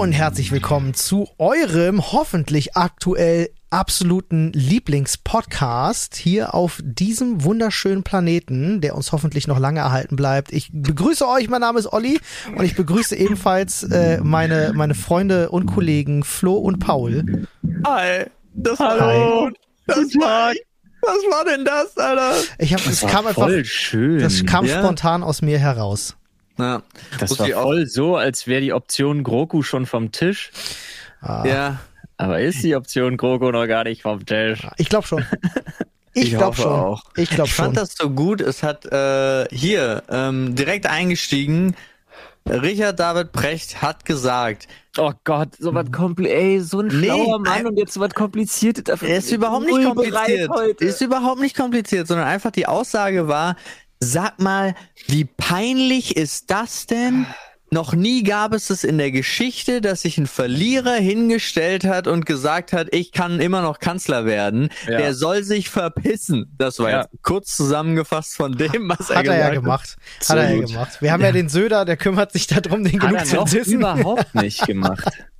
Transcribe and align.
und 0.00 0.12
herzlich 0.12 0.50
willkommen 0.50 0.94
zu 0.94 1.28
eurem 1.36 2.00
hoffentlich 2.12 2.74
aktuell 2.74 3.50
absoluten 3.68 4.50
Lieblingspodcast 4.54 6.16
hier 6.16 6.54
auf 6.54 6.80
diesem 6.82 7.44
wunderschönen 7.44 8.02
Planeten, 8.02 8.80
der 8.80 8.94
uns 8.94 9.12
hoffentlich 9.12 9.46
noch 9.46 9.58
lange 9.58 9.80
erhalten 9.80 10.16
bleibt. 10.16 10.54
Ich 10.54 10.70
begrüße 10.72 11.28
euch, 11.28 11.50
mein 11.50 11.60
Name 11.60 11.78
ist 11.78 11.92
Olli 11.92 12.18
und 12.56 12.64
ich 12.64 12.76
begrüße 12.76 13.14
ebenfalls 13.14 13.82
äh, 13.82 14.22
meine, 14.22 14.72
meine 14.74 14.94
Freunde 14.94 15.50
und 15.50 15.66
Kollegen 15.66 16.24
Flo 16.24 16.54
und 16.54 16.78
Paul. 16.78 17.46
Hi, 17.86 18.24
das 18.54 18.78
Hallo. 18.78 19.48
Hi. 19.48 19.52
Das 19.86 19.98
war, 19.98 20.54
was 21.02 21.18
war 21.30 21.44
denn 21.44 21.66
das, 21.66 21.98
Alter? 21.98 22.32
Ich 22.58 22.72
hab, 22.72 22.82
das, 22.82 23.00
das 23.00 23.10
kam 23.10 23.26
einfach, 23.26 23.50
schön. 23.64 24.20
das 24.20 24.46
kam 24.46 24.64
ja. 24.64 24.78
spontan 24.78 25.22
aus 25.22 25.42
mir 25.42 25.58
heraus. 25.58 26.16
Ja, 26.60 26.82
das 27.18 27.38
war 27.38 27.48
voll 27.48 27.86
so, 27.86 28.16
als 28.16 28.46
wäre 28.46 28.60
die 28.60 28.72
Option 28.72 29.22
Groku 29.22 29.62
schon 29.62 29.86
vom 29.86 30.12
Tisch. 30.12 30.50
Ah. 31.20 31.44
Ja. 31.46 31.80
Aber 32.16 32.40
ist 32.40 32.62
die 32.62 32.76
Option 32.76 33.16
Grogu 33.16 33.50
noch 33.50 33.66
gar 33.66 33.84
nicht 33.84 34.02
vom 34.02 34.26
Tisch? 34.26 34.66
Ich 34.76 34.90
glaube 34.90 35.06
schon. 35.06 35.24
Ich, 36.12 36.24
ich 36.32 36.36
glaube 36.36 36.54
schon. 36.54 36.66
Auch. 36.66 37.02
Ich, 37.16 37.30
glaub 37.30 37.46
ich 37.46 37.54
fand 37.54 37.76
schon. 37.76 37.82
das 37.82 37.94
so 37.94 38.10
gut. 38.10 38.42
Es 38.42 38.62
hat 38.62 38.84
äh, 38.84 39.46
hier 39.50 40.02
ähm, 40.10 40.54
direkt 40.54 40.86
eingestiegen. 40.86 41.74
Richard 42.46 42.98
David 43.00 43.32
Precht 43.32 43.80
hat 43.80 44.04
gesagt. 44.04 44.68
Oh 44.98 45.12
Gott, 45.24 45.50
so 45.58 45.72
was 45.72 45.90
kompliziert. 45.92 46.38
Ey, 46.38 46.60
so 46.60 46.80
ein 46.80 46.90
schlauer 46.90 47.38
nee, 47.40 47.48
Mann 47.48 47.66
und 47.66 47.78
jetzt 47.78 47.94
so 47.94 48.00
was 48.00 48.12
kompliziertes. 48.12 49.02
Er 49.02 49.18
ist 49.18 49.30
überhaupt 49.30 49.66
nicht 49.66 49.84
kompliziert. 49.84 50.80
Ist 50.80 51.00
überhaupt 51.00 51.40
nicht 51.40 51.56
kompliziert, 51.56 52.06
sondern 52.06 52.26
einfach 52.26 52.50
die 52.50 52.66
Aussage 52.66 53.28
war, 53.28 53.56
sag 54.00 54.40
mal, 54.40 54.74
wie 55.06 55.24
peinlich 55.24 56.16
ist 56.16 56.50
das 56.50 56.86
denn? 56.86 57.26
Noch 57.72 57.94
nie 57.94 58.24
gab 58.24 58.52
es 58.52 58.68
es 58.70 58.82
in 58.82 58.98
der 58.98 59.12
Geschichte, 59.12 59.80
dass 59.80 60.02
sich 60.02 60.18
ein 60.18 60.26
Verlierer 60.26 60.94
hingestellt 60.94 61.84
hat 61.84 62.08
und 62.08 62.26
gesagt 62.26 62.72
hat, 62.72 62.88
ich 62.90 63.12
kann 63.12 63.38
immer 63.38 63.62
noch 63.62 63.78
Kanzler 63.78 64.24
werden. 64.24 64.70
Ja. 64.88 64.98
Der 64.98 65.14
soll 65.14 65.44
sich 65.44 65.70
verpissen. 65.70 66.52
Das 66.58 66.80
war 66.80 66.90
ja. 66.90 67.02
jetzt 67.02 67.10
kurz 67.22 67.56
zusammengefasst 67.56 68.34
von 68.34 68.58
dem, 68.58 68.88
was 68.88 69.10
hat 69.10 69.24
er, 69.24 69.34
er 69.34 69.38
ja 69.38 69.50
gemacht. 69.50 69.96
Hat 70.18 70.24
so 70.24 70.34
er 70.34 70.52
ja 70.52 70.66
gemacht. 70.66 71.00
Wir 71.00 71.12
haben 71.12 71.20
ja. 71.20 71.28
ja 71.28 71.32
den 71.32 71.48
Söder, 71.48 71.84
der 71.84 71.96
kümmert 71.96 72.32
sich 72.32 72.48
darum, 72.48 72.82
den 72.82 73.00
hat 73.00 73.08
genug 73.08 73.26
zu 73.26 73.56
dissen. 73.56 73.74
überhaupt 73.74 74.34
nicht 74.34 74.66
gemacht. 74.66 75.12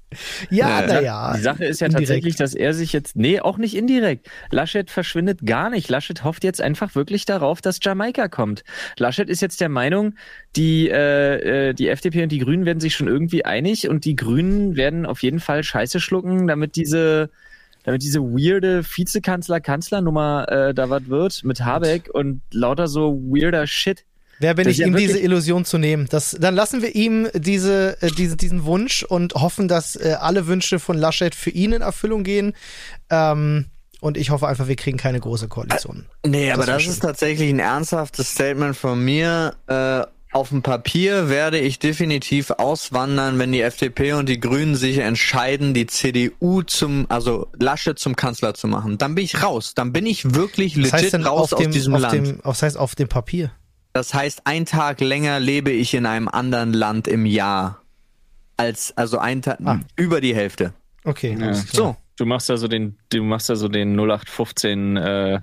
Ja, 0.50 0.82
naja. 0.86 1.34
Die 1.36 1.42
Sache 1.42 1.64
ist 1.64 1.80
ja 1.80 1.86
indirekt. 1.86 2.08
tatsächlich, 2.08 2.36
dass 2.36 2.54
er 2.54 2.74
sich 2.74 2.92
jetzt, 2.92 3.16
nee, 3.16 3.40
auch 3.40 3.58
nicht 3.58 3.76
indirekt. 3.76 4.28
Laschet 4.50 4.90
verschwindet 4.90 5.46
gar 5.46 5.70
nicht. 5.70 5.88
Laschet 5.88 6.24
hofft 6.24 6.44
jetzt 6.44 6.60
einfach 6.60 6.94
wirklich 6.94 7.24
darauf, 7.24 7.60
dass 7.60 7.78
Jamaika 7.82 8.28
kommt. 8.28 8.64
Laschet 8.98 9.28
ist 9.28 9.40
jetzt 9.40 9.60
der 9.60 9.68
Meinung, 9.68 10.14
die, 10.56 10.88
äh, 10.88 11.68
äh 11.68 11.74
die 11.74 11.88
FDP 11.88 12.24
und 12.24 12.32
die 12.32 12.38
Grünen 12.38 12.64
werden 12.64 12.80
sich 12.80 12.94
schon 12.94 13.08
irgendwie 13.08 13.44
einig 13.44 13.88
und 13.88 14.04
die 14.04 14.16
Grünen 14.16 14.76
werden 14.76 15.06
auf 15.06 15.22
jeden 15.22 15.40
Fall 15.40 15.62
Scheiße 15.62 16.00
schlucken, 16.00 16.46
damit 16.46 16.76
diese, 16.76 17.30
damit 17.84 18.02
diese 18.02 18.20
weirde 18.20 18.82
Vizekanzler-Kanzlernummer 18.84 20.46
äh, 20.48 20.74
da 20.74 20.90
was 20.90 21.08
wird 21.08 21.44
mit 21.44 21.64
Habeck 21.64 22.10
und 22.12 22.42
lauter 22.52 22.88
so 22.88 23.14
weirder 23.22 23.66
Shit. 23.66 24.04
Wer 24.40 24.54
bin 24.54 24.64
das 24.64 24.78
ich, 24.78 24.86
ihm 24.86 24.96
diese 24.96 25.18
Illusion 25.18 25.66
zu 25.66 25.76
nehmen? 25.76 26.06
Das, 26.10 26.36
dann 26.40 26.54
lassen 26.54 26.80
wir 26.80 26.94
ihm 26.94 27.28
diese, 27.34 28.00
äh, 28.02 28.10
diese, 28.10 28.36
diesen 28.36 28.64
Wunsch 28.64 29.02
und 29.02 29.34
hoffen, 29.34 29.68
dass 29.68 29.96
äh, 29.96 30.16
alle 30.18 30.46
Wünsche 30.46 30.78
von 30.78 30.96
Laschet 30.96 31.34
für 31.34 31.50
ihn 31.50 31.72
in 31.72 31.82
Erfüllung 31.82 32.24
gehen. 32.24 32.54
Ähm, 33.10 33.66
und 34.00 34.16
ich 34.16 34.30
hoffe 34.30 34.48
einfach, 34.48 34.66
wir 34.66 34.76
kriegen 34.76 34.96
keine 34.96 35.20
große 35.20 35.48
Koalition. 35.48 36.06
Äh, 36.22 36.28
nee, 36.28 36.48
das 36.48 36.56
aber 36.56 36.66
das 36.66 36.82
schön. 36.82 36.92
ist 36.92 37.00
tatsächlich 37.00 37.50
ein 37.50 37.58
ernsthaftes 37.58 38.32
Statement 38.32 38.74
von 38.76 39.04
mir. 39.04 39.56
Äh, 39.66 40.04
auf 40.32 40.50
dem 40.50 40.62
Papier 40.62 41.28
werde 41.28 41.58
ich 41.58 41.78
definitiv 41.78 42.50
auswandern, 42.52 43.38
wenn 43.38 43.52
die 43.52 43.60
FDP 43.60 44.12
und 44.14 44.28
die 44.28 44.38
Grünen 44.38 44.76
sich 44.76 44.98
entscheiden, 44.98 45.74
die 45.74 45.86
CDU 45.86 46.62
zum, 46.62 47.06
also 47.08 47.48
Laschet 47.58 47.98
zum 47.98 48.16
Kanzler 48.16 48.54
zu 48.54 48.68
machen. 48.68 48.96
Dann 48.96 49.16
bin 49.16 49.24
ich 49.24 49.42
raus. 49.42 49.74
Dann 49.74 49.92
bin 49.92 50.06
ich 50.06 50.34
wirklich 50.34 50.76
legit 50.76 50.92
was 50.92 51.02
heißt 51.02 51.26
raus 51.26 51.50
dem, 51.50 51.66
aus 51.66 51.72
diesem 51.74 51.94
auf 51.94 52.00
Land. 52.00 52.14
Dem, 52.14 52.40
was 52.42 52.62
heißt 52.62 52.78
auf 52.78 52.94
dem 52.94 53.08
Papier? 53.08 53.50
Das 53.92 54.14
heißt, 54.14 54.42
ein 54.44 54.66
Tag 54.66 55.00
länger 55.00 55.40
lebe 55.40 55.70
ich 55.70 55.94
in 55.94 56.06
einem 56.06 56.28
anderen 56.28 56.72
Land 56.72 57.08
im 57.08 57.26
Jahr. 57.26 57.82
Als, 58.56 58.96
also 58.96 59.18
ein 59.18 59.42
Tag, 59.42 59.58
ah. 59.64 59.80
über 59.96 60.20
die 60.20 60.34
Hälfte. 60.34 60.74
Okay. 61.04 61.36
Ja. 61.38 61.54
So. 61.54 61.96
Du 62.16 62.26
machst 62.26 62.50
also 62.50 62.68
den, 62.68 62.98
du 63.08 63.22
machst 63.22 63.48
also 63.48 63.68
den 63.68 63.98
0815, 63.98 64.96
äh, 64.98 65.40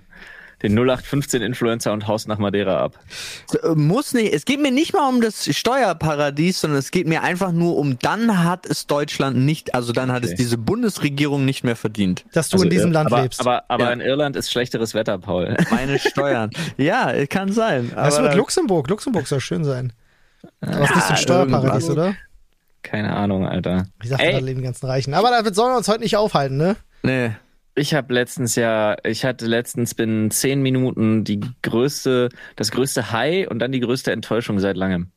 den 0.64 0.74
0815 0.74 1.42
Influencer 1.42 1.94
und 1.94 2.08
haust 2.08 2.28
nach 2.28 2.40
Madeira 2.40 2.80
ab. 2.80 3.00
Äh, 3.64 3.76
muss 3.76 4.14
nicht. 4.14 4.34
Es 4.34 4.46
geht 4.46 4.60
mir 4.60 4.72
nicht 4.72 4.94
mal 4.94 5.08
um 5.08 5.22
das 5.22 5.46
Steuerparadies, 5.56 6.62
sondern 6.62 6.80
es 6.80 6.92
geht 6.92 7.08
mir 7.08 7.22
einfach 7.22 7.52
nur 7.52 7.78
um, 7.78 8.00
dann 8.00 8.44
hat 8.44 8.66
es 8.66 8.88
Deutschland 8.88 9.38
nicht, 9.38 9.76
also 9.76 9.94
dann 9.94 10.12
hat 10.12 10.24
okay. 10.24 10.34
es 10.34 10.38
diese 10.38 10.58
Bundesregierung 10.58 11.46
nicht 11.46 11.64
mehr 11.64 11.76
verdient. 11.76 12.26
Dass 12.34 12.50
du 12.50 12.56
also, 12.56 12.64
in 12.64 12.70
diesem 12.72 12.92
Land 12.92 13.12
aber, 13.12 13.22
lebst. 13.22 13.40
Aber, 13.40 13.66
aber 13.68 13.86
ja. 13.86 13.92
in 13.92 14.02
Irland 14.02 14.36
ist 14.36 14.52
schlechteres 14.52 14.94
Wetter, 14.94 15.18
Paul. 15.20 15.56
Meine 15.70 16.00
Steuern. 16.00 16.50
ja, 16.78 17.26
kann 17.28 17.52
sein. 17.52 17.92
Was 17.94 18.22
wird 18.22 18.36
Luxemburg? 18.36 18.90
Luxemburg 18.90 19.28
soll 19.28 19.42
schön 19.42 19.64
sein. 19.64 19.94
Aber 20.62 20.72
ja, 20.72 20.84
ist 20.84 20.96
nicht 20.96 21.04
so 21.04 21.14
ein 21.14 21.18
Steuerparadies, 21.18 21.90
oder? 21.90 22.16
Keine 22.84 23.16
Ahnung, 23.16 23.46
Alter. 23.46 23.88
Ich 24.02 24.10
dachte, 24.10 24.32
da 24.32 24.38
leben 24.38 24.60
die 24.62 24.66
ganzen 24.66 24.86
Reichen. 24.86 25.14
Aber 25.14 25.30
damit 25.30 25.56
sollen 25.56 25.74
wir 25.74 25.78
uns 25.78 25.88
heute 25.88 26.02
nicht 26.02 26.16
aufhalten, 26.16 26.58
ne? 26.58 26.78
Nee. 27.04 27.32
Ich 27.78 27.94
habe 27.94 28.12
letztens 28.12 28.56
ja, 28.56 28.98
ich 29.04 29.24
hatte 29.24 29.46
letztens 29.46 29.94
binnen 29.94 30.32
zehn 30.32 30.64
Minuten 30.64 31.24
die 31.24 31.40
größte, 31.62 32.30
das 32.56 32.72
größte 32.72 33.12
High 33.12 33.48
und 33.50 33.60
dann 33.60 33.72
die 33.72 33.80
größte 33.80 34.12
Enttäuschung 34.12 34.60
seit 34.60 34.76
langem. 34.76 35.12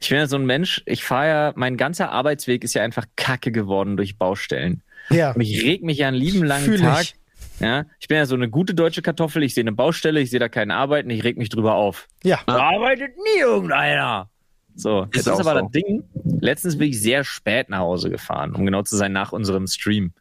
Ich 0.00 0.08
bin 0.08 0.16
ja 0.16 0.26
so 0.26 0.36
ein 0.36 0.46
Mensch, 0.46 0.82
ich 0.86 1.04
fahre 1.04 1.28
ja, 1.28 1.52
mein 1.56 1.76
ganzer 1.76 2.12
Arbeitsweg 2.12 2.64
ist 2.64 2.72
ja 2.72 2.82
einfach 2.82 3.04
kacke 3.14 3.52
geworden 3.52 3.98
durch 3.98 4.16
Baustellen. 4.16 4.82
Ja. 5.10 5.32
Und 5.32 5.42
ich 5.42 5.62
reg 5.62 5.82
mich 5.82 5.98
ja 5.98 6.08
einen 6.08 6.16
lieben 6.16 6.42
langen 6.44 6.64
Fühl 6.64 6.80
Tag. 6.80 7.02
Ich. 7.02 7.14
Ja, 7.60 7.84
ich 7.98 8.08
bin 8.08 8.16
ja 8.16 8.24
so 8.24 8.36
eine 8.36 8.48
gute 8.48 8.72
deutsche 8.72 9.02
Kartoffel, 9.02 9.42
ich 9.42 9.52
sehe 9.52 9.62
eine 9.62 9.72
Baustelle, 9.72 10.20
ich 10.20 10.30
sehe 10.30 10.40
da 10.40 10.48
keinen 10.48 10.70
Arbeiten, 10.70 11.10
ich 11.10 11.24
reg 11.24 11.36
mich 11.36 11.50
drüber 11.50 11.74
auf. 11.74 12.08
Ja. 12.24 12.40
Da 12.46 12.56
arbeitet 12.56 13.18
nie 13.18 13.40
irgendeiner. 13.40 14.30
So, 14.74 15.02
jetzt 15.12 15.26
ist, 15.26 15.26
ist 15.26 15.40
aber 15.40 15.56
so. 15.56 15.60
das 15.60 15.70
Ding. 15.72 16.04
Letztens 16.40 16.78
bin 16.78 16.88
ich 16.88 17.02
sehr 17.02 17.22
spät 17.22 17.68
nach 17.68 17.80
Hause 17.80 18.08
gefahren, 18.08 18.54
um 18.54 18.64
genau 18.64 18.80
zu 18.80 18.96
sein, 18.96 19.12
nach 19.12 19.32
unserem 19.32 19.66
Stream. 19.66 20.14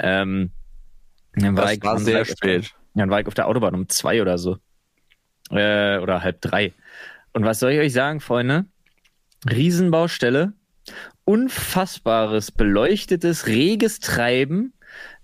Ähm, 0.00 0.50
dann 1.34 1.56
war 1.56 1.64
das 1.64 1.72
ich, 1.74 1.82
war 1.82 1.98
sehr 1.98 2.24
spät. 2.24 2.74
dann 2.94 3.10
war 3.10 3.20
ich 3.20 3.26
auf 3.26 3.34
der 3.34 3.46
Autobahn 3.46 3.74
um 3.74 3.88
zwei 3.88 4.20
oder 4.20 4.38
so. 4.38 4.58
Äh, 5.50 5.98
oder 5.98 6.22
halb 6.22 6.40
drei. 6.40 6.74
Und 7.32 7.44
was 7.44 7.60
soll 7.60 7.72
ich 7.72 7.80
euch 7.80 7.92
sagen, 7.92 8.20
Freunde? 8.20 8.66
Riesenbaustelle, 9.50 10.52
unfassbares, 11.24 12.52
beleuchtetes, 12.52 13.46
reges 13.46 14.00
Treiben. 14.00 14.74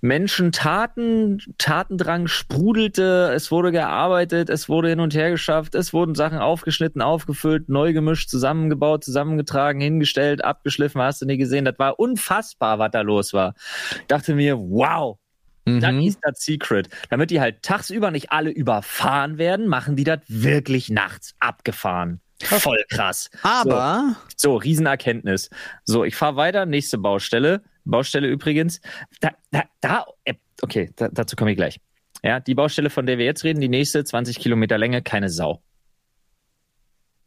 Menschen 0.01 0.53
taten, 0.53 1.39
Tatendrang 1.59 2.29
sprudelte, 2.29 3.33
es 3.35 3.51
wurde 3.51 3.73
gearbeitet, 3.73 4.49
es 4.49 4.69
wurde 4.69 4.91
hin 4.91 5.01
und 5.01 5.15
her 5.15 5.31
geschafft, 5.31 5.75
es 5.75 5.93
wurden 5.93 6.15
Sachen 6.15 6.39
aufgeschnitten, 6.39 7.03
aufgefüllt, 7.03 7.69
neu 7.69 7.93
gemischt, 7.93 8.29
zusammengebaut, 8.31 9.03
zusammengetragen, 9.03 9.81
hingestellt, 9.81 10.45
abgeschliffen, 10.45 11.03
hast 11.03 11.23
du 11.23 11.27
nie 11.27 11.39
gesehen. 11.39 11.65
Das 11.65 11.79
war 11.79 11.99
unfassbar, 11.99 12.79
was 12.79 12.93
da 12.93 13.01
los 13.01 13.33
war. 13.33 13.55
Ich 13.97 14.07
dachte 14.07 14.35
mir, 14.35 14.57
wow, 14.59 15.19
Mhm. 15.67 15.81
Das 15.81 15.95
ist 15.95 16.19
das 16.23 16.41
Secret. 16.41 16.89
Damit 17.11 17.31
die 17.31 17.41
halt 17.41 17.63
tagsüber 17.63 18.11
nicht 18.11 18.33
alle 18.33 18.51
überfahren 18.51 19.37
werden, 19.39 19.67
machen 19.67 19.97
die 19.97 20.05
das 20.05 20.21
wirklich 20.29 20.89
nachts 20.89 21.35
abgefahren. 21.41 22.21
Voll 22.43 22.85
krass. 22.89 23.31
Aber. 23.43 24.17
So, 24.37 24.51
so 24.51 24.57
Riesenerkenntnis. 24.57 25.51
So, 25.85 26.05
ich 26.05 26.15
fahre 26.15 26.37
weiter, 26.37 26.67
nächste 26.67 26.99
Baustelle. 26.99 27.63
Baustelle 27.85 28.29
übrigens. 28.29 28.81
Da, 29.21 29.31
da, 29.51 29.65
da 29.81 30.07
äh, 30.25 30.35
okay, 30.63 30.91
da, 30.97 31.09
dazu 31.09 31.37
komme 31.37 31.53
ich 31.53 31.57
gleich. 31.57 31.81
Ja, 32.23 32.41
die 32.41 32.55
Baustelle, 32.55 32.91
von 32.91 33.07
der 33.07 33.19
wir 33.19 33.25
jetzt 33.25 33.45
reden, 33.45 33.61
die 33.61 33.69
nächste, 33.69 34.05
20 34.05 34.39
Kilometer 34.39 34.79
Länge, 34.79 35.03
keine 35.03 35.29
Sau. 35.29 35.63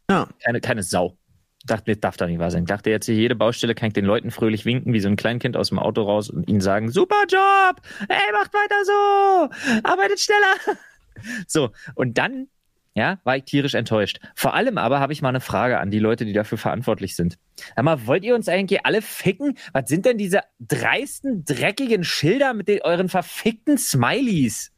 Ja. 0.09 0.27
Keine, 0.43 0.61
keine 0.61 0.83
Sau. 0.83 1.17
Dachte, 1.65 1.97
darf 1.97 2.15
da 2.15 2.25
nicht 2.25 2.39
wahr 2.39 2.51
sein. 2.51 2.65
Dachte 2.65 2.89
jetzt, 2.89 3.07
jede 3.07 3.35
Baustelle 3.35 3.75
kann 3.75 3.87
ich 3.87 3.93
den 3.93 4.05
Leuten 4.05 4.31
fröhlich 4.31 4.65
winken, 4.65 4.93
wie 4.93 5.01
so 5.01 5.09
ein 5.09 5.17
Kleinkind 5.17 5.57
aus 5.57 5.69
dem 5.69 5.79
Auto 5.79 6.03
raus 6.03 6.29
und 6.29 6.47
ihnen 6.47 6.61
sagen, 6.61 6.89
super 6.89 7.23
Job! 7.29 7.81
Ey, 8.07 8.31
macht 8.31 8.53
weiter 8.53 8.85
so! 8.85 9.83
Arbeitet 9.83 10.19
schneller! 10.19 10.77
So, 11.47 11.71
und 11.95 12.17
dann, 12.17 12.47
ja, 12.93 13.19
war 13.25 13.35
ich 13.35 13.43
tierisch 13.43 13.73
enttäuscht. 13.73 14.21
Vor 14.35 14.53
allem 14.53 14.77
aber 14.77 15.01
habe 15.01 15.11
ich 15.11 15.21
mal 15.21 15.27
eine 15.27 15.41
Frage 15.41 15.77
an 15.77 15.91
die 15.91 15.99
Leute, 15.99 16.23
die 16.23 16.31
dafür 16.31 16.57
verantwortlich 16.57 17.17
sind. 17.17 17.37
Sag 17.75 17.83
mal, 17.83 18.07
wollt 18.07 18.23
ihr 18.23 18.35
uns 18.35 18.47
eigentlich 18.47 18.85
alle 18.85 19.01
ficken? 19.01 19.57
Was 19.73 19.89
sind 19.89 20.05
denn 20.05 20.17
diese 20.17 20.43
dreisten, 20.61 21.43
dreckigen 21.43 22.05
Schilder 22.05 22.53
mit 22.53 22.69
den, 22.69 22.81
euren 22.83 23.09
verfickten 23.09 23.77
Smileys? 23.77 24.71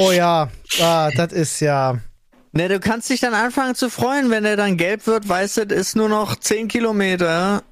Oh 0.00 0.10
ja, 0.10 0.50
ah, 0.80 1.10
das 1.14 1.32
ist 1.32 1.60
ja. 1.60 2.00
Ne, 2.56 2.70
du 2.70 2.80
kannst 2.80 3.10
dich 3.10 3.20
dann 3.20 3.34
anfangen 3.34 3.74
zu 3.74 3.90
freuen, 3.90 4.30
wenn 4.30 4.46
er 4.46 4.56
dann 4.56 4.78
gelb 4.78 5.06
wird, 5.06 5.28
weißt 5.28 5.58
du, 5.58 5.62
ist 5.74 5.94
nur 5.94 6.08
noch 6.08 6.36
10 6.36 6.68
Kilometer. 6.68 7.62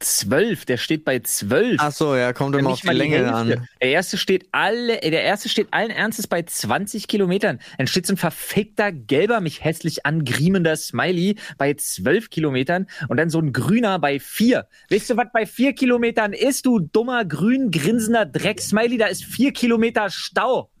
12, 0.00 0.64
der 0.64 0.78
steht 0.78 1.04
bei 1.04 1.20
12. 1.20 1.76
Ach 1.78 1.92
so, 1.92 2.16
ja, 2.16 2.32
kommt 2.32 2.56
immer 2.56 2.70
auf 2.70 2.80
die 2.80 2.88
Länge 2.88 3.18
die 3.18 3.24
an. 3.24 3.68
Der 3.80 3.88
erste 3.88 4.18
steht 4.18 4.48
alle, 4.50 4.98
der 4.98 5.22
erste 5.22 5.48
steht 5.48 5.68
allen 5.70 5.92
Ernstes 5.92 6.26
bei 6.26 6.42
20 6.42 7.06
Kilometern. 7.06 7.60
Dann 7.78 7.86
steht 7.86 8.04
so 8.04 8.14
ein 8.14 8.16
verfickter, 8.16 8.90
gelber, 8.90 9.40
mich 9.40 9.62
hässlich 9.62 10.04
angriemender 10.04 10.74
Smiley 10.74 11.36
bei 11.56 11.74
12 11.74 12.28
Kilometern 12.28 12.88
und 13.06 13.18
dann 13.18 13.30
so 13.30 13.38
ein 13.38 13.52
grüner 13.52 14.00
bei 14.00 14.18
4. 14.18 14.66
Weißt 14.90 15.10
du, 15.10 15.16
was 15.16 15.28
bei 15.32 15.46
4 15.46 15.72
Kilometern 15.74 16.32
ist, 16.32 16.66
du 16.66 16.80
dummer, 16.80 17.24
grün, 17.24 17.70
grinsender 17.70 18.26
Dreck-Smiley? 18.26 18.98
Da 18.98 19.06
ist 19.06 19.24
4 19.24 19.52
Kilometer 19.52 20.10
Stau. 20.10 20.71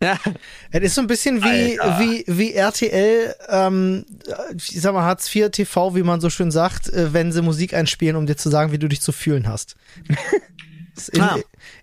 Ja. 0.00 0.16
Es 0.70 0.82
ist 0.82 0.94
so 0.94 1.00
ein 1.00 1.06
bisschen 1.06 1.42
wie, 1.42 1.78
wie, 1.98 2.24
wie 2.26 2.52
RTL, 2.52 3.34
ähm, 3.48 4.04
ich 4.56 4.80
sag 4.80 4.94
mal, 4.94 5.02
Hartz 5.02 5.34
IV 5.34 5.50
TV, 5.50 5.94
wie 5.96 6.02
man 6.02 6.20
so 6.20 6.30
schön 6.30 6.50
sagt, 6.50 6.88
äh, 6.88 7.12
wenn 7.12 7.32
sie 7.32 7.42
Musik 7.42 7.74
einspielen, 7.74 8.16
um 8.16 8.26
dir 8.26 8.36
zu 8.36 8.48
sagen, 8.48 8.70
wie 8.72 8.78
du 8.78 8.88
dich 8.88 9.00
zu 9.00 9.12
fühlen 9.12 9.48
hast. 9.48 9.76
In, 11.12 11.20
ah. 11.20 11.36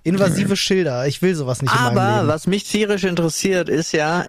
Invasive 0.04 0.58
Schilder. 0.58 1.08
Ich 1.08 1.22
will 1.22 1.36
sowas 1.36 1.62
nicht 1.62 1.74
Aber 1.74 1.90
in 1.90 1.96
meinem 1.96 2.16
Leben. 2.18 2.28
was 2.28 2.48
mich 2.48 2.66
tierisch 2.66 3.06
interessiert, 3.06 3.70
ist 3.70 3.94
ja, 3.94 4.26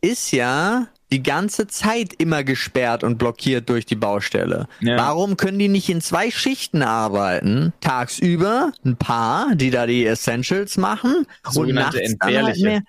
ist 0.00 0.32
ja 0.32 0.88
die 1.12 1.22
ganze 1.22 1.66
Zeit 1.66 2.14
immer 2.14 2.42
gesperrt 2.42 3.04
und 3.04 3.18
blockiert 3.18 3.68
durch 3.68 3.84
die 3.84 3.96
Baustelle. 3.96 4.66
Ja. 4.80 4.96
Warum 4.96 5.36
können 5.36 5.58
die 5.58 5.68
nicht 5.68 5.90
in 5.90 6.00
zwei 6.00 6.30
Schichten 6.30 6.82
arbeiten? 6.82 7.74
Tagsüber 7.80 8.72
ein 8.84 8.96
paar, 8.96 9.54
die 9.54 9.70
da 9.70 9.86
die 9.86 10.06
Essentials 10.06 10.78
machen 10.78 11.26
Sogenannte 11.48 11.98
und 11.98 12.02
nachts 12.02 12.18
dann 12.18 12.44
halt 12.46 12.60
mehr 12.60 12.82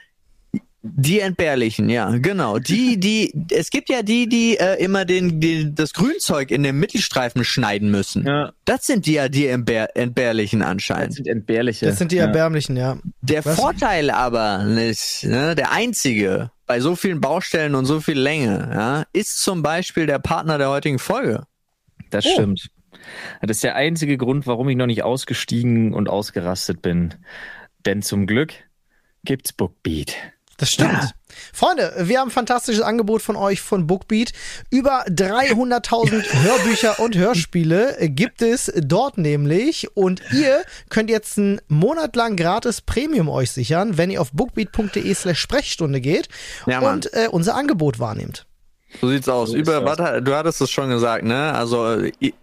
die 0.86 1.22
Entbehrlichen, 1.22 1.88
ja, 1.88 2.10
genau. 2.18 2.60
Die, 2.60 3.00
die, 3.00 3.34
es 3.52 3.70
gibt 3.70 3.90
ja 3.90 4.04
die, 4.04 4.28
die 4.28 4.58
äh, 4.58 4.84
immer 4.84 5.06
den, 5.06 5.40
die, 5.40 5.74
das 5.74 5.94
Grünzeug 5.94 6.52
in 6.52 6.62
den 6.62 6.78
Mittelstreifen 6.78 7.46
schneiden 7.46 7.90
müssen. 7.90 8.28
Ja. 8.28 8.52
Das 8.66 8.86
sind 8.86 9.06
die 9.06 9.14
ja 9.14 9.30
die 9.30 9.48
Entbehr 9.48 9.96
Entbehrlichen 9.96 10.62
anscheinend. 10.62 11.12
Das 11.12 11.16
sind 11.16 11.28
Entbehrliche. 11.30 11.86
Das 11.86 11.98
sind 11.98 12.12
die 12.12 12.18
ja. 12.18 12.26
Erbärmlichen, 12.26 12.76
ja. 12.76 12.98
Der 13.22 13.46
Was? 13.46 13.56
Vorteil 13.56 14.10
aber 14.10 14.66
nicht, 14.66 15.24
ne, 15.24 15.56
der 15.56 15.72
einzige 15.72 16.52
bei 16.66 16.82
so 16.82 16.98
vielen 16.98 17.22
Baustellen 17.22 17.76
und 17.76 17.86
so 17.86 18.02
viel 18.02 18.20
Länge, 18.20 18.70
ja, 18.74 19.06
ist 19.14 19.42
zum 19.42 19.64
Beispiel 19.64 20.06
der 20.06 20.20
Partner 20.20 20.58
der 20.58 20.70
heutigen 20.70 21.00
Folge. 21.00 21.46
Das 22.10 22.26
oh. 22.26 22.34
stimmt. 22.34 22.70
Das 23.42 23.52
ist 23.52 23.64
der 23.64 23.76
einzige 23.76 24.18
Grund, 24.18 24.48
warum 24.48 24.68
ich 24.68 24.76
noch 24.76 24.86
nicht 24.86 25.04
ausgestiegen 25.04 25.94
und 25.94 26.10
ausgerastet 26.10 26.82
bin. 26.82 27.14
Denn 27.86 28.02
zum 28.02 28.28
Glück 28.28 28.54
gibt's 29.24 29.54
Bookbeat. 29.54 30.16
Das 30.58 30.70
stimmt. 30.70 30.94
Ja. 30.94 31.10
Freunde, 31.52 31.94
wir 31.98 32.20
haben 32.20 32.28
ein 32.28 32.32
fantastisches 32.32 32.82
Angebot 32.82 33.22
von 33.22 33.36
euch 33.36 33.62
von 33.62 33.88
Bookbeat. 33.88 34.34
Über 34.70 35.04
300.000 35.08 36.24
Hörbücher 36.44 37.00
und 37.00 37.18
Hörspiele 37.18 37.98
gibt 38.02 38.42
es 38.42 38.72
dort 38.76 39.18
nämlich. 39.18 39.96
Und 39.96 40.22
ihr 40.32 40.64
könnt 40.90 41.10
jetzt 41.10 41.38
einen 41.38 41.60
Monat 41.68 42.16
lang 42.16 42.36
gratis 42.36 42.82
Premium 42.82 43.30
euch 43.30 43.52
sichern, 43.52 43.98
wenn 43.98 44.12
ihr 44.12 44.22
auf 44.22 44.32
bookbeat.de 44.32 45.14
slash 45.14 45.40
Sprechstunde 45.40 46.02
geht 46.02 46.30
ja, 46.66 46.80
und 46.80 47.12
äh, 47.14 47.28
unser 47.30 47.56
Angebot 47.56 48.00
wahrnehmt. 48.00 48.46
So 49.02 49.10
sieht's 49.10 49.28
aus. 49.28 49.50
So 49.50 49.58
Über, 49.58 49.84
warte, 49.86 50.22
du 50.22 50.36
hattest 50.36 50.62
es 50.62 50.70
schon 50.70 50.90
gesagt, 50.90 51.24
ne? 51.24 51.54
Also 51.54 51.98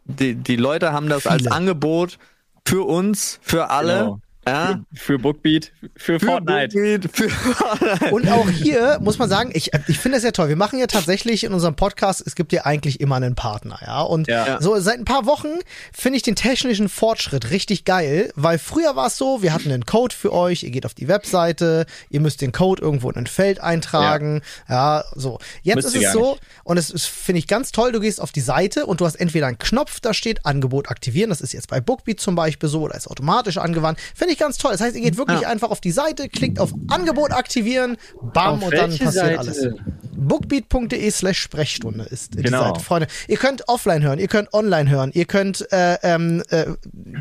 die, 0.04 0.34
die 0.34 0.56
Leute 0.56 0.92
haben 0.92 1.08
das 1.08 1.22
Viele. 1.22 1.34
als 1.34 1.46
Angebot 1.46 2.18
für 2.66 2.86
uns, 2.86 3.38
für 3.42 3.70
alle. 3.70 3.98
Genau. 3.98 4.20
Ja. 4.46 4.80
Für, 4.94 5.18
Bookbeat, 5.18 5.72
für, 5.96 6.18
für 6.18 6.26
Fortnite. 6.26 6.74
Bookbeat, 6.74 7.10
für 7.12 7.28
Fortnite. 7.28 8.14
Und 8.14 8.28
auch 8.30 8.48
hier 8.48 8.98
muss 9.00 9.18
man 9.18 9.28
sagen, 9.28 9.50
ich, 9.52 9.70
ich 9.86 9.98
finde 9.98 10.16
es 10.16 10.24
ja 10.24 10.30
toll. 10.30 10.48
Wir 10.48 10.56
machen 10.56 10.78
ja 10.78 10.86
tatsächlich 10.86 11.44
in 11.44 11.52
unserem 11.52 11.76
Podcast, 11.76 12.22
es 12.26 12.34
gibt 12.34 12.52
ja 12.52 12.64
eigentlich 12.64 13.00
immer 13.00 13.16
einen 13.16 13.34
Partner, 13.34 13.78
ja. 13.86 14.00
Und 14.00 14.28
ja. 14.28 14.60
so 14.60 14.78
seit 14.80 14.98
ein 14.98 15.04
paar 15.04 15.26
Wochen 15.26 15.48
finde 15.92 16.16
ich 16.16 16.22
den 16.22 16.36
technischen 16.36 16.88
Fortschritt 16.88 17.50
richtig 17.50 17.84
geil, 17.84 18.32
weil 18.34 18.58
früher 18.58 18.96
war 18.96 19.08
es 19.08 19.18
so, 19.18 19.42
wir 19.42 19.52
hatten 19.52 19.70
einen 19.70 19.84
Code 19.84 20.14
für 20.14 20.32
euch, 20.32 20.62
ihr 20.62 20.70
geht 20.70 20.86
auf 20.86 20.94
die 20.94 21.08
Webseite, 21.08 21.84
ihr 22.08 22.20
müsst 22.20 22.40
den 22.40 22.52
Code 22.52 22.80
irgendwo 22.82 23.10
in 23.10 23.16
ein 23.16 23.26
Feld 23.26 23.60
eintragen, 23.60 24.40
ja, 24.68 25.00
ja 25.00 25.04
so. 25.14 25.38
Jetzt 25.62 25.76
Müsst 25.76 25.96
ist 25.96 26.04
es 26.04 26.12
so, 26.12 26.32
nicht. 26.32 26.42
und 26.64 26.78
es 26.78 26.90
ist, 26.90 27.06
finde 27.06 27.40
ich 27.40 27.46
ganz 27.46 27.72
toll, 27.72 27.92
du 27.92 28.00
gehst 28.00 28.20
auf 28.20 28.32
die 28.32 28.40
Seite 28.40 28.86
und 28.86 29.00
du 29.00 29.06
hast 29.06 29.16
entweder 29.16 29.46
einen 29.46 29.58
Knopf, 29.58 30.00
da 30.00 30.14
steht 30.14 30.46
Angebot 30.46 30.88
aktivieren, 30.88 31.28
das 31.28 31.42
ist 31.42 31.52
jetzt 31.52 31.68
bei 31.68 31.80
Bookbeat 31.80 32.20
zum 32.20 32.34
Beispiel 32.34 32.68
so, 32.68 32.82
oder 32.82 32.94
ist 32.94 33.08
automatisch 33.08 33.58
angewandt. 33.58 33.98
Finde 34.30 34.34
ich 34.34 34.46
ganz 34.46 34.58
toll. 34.58 34.70
Das 34.70 34.80
heißt, 34.80 34.94
ihr 34.94 35.02
geht 35.02 35.16
wirklich 35.16 35.40
ja. 35.40 35.48
einfach 35.48 35.70
auf 35.70 35.80
die 35.80 35.90
Seite, 35.90 36.28
klickt 36.28 36.60
auf 36.60 36.72
Angebot 36.86 37.32
aktivieren, 37.32 37.96
bam, 38.32 38.58
auf 38.58 38.62
und 38.62 38.72
dann 38.72 38.90
passiert 38.90 39.12
Seite? 39.12 39.38
alles. 39.40 39.68
Bookbeat.de 40.12 41.10
slash 41.10 41.40
Sprechstunde 41.40 42.04
ist 42.04 42.36
genau. 42.36 42.44
die 42.44 42.50
Seite, 42.68 42.80
Freunde. 42.80 43.08
Ihr 43.26 43.38
könnt 43.38 43.66
offline 43.68 44.04
hören, 44.04 44.20
ihr 44.20 44.28
könnt 44.28 44.54
online 44.54 44.88
hören, 44.88 45.10
ihr 45.14 45.24
könnt 45.24 45.66
äh, 45.72 45.98
ähm, 46.04 46.44
äh, 46.50 46.66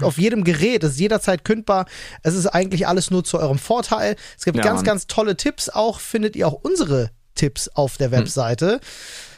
auf 0.02 0.20
jedem 0.20 0.44
Gerät, 0.44 0.84
es 0.84 0.92
ist 0.92 1.00
jederzeit 1.00 1.44
kündbar. 1.44 1.88
Es 2.22 2.36
ist 2.36 2.46
eigentlich 2.46 2.88
alles 2.88 3.10
nur 3.10 3.24
zu 3.24 3.40
eurem 3.40 3.58
Vorteil. 3.58 4.16
Es 4.38 4.46
gibt 4.46 4.58
ja, 4.58 4.64
ganz, 4.64 4.78
Mann. 4.78 4.86
ganz 4.86 5.08
tolle 5.08 5.36
Tipps. 5.36 5.70
Auch 5.70 6.00
findet 6.00 6.36
ihr 6.36 6.48
auch 6.48 6.60
unsere 6.62 7.10
Tipps 7.34 7.70
auf 7.70 7.98
der 7.98 8.12
hm. 8.12 8.20
Webseite. 8.20 8.74
Hm. 8.74 8.80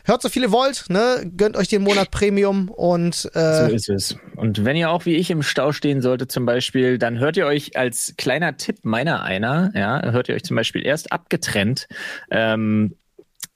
Hört 0.05 0.21
so 0.21 0.29
viele 0.29 0.51
wollt, 0.51 0.89
ne? 0.89 1.29
Gönnt 1.37 1.55
euch 1.57 1.67
den 1.67 1.83
Monat 1.83 2.11
Premium 2.11 2.69
und 2.69 3.29
äh, 3.33 3.67
so 3.67 3.73
ist 3.73 3.89
es. 3.89 4.15
Und 4.35 4.65
wenn 4.65 4.75
ihr 4.75 4.89
auch 4.89 5.05
wie 5.05 5.15
ich 5.15 5.29
im 5.31 5.43
Stau 5.43 5.71
stehen 5.71 6.01
solltet 6.01 6.31
zum 6.31 6.45
Beispiel, 6.45 6.97
dann 6.97 7.19
hört 7.19 7.37
ihr 7.37 7.45
euch 7.45 7.77
als 7.77 8.15
kleiner 8.17 8.57
Tipp 8.57 8.79
meiner 8.83 9.23
einer, 9.23 9.71
ja, 9.75 10.11
hört 10.11 10.29
ihr 10.29 10.35
euch 10.35 10.43
zum 10.43 10.55
Beispiel 10.55 10.85
erst 10.85 11.11
abgetrennt 11.11 11.87
ähm, 12.29 12.95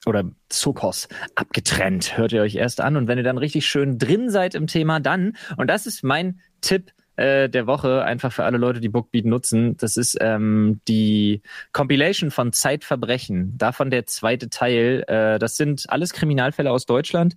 oder 0.06 0.24
Sokos 0.52 1.08
abgetrennt, 1.36 2.18
hört 2.18 2.32
ihr 2.32 2.42
euch 2.42 2.56
erst 2.56 2.82
an 2.82 2.96
und 2.96 3.08
wenn 3.08 3.18
ihr 3.18 3.24
dann 3.24 3.38
richtig 3.38 3.66
schön 3.66 3.98
drin 3.98 4.30
seid 4.30 4.56
im 4.56 4.68
Thema, 4.68 5.00
dann 5.00 5.36
und 5.58 5.68
das 5.68 5.86
ist 5.86 6.04
mein 6.04 6.40
Tipp 6.62 6.92
äh, 7.16 7.50
der 7.50 7.68
Woche, 7.68 8.04
einfach 8.04 8.32
für 8.32 8.44
alle 8.44 8.58
Leute, 8.58 8.80
die 8.80 8.90
Bookbeat 8.90 9.26
nutzen. 9.26 9.78
Das 9.78 9.98
ist 9.98 10.18
ähm, 10.22 10.82
die 10.88 11.42
Compilation 11.72 12.32
von 12.32 12.54
Zeitverbrechen. 12.54 13.58
Davon 13.58 13.90
der 13.90 14.06
zweite 14.06 14.50
Teil. 14.50 15.04
Äh, 15.08 15.40
das 15.40 15.58
sind 15.58 15.86
alles 15.90 16.14
Kriminalfälle 16.14 16.72
aus 16.72 16.86
Deutschland. 16.86 17.36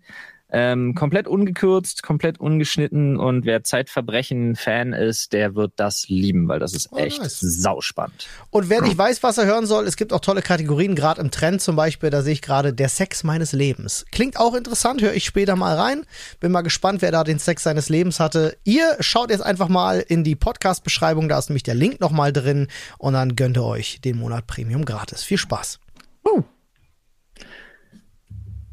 Ähm, 0.51 0.95
komplett 0.95 1.29
ungekürzt, 1.29 2.03
komplett 2.03 2.41
ungeschnitten 2.41 3.19
und 3.19 3.45
wer 3.45 3.65
Zeitverbrechen-Fan 3.65 4.95
ist, 4.95 5.35
der 5.35 5.55
wird 5.55 5.73
das 5.77 6.09
lieben, 6.09 6.49
weil 6.49 6.59
das 6.59 6.73
ist 6.73 6.89
oh, 6.91 6.97
echt 6.97 7.21
nice. 7.21 7.41
sauspannend. 7.41 8.27
Und 8.49 8.71
wer 8.71 8.81
nicht 8.81 8.97
weiß, 8.97 9.23
was 9.23 9.37
er 9.37 9.45
hören 9.45 9.67
soll, 9.67 9.87
es 9.87 9.97
gibt 9.97 10.11
auch 10.15 10.21
tolle 10.21 10.41
Kategorien, 10.41 10.95
gerade 10.95 11.21
im 11.21 11.31
Trend 11.31 11.61
zum 11.61 11.77
Beispiel, 11.77 12.09
da 12.09 12.23
sehe 12.23 12.33
ich 12.33 12.41
gerade 12.41 12.73
der 12.73 12.89
Sex 12.89 13.25
meines 13.25 13.53
Lebens. 13.53 14.07
Klingt 14.11 14.39
auch 14.39 14.55
interessant, 14.55 15.03
höre 15.03 15.13
ich 15.13 15.27
später 15.27 15.55
mal 15.55 15.77
rein. 15.77 16.07
Bin 16.41 16.51
mal 16.51 16.63
gespannt, 16.63 17.03
wer 17.03 17.13
da 17.13 17.25
den 17.25 17.39
Sex 17.39 17.63
seines 17.65 17.91
Lebens 17.91 18.19
hatte. 18.19 18.57
Ihr 18.65 18.97
schaut 19.01 19.31
jetzt 19.31 19.43
einfach 19.43 19.69
mal 19.69 20.01
in 20.01 20.25
die 20.25 20.35
Podcast-Beschreibung, 20.35 21.29
da 21.29 21.39
ist 21.39 21.51
nämlich 21.51 21.63
der 21.63 21.75
Link 21.75 22.01
nochmal 22.01 22.33
drin 22.33 22.69
und 22.97 23.13
dann 23.13 23.37
gönnt 23.37 23.59
ihr 23.59 23.65
euch 23.65 24.01
den 24.01 24.17
Monat 24.17 24.47
Premium 24.47 24.87
gratis. 24.87 25.23
Viel 25.23 25.37
Spaß. 25.39 25.79
Uh. 26.25 26.43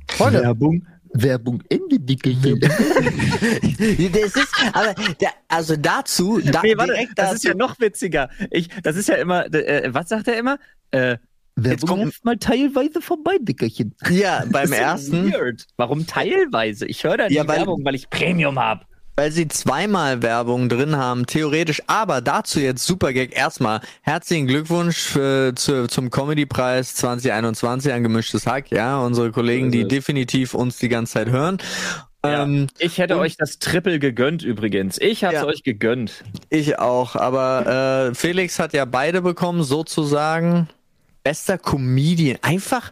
Freunde. 0.08 0.42
Werbung 0.42 0.86
Werbung 1.16 1.64
Ende, 1.70 2.00
Dickelchen. 2.00 2.60
das 2.60 4.36
ist, 4.36 4.54
aber, 4.74 4.94
da, 5.20 5.30
also 5.48 5.76
dazu, 5.76 6.40
da, 6.40 6.62
nee, 6.62 6.78
warte, 6.78 6.94
das 6.94 7.16
dazu. 7.16 7.36
ist 7.36 7.44
ja 7.44 7.54
noch 7.54 7.80
witziger. 7.80 8.30
Ich, 8.52 8.70
das 8.84 8.96
ist 8.96 9.08
ja 9.08 9.16
immer, 9.16 9.54
äh, 9.54 9.94
was 9.94 10.10
sagt 10.10 10.28
er 10.28 10.38
immer? 10.38 10.60
Äh, 10.92 11.18
Jetzt 11.58 11.88
kommt 11.88 12.14
mal 12.26 12.38
teilweise 12.38 13.00
vorbei, 13.00 13.38
Dickerchen. 13.40 13.96
Ja, 14.10 14.44
beim 14.50 14.74
ersten. 14.74 15.32
Weird. 15.32 15.66
Warum 15.78 16.06
teilweise? 16.06 16.86
Ich 16.86 17.04
höre 17.06 17.16
da 17.16 17.28
die 17.30 17.36
ja, 17.36 17.48
Werbung, 17.48 17.86
weil 17.86 17.96
ich 17.96 18.10
Premium 18.10 18.60
habe. 18.60 18.86
Weil 19.18 19.32
sie 19.32 19.48
zweimal 19.48 20.22
Werbung 20.22 20.68
drin 20.68 20.98
haben, 20.98 21.26
theoretisch. 21.26 21.82
Aber 21.88 22.20
dazu 22.20 22.60
jetzt 22.60 22.86
super 22.86 23.14
Gag. 23.14 23.36
Erstmal 23.36 23.80
herzlichen 24.02 24.46
Glückwunsch 24.46 24.98
für, 24.98 25.54
zu, 25.56 25.88
zum 25.88 26.10
Comedy-Preis 26.10 26.96
2021 26.96 27.94
an 27.94 28.04
Gemischtes 28.04 28.46
Hack. 28.46 28.72
Ja, 28.72 29.00
unsere 29.00 29.32
Kollegen, 29.32 29.72
die 29.72 29.88
definitiv 29.88 30.54
uns 30.54 30.80
die 30.80 30.90
ganze 30.90 31.14
Zeit 31.14 31.30
hören. 31.30 31.60
Ja, 32.26 32.44
ähm, 32.44 32.68
ich 32.78 32.98
hätte 32.98 33.18
euch 33.18 33.38
das 33.38 33.60
Triple 33.60 34.00
gegönnt 34.00 34.44
übrigens. 34.44 34.98
Ich 35.00 35.24
hab's 35.24 35.36
ja, 35.36 35.46
euch 35.46 35.64
gegönnt. 35.64 36.24
Ich 36.50 36.80
auch, 36.80 37.16
aber 37.16 38.10
äh, 38.10 38.16
Felix 38.16 38.60
hat 38.60 38.74
ja 38.74 38.86
beide 38.86 39.22
bekommen, 39.22 39.64
sozusagen. 39.64 40.68
Bester 41.24 41.58
Comedian. 41.58 42.38
Einfach 42.42 42.92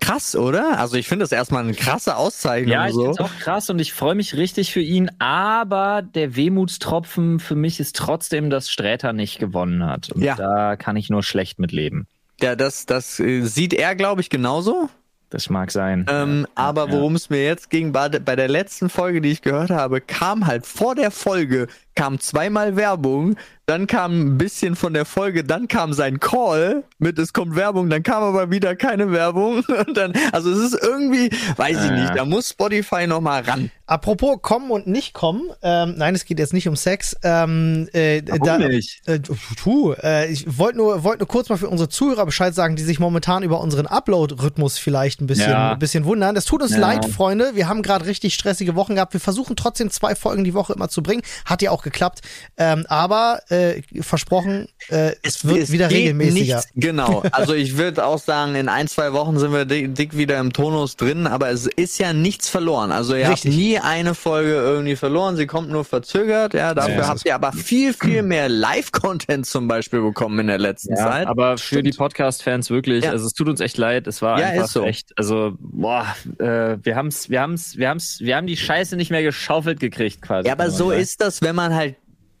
krass, 0.00 0.34
oder? 0.34 0.78
Also 0.78 0.96
ich 0.96 1.08
finde 1.08 1.24
das 1.24 1.32
erstmal 1.32 1.62
eine 1.62 1.74
krasse 1.74 2.16
Auszeichnung. 2.16 2.72
Ja, 2.72 2.86
ich 2.86 2.94
so. 2.94 3.04
finde 3.04 3.24
auch 3.24 3.38
krass 3.38 3.70
und 3.70 3.78
ich 3.78 3.92
freue 3.92 4.14
mich 4.14 4.36
richtig 4.36 4.72
für 4.72 4.80
ihn. 4.80 5.10
Aber 5.18 6.02
der 6.02 6.36
Wehmutstropfen 6.36 7.40
für 7.40 7.54
mich 7.54 7.80
ist 7.80 7.96
trotzdem, 7.96 8.50
dass 8.50 8.70
Sträter 8.70 9.12
nicht 9.12 9.38
gewonnen 9.38 9.84
hat. 9.84 10.10
Und 10.10 10.22
ja. 10.22 10.34
da 10.34 10.76
kann 10.76 10.96
ich 10.96 11.10
nur 11.10 11.22
schlecht 11.22 11.58
mit 11.58 11.72
leben. 11.72 12.06
Ja, 12.40 12.56
das, 12.56 12.86
das 12.86 13.20
äh, 13.20 13.42
sieht 13.42 13.74
er, 13.74 13.94
glaube 13.94 14.20
ich, 14.20 14.30
genauso. 14.30 14.88
Das 15.30 15.48
mag 15.48 15.70
sein. 15.70 16.06
Ähm, 16.10 16.40
ja. 16.40 16.48
Aber 16.56 16.90
worum 16.90 17.14
es 17.14 17.30
mir 17.30 17.44
jetzt 17.44 17.70
ging, 17.70 17.92
bei 17.92 18.08
der 18.08 18.48
letzten 18.48 18.90
Folge, 18.90 19.20
die 19.20 19.30
ich 19.30 19.42
gehört 19.42 19.70
habe, 19.70 20.00
kam 20.00 20.48
halt 20.48 20.66
vor 20.66 20.96
der 20.96 21.12
Folge, 21.12 21.68
kam 22.00 22.18
zweimal 22.18 22.76
Werbung, 22.76 23.36
dann 23.66 23.86
kam 23.86 24.20
ein 24.20 24.38
bisschen 24.38 24.74
von 24.74 24.94
der 24.94 25.04
Folge, 25.04 25.44
dann 25.44 25.68
kam 25.68 25.92
sein 25.92 26.18
Call 26.18 26.82
mit 26.98 27.18
es 27.20 27.32
kommt 27.32 27.54
Werbung, 27.54 27.88
dann 27.88 28.02
kam 28.02 28.22
aber 28.22 28.50
wieder 28.50 28.74
keine 28.74 29.12
Werbung 29.12 29.62
und 29.86 29.96
dann, 29.96 30.12
also 30.32 30.50
es 30.50 30.72
ist 30.72 30.82
irgendwie, 30.82 31.30
weiß 31.56 31.84
ich 31.84 31.90
nicht, 31.92 32.16
da 32.16 32.24
muss 32.24 32.48
Spotify 32.48 33.06
noch 33.06 33.20
mal 33.20 33.42
ran. 33.42 33.70
Apropos 33.86 34.38
kommen 34.40 34.70
und 34.70 34.86
nicht 34.86 35.14
kommen, 35.14 35.50
ähm, 35.62 35.94
nein, 35.98 36.14
es 36.14 36.24
geht 36.24 36.38
jetzt 36.38 36.52
nicht 36.52 36.68
um 36.68 36.74
Sex. 36.74 37.16
Ähm, 37.22 37.88
äh, 37.92 38.22
Warum 38.26 38.44
da, 38.44 38.58
nicht? 38.58 39.06
Äh, 39.06 39.20
tu, 39.20 39.92
äh, 39.92 40.30
ich 40.30 40.58
wollte 40.58 40.78
nur, 40.78 41.04
wollte 41.04 41.18
nur 41.18 41.28
kurz 41.28 41.48
mal 41.48 41.56
für 41.56 41.68
unsere 41.68 41.88
Zuhörer 41.88 42.24
Bescheid 42.24 42.54
sagen, 42.54 42.76
die 42.76 42.82
sich 42.82 42.98
momentan 42.98 43.42
über 43.42 43.60
unseren 43.60 43.86
Upload-Rhythmus 43.86 44.78
vielleicht 44.78 45.20
ein 45.20 45.26
bisschen, 45.26 45.50
ja. 45.50 45.72
ein 45.72 45.78
bisschen 45.78 46.04
wundern. 46.04 46.34
Das 46.34 46.44
tut 46.44 46.62
uns 46.62 46.72
ja. 46.72 46.78
leid, 46.78 47.04
Freunde. 47.04 47.52
Wir 47.54 47.68
haben 47.68 47.82
gerade 47.82 48.06
richtig 48.06 48.34
stressige 48.34 48.74
Wochen 48.74 48.94
gehabt. 48.94 49.12
Wir 49.12 49.20
versuchen 49.20 49.54
trotzdem 49.54 49.90
zwei 49.90 50.14
Folgen 50.14 50.44
die 50.44 50.54
Woche 50.54 50.72
immer 50.72 50.88
zu 50.88 51.02
bringen. 51.02 51.22
Hat 51.44 51.60
ja 51.60 51.72
auch 51.72 51.82
geklappt. 51.90 52.20
Ähm, 52.56 52.84
aber 52.88 53.40
äh, 53.48 53.82
versprochen, 54.00 54.68
äh, 54.88 55.12
es, 55.22 55.44
wird 55.46 55.58
es 55.58 55.72
wieder 55.72 55.90
regelmäßiger. 55.90 56.56
Nichts, 56.56 56.72
genau. 56.74 57.22
Also 57.32 57.54
ich 57.54 57.76
würde 57.78 58.04
auch 58.04 58.18
sagen, 58.18 58.54
in 58.54 58.68
ein, 58.68 58.88
zwei 58.88 59.12
Wochen 59.12 59.38
sind 59.38 59.52
wir 59.52 59.64
dick, 59.64 59.94
dick, 59.94 60.16
wieder 60.16 60.38
im 60.38 60.52
Tonus 60.52 60.96
drin, 60.96 61.26
aber 61.26 61.50
es 61.50 61.66
ist 61.66 61.98
ja 61.98 62.12
nichts 62.12 62.48
verloren. 62.48 62.92
Also 62.92 63.14
ihr 63.14 63.28
richtig. 63.30 63.52
habt 63.52 63.58
nie 63.58 63.78
eine 63.78 64.14
Folge 64.14 64.52
irgendwie 64.52 64.96
verloren, 64.96 65.36
sie 65.36 65.46
kommt 65.46 65.70
nur 65.70 65.84
verzögert. 65.84 66.54
Ja, 66.54 66.74
dafür 66.74 66.94
ja, 66.94 67.08
habt 67.08 67.24
ihr 67.24 67.34
aber 67.34 67.52
viel, 67.52 67.94
viel 67.94 68.22
mehr 68.22 68.48
Live-Content 68.48 69.46
zum 69.46 69.68
Beispiel 69.68 70.02
bekommen 70.02 70.38
in 70.40 70.46
der 70.48 70.58
letzten 70.58 70.96
ja, 70.96 71.04
Zeit. 71.04 71.26
Aber 71.26 71.56
für 71.56 71.76
Stimmt. 71.76 71.86
die 71.86 71.92
Podcast-Fans 71.92 72.70
wirklich, 72.70 73.04
ja. 73.04 73.10
also 73.10 73.26
es 73.26 73.32
tut 73.32 73.48
uns 73.48 73.60
echt 73.60 73.78
leid. 73.78 74.06
Es 74.06 74.22
war 74.22 74.38
ja, 74.38 74.48
einfach 74.48 74.68
so. 74.68 74.84
echt, 74.84 75.12
also 75.16 75.54
boah, 75.58 76.06
äh, 76.38 76.76
wir 76.82 76.96
haben's, 76.96 77.30
wir 77.30 77.40
haben's, 77.40 77.76
wir 77.76 77.88
haben's, 77.88 78.20
wir 78.20 78.36
haben 78.36 78.46
die 78.46 78.56
Scheiße 78.56 78.96
nicht 78.96 79.10
mehr 79.10 79.22
geschaufelt 79.22 79.80
gekriegt 79.80 80.22
quasi. 80.22 80.46
Ja, 80.46 80.54
aber 80.54 80.70
so 80.70 80.90
sagen. 80.90 81.00
ist 81.00 81.20
das, 81.20 81.42
wenn 81.42 81.54
man 81.54 81.74
halt 81.74 81.79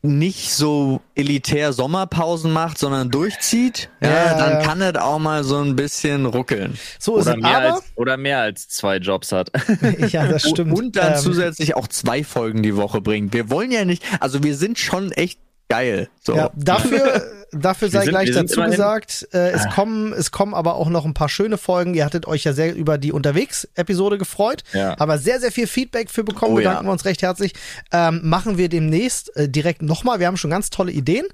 nicht 0.02 0.54
so 0.54 1.00
elitär 1.14 1.72
Sommerpausen 1.72 2.52
macht, 2.52 2.78
sondern 2.78 3.10
durchzieht, 3.10 3.90
ja, 4.00 4.08
ja 4.10 4.38
dann 4.38 4.52
ja. 4.52 4.62
kann 4.62 4.80
es 4.80 4.96
auch 4.96 5.18
mal 5.18 5.44
so 5.44 5.58
ein 5.58 5.76
bisschen 5.76 6.24
ruckeln. 6.24 6.78
So 6.98 7.18
ist 7.18 7.26
oder 7.26 7.36
es 7.36 7.42
mehr 7.42 7.56
aber, 7.56 7.74
als, 7.74 7.84
oder 7.96 8.16
mehr 8.16 8.40
als 8.40 8.68
zwei 8.68 8.96
Jobs 8.96 9.32
hat. 9.32 9.50
ja, 10.08 10.26
das 10.26 10.42
stimmt. 10.48 10.72
Und 10.78 10.96
dann 10.96 11.14
ähm, 11.14 11.18
zusätzlich 11.18 11.76
auch 11.76 11.86
zwei 11.86 12.24
Folgen 12.24 12.62
die 12.62 12.76
Woche 12.76 13.02
bringt. 13.02 13.34
Wir 13.34 13.50
wollen 13.50 13.70
ja 13.70 13.84
nicht, 13.84 14.02
also 14.20 14.42
wir 14.42 14.56
sind 14.56 14.78
schon 14.78 15.12
echt 15.12 15.38
geil. 15.68 16.08
So. 16.22 16.34
Ja, 16.34 16.50
dafür, 16.54 17.22
dafür 17.52 17.90
sei 17.90 18.02
sind, 18.02 18.10
gleich 18.10 18.30
dazu 18.30 18.60
gesagt, 18.62 19.28
äh, 19.32 19.50
es 19.50 19.66
ah. 19.66 19.70
kommen, 19.70 20.12
es 20.12 20.30
kommen 20.30 20.54
aber 20.54 20.74
auch 20.74 20.88
noch 20.88 21.04
ein 21.04 21.14
paar 21.14 21.28
schöne 21.28 21.58
Folgen. 21.58 21.94
Ihr 21.94 22.04
hattet 22.04 22.26
euch 22.26 22.44
ja 22.44 22.52
sehr 22.52 22.74
über 22.74 22.98
die 22.98 23.12
Unterwegs-Episode 23.12 24.18
gefreut, 24.18 24.62
ja. 24.72 24.94
aber 24.98 25.18
sehr, 25.18 25.40
sehr 25.40 25.52
viel 25.52 25.66
Feedback 25.66 26.10
für 26.10 26.24
bekommen. 26.24 26.52
Oh, 26.52 26.56
Bedanken 26.56 26.84
ja. 26.84 26.88
wir 26.88 26.92
uns 26.92 27.04
recht 27.04 27.22
herzlich. 27.22 27.52
Ähm, 27.92 28.20
machen 28.22 28.58
wir 28.58 28.68
demnächst 28.68 29.34
äh, 29.36 29.48
direkt 29.48 29.82
nochmal. 29.82 30.20
Wir 30.20 30.26
haben 30.26 30.36
schon 30.36 30.50
ganz 30.50 30.70
tolle 30.70 30.92
Ideen. 30.92 31.26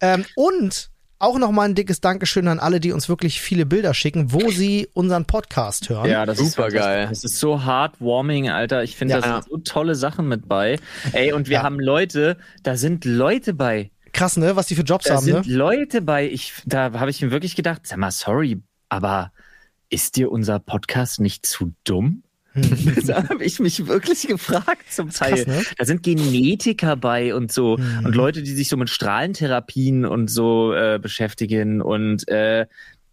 Ähm, 0.00 0.24
und 0.34 0.90
auch 1.22 1.38
nochmal 1.38 1.68
ein 1.68 1.76
dickes 1.76 2.00
Dankeschön 2.00 2.48
an 2.48 2.58
alle, 2.58 2.80
die 2.80 2.90
uns 2.90 3.08
wirklich 3.08 3.40
viele 3.40 3.64
Bilder 3.64 3.94
schicken, 3.94 4.32
wo 4.32 4.50
sie 4.50 4.88
unseren 4.92 5.24
Podcast 5.24 5.88
hören. 5.88 6.10
Ja, 6.10 6.26
das 6.26 6.38
super 6.38 6.66
ist 6.66 6.74
geil. 6.74 7.06
Das 7.08 7.22
ist 7.22 7.38
so 7.38 7.64
heartwarming, 7.64 8.50
Alter. 8.50 8.82
Ich 8.82 8.96
finde, 8.96 9.14
ja, 9.14 9.20
da 9.20 9.34
sind 9.34 9.44
so 9.48 9.58
tolle 9.58 9.94
Sachen 9.94 10.26
mit 10.26 10.48
bei. 10.48 10.80
Ey, 11.12 11.32
und 11.32 11.48
wir 11.48 11.58
ja. 11.58 11.62
haben 11.62 11.78
Leute, 11.78 12.38
da 12.64 12.76
sind 12.76 13.04
Leute 13.04 13.54
bei. 13.54 13.92
Krass, 14.12 14.36
ne? 14.36 14.56
Was 14.56 14.66
die 14.66 14.74
für 14.74 14.82
Jobs 14.82 15.06
da 15.06 15.16
haben, 15.16 15.26
ne? 15.26 15.32
Da 15.32 15.42
sind 15.42 15.54
Leute 15.54 16.02
bei. 16.02 16.28
Ich, 16.28 16.52
da 16.64 16.92
habe 16.92 17.10
ich 17.10 17.22
mir 17.22 17.30
wirklich 17.30 17.56
gedacht, 17.56 17.86
sag 17.86 17.98
mal, 17.98 18.10
sorry, 18.10 18.62
aber 18.88 19.32
ist 19.88 20.16
dir 20.16 20.30
unser 20.30 20.58
Podcast 20.58 21.20
nicht 21.20 21.46
zu 21.46 21.74
dumm? 21.84 22.22
da 23.06 23.28
habe 23.28 23.44
ich 23.44 23.60
mich 23.60 23.86
wirklich 23.86 24.26
gefragt 24.26 24.92
zum 24.92 25.10
Teil. 25.10 25.44
Krass, 25.44 25.46
ne? 25.46 25.62
Da 25.78 25.84
sind 25.86 26.02
Genetiker 26.02 26.96
bei 26.96 27.34
und 27.34 27.50
so 27.50 27.78
mhm. 27.78 28.06
und 28.06 28.14
Leute, 28.14 28.42
die 28.42 28.52
sich 28.52 28.68
so 28.68 28.76
mit 28.76 28.90
Strahlentherapien 28.90 30.04
und 30.04 30.28
so 30.28 30.74
äh, 30.74 30.98
beschäftigen 31.00 31.80
und 31.80 32.28
äh, 32.28 32.66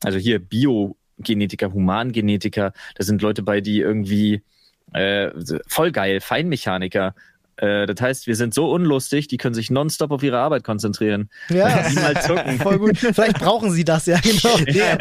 also 0.04 0.18
hier 0.18 0.40
Biogenetiker, 0.40 1.74
Humangenetiker, 1.74 2.74
da 2.96 3.04
sind 3.04 3.22
Leute 3.22 3.44
bei, 3.44 3.62
die 3.62 3.80
irgendwie 3.80 4.42
äh, 4.94 5.32
voll 5.68 5.92
geil, 5.92 6.20
Feinmechaniker, 6.20 7.16
äh, 7.60 7.86
das 7.86 8.02
heißt, 8.02 8.28
wir 8.28 8.36
sind 8.36 8.54
so 8.54 8.72
unlustig, 8.72 9.28
die 9.28 9.38
können 9.38 9.54
sich 9.54 9.70
nonstop 9.70 10.12
auf 10.12 10.24
ihre 10.24 10.40
Arbeit 10.40 10.64
konzentrieren. 10.64 11.30
Ja, 11.50 11.84
voll 12.62 12.80
gut. 12.80 12.98
Vielleicht 12.98 13.40
brauchen 13.40 13.72
sie 13.72 13.84
das 13.84 14.06
ja, 14.06 14.18
genau. 14.24 14.58
ja, 14.68 14.96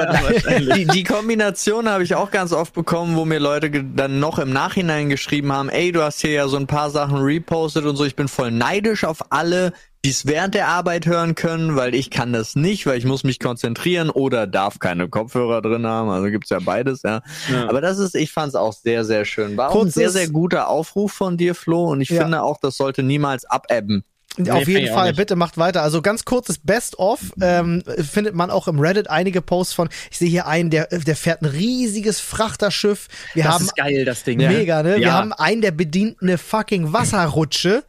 die, 0.59 0.87
die 0.87 1.05
Kombination 1.05 1.89
habe 1.89 2.03
ich 2.03 2.17
auch 2.17 2.33
ganz 2.33 2.53
oft 2.53 2.75
bekommen, 2.75 3.17
wo 3.17 3.25
mir 3.25 3.39
Leute 3.39 3.71
dann 3.71 4.19
noch 4.19 4.41
im 4.41 4.53
Nachhinein 4.53 5.09
geschrieben 5.09 5.53
haben, 5.53 5.69
ey, 5.69 5.93
du 5.93 6.03
hast 6.03 6.21
hier 6.21 6.33
ja 6.33 6.49
so 6.49 6.57
ein 6.57 6.67
paar 6.67 6.91
Sachen 6.91 7.19
repostet 7.19 7.85
und 7.85 7.97
so, 7.97 8.05
ich 8.05 8.17
bin 8.17 8.27
voll 8.27 8.51
neidisch 8.51 9.05
auf 9.05 9.31
alle, 9.31 9.73
die 10.09 10.13
es 10.13 10.25
während 10.25 10.55
der 10.55 10.69
Arbeit 10.69 11.05
hören 11.05 11.35
können, 11.35 11.77
weil 11.77 11.95
ich 11.95 12.09
kann 12.09 12.33
das 12.33 12.57
nicht, 12.57 12.87
weil 12.87 12.97
ich 12.97 13.05
muss 13.05 13.25
mich 13.25 13.39
konzentrieren 13.39 14.09
oder 14.09 14.47
darf 14.47 14.79
keine 14.79 15.07
Kopfhörer 15.07 15.61
drin 15.61 15.87
haben. 15.87 16.09
Also 16.09 16.31
gibt's 16.31 16.49
ja 16.49 16.61
beides, 16.61 17.03
ja. 17.03 17.21
ja. 17.53 17.69
Aber 17.69 17.83
das 17.83 17.99
ist, 17.99 18.15
ich 18.15 18.33
fand 18.33 18.49
es 18.49 18.55
auch 18.55 18.73
sehr, 18.73 19.05
sehr 19.05 19.27
schön. 19.27 19.59
War 19.59 19.69
auch 19.69 19.85
ein 19.85 19.91
sehr, 19.91 20.09
sehr 20.09 20.31
guter 20.31 20.69
Aufruf 20.69 21.13
von 21.13 21.37
dir, 21.37 21.55
Flo. 21.55 21.91
Und 21.91 22.01
ich 22.01 22.09
ja. 22.09 22.23
finde 22.23 22.43
auch, 22.43 22.57
das 22.59 22.79
sollte 22.79 23.03
niemals 23.03 23.45
abebben. 23.45 24.03
Auf 24.49 24.67
jeden 24.67 24.95
Fall, 24.95 25.13
bitte 25.13 25.37
macht 25.37 25.59
weiter. 25.59 25.83
Also 25.83 26.01
ganz 26.01 26.25
kurzes 26.25 26.57
Best-of 26.57 27.35
ähm, 27.43 27.83
findet 27.99 28.35
man 28.35 28.51
auch 28.51 28.67
im 28.67 28.81
Reddit 28.81 29.11
einige 29.11 29.43
Posts 29.43 29.75
von. 29.75 29.89
Ich 30.11 30.17
sehe 30.17 30.31
hier 30.31 30.47
einen, 30.47 30.71
der, 30.71 30.87
der 30.87 31.17
fährt 31.17 31.43
ein 31.43 31.47
riesiges 31.47 32.19
Frachterschiff. 32.21 33.09
Wir 33.35 33.45
das 33.45 33.53
haben, 33.53 33.65
ist 33.65 33.77
geil, 33.77 34.07
das 34.07 34.25
Ding. 34.25 34.39
Mega, 34.39 34.83
ne? 34.83 34.93
Ja. 34.93 34.99
Wir 35.01 35.13
haben 35.13 35.35
einen, 35.35 35.61
der 35.61 35.73
bedient 35.73 36.23
eine 36.23 36.39
fucking 36.39 36.95
Wasserrutsche. 36.95 37.85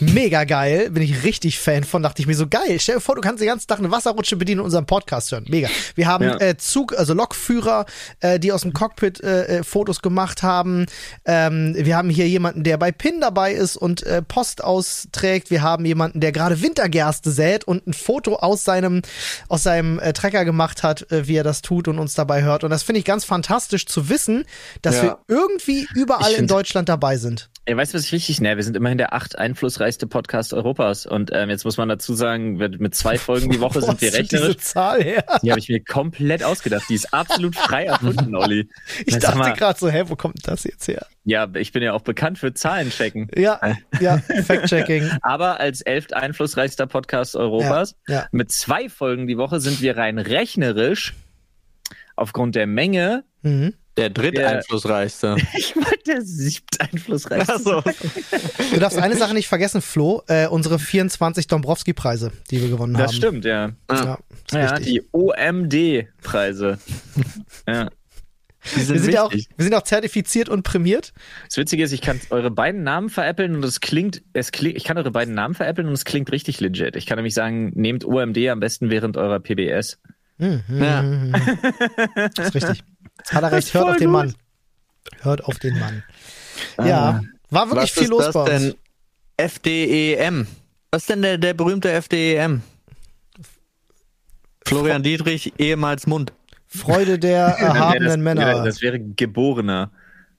Mega 0.00 0.44
geil, 0.44 0.90
bin 0.90 1.02
ich 1.02 1.24
richtig 1.24 1.58
Fan 1.58 1.84
von, 1.84 2.02
dachte 2.02 2.22
ich 2.22 2.26
mir 2.26 2.34
so 2.34 2.46
geil. 2.46 2.78
Stell 2.78 2.96
dir 2.96 3.00
vor, 3.00 3.14
du 3.14 3.20
kannst 3.20 3.40
den 3.40 3.48
ganzen 3.48 3.68
Tag 3.68 3.78
eine 3.78 3.90
Wasserrutsche 3.90 4.36
bedienen 4.36 4.60
und 4.60 4.66
unseren 4.66 4.86
Podcast 4.86 5.30
hören. 5.30 5.44
Mega. 5.48 5.68
Wir 5.94 6.06
haben 6.06 6.24
ja. 6.24 6.40
äh, 6.40 6.56
Zug, 6.56 6.96
also 6.98 7.12
Lokführer, 7.12 7.84
äh, 8.20 8.38
die 8.40 8.52
aus 8.52 8.62
dem 8.62 8.72
Cockpit 8.72 9.22
äh, 9.22 9.58
äh, 9.58 9.62
Fotos 9.62 10.00
gemacht 10.00 10.42
haben. 10.42 10.86
Ähm, 11.26 11.74
wir 11.76 11.96
haben 11.96 12.08
hier 12.08 12.28
jemanden, 12.28 12.64
der 12.64 12.78
bei 12.78 12.92
PIN 12.92 13.20
dabei 13.20 13.52
ist 13.52 13.76
und 13.76 14.02
äh, 14.04 14.22
Post 14.22 14.64
austrägt. 14.64 15.50
Wir 15.50 15.62
haben 15.62 15.84
jemanden, 15.84 16.20
der 16.20 16.32
gerade 16.32 16.62
Wintergerste 16.62 17.30
sät 17.30 17.64
und 17.64 17.86
ein 17.86 17.92
Foto 17.92 18.36
aus 18.36 18.64
seinem 18.64 19.02
aus 19.48 19.62
seinem 19.62 19.98
äh, 19.98 20.12
Trecker 20.12 20.44
gemacht 20.44 20.82
hat, 20.82 21.10
äh, 21.12 21.26
wie 21.26 21.36
er 21.36 21.44
das 21.44 21.62
tut 21.62 21.88
und 21.88 21.98
uns 21.98 22.14
dabei 22.14 22.42
hört. 22.42 22.64
Und 22.64 22.70
das 22.70 22.82
finde 22.82 23.00
ich 23.00 23.04
ganz 23.04 23.24
fantastisch 23.24 23.86
zu 23.86 24.08
wissen, 24.08 24.44
dass 24.82 24.96
ja. 24.96 25.02
wir 25.02 25.18
irgendwie 25.28 25.86
überall 25.94 26.32
in 26.32 26.46
Deutschland 26.46 26.88
dabei 26.88 27.16
sind. 27.16 27.50
Ey, 27.70 27.76
weißt 27.76 27.94
du, 27.94 27.98
was 27.98 28.06
ich 28.06 28.10
richtig 28.10 28.40
nerv? 28.40 28.56
Wir 28.56 28.64
sind 28.64 28.76
immerhin 28.76 28.98
der 28.98 29.12
acht 29.12 29.38
einflussreichste 29.38 30.08
Podcast 30.08 30.52
Europas. 30.52 31.06
Und 31.06 31.30
ähm, 31.32 31.50
jetzt 31.50 31.64
muss 31.64 31.76
man 31.76 31.88
dazu 31.88 32.14
sagen, 32.14 32.56
mit 32.56 32.96
zwei 32.96 33.16
Folgen 33.16 33.48
die 33.48 33.60
Woche 33.60 33.80
sind 33.80 34.00
wir 34.00 34.12
rechnerisch. 34.12 34.56
Diese 34.56 34.56
Zahl 34.56 35.00
her? 35.00 35.24
Die 35.40 35.52
habe 35.52 35.60
ich 35.60 35.68
mir 35.68 35.78
komplett 35.78 36.42
ausgedacht. 36.42 36.86
Die 36.88 36.96
ist 36.96 37.14
absolut 37.14 37.54
frei 37.54 37.84
erfunden, 37.84 38.34
Olli. 38.34 38.68
Ich 39.06 39.16
dachte 39.20 39.52
gerade 39.56 39.78
so, 39.78 39.88
hä, 39.88 40.02
wo 40.08 40.16
kommt 40.16 40.48
das 40.48 40.64
jetzt 40.64 40.88
her? 40.88 41.06
Ja, 41.22 41.46
ich 41.54 41.70
bin 41.70 41.84
ja 41.84 41.92
auch 41.92 42.00
bekannt 42.00 42.40
für 42.40 42.52
Zahlenchecken. 42.52 43.28
Ja, 43.36 43.60
ja, 44.00 44.18
Fact-Checking. 44.18 45.08
Aber 45.22 45.60
als 45.60 45.80
elft 45.80 46.12
einflussreichster 46.12 46.88
Podcast 46.88 47.36
Europas 47.36 47.94
ja, 48.08 48.14
ja. 48.14 48.26
mit 48.32 48.50
zwei 48.50 48.88
Folgen 48.88 49.28
die 49.28 49.38
Woche 49.38 49.60
sind 49.60 49.80
wir 49.80 49.96
rein 49.96 50.18
rechnerisch 50.18 51.14
aufgrund 52.16 52.56
der 52.56 52.66
Menge 52.66 53.22
mhm. 53.42 53.74
Der 54.00 54.10
dritteinflussreichste. 54.10 55.36
ich 55.56 55.76
wollte 55.76 56.02
der 56.06 56.22
siebteinflussreichste. 56.22 57.52
Also. 57.52 57.82
Du 58.72 58.80
darfst 58.80 58.98
eine 58.98 59.14
Sache 59.16 59.34
nicht 59.34 59.46
vergessen, 59.46 59.82
Flo, 59.82 60.22
äh, 60.26 60.46
unsere 60.46 60.78
24 60.78 61.46
Dombrowski-Preise, 61.46 62.32
die 62.50 62.62
wir 62.62 62.70
gewonnen 62.70 62.94
das 62.94 63.02
haben. 63.02 63.08
Das 63.08 63.16
stimmt, 63.16 63.44
ja. 63.44 63.72
Ja, 63.90 64.18
ja 64.52 64.78
die 64.78 65.02
OMD-Preise. 65.12 66.78
ja. 67.68 67.90
Wir 68.74 68.84
sind, 69.00 69.18
auch, 69.18 69.32
wir 69.32 69.64
sind 69.64 69.74
auch 69.74 69.82
zertifiziert 69.82 70.50
und 70.50 70.62
prämiert. 70.62 71.14
Das 71.46 71.56
Witzige 71.56 71.82
ist, 71.82 71.92
ich 71.92 72.02
kann 72.02 72.20
eure 72.28 72.50
beiden 72.50 72.82
Namen 72.82 73.08
veräppeln 73.08 73.56
und 73.56 73.64
es 73.64 73.80
klingt, 73.80 74.22
es 74.34 74.52
klingt, 74.52 74.76
ich 74.76 74.84
kann 74.84 74.98
eure 74.98 75.10
beiden 75.10 75.34
Namen 75.34 75.54
veräppeln 75.54 75.88
und 75.88 75.94
es 75.94 76.04
klingt 76.04 76.30
richtig 76.30 76.60
legit. 76.60 76.94
Ich 76.94 77.06
kann 77.06 77.16
nämlich 77.16 77.32
sagen, 77.32 77.72
nehmt 77.74 78.04
OMD 78.04 78.36
am 78.48 78.60
besten 78.60 78.90
während 78.90 79.16
eurer 79.16 79.40
PBS. 79.40 79.98
Mhm. 80.40 80.62
Ja. 80.68 81.04
Das 82.34 82.48
ist 82.48 82.54
richtig. 82.54 82.84
Jetzt 83.20 83.34
hat 83.34 83.42
er 83.42 83.52
recht, 83.52 83.74
hört 83.74 83.88
auf 83.90 83.96
den 83.96 84.10
Mann. 84.10 84.34
Hört 85.20 85.44
auf 85.44 85.58
den 85.58 85.78
Mann. 85.78 86.02
Ja, 86.78 87.20
war 87.50 87.68
wirklich 87.70 87.94
Was 87.94 87.98
viel 87.98 88.08
los 88.08 88.32
bei 88.32 88.40
uns. 88.40 88.50
Denn 88.50 88.74
FDEM. 89.36 90.46
Was 90.90 91.02
ist 91.02 91.10
denn 91.10 91.22
der, 91.22 91.36
der 91.36 91.52
berühmte 91.54 91.90
FDEM? 91.90 92.62
Florian 94.66 95.02
Dietrich, 95.02 95.52
ehemals 95.58 96.06
Mund. 96.06 96.32
Freude 96.66 97.18
der 97.18 97.46
erhabenen 97.58 98.08
das, 98.08 98.16
Männer. 98.18 98.64
Das 98.64 98.80
wäre 98.80 98.98
geborener. 98.98 99.90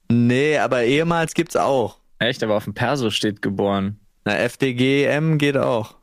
Nee, 0.10 0.58
aber 0.58 0.84
ehemals 0.84 1.34
gibt's 1.34 1.56
auch. 1.56 2.00
Echt, 2.18 2.44
aber 2.44 2.56
auf 2.56 2.64
dem 2.64 2.74
Perso 2.74 3.12
steht 3.12 3.42
geboren. 3.42 4.00
Na, 4.26 4.36
FDGM 4.38 5.38
geht 5.38 5.58
auch. 5.58 5.98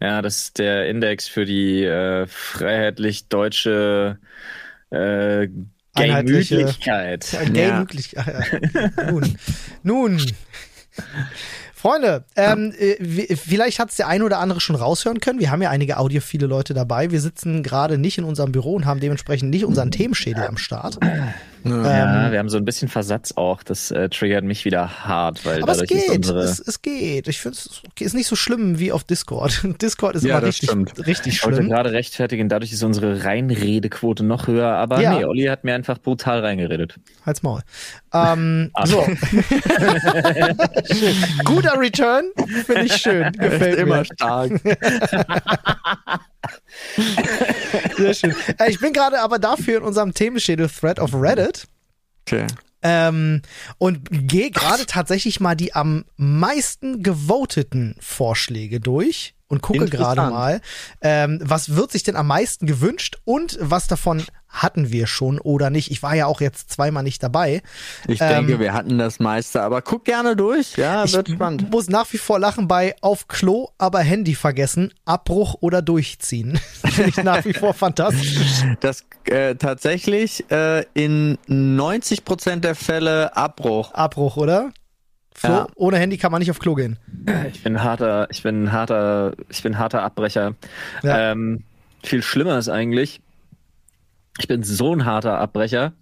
Ja, 0.00 0.22
das 0.22 0.38
ist 0.38 0.58
der 0.58 0.88
Index 0.88 1.28
für 1.28 1.44
die 1.44 1.84
äh, 1.84 2.26
freiheitlich 2.26 3.28
deutsche 3.28 4.18
äh, 5.96 6.22
Gemütlichkeit. 6.22 7.36
Gemütlichkeit. 7.52 8.60
Ja. 8.74 9.10
Nun. 9.10 9.38
Nun. 9.82 10.20
Freunde, 11.74 12.24
ähm, 12.36 12.72
äh, 12.78 13.36
vielleicht 13.36 13.78
hat 13.78 13.90
es 13.90 13.96
der 13.96 14.08
eine 14.08 14.24
oder 14.24 14.38
andere 14.38 14.60
schon 14.60 14.76
raushören 14.76 15.20
können. 15.20 15.38
Wir 15.38 15.50
haben 15.50 15.62
ja 15.62 15.70
einige 15.70 15.98
audiophile 15.98 16.46
Leute 16.46 16.74
dabei. 16.74 17.10
Wir 17.10 17.20
sitzen 17.20 17.62
gerade 17.62 17.98
nicht 17.98 18.18
in 18.18 18.24
unserem 18.24 18.50
Büro 18.50 18.74
und 18.74 18.86
haben 18.86 18.98
dementsprechend 18.98 19.50
nicht 19.50 19.64
unseren 19.64 19.90
Themenschädel 19.90 20.44
am 20.46 20.56
Start. 20.56 20.98
Ja, 21.68 22.26
ähm, 22.26 22.32
wir 22.32 22.38
haben 22.38 22.48
so 22.48 22.56
ein 22.56 22.64
bisschen 22.64 22.88
Versatz 22.88 23.32
auch. 23.36 23.62
Das 23.62 23.90
äh, 23.90 24.08
triggert 24.08 24.44
mich 24.44 24.64
wieder 24.64 25.06
hart, 25.06 25.44
weil 25.44 25.62
aber 25.62 25.72
dadurch 25.72 25.90
es 25.90 25.96
geht, 25.96 26.08
ist 26.08 26.16
unsere 26.16 26.40
es, 26.40 26.58
es 26.60 26.82
geht. 26.82 27.28
Ich 27.28 27.40
finde 27.40 27.58
es 27.58 27.82
ist 28.00 28.14
nicht 28.14 28.26
so 28.26 28.36
schlimm 28.36 28.78
wie 28.78 28.92
auf 28.92 29.04
Discord. 29.04 29.62
Discord 29.82 30.16
ist 30.16 30.24
ja, 30.24 30.38
immer 30.38 30.46
richtig, 30.46 30.70
richtig 31.06 31.34
ich 31.34 31.44
wollte 31.44 31.58
schlimm. 31.58 31.70
gerade 31.70 31.92
rechtfertigen, 31.92 32.48
dadurch 32.48 32.72
ist 32.72 32.82
unsere 32.82 33.24
Reinredequote 33.24 34.24
noch 34.24 34.46
höher. 34.46 34.68
Aber 34.68 35.00
ja. 35.00 35.18
nee, 35.18 35.24
Olli 35.24 35.44
hat 35.44 35.64
mir 35.64 35.74
einfach 35.74 35.98
brutal 35.98 36.40
reingeredet. 36.40 36.96
Halt's 37.24 37.42
Maul. 37.42 37.60
Ähm, 38.12 38.70
so. 38.84 39.04
Guter 41.44 41.78
Return, 41.78 42.24
finde 42.64 42.84
ich 42.84 42.94
schön. 42.96 43.32
Gefällt 43.38 43.78
immer 43.78 44.04
stark. 44.04 44.52
Sehr 47.96 48.14
schön. 48.14 48.34
Äh, 48.58 48.70
ich 48.70 48.80
bin 48.80 48.92
gerade 48.92 49.20
aber 49.20 49.38
dafür 49.38 49.78
in 49.78 49.82
unserem 49.82 50.12
Themenschädel-Thread 50.12 51.00
auf 51.00 51.14
Reddit. 51.14 51.66
Okay. 52.26 52.46
Ähm, 52.82 53.42
und 53.78 54.08
gehe 54.10 54.50
gerade 54.50 54.86
tatsächlich 54.86 55.40
mal 55.40 55.54
die 55.54 55.74
am 55.74 56.04
meisten 56.16 57.02
gevoteten 57.02 57.96
Vorschläge 58.00 58.80
durch 58.80 59.35
und 59.48 59.62
gucke 59.62 59.86
gerade 59.86 60.22
mal, 60.22 60.60
ähm, 61.00 61.40
was 61.42 61.76
wird 61.76 61.92
sich 61.92 62.02
denn 62.02 62.16
am 62.16 62.26
meisten 62.26 62.66
gewünscht 62.66 63.18
und 63.24 63.58
was 63.60 63.86
davon 63.86 64.24
hatten 64.48 64.90
wir 64.90 65.06
schon 65.06 65.38
oder 65.38 65.70
nicht. 65.70 65.90
Ich 65.90 66.02
war 66.02 66.14
ja 66.14 66.26
auch 66.26 66.40
jetzt 66.40 66.70
zweimal 66.70 67.02
nicht 67.02 67.22
dabei. 67.22 67.62
Ich 68.08 68.20
ähm, 68.20 68.46
denke, 68.46 68.58
wir 68.58 68.72
hatten 68.72 68.98
das 68.98 69.20
meiste, 69.20 69.62
aber 69.62 69.82
guck 69.82 70.04
gerne 70.04 70.34
durch. 70.34 70.76
Ja, 70.76 71.10
wird 71.12 71.28
spannend. 71.28 71.62
Ich 71.62 71.70
muss 71.70 71.88
nach 71.88 72.12
wie 72.12 72.18
vor 72.18 72.38
lachen 72.38 72.66
bei 72.66 72.96
auf 73.00 73.28
Klo, 73.28 73.68
aber 73.78 74.00
Handy 74.00 74.34
vergessen, 74.34 74.92
Abbruch 75.04 75.56
oder 75.60 75.82
durchziehen. 75.82 76.58
Finde 76.84 77.10
ich 77.10 77.22
nach 77.22 77.44
wie 77.44 77.52
vor 77.52 77.74
fantastisch. 77.74 78.64
Das 78.80 79.04
äh, 79.24 79.56
tatsächlich 79.56 80.50
äh, 80.50 80.84
in 80.94 81.38
90 81.46 82.24
Prozent 82.24 82.64
der 82.64 82.74
Fälle 82.74 83.36
Abbruch. 83.36 83.92
Abbruch, 83.92 84.36
oder? 84.36 84.72
Flo, 85.36 85.50
ja. 85.50 85.66
ohne 85.74 85.98
Handy 85.98 86.16
kann 86.16 86.32
man 86.32 86.38
nicht 86.38 86.50
auf 86.50 86.58
Klo 86.58 86.74
gehen. 86.74 86.98
Ich 87.52 87.62
bin 87.62 87.82
harter, 87.82 88.26
ich 88.30 88.42
bin 88.42 88.72
harter, 88.72 89.34
ich 89.50 89.62
bin 89.62 89.78
harter 89.78 90.02
Abbrecher. 90.02 90.54
Ja. 91.02 91.32
Ähm, 91.32 91.62
viel 92.02 92.22
schlimmer 92.22 92.58
ist 92.58 92.68
eigentlich, 92.68 93.20
ich 94.38 94.48
bin 94.48 94.62
so 94.62 94.94
ein 94.94 95.04
harter 95.04 95.38
Abbrecher. 95.38 95.92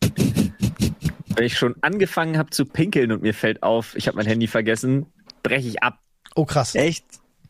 Wenn 0.00 1.46
ich 1.46 1.56
schon 1.56 1.74
angefangen 1.80 2.36
habe 2.36 2.50
zu 2.50 2.66
pinkeln 2.66 3.10
und 3.10 3.22
mir 3.22 3.34
fällt 3.34 3.62
auf, 3.62 3.96
ich 3.96 4.06
habe 4.06 4.18
mein 4.18 4.26
Handy 4.26 4.46
vergessen, 4.46 5.06
breche 5.42 5.68
ich 5.68 5.82
ab. 5.82 5.98
Oh 6.34 6.44
krass. 6.44 6.74
Echt? 6.74 7.06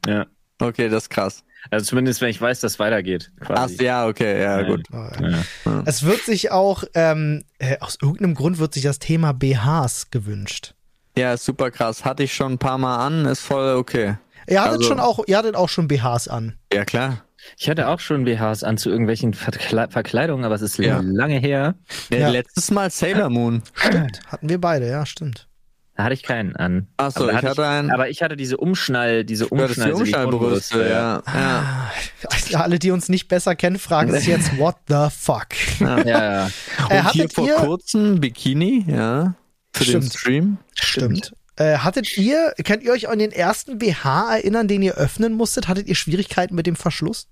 Ja. 0.07 0.27
Okay, 0.61 0.89
das 0.89 1.05
ist 1.05 1.11
krass. 1.11 1.45
Also 1.71 1.87
zumindest, 1.87 2.21
wenn 2.21 2.29
ich 2.29 2.41
weiß, 2.41 2.61
dass 2.61 2.73
es 2.73 2.79
weitergeht. 2.79 3.33
Quasi. 3.41 3.77
Ach 3.79 3.83
ja, 3.83 4.07
okay, 4.07 4.41
ja, 4.41 4.61
ja. 4.61 4.67
gut. 4.67 4.87
Ja. 4.93 5.83
Es 5.85 6.05
wird 6.05 6.21
sich 6.21 6.51
auch, 6.51 6.85
ähm, 6.95 7.45
äh, 7.59 7.79
aus 7.81 7.99
irgendeinem 8.01 8.35
Grund 8.35 8.59
wird 8.59 8.75
sich 8.75 8.83
das 8.83 8.99
Thema 8.99 9.33
BHs 9.33 10.11
gewünscht. 10.11 10.75
Ja, 11.17 11.37
super 11.37 11.71
krass. 11.71 12.05
Hatte 12.05 12.23
ich 12.23 12.35
schon 12.35 12.55
ein 12.55 12.59
paar 12.59 12.79
Mal 12.79 13.07
an, 13.07 13.27
ist 13.27 13.41
voll 13.41 13.77
okay. 13.77 14.17
Ihr 14.49 14.61
hattet 14.61 14.79
also, 14.79 14.89
schon 14.89 15.01
auch, 15.01 15.21
ihr 15.27 15.39
hattet 15.39 15.55
auch 15.57 15.69
schon 15.69 15.89
BHs 15.89 16.29
an. 16.29 16.55
Ja, 16.73 16.85
klar. 16.85 17.25
Ich 17.59 17.69
hatte 17.69 17.89
auch 17.89 18.01
schon 18.01 18.25
BHs 18.25 18.65
an 18.65 18.79
zu 18.79 18.91
irgendwelchen 18.91 19.35
Verkle 19.35 19.89
Verkleidungen, 19.91 20.45
aber 20.45 20.55
es 20.55 20.63
ist 20.63 20.79
ja. 20.79 21.01
lange 21.03 21.39
her. 21.39 21.75
Ja. 22.11 22.29
Letztes 22.29 22.71
Mal 22.71 22.91
Sailor 22.91 23.31
Moon. 23.31 23.63
Stimmt, 23.75 24.21
hatten 24.27 24.49
wir 24.49 24.61
beide, 24.61 24.89
ja, 24.89 25.05
stimmt. 25.07 25.49
Da 25.97 26.05
hatte 26.05 26.15
ich 26.15 26.25
keinen 26.25 26.57
an. 26.57 26.89
Achso, 26.97 27.29
ich 27.29 27.37
hatte, 27.37 27.53
ich, 27.53 27.59
einen. 27.61 27.93
Aber 27.93 28.09
ich 28.09 28.21
hatte 28.21 28.37
diese 28.37 28.57
Umschnall, 28.57 29.25
diese 29.25 29.47
Umschnall, 29.47 29.91
die 29.91 29.95
Umschnallbrüste, 29.95 30.89
ja. 30.89 31.23
ja. 31.25 31.91
ja. 32.49 32.61
Alle, 32.61 32.81
die 32.81 32.91
uns 32.91 33.09
nicht 33.09 33.29
besser 33.29 33.55
kennen, 33.55 33.79
fragen 33.79 34.11
sich 34.11 34.27
jetzt, 34.27 34.59
what 34.59 34.75
the 34.89 35.07
fuck? 35.17 35.47
Ja, 35.79 35.99
ja. 35.99 36.05
ja. 36.05 36.51
Äh, 36.89 36.99
Und 37.01 37.13
hier 37.13 37.29
vor 37.29 37.49
kurzem 37.49 38.21
Bikini, 38.21 38.85
ja. 38.89 39.35
Für 39.75 39.85
Stimmt. 39.85 40.05
den 40.05 40.11
Stream. 40.11 40.59
Stimmt. 40.75 41.33
Äh, 41.57 41.79
hattet 41.79 42.17
ihr, 42.17 42.55
könnt 42.65 42.83
ihr 42.83 42.93
euch 42.93 43.09
an 43.09 43.19
den 43.19 43.33
ersten 43.33 43.79
BH 43.79 44.37
erinnern, 44.37 44.69
den 44.69 44.83
ihr 44.83 44.95
öffnen 44.95 45.35
musstet? 45.35 45.69
Hattet 45.69 45.89
ihr 45.89 45.95
Schwierigkeiten 45.95 46.55
mit 46.55 46.67
dem 46.67 46.77
Verschluss? 46.77 47.29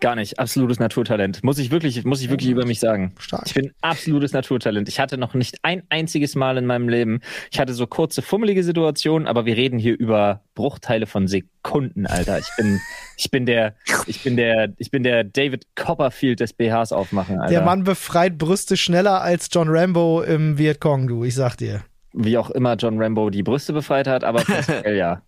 Gar 0.00 0.16
nicht. 0.16 0.38
Absolutes 0.38 0.78
Naturtalent. 0.78 1.42
Muss 1.42 1.58
ich 1.58 1.70
wirklich, 1.70 2.04
muss 2.04 2.20
ich 2.20 2.28
wirklich 2.28 2.50
über 2.50 2.66
mich 2.66 2.80
sagen. 2.80 3.14
Stark. 3.18 3.44
Ich 3.46 3.54
bin 3.54 3.72
absolutes 3.80 4.32
Naturtalent. 4.32 4.88
Ich 4.88 5.00
hatte 5.00 5.16
noch 5.16 5.32
nicht 5.32 5.58
ein 5.62 5.82
einziges 5.88 6.34
Mal 6.34 6.58
in 6.58 6.66
meinem 6.66 6.88
Leben. 6.88 7.20
Ich 7.50 7.58
hatte 7.58 7.72
so 7.72 7.86
kurze, 7.86 8.20
fummelige 8.20 8.62
Situationen, 8.62 9.26
aber 9.26 9.46
wir 9.46 9.56
reden 9.56 9.78
hier 9.78 9.98
über 9.98 10.42
Bruchteile 10.54 11.06
von 11.06 11.28
Sekunden, 11.28 12.06
Alter. 12.06 12.38
Ich 12.38 12.48
bin, 12.58 12.80
ich 13.16 13.30
bin 13.30 13.46
der, 13.46 13.74
ich 14.06 14.22
bin 14.22 14.36
der, 14.36 14.72
ich 14.76 14.90
bin 14.90 15.02
der 15.02 15.24
David 15.24 15.66
Copperfield 15.76 16.40
des 16.40 16.52
BHs 16.52 16.92
aufmachen, 16.92 17.40
Alter. 17.40 17.52
Der 17.52 17.62
Mann 17.62 17.84
befreit 17.84 18.36
Brüste 18.36 18.76
schneller 18.76 19.22
als 19.22 19.48
John 19.50 19.68
Rambo 19.70 20.20
im 20.22 20.58
Vietcong, 20.58 21.08
du. 21.08 21.24
Ich 21.24 21.34
sag 21.34 21.56
dir. 21.56 21.82
Wie 22.12 22.36
auch 22.36 22.50
immer 22.50 22.76
John 22.76 23.00
Rambo 23.00 23.30
die 23.30 23.42
Brüste 23.42 23.72
befreit 23.72 24.06
hat, 24.06 24.24
aber 24.24 24.42
ja. 24.90 25.22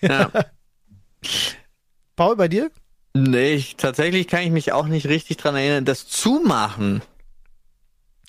ja. 0.00 0.30
Paul, 2.14 2.36
bei 2.36 2.48
dir? 2.48 2.70
Nee, 3.16 3.54
ich, 3.54 3.76
tatsächlich 3.76 4.28
kann 4.28 4.42
ich 4.42 4.50
mich 4.50 4.72
auch 4.72 4.86
nicht 4.86 5.06
richtig 5.06 5.36
dran 5.38 5.56
erinnern. 5.56 5.84
Das 5.84 6.06
Zumachen, 6.06 7.02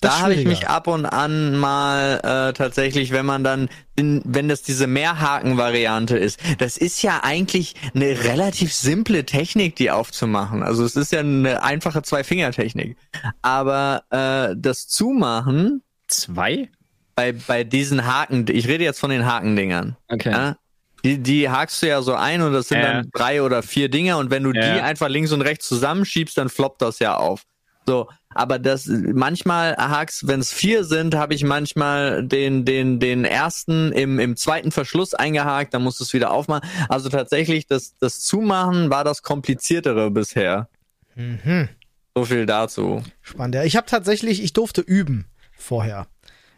das 0.00 0.16
da 0.16 0.20
habe 0.22 0.34
ich 0.34 0.46
mich 0.46 0.68
ab 0.68 0.86
und 0.86 1.06
an 1.06 1.56
mal 1.56 2.20
äh, 2.22 2.52
tatsächlich, 2.52 3.10
wenn 3.10 3.26
man 3.26 3.42
dann, 3.42 3.68
wenn 3.96 4.48
das 4.48 4.62
diese 4.62 4.86
Mehrhaken-Variante 4.86 6.16
ist, 6.16 6.38
das 6.58 6.76
ist 6.76 7.02
ja 7.02 7.20
eigentlich 7.24 7.74
eine 7.94 8.24
relativ 8.24 8.72
simple 8.72 9.26
Technik, 9.26 9.74
die 9.74 9.90
aufzumachen. 9.90 10.62
Also 10.62 10.84
es 10.84 10.94
ist 10.94 11.10
ja 11.10 11.20
eine 11.20 11.62
einfache 11.64 12.02
Zwei-Finger-Technik. 12.02 12.96
Aber 13.42 14.04
äh, 14.10 14.54
das 14.56 14.86
Zumachen. 14.86 15.82
Zwei? 16.06 16.70
Bei, 17.16 17.32
bei 17.32 17.64
diesen 17.64 18.06
Haken, 18.06 18.46
ich 18.48 18.68
rede 18.68 18.84
jetzt 18.84 19.00
von 19.00 19.10
den 19.10 19.26
Hakendingern. 19.26 19.96
Okay. 20.08 20.30
Ja? 20.30 20.56
Die, 21.04 21.18
die 21.18 21.48
hakst 21.48 21.82
du 21.82 21.88
ja 21.88 22.02
so 22.02 22.14
ein 22.14 22.42
und 22.42 22.52
das 22.52 22.68
sind 22.68 22.80
ja. 22.80 22.94
dann 22.94 23.10
drei 23.12 23.42
oder 23.42 23.62
vier 23.62 23.88
Dinger 23.88 24.18
und 24.18 24.30
wenn 24.30 24.42
du 24.42 24.52
ja. 24.52 24.74
die 24.74 24.80
einfach 24.80 25.08
links 25.08 25.32
und 25.32 25.42
rechts 25.42 25.68
zusammenschiebst, 25.68 26.36
dann 26.36 26.48
floppt 26.48 26.82
das 26.82 26.98
ja 26.98 27.16
auf. 27.16 27.44
So, 27.86 28.06
aber 28.34 28.58
das 28.58 28.86
manchmal 28.86 29.74
hakst, 29.76 30.28
wenn 30.28 30.40
es 30.40 30.52
vier 30.52 30.84
sind, 30.84 31.14
habe 31.14 31.32
ich 31.32 31.42
manchmal 31.42 32.22
den 32.22 32.66
den 32.66 33.00
den 33.00 33.24
ersten 33.24 33.92
im 33.92 34.18
im 34.18 34.36
zweiten 34.36 34.72
Verschluss 34.72 35.14
eingehakt, 35.14 35.72
dann 35.72 35.82
musst 35.82 35.98
du 35.98 36.04
es 36.04 36.12
wieder 36.12 36.30
aufmachen. 36.30 36.68
Also 36.90 37.08
tatsächlich 37.08 37.66
das 37.66 37.96
das 37.98 38.20
Zumachen 38.20 38.90
war 38.90 39.04
das 39.04 39.22
kompliziertere 39.22 40.10
bisher. 40.10 40.68
Mhm. 41.14 41.70
So 42.14 42.26
viel 42.26 42.44
dazu. 42.44 43.02
Spannend. 43.22 43.54
Ja, 43.54 43.64
ich 43.64 43.76
habe 43.76 43.86
tatsächlich, 43.86 44.42
ich 44.42 44.52
durfte 44.52 44.82
üben 44.82 45.26
vorher. 45.56 46.08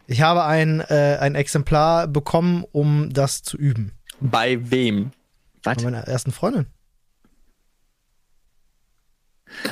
Ich 0.07 0.21
habe 0.21 0.43
ein 0.43 0.81
äh, 0.81 1.17
ein 1.21 1.35
Exemplar 1.35 2.09
bekommen, 2.09 2.65
um 2.73 3.09
das 3.09 3.41
zu 3.41 3.57
üben. 3.57 3.93
Bei 4.21 4.59
wem? 4.71 5.11
Was? 5.63 5.77
Bei 5.77 5.83
meiner 5.83 6.07
ersten 6.07 6.31
Freundin. 6.31 6.67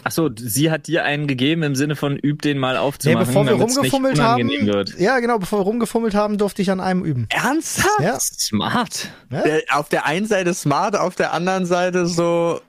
Ach 0.03 0.11
so, 0.11 0.29
sie 0.35 0.71
hat 0.71 0.87
dir 0.87 1.05
einen 1.05 1.27
gegeben 1.27 1.63
im 1.63 1.75
Sinne 1.75 1.95
von 1.95 2.17
üb 2.17 2.41
den 2.41 2.57
mal 2.57 2.75
aufzumachen, 2.75 3.21
nee, 3.21 3.25
bevor 3.25 3.45
wir 3.45 3.53
rumgefummelt 3.53 4.19
haben. 4.19 4.49
Wird. 4.49 4.99
Ja, 4.99 5.19
genau, 5.19 5.39
bevor 5.39 5.59
wir 5.59 5.63
rumgefummelt 5.63 6.15
haben, 6.15 6.37
durfte 6.37 6.61
ich 6.61 6.69
an 6.71 6.79
einem 6.79 7.05
üben. 7.05 7.27
Ernsthaft? 7.29 8.01
Ja. 8.01 8.19
Smart. 8.19 9.09
Ja? 9.31 9.41
Der, 9.43 9.61
auf 9.69 9.89
der 9.89 10.05
einen 10.05 10.25
Seite 10.25 10.53
smart, 10.53 10.97
auf 10.97 11.15
der 11.15 11.33
anderen 11.33 11.65
Seite 11.65 12.07
so 12.07 12.59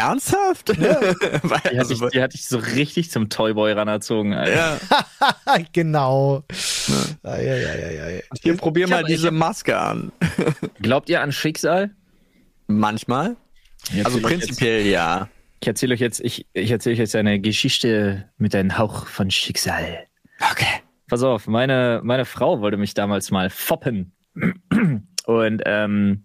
Ernsthaft? 0.00 0.76
Ja. 0.78 1.00
die, 1.72 1.78
hatte 1.78 1.92
ich, 1.92 2.00
die 2.12 2.22
hatte 2.22 2.34
ich 2.34 2.46
so 2.46 2.58
richtig 2.58 3.10
zum 3.10 3.28
Toyboy 3.28 3.72
ranerzogen, 3.72 4.32
Alter. 4.32 4.80
Ja. 4.80 5.58
genau. 5.72 6.44
Ja. 7.22 7.38
Ja, 7.38 7.54
ja, 7.54 7.74
ja, 7.74 8.08
ja. 8.08 8.20
Hier, 8.42 8.56
probier 8.56 8.88
mal 8.88 9.00
hab, 9.00 9.06
diese 9.06 9.30
Maske 9.30 9.78
an. 9.78 10.12
Glaubt 10.82 11.08
ihr 11.10 11.20
an 11.20 11.32
Schicksal? 11.32 11.90
Manchmal. 12.66 13.36
Also 14.04 14.20
prinzipiell 14.20 14.80
jetzt, 14.80 14.92
ja. 14.92 15.28
Ich 15.60 15.68
erzähle 15.68 15.94
euch 15.94 16.00
jetzt, 16.00 16.20
ich, 16.20 16.46
ich 16.54 16.70
erzähle 16.70 16.94
euch 16.94 17.00
jetzt 17.00 17.16
eine 17.16 17.38
Geschichte 17.38 18.28
mit 18.38 18.54
einem 18.54 18.78
Hauch 18.78 19.06
von 19.06 19.30
Schicksal. 19.30 20.06
Okay. 20.50 20.80
Pass 21.08 21.22
auf, 21.22 21.46
meine, 21.46 22.00
meine 22.02 22.24
Frau 22.24 22.60
wollte 22.60 22.76
mich 22.76 22.94
damals 22.94 23.30
mal 23.30 23.50
foppen. 23.50 24.12
Und 25.26 25.62
ähm, 25.66 26.24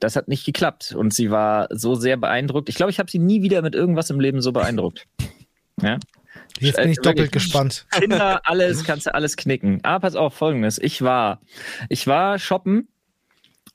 das 0.00 0.16
hat 0.16 0.28
nicht 0.28 0.44
geklappt. 0.44 0.94
Und 0.96 1.14
sie 1.14 1.30
war 1.30 1.68
so 1.70 1.94
sehr 1.94 2.16
beeindruckt. 2.16 2.68
Ich 2.68 2.74
glaube, 2.74 2.90
ich 2.90 2.98
habe 2.98 3.10
sie 3.10 3.18
nie 3.18 3.42
wieder 3.42 3.62
mit 3.62 3.74
irgendwas 3.74 4.10
im 4.10 4.20
Leben 4.20 4.40
so 4.42 4.52
beeindruckt. 4.52 5.06
Ja? 5.82 5.98
Jetzt 6.58 6.76
bin 6.76 6.90
ich 6.90 6.98
äh, 6.98 7.02
doppelt 7.02 7.32
gespannt. 7.32 7.86
Kinder, 7.92 8.42
alles, 8.44 8.84
kannst 8.84 9.06
du 9.06 9.14
alles 9.14 9.38
knicken. 9.38 9.80
Aber 9.82 10.00
pass 10.00 10.14
auf, 10.14 10.34
folgendes. 10.34 10.78
Ich 10.78 11.00
war, 11.00 11.40
ich 11.88 12.06
war 12.06 12.38
shoppen 12.38 12.88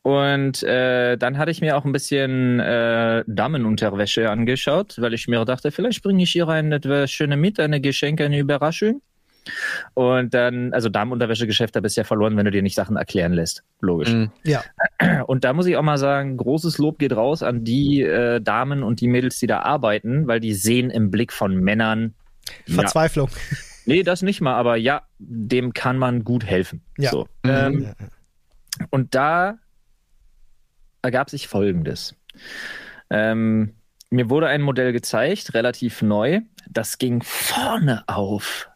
und 0.04 0.62
äh, 0.62 1.18
dann 1.18 1.40
hatte 1.40 1.50
ich 1.50 1.62
mir 1.62 1.76
auch 1.76 1.84
ein 1.84 1.92
bisschen 1.92 2.60
äh, 2.60 3.24
Damenunterwäsche 3.26 4.30
angeschaut, 4.30 5.02
weil 5.02 5.16
ich 5.16 5.28
mir 5.28 5.44
dachte, 5.46 5.72
vielleicht 5.72 6.04
bringe 6.04 6.22
ich 6.22 6.36
ihr 6.36 6.48
eine 6.48 6.76
etwas 6.76 7.10
schöne 7.10 7.38
mit, 7.38 7.60
eine 7.60 7.82
Geschenk, 7.82 8.22
eine 8.22 8.38
Überraschung. 8.38 9.02
Und 9.94 10.34
dann, 10.34 10.74
also 10.74 10.90
Damenunterwäschegeschäft, 10.90 11.76
da 11.76 11.80
bist 11.80 11.98
du 11.98 12.02
ja 12.02 12.06
verloren, 12.06 12.36
wenn 12.38 12.46
du 12.46 12.52
dir 12.52 12.62
nicht 12.62 12.76
Sachen 12.76 12.96
erklären 12.96 13.34
lässt. 13.34 13.64
Logisch. 13.82 14.12
Mhm. 14.12 14.32
Ja. 14.44 14.64
Und 15.28 15.44
da 15.44 15.54
muss 15.54 15.66
ich 15.66 15.78
auch 15.78 15.84
mal 15.84 15.98
sagen, 15.98 16.38
großes 16.38 16.78
Lob 16.78 17.00
geht 17.00 17.16
raus 17.16 17.44
an 17.44 17.64
die 17.64 18.02
äh, 18.02 18.42
Damen 18.42 18.84
und 18.84 19.02
die 19.02 19.08
Mädels, 19.08 19.40
die 19.40 19.48
da 19.48 19.60
arbeiten, 19.60 20.28
weil 20.28 20.40
die 20.40 20.54
sehen 20.54 20.90
im 20.90 21.12
Blick 21.12 21.32
von 21.32 21.56
Männern 21.56 22.14
Verzweiflung. 22.68 23.30
Ja. 23.30 23.58
Nee, 23.86 24.04
das 24.04 24.22
nicht 24.22 24.42
mal, 24.42 24.56
aber 24.56 24.78
ja, 24.78 25.04
dem 25.20 25.74
kann 25.74 25.98
man 25.98 26.24
gut 26.24 26.44
helfen. 26.44 26.82
Ja. 26.98 27.12
So. 27.12 27.28
Mhm. 27.44 27.52
Ähm, 27.52 27.96
und 28.90 29.16
da 29.16 29.58
ergab 31.02 31.30
sich 31.30 31.48
Folgendes. 31.48 32.16
Ähm, 33.10 33.76
mir 34.10 34.30
wurde 34.30 34.48
ein 34.48 34.62
Modell 34.62 34.92
gezeigt, 34.92 35.54
relativ 35.54 36.02
neu. 36.02 36.42
Das 36.70 36.98
ging 36.98 37.22
vorne 37.22 38.04
auf. 38.08 38.70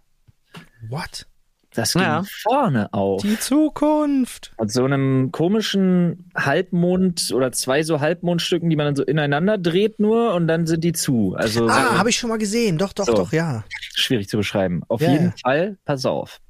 What? 0.87 1.25
Das 1.73 1.93
ging 1.93 2.01
ja. 2.01 2.23
vorne 2.27 2.91
auf. 2.93 3.21
Die 3.21 3.39
Zukunft. 3.39 4.51
Mit 4.59 4.71
so 4.71 4.83
einem 4.83 5.31
komischen 5.31 6.31
Halbmond 6.35 7.31
oder 7.33 7.51
zwei 7.51 7.83
so 7.83 7.99
Halbmondstücken, 7.99 8.69
die 8.69 8.75
man 8.75 8.87
dann 8.87 8.95
so 8.95 9.03
ineinander 9.03 9.57
dreht 9.57 9.99
nur 9.99 10.33
und 10.33 10.47
dann 10.47 10.65
sind 10.65 10.83
die 10.83 10.93
zu. 10.93 11.35
Also 11.37 11.67
ah, 11.67 11.97
habe 11.97 12.09
ich 12.09 12.17
schon 12.17 12.29
mal 12.29 12.39
gesehen. 12.39 12.79
Doch, 12.79 12.93
doch, 12.93 13.05
so. 13.05 13.13
doch, 13.13 13.33
ja. 13.33 13.63
Schwierig 13.93 14.29
zu 14.29 14.37
beschreiben. 14.37 14.81
Auf 14.87 15.01
ja, 15.01 15.11
jeden. 15.11 15.33
Fall, 15.43 15.77
pass 15.85 16.05
auf. 16.05 16.41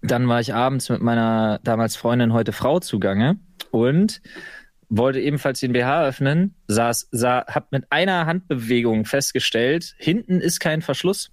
Dann 0.00 0.28
war 0.28 0.40
ich 0.40 0.54
abends 0.54 0.88
mit 0.88 1.02
meiner 1.02 1.60
damals 1.62 1.96
Freundin, 1.96 2.32
heute 2.32 2.52
Frau 2.52 2.80
zugange 2.80 3.38
und 3.70 4.22
wollte 4.88 5.20
ebenfalls 5.20 5.60
den 5.60 5.72
BH 5.72 6.06
öffnen, 6.06 6.54
saß, 6.68 7.08
sah, 7.10 7.44
hab 7.46 7.72
mit 7.72 7.84
einer 7.90 8.24
Handbewegung 8.24 9.04
festgestellt, 9.04 9.94
hinten 9.98 10.40
ist 10.40 10.60
kein 10.60 10.80
Verschluss. 10.80 11.30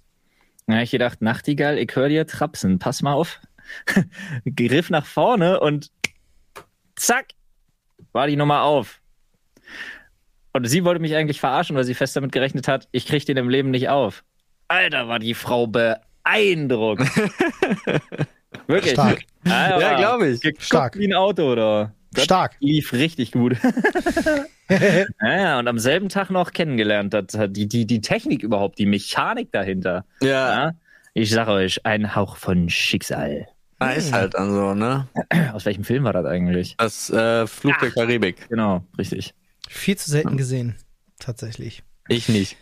Habe 0.68 0.82
ich 0.82 0.90
gedacht, 0.90 1.22
Nachtigall, 1.22 1.78
ich 1.78 1.94
höre 1.94 2.08
dir 2.08 2.26
trapsen, 2.26 2.78
pass 2.78 3.02
mal 3.02 3.12
auf. 3.12 3.40
Griff 4.56 4.90
nach 4.90 5.06
vorne 5.06 5.60
und 5.60 5.90
zack, 6.96 7.26
war 8.12 8.26
die 8.26 8.36
Nummer 8.36 8.62
auf. 8.62 9.00
Und 10.52 10.64
sie 10.64 10.84
wollte 10.84 11.00
mich 11.00 11.14
eigentlich 11.14 11.38
verarschen, 11.38 11.76
weil 11.76 11.84
sie 11.84 11.94
fest 11.94 12.16
damit 12.16 12.32
gerechnet 12.32 12.66
hat, 12.66 12.88
ich 12.90 13.06
krieg 13.06 13.26
den 13.26 13.36
im 13.36 13.48
Leben 13.48 13.70
nicht 13.70 13.88
auf. 13.88 14.24
Alter, 14.68 15.06
war 15.06 15.18
die 15.18 15.34
Frau 15.34 15.66
beeindruckt. 15.66 17.02
Wirklich. 18.66 18.94
Stark. 18.94 19.22
Ja, 19.44 19.78
ja 19.78 19.96
glaube 19.96 20.28
ich. 20.28 20.40
Stark. 20.58 20.96
Wie 20.98 21.06
ein 21.06 21.14
Auto, 21.14 21.52
oder? 21.52 21.94
Das 22.12 22.24
Stark. 22.24 22.56
Lief 22.60 22.92
richtig 22.92 23.32
gut. 23.32 23.56
ja, 25.22 25.58
und 25.58 25.68
am 25.68 25.78
selben 25.78 26.08
Tag 26.08 26.30
noch 26.30 26.52
kennengelernt, 26.52 27.14
das, 27.14 27.26
die, 27.50 27.68
die, 27.68 27.86
die 27.86 28.00
Technik 28.00 28.42
überhaupt, 28.42 28.78
die 28.78 28.86
Mechanik 28.86 29.52
dahinter. 29.52 30.04
Ja. 30.20 30.28
ja 30.66 30.72
ich 31.14 31.30
sag 31.30 31.48
euch, 31.48 31.84
ein 31.86 32.14
Hauch 32.14 32.36
von 32.36 32.68
Schicksal. 32.68 33.48
Ah, 33.78 33.90
ist 33.90 34.12
halt 34.12 34.34
dann 34.34 34.50
so, 34.52 34.74
ne? 34.74 35.08
Aus 35.54 35.64
welchem 35.64 35.84
Film 35.84 36.04
war 36.04 36.12
das 36.12 36.26
eigentlich? 36.26 36.76
Das 36.76 37.08
äh, 37.10 37.46
Flug 37.46 37.74
Ach, 37.76 37.80
der 37.80 37.90
Karibik. 37.90 38.48
Genau, 38.50 38.84
richtig. 38.98 39.34
Viel 39.68 39.96
zu 39.96 40.10
selten 40.10 40.36
gesehen, 40.36 40.76
tatsächlich. 41.18 41.82
Ich 42.08 42.28
nicht. 42.28 42.56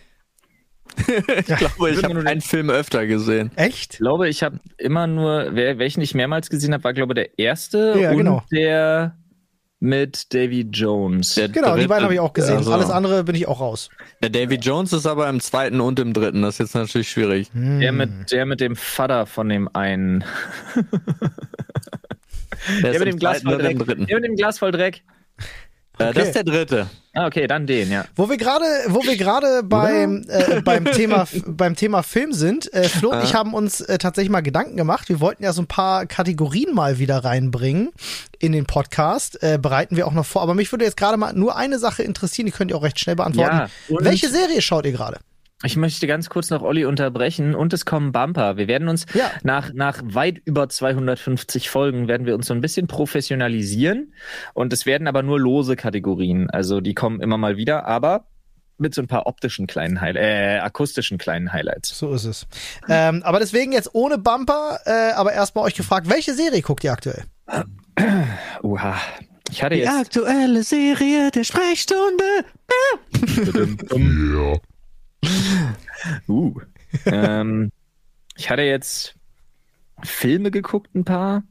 ich 1.07 1.47
glaube, 1.47 1.91
ich 1.91 2.05
habe 2.05 2.27
einen 2.27 2.41
Film 2.41 2.71
öfter 2.71 3.07
gesehen. 3.07 3.51
Echt? 3.57 3.95
Ich 3.95 3.99
glaube, 3.99 4.29
ich 4.29 4.45
habe 4.45 4.61
immer 4.79 5.07
nur, 5.07 5.55
welchen 5.55 6.01
ich 6.01 6.15
mehrmals 6.15 6.49
gesehen 6.49 6.73
habe, 6.75 6.85
war 6.85 6.95
glaube 6.95 7.13
ich 7.15 7.27
der 7.27 7.39
erste 7.39 7.99
ja, 7.99 8.11
und 8.11 8.19
genau. 8.19 8.43
der 8.53 9.17
mit 9.85 10.33
Davy 10.33 10.63
Jones. 10.63 11.35
Der 11.35 11.49
genau, 11.49 11.69
dritte, 11.69 11.83
die 11.83 11.89
beiden 11.89 12.05
habe 12.05 12.15
ich 12.15 12.21
auch 12.21 12.33
gesehen. 12.33 12.57
Also, 12.57 12.73
Alles 12.73 12.91
andere 12.91 13.23
bin 13.23 13.35
ich 13.35 13.47
auch 13.47 13.61
raus. 13.61 13.91
Der 14.23 14.31
Davy 14.31 14.57
Jones 14.57 14.95
ist 14.95 15.07
aber 15.07 15.29
im 15.29 15.41
zweiten 15.41 15.81
und 15.81 16.01
im 16.01 16.15
dritten. 16.15 16.41
Das 16.43 16.55
ist 16.55 16.59
jetzt 16.59 16.75
natürlich 16.75 17.11
schwierig. 17.11 17.51
Hm. 17.53 17.81
Der, 17.81 17.93
mit, 17.93 18.33
der 18.33 18.47
mit 18.47 18.61
dem 18.61 18.77
Vater 18.77 19.27
von 19.27 19.49
dem 19.51 19.69
einen. 19.75 20.25
der, 22.83 22.93
der 22.93 22.99
mit 22.99 23.09
dem 23.09 23.19
Glas 23.19 23.43
voll 23.43 23.59
Dreck. 23.59 23.79
Der 23.87 24.21
mit 24.21 24.25
dem 24.25 24.37
Glas 24.37 24.59
voll 24.59 24.73
Dreck. 24.73 25.03
Okay. 25.99 26.13
Das 26.13 26.27
ist 26.27 26.35
der 26.35 26.45
dritte. 26.45 26.87
Ah, 27.13 27.27
okay, 27.27 27.47
dann 27.47 27.69
den, 27.69 27.93
ja. 27.93 28.05
Wo 28.17 28.29
wir 28.29 28.37
gerade, 28.37 28.65
wo 28.89 29.05
wir 29.05 29.17
gerade 29.17 29.63
beim 29.65 30.25
äh, 30.29 30.61
beim 30.63 30.85
Thema 30.85 31.29
beim 31.47 31.77
Thema 31.77 32.03
Film 32.03 32.33
sind, 32.33 32.73
äh, 32.75 32.89
Flo 32.89 33.11
und 33.11 33.19
ah. 33.19 33.23
ich 33.23 33.35
haben 33.35 33.55
uns 33.55 33.81
äh, 33.81 33.99
tatsächlich 33.99 34.31
mal 34.31 34.41
Gedanken 34.41 34.77
gemacht. 34.77 35.09
Wir 35.09 35.21
wollten 35.21 35.45
ja 35.45 35.53
so 35.53 35.63
ein 35.63 35.69
paar 35.69 36.07
Kategorien 36.07 36.75
mal 36.75 36.99
wieder 36.99 37.19
reinbringen 37.19 37.91
in 38.41 38.51
den 38.51 38.67
Podcast. 38.67 39.41
Äh, 39.43 39.59
bereiten 39.63 39.95
wir 39.97 40.09
auch 40.09 40.13
noch 40.13 40.27
vor. 40.27 40.43
Aber 40.43 40.55
mich 40.55 40.73
würde 40.73 40.85
jetzt 40.85 40.97
gerade 40.97 41.17
mal 41.17 41.33
nur 41.33 41.57
eine 41.57 41.79
Sache 41.79 42.03
interessieren. 42.03 42.47
Die 42.47 42.53
könnt 42.53 42.73
ihr 42.73 42.77
auch 42.77 42.83
recht 42.83 42.99
schnell 42.99 43.17
beantworten. 43.17 43.57
Ja, 43.57 43.69
Welche 44.01 44.29
Serie 44.29 44.61
schaut 44.61 44.85
ihr 44.85 44.93
gerade? 44.93 45.19
Ich 45.65 45.77
möchte 45.77 46.07
ganz 46.07 46.29
kurz 46.29 46.51
noch 46.51 46.63
Olli 46.63 46.85
unterbrechen 46.85 47.55
und 47.55 47.73
es 47.73 47.87
kommen 47.87 48.13
Bumper. 48.13 48.57
Wir 48.59 48.69
werden 48.69 48.89
uns 48.89 49.07
ja. 49.15 49.31
nach, 49.43 49.73
nach 49.73 50.03
weit 50.05 50.43
über 50.45 50.69
250 50.69 51.71
Folgen 51.71 52.07
werden 52.07 52.27
wir 52.27 52.35
uns 52.35 52.47
so 52.47 52.55
ein 52.55 52.61
bisschen 52.61 52.87
professionalisieren 52.87 54.13
und 54.53 54.73
es 54.75 54.85
werden 54.85 55.07
aber 55.07 55.23
nur 55.23 55.41
lose 55.41 55.77
Kategorien. 55.77 56.51
Also 56.51 56.81
die 56.81 56.95
kommen 56.95 57.21
immer 57.21 57.39
mal 57.39 57.57
wieder, 57.57 57.87
aber 57.87 58.27
mit 58.77 58.95
so 58.95 59.01
ein 59.01 59.07
paar 59.07 59.27
optischen 59.27 59.67
kleinen 59.67 60.01
Highlights, 60.01 60.27
äh, 60.27 60.59
akustischen 60.59 61.17
kleinen 61.17 61.53
Highlights. 61.53 61.97
So 61.99 62.13
ist 62.13 62.25
es. 62.25 62.47
Ähm, 62.89 63.23
aber 63.23 63.39
deswegen 63.39 63.73
jetzt 63.73 63.95
ohne 63.95 64.19
Bumper, 64.19 64.81
äh, 64.85 65.13
aber 65.13 65.33
erstmal 65.33 65.65
euch 65.65 65.75
gefragt, 65.75 66.11
welche 66.11 66.35
Serie 66.35 66.61
guckt 66.61 66.85
ihr 66.85 66.93
aktuell? 66.93 67.23
Uha. 68.63 68.97
Ich 69.51 69.63
hatte 69.63 69.77
Die 69.77 69.83
jetzt 69.83 69.95
aktuelle 69.95 70.63
Serie 70.63 71.31
der 71.31 71.45
Sprechstunde. 71.45 72.25
ja. 73.95 74.59
uh. 76.29 76.55
ähm, 77.07 77.71
ich 78.37 78.51
hatte 78.51 78.63
jetzt 78.63 79.15
Filme 80.03 80.51
geguckt, 80.51 80.95
ein 80.95 81.05
paar. 81.05 81.43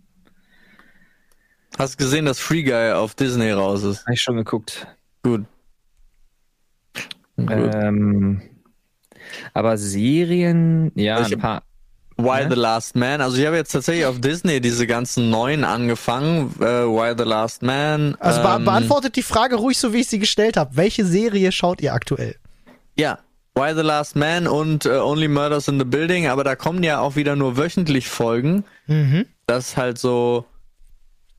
Hast 1.77 1.97
gesehen, 1.97 2.25
dass 2.25 2.39
Free 2.39 2.63
Guy 2.63 2.91
auf 2.91 3.15
Disney 3.15 3.51
raus 3.51 3.83
ist? 3.83 4.01
Habe 4.01 4.13
ich 4.13 4.21
schon 4.21 4.37
geguckt. 4.37 4.87
Gut. 5.23 5.45
Gut. 7.35 7.49
Ähm, 7.49 8.41
aber 9.53 9.77
Serien, 9.77 10.91
ja, 10.95 11.17
also 11.17 11.35
ein 11.35 11.41
paar. 11.41 11.63
Why 12.15 12.45
the 12.47 12.55
Last 12.55 12.95
Man. 12.95 13.21
Also 13.21 13.37
ich 13.37 13.45
habe 13.47 13.55
jetzt 13.55 13.71
tatsächlich 13.71 14.05
auf 14.05 14.21
Disney 14.21 14.61
diese 14.61 14.85
ganzen 14.85 15.31
neuen 15.31 15.63
angefangen. 15.63 16.53
Äh, 16.59 16.85
Why 16.85 17.15
the 17.17 17.23
Last 17.23 17.63
Man. 17.63 18.15
Also 18.19 18.39
ähm, 18.41 18.65
beantwortet 18.65 19.15
die 19.15 19.23
Frage 19.23 19.55
ruhig 19.55 19.79
so, 19.79 19.93
wie 19.93 20.01
ich 20.01 20.07
sie 20.07 20.19
gestellt 20.19 20.55
habe. 20.55 20.75
Welche 20.75 21.05
Serie 21.05 21.51
schaut 21.51 21.81
ihr 21.81 21.91
aktuell? 21.93 22.35
Ja, 22.95 23.17
Why 23.55 23.73
the 23.75 23.81
Last 23.81 24.15
Man 24.15 24.47
und 24.47 24.85
uh, 24.85 25.03
Only 25.03 25.27
Murders 25.27 25.67
in 25.67 25.77
the 25.77 25.85
Building, 25.85 26.27
aber 26.27 26.43
da 26.43 26.55
kommen 26.55 26.83
ja 26.83 26.99
auch 26.99 27.15
wieder 27.15 27.35
nur 27.35 27.57
wöchentlich 27.57 28.07
Folgen. 28.07 28.65
Mhm. 28.87 29.25
Das 29.45 29.69
ist 29.69 29.77
halt 29.77 29.99
so 29.99 30.45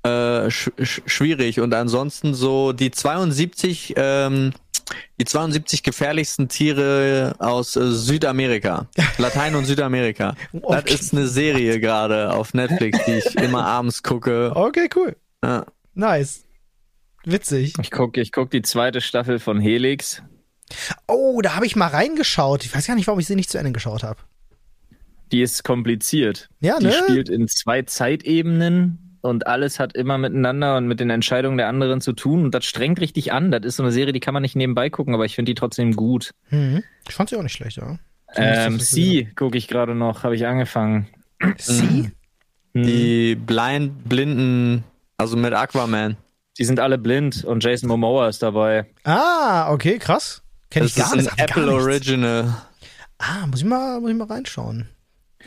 äh, 0.05 0.51
sch 0.51 0.71
schwierig. 1.07 1.61
Und 1.61 1.75
ansonsten 1.75 2.35
so 2.35 2.73
die 2.73 2.91
72, 2.91 3.95
ähm, 3.97 4.53
die 5.19 5.25
72 5.25 5.83
gefährlichsten 5.83 6.49
Tiere 6.49 7.35
aus 7.39 7.75
äh, 7.75 7.91
Südamerika. 7.91 8.87
Latein- 9.19 9.57
und 9.57 9.65
Südamerika. 9.65 10.37
Okay. 10.53 10.83
Das 10.87 11.01
ist 11.01 11.15
eine 11.15 11.27
Serie 11.27 11.81
gerade 11.81 12.33
auf 12.33 12.55
Netflix, 12.55 13.05
die 13.07 13.15
ich 13.15 13.35
immer 13.37 13.67
abends 13.67 14.03
gucke. 14.03 14.53
Okay, 14.55 14.89
cool. 14.95 15.17
Ja. 15.43 15.67
Nice. 15.95 16.45
Witzig. 17.25 17.75
Ich 17.81 17.91
gucke 17.91 18.21
ich 18.21 18.31
guck 18.31 18.51
die 18.51 18.63
zweite 18.63 19.01
Staffel 19.01 19.39
von 19.39 19.59
Helix. 19.59 20.23
Oh, 21.07 21.41
da 21.43 21.55
habe 21.55 21.67
ich 21.67 21.77
mal 21.77 21.89
reingeschaut. 21.89 22.65
Ich 22.65 22.75
weiß 22.75 22.87
gar 22.87 22.95
nicht, 22.95 23.07
warum 23.07 23.21
ich 23.21 23.27
sie 23.27 23.37
nicht 23.37 23.51
zu 23.51 23.59
Ende 23.59 23.73
geschaut 23.73 24.03
habe. 24.03 24.21
Die 25.33 25.43
ist 25.43 25.65
kompliziert. 25.65 26.49
Ja, 26.61 26.79
ne? 26.79 26.89
Die 26.89 26.93
spielt 26.93 27.29
in 27.29 27.49
zwei 27.49 27.83
Zeitebenen 27.83 29.19
und 29.21 29.47
alles 29.47 29.81
hat 29.81 29.95
immer 29.95 30.19
miteinander 30.19 30.77
und 30.77 30.87
mit 30.87 31.01
den 31.01 31.11
Entscheidungen 31.11 31.57
der 31.57 31.69
anderen 31.69 32.01
zu 32.01 32.13
tun 32.13 32.45
und 32.45 32.55
das 32.55 32.65
strengt 32.65 33.01
richtig 33.01 33.33
an. 33.33 33.51
Das 33.51 33.65
ist 33.65 33.77
so 33.77 33.83
eine 33.83 33.93
Serie, 33.93 34.13
die 34.13 34.21
kann 34.21 34.35
man 34.35 34.43
nicht 34.43 34.55
nebenbei 34.55 34.91
gucken, 34.91 35.15
aber 35.15 35.25
ich 35.25 35.35
finde 35.35 35.51
die 35.51 35.55
trotzdem 35.55 35.97
gut. 35.97 36.33
Mhm. 36.51 36.83
Ich 37.09 37.15
fand 37.15 37.31
sie 37.31 37.37
auch 37.37 37.43
nicht 37.43 37.55
schlecht, 37.55 37.79
ja. 37.79 37.99
Ähm, 38.37 38.81
sie 38.81 39.29
gucke 39.35 39.57
ich 39.57 39.69
gerade 39.69 39.95
noch, 39.95 40.25
habe 40.25 40.35
ich 40.35 40.47
angefangen. 40.47 41.07
Sie? 41.59 42.11
Mhm. 42.73 42.83
Die 42.83 43.35
blind, 43.37 44.09
blinden, 44.09 44.85
also 45.17 45.37
mit 45.37 45.53
Aquaman. 45.53 46.17
Die 46.59 46.65
sind 46.65 46.81
alle 46.81 46.99
blind 46.99 47.45
und 47.45 47.63
Jason 47.65 47.89
Momoa 47.89 48.29
ist 48.29 48.43
dabei. 48.43 48.87
Ah, 49.05 49.73
okay, 49.73 49.99
krass. 49.99 50.43
Kenn 50.75 50.85
ich 50.87 50.97
gar 50.97 51.15
nicht. 51.15 51.29
Das 51.29 51.35
ist 51.35 51.39
ein 51.39 51.49
Apple 51.49 51.73
Original. 51.73 52.53
Ah, 53.19 53.47
muss 53.47 53.61
ich 53.61 53.65
mal, 53.65 54.01
muss 54.01 54.11
ich 54.11 54.17
mal 54.17 54.27
reinschauen. 54.27 54.89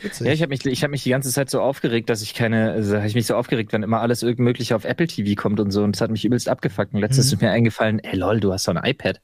Witzig. 0.00 0.26
Ja, 0.26 0.32
ich 0.32 0.40
habe 0.40 0.48
mich, 0.48 0.64
ich 0.64 0.82
habe 0.82 0.90
mich 0.92 1.02
die 1.02 1.10
ganze 1.10 1.30
Zeit 1.30 1.50
so 1.50 1.60
aufgeregt, 1.60 2.08
dass 2.08 2.22
ich 2.22 2.32
keine, 2.32 2.72
also 2.72 2.96
habe 2.96 3.06
ich 3.06 3.14
mich 3.14 3.26
so 3.26 3.36
aufgeregt, 3.36 3.74
wenn 3.74 3.82
immer 3.82 4.00
alles 4.00 4.22
irgend 4.22 4.40
mögliche 4.40 4.74
auf 4.74 4.84
Apple 4.84 5.06
TV 5.06 5.38
kommt 5.38 5.60
und 5.60 5.70
so. 5.70 5.82
Und 5.82 5.96
es 5.96 6.00
hat 6.00 6.10
mich 6.10 6.24
übelst 6.24 6.48
abgefuckt. 6.48 6.94
Und 6.94 7.00
letztens 7.00 7.26
mhm. 7.26 7.34
ist 7.34 7.42
mir 7.42 7.50
eingefallen, 7.50 7.98
ey 7.98 8.16
lol, 8.16 8.40
du 8.40 8.54
hast 8.54 8.64
so 8.64 8.72
ein 8.72 8.82
iPad. 8.82 9.20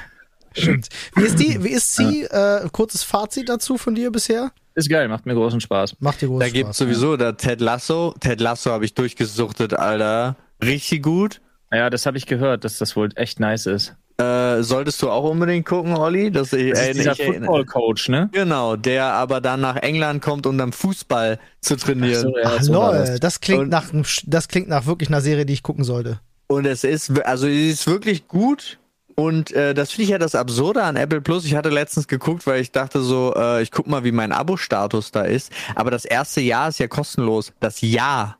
Stimmt. 0.56 0.88
Wie 1.14 1.22
ist 1.22 1.38
die, 1.38 1.62
wie 1.62 1.70
ist 1.70 1.94
sie? 1.94 2.22
Äh, 2.22 2.68
kurzes 2.72 3.04
Fazit 3.04 3.48
dazu 3.48 3.78
von 3.78 3.94
dir 3.94 4.10
bisher? 4.10 4.50
Ist 4.74 4.88
geil, 4.88 5.06
macht 5.06 5.24
mir 5.24 5.34
großen 5.34 5.60
Spaß. 5.60 6.00
Macht 6.00 6.20
dir 6.20 6.26
großen 6.26 6.40
da 6.40 6.46
Spaß. 6.46 6.52
Da 6.52 6.62
gibt's 6.62 6.78
sowieso, 6.78 7.12
ja. 7.12 7.16
da 7.16 7.32
Ted 7.32 7.60
Lasso, 7.60 8.12
Ted 8.18 8.40
Lasso 8.40 8.72
habe 8.72 8.84
ich 8.84 8.94
durchgesuchtet, 8.94 9.74
Alter. 9.74 10.34
Richtig 10.60 11.04
gut. 11.04 11.40
Ja, 11.72 11.90
das 11.90 12.06
habe 12.06 12.18
ich 12.18 12.26
gehört, 12.26 12.64
dass 12.64 12.78
das 12.78 12.96
wohl 12.96 13.10
echt 13.14 13.38
nice 13.38 13.66
ist. 13.66 13.94
Äh, 14.16 14.62
solltest 14.62 15.02
du 15.02 15.10
auch 15.10 15.28
unbedingt 15.28 15.66
gucken, 15.66 15.96
Olli. 15.96 16.30
Das, 16.30 16.50
das 16.50 16.60
ist 16.60 16.78
äh, 16.78 16.92
dieser 16.92 17.16
Football-Coach, 17.16 18.08
ne? 18.10 18.28
Genau, 18.30 18.76
der 18.76 19.06
aber 19.06 19.40
dann 19.40 19.60
nach 19.60 19.76
England 19.76 20.22
kommt, 20.22 20.46
um 20.46 20.56
dann 20.56 20.72
Fußball 20.72 21.40
zu 21.60 21.76
trainieren. 21.76 22.22
So, 22.22 22.38
ja, 22.38 22.44
Ach, 22.44 22.62
so 22.62 22.72
lol, 22.74 22.92
das. 22.92 23.20
das 23.20 23.40
klingt 23.40 23.70
nach 23.70 23.86
das 24.26 24.46
klingt 24.46 24.68
nach 24.68 24.86
wirklich 24.86 25.08
einer 25.08 25.20
Serie, 25.20 25.44
die 25.46 25.52
ich 25.52 25.64
gucken 25.64 25.82
sollte. 25.82 26.20
Und 26.46 26.64
es 26.64 26.84
ist, 26.84 27.18
also 27.26 27.48
es 27.48 27.72
ist 27.72 27.86
wirklich 27.88 28.28
gut. 28.28 28.78
Und 29.16 29.52
äh, 29.52 29.74
das 29.74 29.90
finde 29.92 30.04
ich 30.04 30.08
ja 30.10 30.18
das 30.18 30.34
Absurde 30.34 30.82
an 30.82 30.96
Apple 30.96 31.20
Plus. 31.20 31.44
Ich 31.44 31.54
hatte 31.54 31.68
letztens 31.68 32.06
geguckt, 32.06 32.46
weil 32.46 32.60
ich 32.60 32.72
dachte 32.72 33.00
so, 33.00 33.34
äh, 33.36 33.62
ich 33.62 33.70
guck 33.70 33.86
mal, 33.86 34.04
wie 34.04 34.12
mein 34.12 34.32
Abo-Status 34.32 35.12
da 35.12 35.22
ist. 35.22 35.52
Aber 35.74 35.90
das 35.90 36.04
erste 36.04 36.40
Jahr 36.40 36.68
ist 36.68 36.78
ja 36.78 36.88
kostenlos. 36.88 37.52
Das 37.60 37.80
Jahr. 37.80 38.38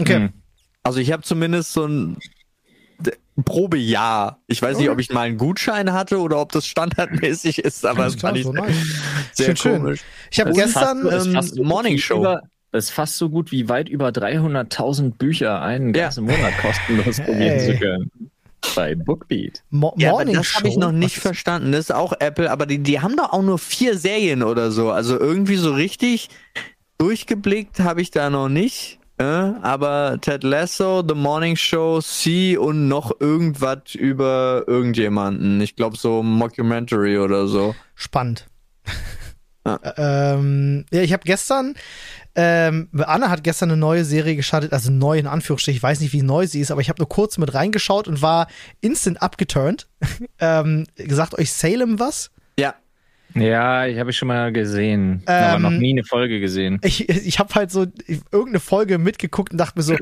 Okay. 0.00 0.16
Hm. 0.16 0.32
Also 0.82 1.00
ich 1.00 1.12
habe 1.12 1.22
zumindest 1.22 1.72
so 1.72 1.86
ein 1.86 2.16
Probejahr. 3.44 4.40
Ich 4.46 4.60
weiß 4.60 4.78
nicht, 4.78 4.90
ob 4.90 4.98
ich 4.98 5.10
mal 5.10 5.22
einen 5.22 5.38
Gutschein 5.38 5.92
hatte 5.92 6.18
oder 6.18 6.40
ob 6.40 6.52
das 6.52 6.66
standardmäßig 6.66 7.58
ist, 7.58 7.86
aber 7.86 8.04
das 8.04 8.16
fand 8.16 8.38
ich 8.38 8.44
so 8.44 8.52
nice. 8.52 8.74
sehr 9.32 9.56
schön, 9.56 9.82
komisch. 9.82 10.00
Ich 10.30 10.40
habe 10.40 10.52
gestern 10.52 11.08
fast, 11.32 11.56
ähm, 11.56 11.66
Morning 11.66 11.98
Show. 11.98 12.18
Über, 12.18 12.42
ist 12.72 12.90
fast 12.90 13.16
so 13.16 13.28
gut 13.28 13.50
wie 13.50 13.68
weit 13.68 13.88
über 13.88 14.08
300.000 14.08 15.16
Bücher 15.16 15.60
einen 15.62 15.92
ganzen 15.92 16.28
ja. 16.28 16.36
Monat 16.36 16.52
kostenlos 16.58 17.20
probieren 17.24 17.60
zu 17.60 17.76
können. 17.76 18.10
Bei 18.76 18.94
Bookbeat. 18.94 19.62
Mo 19.70 19.94
ja, 19.96 20.12
aber 20.12 20.26
das 20.26 20.54
habe 20.54 20.68
ich 20.68 20.76
noch 20.76 20.92
nicht 20.92 21.16
Was? 21.16 21.22
verstanden. 21.22 21.72
Das 21.72 21.80
ist 21.80 21.94
auch 21.94 22.12
Apple, 22.20 22.50
aber 22.50 22.66
die, 22.66 22.78
die 22.78 23.00
haben 23.00 23.16
doch 23.16 23.32
auch 23.32 23.42
nur 23.42 23.58
vier 23.58 23.96
Serien 23.96 24.42
oder 24.42 24.70
so. 24.70 24.90
Also 24.90 25.18
irgendwie 25.18 25.56
so 25.56 25.72
richtig 25.72 26.28
durchgeblickt 26.98 27.80
habe 27.80 28.02
ich 28.02 28.10
da 28.10 28.28
noch 28.28 28.48
nicht. 28.48 28.99
Äh, 29.20 29.52
aber 29.60 30.16
Ted 30.22 30.44
Lasso, 30.44 31.04
The 31.06 31.14
Morning 31.14 31.54
Show, 31.54 32.00
C 32.00 32.56
und 32.56 32.88
noch 32.88 33.20
irgendwas 33.20 33.94
über 33.94 34.64
irgendjemanden. 34.66 35.60
Ich 35.60 35.76
glaube 35.76 35.98
so 35.98 36.22
Mockumentary 36.22 37.18
oder 37.18 37.46
so. 37.46 37.74
Spannend. 37.94 38.46
Ja, 39.66 39.78
ähm, 39.98 40.86
ja 40.90 41.02
ich 41.02 41.12
habe 41.12 41.22
gestern 41.24 41.74
ähm, 42.34 42.88
Anna 42.96 43.28
hat 43.28 43.44
gestern 43.44 43.70
eine 43.70 43.78
neue 43.78 44.06
Serie 44.06 44.34
gestartet, 44.36 44.72
also 44.72 44.90
neu 44.90 45.18
in 45.18 45.26
Anführungsstrichen. 45.26 45.76
Ich 45.76 45.82
weiß 45.82 46.00
nicht, 46.00 46.14
wie 46.14 46.22
neu 46.22 46.46
sie 46.46 46.60
ist, 46.60 46.70
aber 46.70 46.80
ich 46.80 46.88
habe 46.88 46.98
nur 46.98 47.08
kurz 47.10 47.36
mit 47.36 47.52
reingeschaut 47.52 48.08
und 48.08 48.22
war 48.22 48.46
instant 48.80 49.20
abgeturnt. 49.20 49.86
ähm, 50.38 50.86
gesagt 50.96 51.38
euch 51.38 51.52
Salem 51.52 52.00
was? 52.00 52.30
Ja. 53.34 53.86
Ich 53.86 53.98
habe 53.98 54.10
ich 54.10 54.16
schon 54.16 54.28
mal 54.28 54.52
gesehen, 54.52 55.22
ähm, 55.26 55.44
aber 55.44 55.58
noch 55.58 55.70
nie 55.70 55.92
eine 55.92 56.04
Folge 56.04 56.40
gesehen. 56.40 56.80
Ich, 56.82 57.08
ich 57.08 57.38
habe 57.38 57.54
halt 57.54 57.70
so 57.70 57.86
irgendeine 58.30 58.60
Folge 58.60 58.98
mitgeguckt 58.98 59.52
und 59.52 59.58
dachte 59.58 59.78
mir 59.78 59.82
so, 59.82 59.96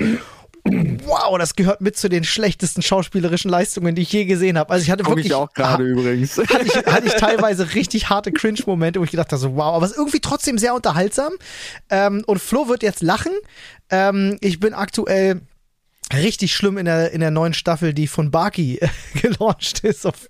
wow, 0.65 1.39
das 1.39 1.55
gehört 1.55 1.81
mit 1.81 1.97
zu 1.97 2.09
den 2.09 2.25
schlechtesten 2.25 2.83
schauspielerischen 2.83 3.51
Leistungen, 3.51 3.95
die 3.95 4.03
ich 4.03 4.13
je 4.13 4.25
gesehen 4.25 4.59
habe. 4.59 4.71
Also 4.71 4.85
ich 4.85 4.91
hatte 4.91 5.03
Guck 5.03 5.13
wirklich 5.13 5.27
ich 5.27 5.35
auch 5.35 5.53
gerade 5.53 5.85
übrigens. 5.85 6.39
Hatte 6.39 6.65
ich, 6.65 6.75
hatte 6.75 7.07
ich 7.07 7.15
teilweise 7.19 7.75
richtig 7.75 8.09
harte 8.09 8.33
Cringe-Momente, 8.33 9.01
wo 9.01 9.05
ich 9.05 9.11
gedacht 9.11 9.33
habe, 9.33 9.41
so, 9.41 9.57
wow, 9.57 9.75
aber 9.75 9.85
es 9.85 9.93
ist 9.93 9.99
irgendwie 9.99 10.21
trotzdem 10.21 10.59
sehr 10.59 10.75
unterhaltsam. 10.75 11.33
Ähm, 11.91 12.23
und 12.27 12.41
Flo 12.41 12.69
wird 12.69 12.83
jetzt 12.83 13.03
lachen. 13.03 13.33
Ähm, 13.91 14.37
ich 14.41 14.61
bin 14.61 14.75
aktuell 14.75 15.41
richtig 16.13 16.55
schlimm 16.55 16.79
in 16.79 16.87
der, 16.87 17.13
in 17.13 17.21
der 17.21 17.31
neuen 17.31 17.55
Staffel, 17.55 17.93
die 17.93 18.07
von 18.07 18.31
Baki 18.31 18.81
gelauncht 19.23 19.81
ist. 19.85 20.07
Auf, 20.07 20.29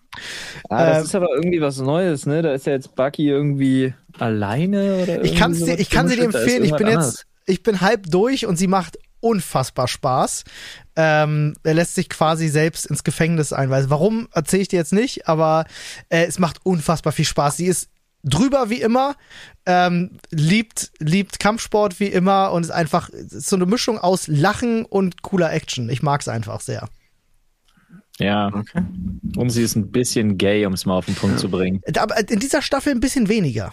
ah, 0.68 0.86
das 0.86 0.98
ähm, 0.98 1.04
ist 1.04 1.14
aber 1.14 1.28
irgendwie 1.34 1.60
was 1.60 1.78
Neues, 1.78 2.26
ne? 2.26 2.42
Da 2.42 2.52
ist 2.52 2.66
ja 2.66 2.72
jetzt 2.72 2.94
Baki 2.94 3.28
irgendwie 3.28 3.94
alleine 4.18 5.02
oder 5.02 5.24
Ich, 5.24 5.36
kann's 5.36 5.62
dir, 5.62 5.78
ich 5.78 5.90
kann 5.90 6.08
sie 6.08 6.16
dir 6.16 6.24
empfehlen. 6.24 6.64
Ich 6.64 6.74
bin 6.74 6.88
jetzt, 6.88 7.26
ich 7.46 7.62
bin 7.62 7.80
halb 7.80 8.10
durch 8.10 8.46
und 8.46 8.56
sie 8.56 8.66
macht 8.66 8.98
unfassbar 9.20 9.88
Spaß. 9.88 10.44
Ähm, 10.96 11.54
er 11.62 11.74
lässt 11.74 11.94
sich 11.94 12.08
quasi 12.08 12.48
selbst 12.48 12.86
ins 12.86 13.04
Gefängnis 13.04 13.52
einweisen. 13.52 13.90
Warum 13.90 14.28
erzähle 14.32 14.62
ich 14.62 14.68
dir 14.68 14.78
jetzt 14.78 14.92
nicht, 14.92 15.28
aber 15.28 15.64
äh, 16.08 16.24
es 16.24 16.38
macht 16.38 16.64
unfassbar 16.64 17.12
viel 17.12 17.24
Spaß. 17.24 17.56
Sie 17.56 17.66
ist 17.66 17.88
drüber 18.24 18.70
wie 18.70 18.80
immer, 18.80 19.16
ähm, 19.66 20.18
liebt, 20.30 20.90
liebt 20.98 21.38
Kampfsport 21.38 22.00
wie 22.00 22.06
immer 22.06 22.52
und 22.52 22.62
ist 22.62 22.70
einfach 22.70 23.10
so 23.12 23.56
eine 23.56 23.66
Mischung 23.66 23.98
aus 23.98 24.26
Lachen 24.28 24.84
und 24.84 25.22
cooler 25.22 25.52
Action. 25.52 25.88
Ich 25.88 26.02
mag 26.02 26.20
es 26.20 26.28
einfach 26.28 26.60
sehr. 26.60 26.88
Ja. 28.18 28.52
Okay. 28.52 28.82
Und 29.36 29.50
sie 29.50 29.62
ist 29.62 29.76
ein 29.76 29.90
bisschen 29.90 30.38
gay, 30.38 30.66
um 30.66 30.72
es 30.72 30.86
mal 30.86 30.96
auf 30.96 31.06
den 31.06 31.14
Punkt 31.14 31.38
zu 31.38 31.48
bringen. 31.48 31.80
Aber 31.96 32.18
in 32.28 32.40
dieser 32.40 32.62
Staffel 32.62 32.92
ein 32.92 33.00
bisschen 33.00 33.28
weniger. 33.28 33.72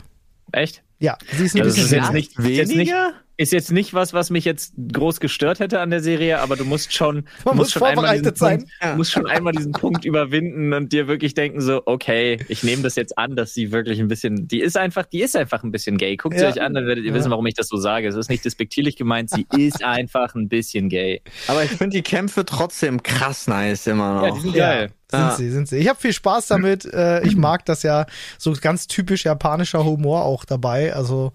Echt? 0.51 0.83
Ja, 0.99 1.17
sie 1.35 1.45
ist 1.45 1.55
ein 1.55 1.61
also 1.61 1.75
bisschen 1.75 1.85
ist 1.85 1.91
jetzt 1.91 2.13
nicht, 2.13 2.37
weniger. 2.37 2.55
Jetzt 2.55 2.75
nicht, 2.75 2.93
ist 3.37 3.51
jetzt 3.51 3.71
nicht 3.71 3.93
was, 3.93 4.13
was 4.13 4.29
mich 4.29 4.45
jetzt 4.45 4.73
groß 4.93 5.19
gestört 5.19 5.59
hätte 5.59 5.81
an 5.81 5.89
der 5.89 6.01
Serie, 6.01 6.39
aber 6.39 6.55
du 6.55 6.63
musst 6.63 6.93
schon, 6.93 7.27
Man 7.45 7.57
musst 7.57 7.73
schon 7.73 7.83
einmal 7.83 8.17
diesen 8.17 8.35
sein. 8.35 8.59
Punkt, 8.59 8.73
ja. 8.81 8.95
musst 8.95 9.11
schon 9.11 9.27
einmal 9.27 9.53
diesen 9.53 9.73
Punkt 9.73 10.05
überwinden 10.05 10.73
und 10.73 10.93
dir 10.93 11.07
wirklich 11.07 11.33
denken 11.33 11.59
so, 11.59 11.81
okay, 11.85 12.39
ich 12.47 12.63
nehme 12.63 12.81
das 12.83 12.95
jetzt 12.95 13.17
an, 13.17 13.35
dass 13.35 13.53
sie 13.53 13.71
wirklich 13.71 13.99
ein 13.99 14.07
bisschen, 14.07 14.47
die 14.47 14.61
ist 14.61 14.77
einfach, 14.77 15.05
die 15.05 15.21
ist 15.21 15.35
einfach 15.35 15.63
ein 15.63 15.71
bisschen 15.71 15.97
gay. 15.97 16.15
Guckt 16.15 16.35
ja. 16.35 16.41
sie 16.41 16.45
euch 16.59 16.61
an, 16.61 16.73
dann 16.73 16.87
werdet 16.87 17.03
ihr 17.03 17.11
ja. 17.11 17.17
wissen, 17.17 17.29
warum 17.31 17.45
ich 17.45 17.55
das 17.55 17.67
so 17.67 17.77
sage. 17.77 18.07
Es 18.07 18.15
ist 18.15 18.29
nicht 18.29 18.45
despektierlich 18.45 18.95
gemeint, 18.95 19.29
sie 19.29 19.45
ist 19.57 19.83
einfach 19.83 20.35
ein 20.35 20.47
bisschen 20.47 20.87
gay. 20.89 21.21
Aber 21.47 21.63
ich 21.63 21.71
finde 21.71 21.97
die 21.97 22.03
Kämpfe 22.03 22.45
trotzdem 22.45 23.03
krass 23.03 23.47
nice 23.47 23.87
immer 23.87 24.15
noch. 24.15 24.27
Ja, 24.27 24.31
die 24.31 24.39
sind 24.39 24.55
geil. 24.55 24.91
Sind 25.11 25.33
sie, 25.33 25.51
sind 25.51 25.67
sie. 25.67 25.77
Ich 25.77 25.87
habe 25.87 25.99
viel 25.99 26.13
Spaß 26.13 26.47
damit. 26.47 26.85
Äh, 26.85 27.23
ich 27.25 27.35
mag 27.37 27.63
das 27.65 27.83
ja 27.83 28.05
so 28.37 28.53
ganz 28.59 28.87
typisch 28.87 29.23
japanischer 29.23 29.85
Humor 29.85 30.23
auch 30.23 30.45
dabei. 30.45 30.93
Also 30.93 31.31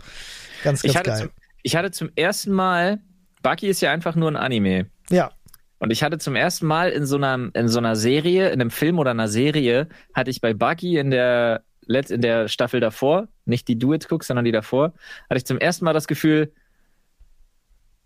ganz, 0.65 0.83
ganz 0.83 0.95
geil. 1.03 1.19
Zum, 1.19 1.31
ich 1.63 1.77
hatte 1.77 1.91
zum 1.91 2.11
ersten 2.17 2.53
Mal, 2.53 3.01
Bucky 3.43 3.69
ist 3.69 3.81
ja 3.81 3.93
einfach 3.93 4.15
nur 4.15 4.31
ein 4.31 4.37
Anime. 4.37 4.87
Ja. 5.11 5.31
Und 5.79 5.91
ich 5.91 6.03
hatte 6.03 6.19
zum 6.19 6.37
ersten 6.37 6.67
Mal 6.67 6.91
in 6.91 7.07
so 7.07 7.17
einer, 7.17 7.51
in 7.55 7.69
so 7.69 7.79
einer 7.79 7.97
Serie, 7.97 8.51
in 8.51 8.61
einem 8.61 8.71
Film 8.71 8.99
oder 8.99 9.13
einer 9.13 9.29
Serie, 9.29 9.89
hatte 10.15 10.31
ich 10.31 10.41
bei 10.41 10.53
Bucky 10.53 10.99
in 10.99 11.11
der, 11.11 11.63
in 11.87 12.21
der 12.21 12.49
Staffel 12.49 12.81
davor, 12.81 13.29
nicht 13.47 13.67
die 13.67 13.79
Du 13.79 13.95
jetzt 13.95 14.09
guckst, 14.09 14.29
sondern 14.29 14.45
die 14.45 14.53
davor, 14.53 14.93
hatte 15.29 15.39
ich 15.39 15.47
zum 15.47 15.59
ersten 15.59 15.87
Mal 15.87 15.95
das 15.95 16.07
Gefühl, 16.07 16.53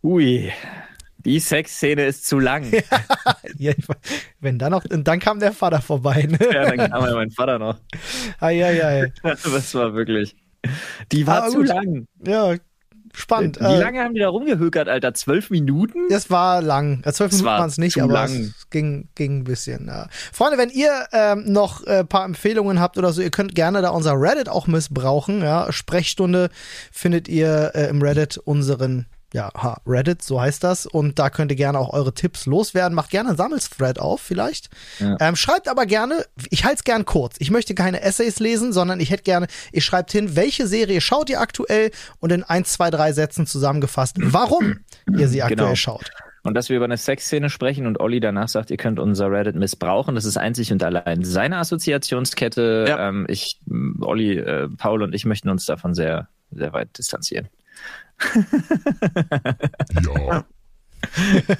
ui, 0.05 0.53
die 1.25 1.41
Sexszene 1.41 2.05
ist 2.05 2.27
zu 2.27 2.39
lang. 2.39 2.71
ja, 3.59 3.73
wenn 4.41 4.59
dann 4.59 4.71
noch, 4.71 4.85
und 4.85 5.09
dann 5.09 5.19
kam 5.19 5.41
der 5.41 5.53
Vater 5.53 5.81
vorbei. 5.81 6.29
Ne? 6.31 6.39
Ja, 6.53 6.71
dann 6.71 6.91
kam 6.91 7.05
ja 7.05 7.15
mein 7.15 7.31
Vater 7.31 7.59
noch. 7.59 7.81
Ei, 8.41 8.65
ei, 8.65 8.85
ei. 8.85 9.13
Das 9.23 9.75
war 9.75 9.95
wirklich. 9.95 10.37
Die 11.13 11.27
war 11.27 11.43
Aber 11.43 11.51
zu 11.51 11.57
gut. 11.59 11.69
lang. 11.69 12.07
Ja, 12.27 12.55
spannend. 13.15 13.59
Wie 13.61 13.65
äh, 13.65 13.81
lange 13.81 14.01
haben 14.01 14.15
die 14.15 14.21
da 14.21 14.29
rumgehökert, 14.29 14.89
Alter? 14.89 15.15
Zwölf 15.15 15.51
Minuten? 15.51 16.09
Das 16.11 16.31
war 16.31 16.63
lang. 16.63 17.03
Ja, 17.05 17.13
zwölf 17.13 17.33
Minuten 17.33 17.47
waren 17.47 17.69
es 17.69 17.79
nicht, 17.79 18.01
aber 18.01 18.13
lang. 18.13 18.31
es 18.31 18.69
ging, 18.71 19.09
ging 19.15 19.39
ein 19.39 19.45
bisschen. 19.45 19.87
Ja. 19.87 20.09
Freunde, 20.33 20.59
wenn 20.59 20.71
ihr 20.71 21.07
ähm, 21.13 21.45
noch 21.47 21.85
ein 21.85 22.01
äh, 22.01 22.05
paar 22.05 22.25
Empfehlungen 22.25 22.81
habt 22.81 22.99
oder 22.99 23.13
so, 23.13 23.23
ihr 23.23 23.31
könnt 23.31 23.55
gerne 23.55 23.83
da 23.83 23.91
unser 23.91 24.15
Reddit 24.15 24.49
auch 24.49 24.67
missbrauchen. 24.67 25.41
Ja. 25.43 25.73
Sprechstunde 25.73 26.51
findet 26.93 27.29
ihr 27.29 27.73
äh, 27.75 27.89
im 27.89 28.03
Reddit 28.03 28.39
unseren 28.39 29.07
ja, 29.35 29.51
Reddit, 29.85 30.23
so 30.23 30.41
heißt 30.41 30.63
das. 30.63 30.87
Und 30.87 31.19
da 31.19 31.29
könnt 31.29 31.51
ihr 31.51 31.57
gerne 31.57 31.77
auch 31.81 31.93
eure 31.93 32.15
Tipps 32.15 32.47
loswerden. 32.47 32.95
Macht 32.95 33.11
gerne 33.11 33.31
einen 33.31 33.37
Sammelsthread 33.37 33.99
auf, 33.99 34.21
vielleicht. 34.21 34.71
Ja. 35.01 35.17
Ähm, 35.19 35.35
schreibt 35.35 35.67
aber 35.67 35.87
gerne, 35.87 36.25
ich 36.51 36.65
halte 36.65 36.77
es 36.77 36.85
gern 36.85 37.05
kurz. 37.05 37.35
Ich 37.41 37.51
möchte 37.51 37.75
keine 37.75 38.01
Essays 38.01 38.39
lesen, 38.39 38.73
sondern 38.73 39.01
ich 39.01 39.11
hätte 39.11 39.25
gerne, 39.25 39.49
ihr 39.73 39.83
schreibt 39.83 40.13
hin, 40.13 40.37
welche 40.37 40.69
Serie 40.69 41.01
schaut 41.01 41.31
ihr 41.31 41.41
aktuell 41.41 41.91
und 42.21 42.31
in 42.31 42.45
ein, 42.45 42.65
zwei, 42.65 42.91
drei 42.91 43.13
Sätzen 43.13 43.45
zusammengefasst, 43.45 44.15
warum 44.21 44.85
ihr 45.19 45.27
sie 45.27 45.43
aktuell 45.43 45.57
genau. 45.57 45.75
schaut. 45.75 46.13
Und 46.45 46.55
dass 46.55 46.69
wir 46.69 46.77
über 46.77 46.85
eine 46.85 46.97
Sexszene 46.97 47.51
sprechen 47.51 47.89
und 47.89 47.99
Olli 47.99 48.21
danach 48.21 48.49
sagt, 48.49 48.71
ihr 48.71 48.77
könnt 48.77 49.01
unser 49.01 49.33
Reddit 49.33 49.57
missbrauchen. 49.57 50.15
Das 50.15 50.27
ist 50.27 50.37
einzig 50.37 50.71
und 50.71 50.85
allein 50.85 51.25
seine 51.25 51.57
Assoziationskette. 51.57 52.85
Ja. 52.87 53.09
Ähm, 53.09 53.27
ich, 53.29 53.59
Olli, 54.01 54.39
äh, 54.39 54.69
Paul 54.77 55.03
und 55.03 55.13
ich 55.13 55.25
möchten 55.25 55.49
uns 55.49 55.67
davon 55.67 55.93
sehr, 55.93 56.29
sehr 56.53 56.73
weit 56.73 56.97
distanzieren 56.97 57.49
ja. 60.03 60.45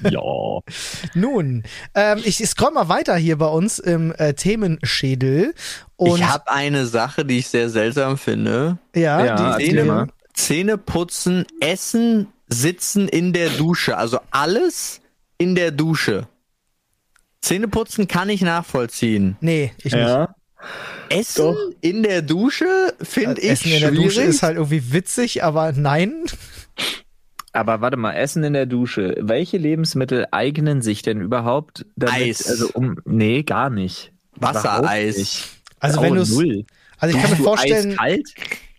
ja. 0.09 0.59
Nun, 1.13 1.63
ähm, 1.93 2.21
ich 2.23 2.37
scroll 2.47 2.71
mal 2.71 2.89
weiter 2.89 3.15
hier 3.15 3.37
bei 3.37 3.47
uns 3.47 3.79
im 3.79 4.13
äh, 4.17 4.33
Themenschädel. 4.33 5.53
Und 5.95 6.19
ich 6.19 6.25
habe 6.25 6.51
eine 6.51 6.85
Sache, 6.85 7.25
die 7.25 7.39
ich 7.39 7.47
sehr 7.47 7.69
seltsam 7.69 8.17
finde. 8.17 8.77
Ja, 8.95 9.23
ja 9.23 9.57
die 9.57 9.65
Zähne, 9.65 10.07
Zähne 10.33 10.77
putzen, 10.77 11.45
essen, 11.59 12.27
sitzen 12.47 13.07
in 13.07 13.33
der 13.33 13.49
Dusche. 13.49 13.97
Also 13.97 14.19
alles 14.31 15.01
in 15.37 15.55
der 15.55 15.71
Dusche. 15.71 16.27
Zähne 17.41 17.67
putzen 17.67 18.07
kann 18.07 18.29
ich 18.29 18.41
nachvollziehen. 18.41 19.37
Nee, 19.39 19.71
ich 19.83 19.93
ja. 19.93 20.21
nicht. 20.21 20.29
Essen 21.09 21.53
Doch. 21.53 21.57
in 21.81 22.01
der 22.01 22.23
Dusche 22.23 22.95
finde 23.01 23.39
ich 23.39 23.51
Essen 23.51 23.71
in 23.71 23.81
der 23.81 23.91
Dusche 23.91 24.23
ist 24.23 24.41
halt 24.41 24.55
irgendwie 24.55 24.91
witzig, 24.91 25.43
aber 25.43 25.71
nein. 25.71 26.23
Aber 27.55 27.79
warte 27.79 27.95
mal, 27.95 28.13
Essen 28.13 28.43
in 28.43 28.53
der 28.53 28.65
Dusche. 28.65 29.15
Welche 29.19 29.57
Lebensmittel 29.57 30.27
eignen 30.31 30.81
sich 30.81 31.03
denn 31.03 31.21
überhaupt 31.21 31.85
damit? 31.95 32.15
Eis. 32.15 32.47
Also 32.47 32.69
um, 32.73 32.97
nee, 33.05 33.43
gar 33.43 33.69
nicht. 33.69 34.11
Wassereis. 34.35 35.47
Also 35.79 36.01
wenn 36.01 36.15
du 36.15 36.21
Also 36.99 37.15
ich 37.15 37.21
kann 37.21 37.31
mir 37.31 37.43
vorstellen, 37.43 37.91
Eiskalt? 37.97 38.33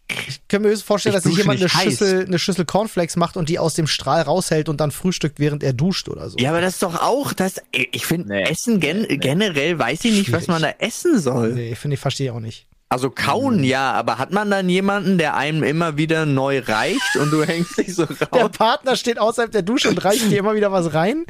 Ich, 0.08 0.46
kann 0.48 0.62
mir 0.62 0.76
vorstellen, 0.76 1.16
ich 1.16 1.22
dass 1.22 1.30
sich 1.30 1.38
jemand 1.38 1.60
eine 1.60 1.68
Schüssel, 1.68 2.26
eine 2.26 2.38
Schüssel 2.38 2.64
Cornflakes 2.64 3.16
macht 3.16 3.36
und 3.36 3.48
die 3.48 3.58
aus 3.58 3.74
dem 3.74 3.86
Strahl 3.86 4.22
raushält 4.22 4.68
und 4.68 4.80
dann 4.80 4.90
frühstückt, 4.90 5.40
während 5.40 5.64
er 5.64 5.72
duscht 5.72 6.08
oder 6.08 6.30
so. 6.30 6.38
Ja, 6.38 6.50
aber 6.50 6.60
das 6.60 6.74
ist 6.74 6.82
doch 6.82 7.00
auch, 7.02 7.32
das, 7.32 7.60
ich 7.72 8.06
finde, 8.06 8.28
nee. 8.28 8.42
Essen 8.42 8.78
gen 8.78 9.02
nee. 9.02 9.16
generell 9.16 9.78
weiß 9.78 10.04
ich 10.04 10.12
nicht, 10.12 10.26
Schwierig. 10.26 10.42
was 10.42 10.48
man 10.48 10.62
da 10.62 10.70
essen 10.78 11.18
soll. 11.18 11.54
Nee, 11.54 11.74
finde 11.74 11.94
ich, 11.94 12.00
verstehe 12.00 12.26
ich 12.26 12.32
auch 12.32 12.40
nicht. 12.40 12.66
Also 12.88 13.10
kauen 13.10 13.64
ja, 13.64 13.92
aber 13.92 14.18
hat 14.18 14.30
man 14.30 14.48
dann 14.48 14.68
jemanden, 14.68 15.18
der 15.18 15.36
einem 15.36 15.64
immer 15.64 15.96
wieder 15.96 16.24
neu 16.24 16.60
reicht 16.60 17.16
und 17.16 17.32
du 17.32 17.42
hängst 17.42 17.78
dich 17.78 17.94
so 17.96 18.04
raus? 18.04 18.28
Der 18.32 18.48
Partner 18.48 18.94
steht 18.94 19.18
außerhalb 19.18 19.50
der 19.50 19.62
Dusche 19.62 19.88
und 19.88 20.04
reicht 20.04 20.30
dir 20.30 20.38
immer 20.38 20.54
wieder 20.54 20.70
was 20.70 20.94
rein? 20.94 21.26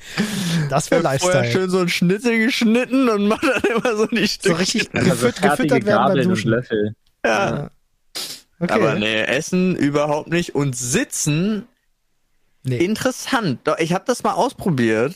Das 0.68 0.90
wäre 0.90 1.00
Lifestyle. 1.00 1.32
Vorher 1.32 1.50
schön 1.50 1.70
so 1.70 1.78
ein 1.78 1.88
Schnitzel 1.88 2.38
geschnitten 2.44 3.08
und 3.08 3.28
macht 3.28 3.44
dann 3.44 3.62
immer 3.74 3.96
so 3.96 4.06
die 4.06 4.28
Stücke. 4.28 4.48
So 4.50 4.54
richtig 4.54 4.90
also 4.92 5.26
gefüt 5.26 5.42
gefüttert 5.42 5.86
werden 5.86 6.14
beim 6.14 6.28
Duschen. 6.28 6.50
Löffel. 6.50 6.94
Ja. 7.24 7.30
ja. 7.56 7.70
Okay. 8.58 8.72
Aber 8.72 8.94
nee, 8.94 9.22
Essen 9.22 9.76
überhaupt 9.76 10.28
nicht 10.28 10.54
und 10.54 10.76
Sitzen 10.76 11.66
nee. 12.64 12.76
interessant. 12.76 13.60
Doch, 13.64 13.78
ich 13.78 13.94
habe 13.94 14.04
das 14.06 14.22
mal 14.22 14.32
ausprobiert. 14.32 15.14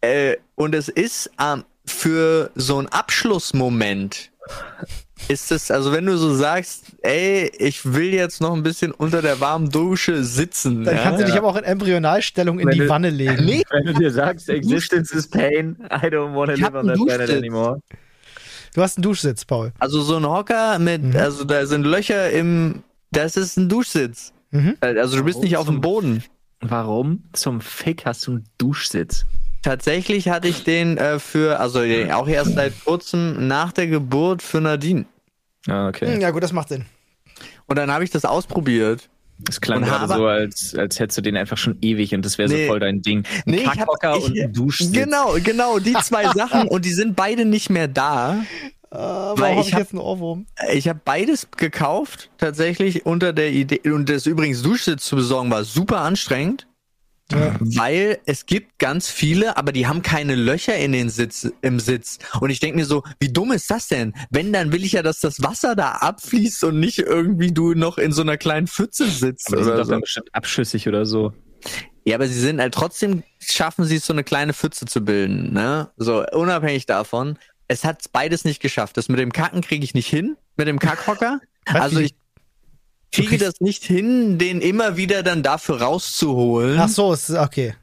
Äh, 0.00 0.36
und 0.54 0.74
es 0.74 0.88
ist 0.88 1.30
ähm, 1.40 1.64
für 1.86 2.50
so 2.54 2.78
einen 2.78 2.88
Abschlussmoment 2.88 4.30
ist 5.28 5.52
es, 5.52 5.70
also 5.70 5.92
wenn 5.92 6.06
du 6.06 6.16
so 6.16 6.34
sagst, 6.34 6.84
ey, 7.02 7.50
ich 7.58 7.84
will 7.84 8.14
jetzt 8.14 8.40
noch 8.40 8.54
ein 8.54 8.62
bisschen 8.62 8.92
unter 8.92 9.20
der 9.20 9.40
warmen 9.40 9.68
Dusche 9.68 10.24
sitzen. 10.24 10.84
Dann 10.84 10.96
ja? 10.96 11.02
kannst 11.02 11.20
du 11.20 11.24
dich 11.26 11.36
aber 11.36 11.48
auch 11.48 11.56
in 11.56 11.64
Embryonalstellung 11.64 12.58
in 12.58 12.68
wenn 12.68 12.74
die 12.74 12.80
du, 12.80 12.88
Wanne 12.88 13.10
legen. 13.10 13.44
Nee. 13.44 13.64
Wenn 13.70 13.84
du 13.84 13.94
dir 13.94 14.10
sagst, 14.10 14.48
existence 14.48 15.12
is 15.12 15.28
pain, 15.28 15.76
I 15.90 16.06
don't 16.06 16.34
want 16.34 16.50
to 16.50 16.56
live 16.56 16.74
on 16.74 16.86
that 16.86 16.96
planet 17.06 17.30
anymore. 17.30 17.80
Du 18.74 18.82
hast 18.82 18.96
einen 18.96 19.02
Duschsitz, 19.02 19.44
Paul. 19.44 19.72
Also 19.78 20.02
so 20.02 20.16
ein 20.16 20.26
Hocker 20.26 20.78
mit, 20.78 21.02
mhm. 21.02 21.16
also 21.16 21.44
da 21.44 21.66
sind 21.66 21.84
Löcher 21.84 22.30
im, 22.30 22.82
das 23.10 23.36
ist 23.36 23.56
ein 23.56 23.68
Duschsitz. 23.68 24.32
Mhm. 24.50 24.76
Also 24.80 25.16
du 25.16 25.24
bist 25.24 25.36
Warum 25.36 25.44
nicht 25.44 25.56
auf 25.56 25.66
dem 25.66 25.80
Boden. 25.80 26.24
Warum 26.60 27.24
zum 27.32 27.60
Fick 27.60 28.04
hast 28.06 28.26
du 28.26 28.32
einen 28.32 28.44
Duschsitz? 28.58 29.26
Tatsächlich 29.68 30.30
hatte 30.30 30.48
ich 30.48 30.64
den 30.64 30.96
äh, 30.96 31.18
für, 31.18 31.60
also 31.60 31.80
auch 32.14 32.26
erst 32.26 32.54
seit 32.54 32.72
kurzem 32.86 33.48
nach 33.48 33.70
der 33.70 33.86
Geburt 33.86 34.40
für 34.40 34.62
Nadine. 34.62 35.04
Ah, 35.66 35.88
okay. 35.88 36.10
Hm, 36.10 36.22
ja, 36.22 36.30
gut, 36.30 36.42
das 36.42 36.54
macht 36.54 36.70
Sinn. 36.70 36.86
Und 37.66 37.76
dann 37.76 37.92
habe 37.92 38.02
ich 38.02 38.08
das 38.08 38.24
ausprobiert. 38.24 39.10
Es 39.46 39.60
klang 39.60 39.82
gerade 39.82 40.14
so, 40.14 40.24
als, 40.24 40.74
als 40.74 40.98
hättest 40.98 41.18
du 41.18 41.22
den 41.22 41.36
einfach 41.36 41.58
schon 41.58 41.76
ewig 41.82 42.14
und 42.14 42.24
das 42.24 42.38
wäre 42.38 42.48
nee. 42.48 42.62
so 42.62 42.68
voll 42.68 42.80
dein 42.80 43.02
Ding. 43.02 43.24
Ein 43.24 43.42
nee, 43.44 43.62
Kackhocker 43.62 44.16
ich 44.16 44.24
hab, 44.24 44.30
ich, 44.30 44.38
und 44.38 44.40
ein 44.40 44.52
Duschsitz. 44.54 44.92
Genau, 44.92 45.34
genau, 45.44 45.78
die 45.78 45.92
zwei 46.02 46.24
Sachen 46.34 46.66
und 46.66 46.86
die 46.86 46.94
sind 46.94 47.14
beide 47.14 47.44
nicht 47.44 47.68
mehr 47.68 47.88
da. 47.88 48.40
Uh, 48.90 48.96
weil 49.36 49.58
ich, 49.60 49.74
hab, 49.74 49.80
jetzt 49.80 49.92
einen 49.92 50.00
Ohrwurm? 50.00 50.46
Ich 50.72 50.88
habe 50.88 50.98
beides 51.04 51.50
gekauft, 51.50 52.30
tatsächlich 52.38 53.04
unter 53.04 53.34
der 53.34 53.50
Idee, 53.50 53.82
und 53.90 54.08
das 54.08 54.24
übrigens 54.24 54.62
Duschsitz 54.62 55.04
zu 55.04 55.16
besorgen 55.16 55.50
war 55.50 55.62
super 55.64 56.00
anstrengend. 56.00 56.66
Ja. 57.30 57.56
Weil 57.60 58.18
es 58.24 58.46
gibt 58.46 58.78
ganz 58.78 59.10
viele, 59.10 59.56
aber 59.56 59.72
die 59.72 59.86
haben 59.86 60.02
keine 60.02 60.34
Löcher 60.34 60.76
in 60.76 60.92
den 60.92 61.10
Sitz, 61.10 61.50
im 61.60 61.78
Sitz. 61.78 62.18
Und 62.40 62.50
ich 62.50 62.60
denke 62.60 62.76
mir 62.76 62.86
so, 62.86 63.02
wie 63.20 63.30
dumm 63.30 63.52
ist 63.52 63.70
das 63.70 63.88
denn? 63.88 64.14
Wenn, 64.30 64.52
dann 64.52 64.72
will 64.72 64.84
ich 64.84 64.92
ja, 64.92 65.02
dass 65.02 65.20
das 65.20 65.42
Wasser 65.42 65.76
da 65.76 65.92
abfließt 65.92 66.64
und 66.64 66.80
nicht 66.80 66.98
irgendwie 66.98 67.52
du 67.52 67.74
noch 67.74 67.98
in 67.98 68.12
so 68.12 68.22
einer 68.22 68.38
kleinen 68.38 68.66
Pfütze 68.66 69.08
sitzt. 69.08 69.48
Aber 69.48 69.58
die 69.58 69.64
sind 69.64 69.76
doch 69.76 69.84
so. 69.84 69.90
dann 69.90 70.00
bestimmt 70.00 70.28
abschüssig 70.32 70.88
oder 70.88 71.04
so. 71.04 71.32
Ja, 72.04 72.14
aber 72.14 72.26
sie 72.26 72.40
sind 72.40 72.60
halt 72.60 72.72
trotzdem, 72.72 73.22
schaffen 73.38 73.84
sie 73.84 73.96
es, 73.96 74.06
so 74.06 74.14
eine 74.14 74.24
kleine 74.24 74.54
Pfütze 74.54 74.86
zu 74.86 75.04
bilden, 75.04 75.52
ne? 75.52 75.90
So, 75.98 76.24
unabhängig 76.32 76.86
davon. 76.86 77.38
Es 77.66 77.84
hat 77.84 78.02
beides 78.12 78.46
nicht 78.46 78.60
geschafft. 78.62 78.96
Das 78.96 79.10
mit 79.10 79.18
dem 79.18 79.32
Kacken 79.32 79.60
kriege 79.60 79.84
ich 79.84 79.92
nicht 79.92 80.08
hin, 80.08 80.38
mit 80.56 80.68
dem 80.68 80.78
Kackhocker. 80.78 81.40
also 81.66 82.00
ich 82.00 82.14
kriege 83.10 83.38
das 83.38 83.60
nicht 83.60 83.84
hin, 83.84 84.38
den 84.38 84.60
immer 84.60 84.96
wieder 84.96 85.22
dann 85.22 85.42
dafür 85.42 85.80
rauszuholen. 85.82 86.78
Ach 86.78 86.88
so, 86.88 87.12
ist 87.12 87.30
okay. 87.30 87.74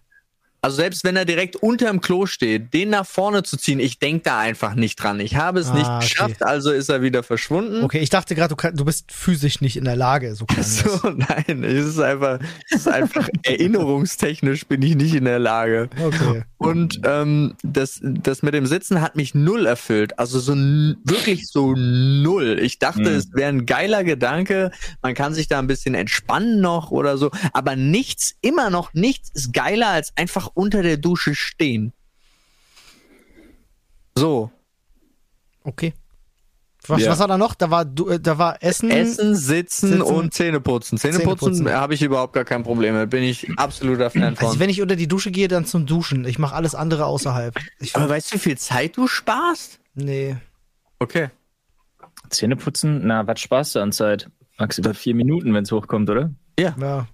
Also 0.66 0.78
selbst 0.78 1.04
wenn 1.04 1.16
er 1.16 1.26
direkt 1.26 1.58
unterm 1.58 2.02
Klo 2.02 2.26
steht, 2.26 2.74
den 2.74 2.90
nach 2.90 3.06
vorne 3.06 3.44
zu 3.44 3.56
ziehen, 3.56 3.80
ich 3.80 4.00
denke 4.00 4.24
da 4.24 4.40
einfach 4.40 4.74
nicht 4.74 4.96
dran. 4.96 5.20
Ich 5.20 5.36
habe 5.36 5.60
es 5.60 5.68
ah, 5.68 5.76
nicht 5.76 6.00
geschafft, 6.00 6.42
okay. 6.42 6.50
also 6.50 6.72
ist 6.72 6.90
er 6.90 7.04
wieder 7.04 7.22
verschwunden. 7.22 7.84
Okay, 7.84 8.00
ich 8.00 8.10
dachte 8.10 8.34
gerade, 8.34 8.56
du, 8.56 8.72
du, 8.72 8.84
bist 8.84 9.12
physisch 9.12 9.62
nicht 9.62 9.78
in 9.78 9.84
der 9.84 9.96
Lage. 9.96 10.34
So, 10.34 10.48
so 10.60 11.10
nein, 11.16 11.64
es 11.64 11.86
ist 11.86 12.00
einfach, 12.00 12.40
es 12.72 12.78
ist 12.78 12.88
einfach 12.88 13.30
erinnerungstechnisch 13.44 14.66
bin 14.66 14.82
ich 14.82 14.96
nicht 14.96 15.14
in 15.14 15.26
der 15.26 15.38
Lage. 15.38 15.88
Okay. 16.04 16.42
Und 16.58 17.00
ähm, 17.04 17.54
das, 17.62 18.00
das 18.02 18.42
mit 18.42 18.56
dem 18.56 18.66
Sitzen 18.66 19.02
hat 19.02 19.16
mich 19.16 19.36
null 19.36 19.68
erfüllt. 19.68 20.18
Also 20.18 20.40
so 20.40 20.56
wirklich 20.56 21.46
so 21.46 21.76
null. 21.76 22.58
Ich 22.60 22.80
dachte, 22.80 23.02
mhm. 23.02 23.18
es 23.18 23.32
wäre 23.34 23.50
ein 23.50 23.68
geiler 23.68 24.04
Gedanke. 24.04 24.72
Man 25.04 25.14
kann 25.14 25.36
sich 25.36 25.48
da 25.48 25.60
ein 25.60 25.68
bisschen 25.68 25.94
entspannen 25.94 26.60
noch 26.60 26.90
oder 26.90 27.20
so. 27.20 27.30
Aber 27.54 27.76
nichts, 27.76 28.34
immer 28.42 28.72
noch 28.72 28.96
nichts 28.96 29.30
ist 29.36 29.54
geiler 29.54 29.90
als 29.90 30.12
einfach 30.16 30.55
unter 30.56 30.82
der 30.82 30.98
Dusche 30.98 31.36
stehen. 31.36 31.94
So. 34.16 34.52
Okay. 35.64 35.94
Was, 36.88 37.02
ja. 37.02 37.12
was 37.12 37.20
war 37.20 37.28
da 37.28 37.38
noch? 37.38 37.56
Da 37.56 37.72
war, 37.72 37.82
äh, 37.82 38.20
da 38.20 38.38
war 38.38 38.62
Essen. 38.62 38.92
Essen, 38.92 39.36
Sitzen, 39.36 39.90
Sitzen. 39.90 40.02
und 40.02 40.34
Zähneputzen. 40.34 40.98
Zähneputzen, 40.98 41.54
Zähneputzen. 41.56 41.70
habe 41.72 41.96
ich 41.96 42.02
überhaupt 42.04 42.34
gar 42.34 42.46
kein 42.46 42.64
Problem 42.64 42.96
mit. 42.96 43.10
Bin 43.10 43.24
ich 43.24 43.48
absoluter 43.58 44.10
Fan 44.10 44.36
von. 44.36 44.48
Also 44.48 44.60
wenn 44.60 44.70
ich 44.70 44.82
unter 44.82 44.96
die 44.96 45.08
Dusche 45.08 45.32
gehe, 45.32 45.48
dann 45.48 45.66
zum 45.66 45.86
Duschen. 45.86 46.26
Ich 46.26 46.38
mache 46.38 46.56
alles 46.56 46.76
andere 46.76 47.06
außerhalb. 47.06 47.56
Ich 47.80 47.96
Aber 47.96 48.10
weißt 48.10 48.32
du, 48.32 48.36
wie 48.36 48.40
viel 48.40 48.58
Zeit 48.58 48.98
du 48.98 49.08
sparst? 49.08 49.80
Nee. 49.96 50.38
Okay. 51.00 51.30
Zähneputzen? 52.30 53.02
Na, 53.06 53.26
was 53.26 53.40
sparst 53.40 53.76
du 53.76 53.80
an 53.80 53.92
Zeit? 53.92 54.30
Maximal 54.58 54.94
vier 54.94 55.16
Minuten, 55.16 55.54
wenn 55.54 55.64
es 55.64 55.72
hochkommt, 55.72 56.10
oder? 56.10 56.32
Ja. 56.60 56.76
Ja. 56.80 57.08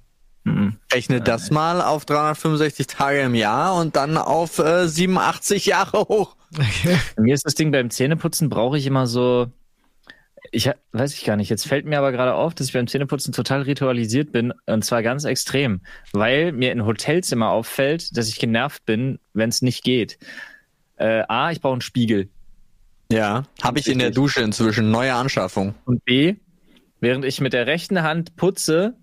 Mhm. 0.43 0.77
Rechne 0.91 1.21
das 1.21 1.51
mal 1.51 1.81
auf 1.81 2.05
365 2.05 2.87
Tage 2.87 3.21
im 3.21 3.35
Jahr 3.35 3.75
und 3.75 3.95
dann 3.95 4.17
auf 4.17 4.59
äh, 4.59 4.87
87 4.87 5.65
Jahre 5.67 5.99
hoch. 5.99 6.35
Okay. 6.55 6.97
Mir 7.17 7.35
ist 7.35 7.45
das 7.45 7.55
Ding 7.55 7.71
beim 7.71 7.89
Zähneputzen 7.89 8.49
brauche 8.49 8.77
ich 8.77 8.85
immer 8.85 9.07
so. 9.07 9.47
Ich 10.51 10.69
weiß 10.91 11.13
ich 11.13 11.23
gar 11.23 11.37
nicht. 11.37 11.49
Jetzt 11.49 11.67
fällt 11.67 11.85
mir 11.85 11.99
aber 11.99 12.11
gerade 12.11 12.33
auf, 12.33 12.55
dass 12.55 12.67
ich 12.67 12.73
beim 12.73 12.87
Zähneputzen 12.87 13.31
total 13.31 13.61
ritualisiert 13.61 14.31
bin 14.31 14.51
und 14.65 14.83
zwar 14.83 15.03
ganz 15.03 15.23
extrem, 15.23 15.81
weil 16.11 16.51
mir 16.51 16.71
in 16.71 16.85
Hotels 16.85 17.31
immer 17.31 17.51
auffällt, 17.51 18.17
dass 18.17 18.27
ich 18.27 18.39
genervt 18.39 18.85
bin, 18.85 19.19
wenn 19.33 19.49
es 19.49 19.61
nicht 19.61 19.83
geht. 19.83 20.17
Äh, 20.97 21.23
A, 21.27 21.51
ich 21.51 21.61
brauche 21.61 21.73
einen 21.73 21.81
Spiegel. 21.81 22.29
Ja, 23.11 23.43
habe 23.61 23.79
ich 23.79 23.87
in 23.87 23.99
der 23.99 24.11
Dusche 24.11 24.41
inzwischen 24.41 24.89
neue 24.89 25.13
Anschaffung. 25.13 25.75
Und 25.85 26.03
B, 26.05 26.35
während 26.99 27.23
ich 27.23 27.39
mit 27.39 27.53
der 27.53 27.67
rechten 27.67 28.01
Hand 28.01 28.35
putze, 28.35 28.95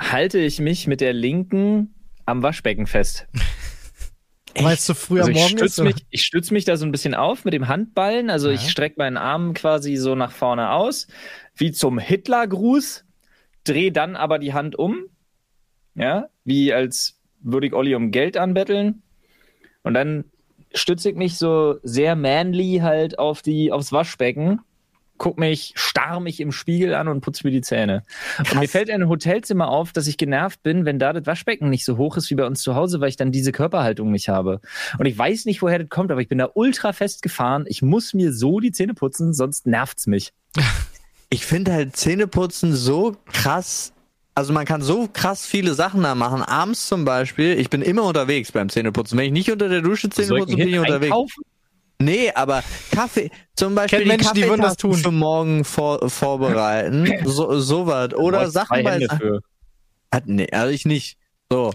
halte 0.00 0.38
ich 0.38 0.58
mich 0.58 0.86
mit 0.86 1.00
der 1.00 1.12
linken 1.12 1.94
am 2.26 2.42
Waschbecken 2.42 2.86
fest. 2.86 3.28
Weil 4.58 4.74
es 4.74 4.84
zu 4.84 4.94
früh 4.94 5.20
also 5.20 5.30
am 5.30 5.36
Morgen 5.36 5.58
ist? 5.58 5.80
Mich, 5.80 6.06
ich 6.10 6.22
stütze 6.22 6.52
mich 6.52 6.64
da 6.64 6.76
so 6.76 6.84
ein 6.84 6.90
bisschen 6.90 7.14
auf 7.14 7.44
mit 7.44 7.54
dem 7.54 7.68
Handballen. 7.68 8.30
Also 8.30 8.48
ja. 8.48 8.54
ich 8.54 8.68
strecke 8.68 8.96
meinen 8.98 9.16
Arm 9.16 9.54
quasi 9.54 9.96
so 9.96 10.14
nach 10.14 10.32
vorne 10.32 10.70
aus, 10.70 11.06
wie 11.54 11.70
zum 11.70 11.98
Hitlergruß, 11.98 13.04
drehe 13.64 13.92
dann 13.92 14.16
aber 14.16 14.38
die 14.38 14.52
Hand 14.52 14.76
um. 14.76 15.04
Ja, 15.94 16.28
wie 16.44 16.72
als 16.72 17.20
würde 17.40 17.68
ich 17.68 17.72
Olli 17.74 17.94
um 17.94 18.10
Geld 18.10 18.36
anbetteln. 18.36 19.02
Und 19.82 19.94
dann 19.94 20.24
stütze 20.74 21.10
ich 21.10 21.16
mich 21.16 21.36
so 21.36 21.76
sehr 21.82 22.16
manly 22.16 22.80
halt 22.82 23.18
auf 23.18 23.42
die, 23.42 23.72
aufs 23.72 23.92
Waschbecken 23.92 24.60
guck 25.20 25.38
mich, 25.38 25.72
starr 25.76 26.18
mich 26.18 26.40
im 26.40 26.50
Spiegel 26.50 26.94
an 26.94 27.06
und 27.06 27.20
putze 27.20 27.46
mir 27.46 27.52
die 27.52 27.60
Zähne. 27.60 28.02
Krass. 28.36 28.52
Und 28.52 28.58
mir 28.58 28.68
fällt 28.68 28.88
in 28.88 28.96
einem 28.96 29.10
Hotelzimmer 29.10 29.68
auf, 29.68 29.92
dass 29.92 30.06
ich 30.06 30.16
genervt 30.16 30.62
bin, 30.62 30.86
wenn 30.86 30.98
da 30.98 31.12
das 31.12 31.26
Waschbecken 31.26 31.68
nicht 31.68 31.84
so 31.84 31.98
hoch 31.98 32.16
ist 32.16 32.30
wie 32.30 32.34
bei 32.34 32.46
uns 32.46 32.62
zu 32.62 32.74
Hause, 32.74 33.00
weil 33.00 33.10
ich 33.10 33.16
dann 33.16 33.30
diese 33.30 33.52
Körperhaltung 33.52 34.10
nicht 34.10 34.30
habe. 34.30 34.60
Und 34.98 35.04
ich 35.06 35.16
weiß 35.16 35.44
nicht, 35.44 35.60
woher 35.60 35.78
das 35.78 35.90
kommt, 35.90 36.10
aber 36.10 36.22
ich 36.22 36.28
bin 36.28 36.38
da 36.38 36.48
ultra 36.54 36.94
fest 36.94 37.20
gefahren. 37.20 37.66
Ich 37.68 37.82
muss 37.82 38.14
mir 38.14 38.32
so 38.32 38.60
die 38.60 38.72
Zähne 38.72 38.94
putzen, 38.94 39.34
sonst 39.34 39.66
nervt's 39.66 40.08
mich. 40.08 40.32
Ich 41.32 41.46
finde 41.46 41.72
halt 41.72 41.94
Zähneputzen 41.94 42.74
so 42.74 43.14
krass 43.32 43.92
also 44.34 44.52
man 44.52 44.64
kann 44.64 44.80
so 44.80 45.08
krass 45.12 45.44
viele 45.44 45.74
Sachen 45.74 46.02
da 46.02 46.14
machen. 46.14 46.42
Abends 46.42 46.88
zum 46.88 47.04
Beispiel, 47.04 47.58
ich 47.58 47.68
bin 47.68 47.82
immer 47.82 48.04
unterwegs 48.04 48.50
beim 48.50 48.68
Zähneputzen. 48.68 49.18
Wenn 49.18 49.26
ich 49.26 49.32
nicht 49.32 49.52
unter 49.52 49.68
der 49.68 49.82
Dusche 49.82 50.08
Zähne 50.08 50.38
putze, 50.38 50.56
bin 50.56 50.68
ich 50.68 50.78
unterwegs. 50.78 51.12
Einkaufen? 51.12 51.44
Nee, 52.00 52.32
aber 52.34 52.64
Kaffee, 52.90 53.30
zum 53.54 53.74
Beispiel 53.74 54.06
Menschen, 54.06 54.32
die 54.34 54.44
würden 54.44 54.62
das 54.62 54.78
tun. 54.78 54.94
für 54.94 55.10
morgen 55.10 55.64
vor, 55.64 56.08
vorbereiten. 56.08 57.06
so, 57.24 57.60
so 57.60 57.86
was. 57.86 58.14
Oder 58.14 58.50
Sachen 58.50 58.82
bei. 58.82 59.06
Hat, 60.10 60.26
nee, 60.26 60.48
also 60.50 60.72
ich 60.72 60.86
nicht. 60.86 61.18
So. 61.50 61.72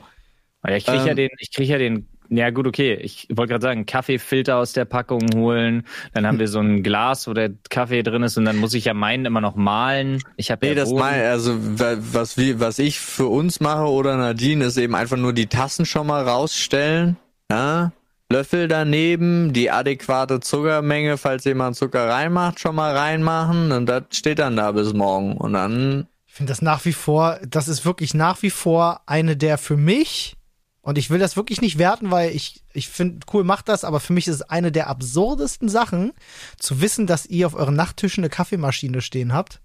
Ja, 0.67 0.75
ich 0.75 0.85
kriege 0.85 1.01
ähm, 1.01 1.07
ja 1.07 1.13
den, 1.13 1.29
ich 1.37 1.53
krieg 1.53 1.69
ja 1.69 1.77
den, 1.77 2.09
ja 2.29 2.49
gut, 2.49 2.65
okay. 2.65 2.95
Ich 2.95 3.27
wollte 3.31 3.51
gerade 3.51 3.61
sagen, 3.61 3.85
Kaffeefilter 3.85 4.57
aus 4.57 4.73
der 4.73 4.85
Packung 4.85 5.21
holen. 5.35 5.83
Dann 6.13 6.25
haben 6.25 6.39
wir 6.39 6.47
so 6.47 6.59
ein 6.59 6.81
Glas, 6.81 7.27
wo 7.27 7.33
der 7.33 7.51
Kaffee 7.69 8.01
drin 8.01 8.23
ist 8.23 8.35
und 8.37 8.45
dann 8.45 8.57
muss 8.57 8.73
ich 8.73 8.85
ja 8.85 8.95
meinen 8.95 9.25
immer 9.25 9.41
noch 9.41 9.55
malen. 9.55 10.23
Ich 10.37 10.49
habe 10.49 10.65
nee, 10.65 10.73
ja 10.73 10.75
das 10.75 10.91
mein, 10.91 11.21
also 11.21 11.55
was 11.55 12.35
wie, 12.37 12.59
was 12.59 12.79
ich 12.79 12.99
für 12.99 13.27
uns 13.27 13.59
mache 13.59 13.85
oder 13.85 14.17
Nadine 14.17 14.65
ist 14.65 14.77
eben 14.77 14.95
einfach 14.95 15.17
nur 15.17 15.33
die 15.33 15.47
Tassen 15.47 15.85
schon 15.85 16.07
mal 16.07 16.27
rausstellen. 16.27 17.17
Ja, 17.51 17.91
Löffel 18.35 18.67
daneben, 18.67 19.53
die 19.53 19.71
adäquate 19.71 20.41
Zuckermenge, 20.41 21.17
falls 21.17 21.45
jemand 21.45 21.77
Zucker 21.77 22.09
reinmacht, 22.09 22.59
schon 22.59 22.75
mal 22.75 22.95
reinmachen 22.95 23.71
und 23.71 23.85
das 23.85 24.03
steht 24.11 24.39
dann 24.39 24.57
da 24.57 24.73
bis 24.73 24.93
morgen 24.93 25.37
und 25.37 25.53
dann. 25.53 26.07
Ich 26.27 26.33
finde 26.33 26.51
das 26.51 26.61
nach 26.61 26.83
wie 26.83 26.91
vor, 26.91 27.39
das 27.47 27.69
ist 27.69 27.85
wirklich 27.85 28.13
nach 28.13 28.41
wie 28.41 28.49
vor 28.49 28.99
eine 29.05 29.37
der 29.37 29.57
für 29.57 29.77
mich 29.77 30.35
und 30.81 30.97
ich 30.97 31.09
will 31.09 31.17
das 31.17 31.37
wirklich 31.37 31.61
nicht 31.61 31.77
werten, 31.77 32.11
weil 32.11 32.35
ich, 32.35 32.61
ich 32.73 32.89
finde, 32.89 33.25
cool 33.31 33.45
macht 33.45 33.69
das, 33.69 33.85
aber 33.85 34.01
für 34.01 34.11
mich 34.11 34.27
ist 34.27 34.35
es 34.35 34.41
eine 34.41 34.73
der 34.73 34.87
absurdesten 34.87 35.69
Sachen, 35.69 36.11
zu 36.59 36.81
wissen, 36.81 37.07
dass 37.07 37.25
ihr 37.25 37.47
auf 37.47 37.55
euren 37.55 37.75
Nachttischen 37.75 38.21
eine 38.21 38.29
Kaffeemaschine 38.29 39.01
stehen 39.01 39.31
habt. 39.31 39.61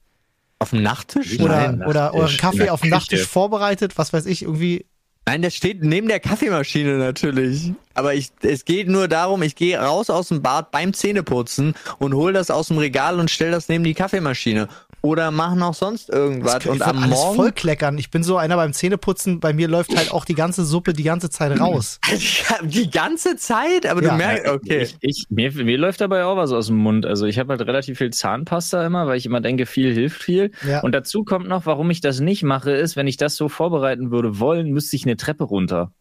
Auf 0.60 0.70
dem 0.70 0.84
Nachttisch? 0.84 1.40
Oder, 1.40 1.72
Nein, 1.72 1.82
oder 1.88 2.14
euren 2.14 2.36
Kaffee 2.36 2.70
auf 2.70 2.82
dem 2.82 2.90
Nachttisch 2.90 3.26
vorbereitet, 3.26 3.98
was 3.98 4.12
weiß 4.12 4.26
ich, 4.26 4.42
irgendwie. 4.42 4.86
Nein, 5.26 5.42
das 5.42 5.54
steht 5.54 5.82
neben 5.82 6.08
der 6.08 6.18
Kaffeemaschine 6.18 6.96
natürlich. 6.96 7.72
Aber 7.94 8.14
ich, 8.14 8.30
es 8.42 8.64
geht 8.64 8.88
nur 8.88 9.06
darum, 9.06 9.42
ich 9.42 9.54
gehe 9.54 9.78
raus 9.78 10.10
aus 10.10 10.28
dem 10.28 10.42
Bad 10.42 10.70
beim 10.70 10.92
Zähneputzen 10.92 11.74
und 11.98 12.14
hole 12.14 12.32
das 12.32 12.50
aus 12.50 12.68
dem 12.68 12.78
Regal 12.78 13.20
und 13.20 13.30
stelle 13.30 13.52
das 13.52 13.68
neben 13.68 13.84
die 13.84 13.94
Kaffeemaschine 13.94 14.68
oder 15.02 15.30
machen 15.30 15.62
auch 15.62 15.74
sonst 15.74 16.10
irgendwas. 16.10 16.54
Das 16.54 16.66
und 16.66 16.82
am 16.82 16.98
alles 16.98 17.18
Morgen 17.18 17.36
vollkleckern. 17.36 17.98
Ich 17.98 18.10
bin 18.10 18.22
so 18.22 18.36
einer 18.36 18.56
beim 18.56 18.72
Zähneputzen. 18.72 19.40
Bei 19.40 19.52
mir 19.52 19.68
läuft 19.68 19.96
halt 19.96 20.12
auch 20.12 20.24
die 20.24 20.34
ganze 20.34 20.64
Suppe 20.64 20.92
die 20.92 21.02
ganze 21.02 21.30
Zeit 21.30 21.58
raus. 21.58 22.00
die 22.62 22.90
ganze 22.90 23.36
Zeit, 23.36 23.86
aber 23.86 24.02
ja. 24.02 24.10
du 24.10 24.16
merkst, 24.16 24.48
okay. 24.48 24.82
Ich, 24.82 24.96
ich, 25.00 25.26
mir, 25.30 25.52
mir 25.52 25.78
läuft 25.78 26.00
dabei 26.00 26.24
auch 26.24 26.36
was 26.36 26.52
aus 26.52 26.66
dem 26.66 26.76
Mund. 26.76 27.06
Also 27.06 27.26
ich 27.26 27.38
habe 27.38 27.50
halt 27.50 27.62
relativ 27.62 27.98
viel 27.98 28.10
Zahnpasta 28.10 28.84
immer, 28.84 29.06
weil 29.06 29.16
ich 29.16 29.26
immer 29.26 29.40
denke, 29.40 29.66
viel 29.66 29.92
hilft 29.92 30.22
viel. 30.22 30.52
Ja. 30.66 30.80
Und 30.80 30.92
dazu 30.92 31.24
kommt 31.24 31.48
noch, 31.48 31.66
warum 31.66 31.90
ich 31.90 32.00
das 32.00 32.20
nicht 32.20 32.42
mache, 32.42 32.72
ist, 32.72 32.96
wenn 32.96 33.06
ich 33.06 33.16
das 33.16 33.36
so 33.36 33.48
vorbereiten 33.48 34.10
würde 34.10 34.38
wollen, 34.38 34.70
müsste 34.70 34.96
ich 34.96 35.04
eine 35.04 35.16
Treppe 35.16 35.44
runter. 35.44 35.92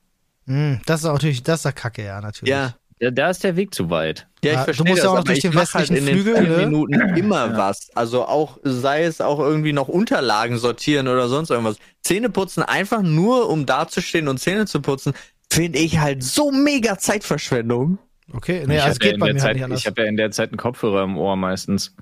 Hm, 0.48 0.82
das 0.86 1.02
ist 1.02 1.06
natürlich, 1.06 1.44
das 1.44 1.58
ist 1.58 1.66
der 1.66 1.74
Kacke, 1.74 2.04
ja, 2.04 2.22
natürlich. 2.22 2.52
Ja, 2.52 2.74
ja, 3.00 3.12
da 3.12 3.30
ist 3.30 3.44
der 3.44 3.56
Weg 3.56 3.74
zu 3.74 3.90
weit. 3.90 4.28
Ja, 4.44 4.52
ich 4.52 4.60
verstehe 4.60 4.86
Du 4.86 4.92
musst 4.92 5.04
ja 5.04 5.10
auch 5.10 5.16
noch 5.16 5.24
durch 5.24 5.40
den 5.40 5.56
halt 5.56 5.74
westlichen 5.74 5.96
halt 5.96 6.08
in 6.08 6.22
Flügel. 6.22 6.36
In 6.36 6.50
ne? 6.50 6.58
Minuten 6.58 6.94
immer 7.18 7.52
ja. 7.52 7.58
was. 7.58 7.90
Also 7.96 8.26
auch, 8.26 8.58
sei 8.64 9.04
es 9.04 9.22
auch 9.22 9.40
irgendwie 9.40 9.72
noch 9.72 9.88
Unterlagen 9.88 10.58
sortieren 10.58 11.08
oder 11.08 11.30
sonst 11.30 11.50
irgendwas. 11.50 11.78
Zähne 12.02 12.30
putzen 12.30 12.62
einfach 12.62 13.02
nur, 13.02 13.50
um 13.50 13.66
dazustehen 13.66 14.28
und 14.28 14.40
Zähne 14.40 14.66
zu 14.66 14.82
putzen, 14.82 15.14
finde 15.50 15.80
ich 15.80 16.00
halt 16.00 16.24
so 16.24 16.52
mega 16.52 16.98
Zeitverschwendung. 16.98 18.00
Okay, 18.34 18.66
nee, 18.68 18.80
also 18.80 19.00
geht 19.00 19.14
ja 19.14 19.18
bei 19.18 19.34
mir 19.34 19.40
Zeit, 19.40 19.46
halt 19.46 19.56
nicht 19.56 19.64
anders. 19.64 19.80
Ich 19.80 19.88
habe 19.88 20.02
ja 20.02 20.08
in 20.08 20.18
der 20.18 20.32
Zeit 20.32 20.50
einen 20.50 20.58
Kopfhörer 20.58 21.04
im 21.04 21.18
Ohr 21.18 21.36
meistens. 21.36 21.96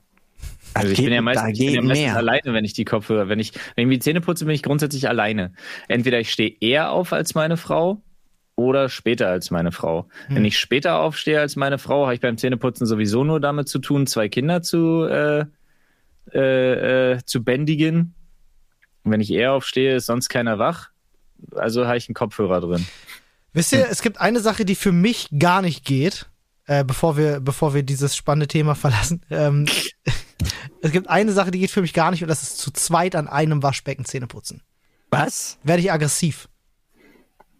Also 0.73 0.91
ich 0.91 1.01
bin 1.01 1.13
ja 1.13 1.21
meistens, 1.21 1.57
ich 1.57 1.65
bin 1.65 1.75
ja 1.75 1.81
meistens 1.81 2.15
alleine, 2.15 2.53
wenn 2.53 2.65
ich 2.65 2.73
die 2.73 2.85
Kopfhörer, 2.85 3.29
wenn 3.29 3.39
ich, 3.39 3.53
wenn 3.75 3.89
ich 3.89 3.99
die 3.99 4.03
Zähne 4.03 4.21
putze, 4.21 4.45
bin 4.45 4.53
ich 4.53 4.63
grundsätzlich 4.63 5.07
alleine. 5.07 5.53
Entweder 5.87 6.19
ich 6.19 6.31
stehe 6.31 6.53
eher 6.59 6.91
auf 6.91 7.13
als 7.13 7.35
meine 7.35 7.55
Frau 7.55 8.01
oder 8.57 8.89
später 8.89 9.29
als 9.29 9.51
meine 9.51 9.71
Frau. 9.71 10.09
Hm. 10.27 10.35
Wenn 10.35 10.45
ich 10.45 10.59
später 10.59 10.99
aufstehe 10.99 11.39
als 11.39 11.55
meine 11.55 11.77
Frau, 11.77 12.05
habe 12.05 12.15
ich 12.15 12.19
beim 12.19 12.37
Zähneputzen 12.37 12.85
sowieso 12.85 13.23
nur 13.23 13.39
damit 13.39 13.69
zu 13.69 13.79
tun, 13.79 14.07
zwei 14.07 14.27
Kinder 14.27 14.61
zu, 14.61 15.03
äh, 15.03 15.45
äh, 16.33 17.13
äh, 17.13 17.19
zu 17.23 17.43
bändigen. 17.43 18.15
Und 19.03 19.11
wenn 19.11 19.21
ich 19.21 19.31
eher 19.31 19.53
aufstehe, 19.53 19.95
ist 19.95 20.07
sonst 20.07 20.27
keiner 20.27 20.59
wach. 20.59 20.89
Also 21.55 21.85
habe 21.85 21.97
ich 21.97 22.09
einen 22.09 22.15
Kopfhörer 22.15 22.59
drin. 22.59 22.85
Wisst 23.53 23.71
ihr, 23.73 23.83
hm. 23.83 23.91
es 23.91 24.01
gibt 24.01 24.19
eine 24.19 24.39
Sache, 24.39 24.65
die 24.65 24.75
für 24.75 24.91
mich 24.91 25.29
gar 25.37 25.61
nicht 25.61 25.85
geht, 25.85 26.27
äh, 26.65 26.83
bevor, 26.83 27.15
wir, 27.15 27.39
bevor 27.39 27.75
wir 27.75 27.83
dieses 27.83 28.15
spannende 28.15 28.47
Thema 28.47 28.73
verlassen. 28.73 29.21
Ähm, 29.29 29.67
es 30.81 30.91
gibt 30.91 31.09
eine 31.09 31.31
Sache, 31.31 31.51
die 31.51 31.59
geht 31.59 31.71
für 31.71 31.81
mich 31.81 31.93
gar 31.93 32.09
nicht 32.09 32.23
und 32.23 32.27
das 32.27 32.41
ist 32.41 32.57
zu 32.57 32.71
zweit 32.71 33.15
an 33.15 33.27
einem 33.27 33.61
Waschbecken 33.61 34.03
Zähne 34.03 34.25
putzen. 34.25 34.63
Was? 35.11 35.59
Werde 35.63 35.83
ich 35.83 35.91
aggressiv. 35.91 36.49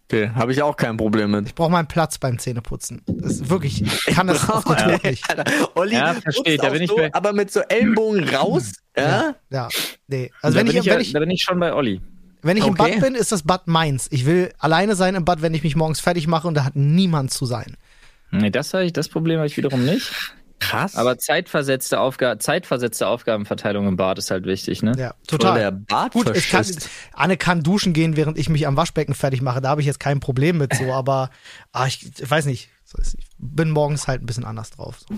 Okay, 0.09 0.31
habe 0.33 0.53
ich 0.53 0.61
auch 0.61 0.77
kein 0.77 0.95
Problem 0.95 1.31
mit. 1.31 1.47
Ich 1.47 1.55
brauche 1.55 1.69
meinen 1.69 1.87
Platz 1.87 2.17
beim 2.17 2.39
Zähneputzen. 2.39 3.01
Das 3.07 3.33
ist 3.33 3.49
wirklich, 3.49 3.81
ich 3.81 4.15
kann 4.15 4.27
das 4.27 4.49
auf 4.49 4.63
den 4.63 4.77
Tod 4.77 5.03
nicht. 5.03 5.25
Olli, 5.75 5.95
ja, 5.95 6.13
verstehe 6.13 6.57
da 6.57 6.69
bin 6.69 6.83
ich 6.83 6.89
so, 6.89 6.95
bei... 6.95 7.13
aber 7.13 7.33
mit 7.33 7.51
so 7.51 7.59
Ellenbogen 7.59 8.23
raus, 8.29 8.71
ja? 8.95 9.03
Ja, 9.03 9.35
ja 9.49 9.69
nee. 10.07 10.31
Also 10.41 10.57
wenn 10.57 10.67
ich, 10.67 10.77
ich, 10.77 10.85
wenn 10.85 11.01
ich, 11.01 11.11
da 11.11 11.19
bin 11.19 11.29
ich 11.29 11.41
schon 11.41 11.59
bei 11.59 11.73
Olli. 11.73 11.99
Wenn 12.41 12.55
ich 12.55 12.63
okay. 12.63 12.69
im 12.69 12.77
Bad 12.77 13.01
bin, 13.01 13.15
ist 13.15 13.33
das 13.33 13.43
Bad 13.43 13.67
meins. 13.67 14.07
Ich 14.11 14.25
will 14.25 14.53
alleine 14.59 14.95
sein 14.95 15.15
im 15.15 15.25
Bad, 15.25 15.41
wenn 15.41 15.53
ich 15.53 15.63
mich 15.63 15.75
morgens 15.75 15.99
fertig 15.99 16.25
mache 16.25 16.47
und 16.47 16.53
da 16.53 16.63
hat 16.63 16.77
niemand 16.77 17.31
zu 17.31 17.45
sein. 17.45 17.75
Nee, 18.31 18.49
das, 18.49 18.73
ich, 18.75 18.93
das 18.93 19.09
Problem 19.09 19.39
habe 19.39 19.47
ich 19.47 19.57
wiederum 19.57 19.83
nicht. 19.83 20.13
Krass. 20.59 20.95
Aber 20.95 21.17
zeitversetzte, 21.17 21.99
Aufga 21.99 22.39
zeitversetzte 22.39 23.07
Aufgabenverteilung 23.07 23.87
im 23.87 23.95
Bad 23.95 24.17
ist 24.17 24.31
halt 24.31 24.45
wichtig, 24.45 24.81
ne? 24.81 24.93
Ja, 24.97 25.13
total. 25.27 25.59
Der 25.59 25.71
Bad 25.71 26.13
Gut, 26.13 26.35
ich 26.35 26.49
kann, 26.49 26.65
Anne 27.13 27.37
kann 27.37 27.61
duschen 27.61 27.93
gehen, 27.93 28.17
während 28.17 28.37
ich 28.37 28.49
mich 28.49 28.65
am 28.65 28.75
Waschbecken 28.75 29.13
fertig 29.13 29.41
mache. 29.41 29.61
Da 29.61 29.69
habe 29.69 29.81
ich 29.81 29.87
jetzt 29.87 29.99
kein 29.99 30.19
Problem 30.19 30.57
mit 30.57 30.73
so, 30.75 30.85
aber 30.93 31.29
ah, 31.71 31.85
ich, 31.85 32.11
ich 32.19 32.29
weiß 32.29 32.45
nicht. 32.45 32.69
Ich 32.99 33.27
bin 33.37 33.71
morgens 33.71 34.07
halt 34.07 34.21
ein 34.21 34.25
bisschen 34.25 34.45
anders 34.45 34.71
drauf. 34.71 34.99
So. 34.99 35.15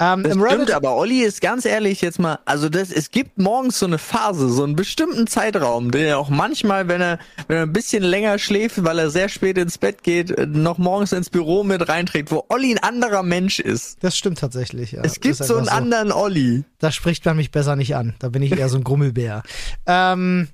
Ähm, 0.00 0.22
das 0.24 0.34
stimmt, 0.34 0.70
aber 0.72 0.96
Olli 0.96 1.22
ist 1.22 1.40
ganz 1.40 1.64
ehrlich 1.64 2.00
jetzt 2.00 2.18
mal, 2.18 2.38
also 2.44 2.68
das, 2.68 2.90
es 2.90 3.10
gibt 3.10 3.38
morgens 3.38 3.78
so 3.78 3.86
eine 3.86 3.98
Phase, 3.98 4.48
so 4.48 4.64
einen 4.64 4.74
bestimmten 4.74 5.26
Zeitraum, 5.26 5.90
den 5.90 6.04
er 6.04 6.18
auch 6.18 6.28
manchmal, 6.28 6.88
wenn 6.88 7.00
er, 7.00 7.18
wenn 7.46 7.56
er 7.56 7.62
ein 7.64 7.72
bisschen 7.72 8.02
länger 8.02 8.38
schläft, 8.38 8.82
weil 8.84 8.98
er 8.98 9.10
sehr 9.10 9.28
spät 9.28 9.58
ins 9.58 9.78
Bett 9.78 10.02
geht, 10.02 10.36
noch 10.48 10.78
morgens 10.78 11.12
ins 11.12 11.30
Büro 11.30 11.62
mit 11.62 11.88
reinträgt, 11.88 12.30
wo 12.30 12.44
Olli 12.48 12.72
ein 12.72 12.78
anderer 12.78 13.22
Mensch 13.22 13.60
ist. 13.60 14.02
Das 14.02 14.16
stimmt 14.16 14.38
tatsächlich, 14.38 14.92
ja. 14.92 15.02
Es 15.02 15.20
gibt 15.20 15.36
so 15.36 15.56
einen 15.56 15.66
so. 15.66 15.70
anderen 15.70 16.10
Olli. 16.12 16.64
Da 16.78 16.90
spricht 16.90 17.24
man 17.24 17.36
mich 17.36 17.50
besser 17.50 17.76
nicht 17.76 17.94
an. 17.94 18.14
Da 18.18 18.28
bin 18.28 18.42
ich 18.42 18.52
eher 18.52 18.68
so 18.68 18.76
ein 18.76 18.84
Grummelbär. 18.84 19.42
ähm, 19.86 20.48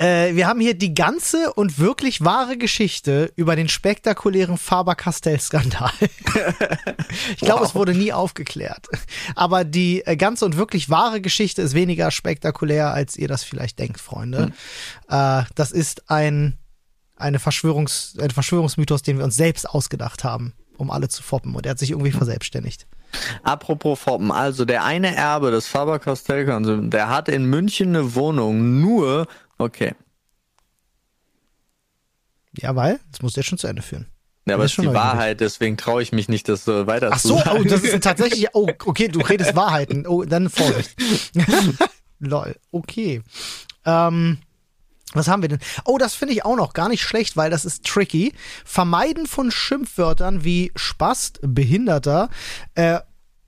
äh, 0.00 0.34
wir 0.34 0.46
haben 0.46 0.60
hier 0.60 0.72
die 0.72 0.94
ganze 0.94 1.52
und 1.52 1.78
wirklich 1.78 2.24
wahre 2.24 2.56
Geschichte 2.56 3.30
über 3.36 3.54
den 3.54 3.68
spektakulären 3.68 4.56
Faber-Castell-Skandal. 4.56 5.92
ich 7.30 7.36
glaube, 7.36 7.60
wow. 7.60 7.68
es 7.68 7.74
wurde 7.74 7.94
nie 7.94 8.10
aufgeklärt. 8.10 8.86
Aber 9.34 9.64
die 9.64 10.02
äh, 10.06 10.16
ganze 10.16 10.46
und 10.46 10.56
wirklich 10.56 10.88
wahre 10.88 11.20
Geschichte 11.20 11.60
ist 11.60 11.74
weniger 11.74 12.10
spektakulär, 12.10 12.94
als 12.94 13.16
ihr 13.16 13.28
das 13.28 13.44
vielleicht 13.44 13.78
denkt, 13.78 14.00
Freunde. 14.00 14.44
Hm. 14.44 14.52
Äh, 15.10 15.44
das 15.54 15.70
ist 15.70 16.10
ein, 16.10 16.56
eine 17.16 17.38
Verschwörungs-, 17.38 18.18
ein 18.18 18.30
Verschwörungsmythos, 18.30 19.02
den 19.02 19.18
wir 19.18 19.24
uns 19.24 19.36
selbst 19.36 19.68
ausgedacht 19.68 20.24
haben, 20.24 20.54
um 20.78 20.90
alle 20.90 21.08
zu 21.08 21.22
foppen. 21.22 21.54
Und 21.54 21.66
er 21.66 21.72
hat 21.72 21.78
sich 21.78 21.90
irgendwie 21.90 22.12
verselbstständigt. 22.12 22.86
Apropos 23.42 23.98
Foppen, 23.98 24.30
also 24.30 24.64
der 24.64 24.84
eine 24.84 25.14
Erbe 25.14 25.50
des 25.50 25.66
Faber-Castell-Konsums, 25.66 26.88
der 26.88 27.08
hat 27.08 27.28
in 27.28 27.44
München 27.44 27.88
eine 27.88 28.14
Wohnung 28.14 28.80
nur 28.80 29.26
Okay. 29.60 29.94
Ja, 32.56 32.74
weil? 32.74 32.98
Das 33.12 33.20
muss 33.22 33.34
der 33.34 33.42
schon 33.42 33.58
zu 33.58 33.66
Ende 33.66 33.82
führen. 33.82 34.06
Ja, 34.46 34.54
aber 34.54 34.64
es 34.64 34.72
ist 34.72 34.82
die 34.82 34.92
Wahrheit, 34.92 35.40
deswegen 35.40 35.76
traue 35.76 36.02
ich 36.02 36.12
mich 36.12 36.28
nicht, 36.28 36.48
das 36.48 36.64
so 36.64 36.86
weiter 36.86 37.10
Ach 37.12 37.18
so, 37.18 37.36
zu 37.36 37.44
sagen. 37.44 37.60
oh, 37.60 37.64
das 37.64 37.82
ist 37.82 38.02
tatsächlich, 38.02 38.48
oh, 38.54 38.68
okay, 38.86 39.08
du 39.08 39.20
redest 39.20 39.54
Wahrheiten. 39.54 40.06
Oh, 40.06 40.24
dann 40.24 40.48
Vorsicht. 40.48 40.96
Lol, 42.18 42.56
okay. 42.72 43.22
Ähm, 43.84 44.38
was 45.12 45.28
haben 45.28 45.42
wir 45.42 45.50
denn? 45.50 45.60
Oh, 45.84 45.98
das 45.98 46.14
finde 46.14 46.34
ich 46.34 46.44
auch 46.44 46.56
noch 46.56 46.72
gar 46.72 46.88
nicht 46.88 47.02
schlecht, 47.02 47.36
weil 47.36 47.50
das 47.50 47.64
ist 47.66 47.84
tricky. 47.84 48.32
Vermeiden 48.64 49.26
von 49.26 49.50
Schimpfwörtern 49.50 50.42
wie 50.42 50.72
Spast, 50.74 51.38
Behinderter, 51.42 52.30
äh, 52.74 53.00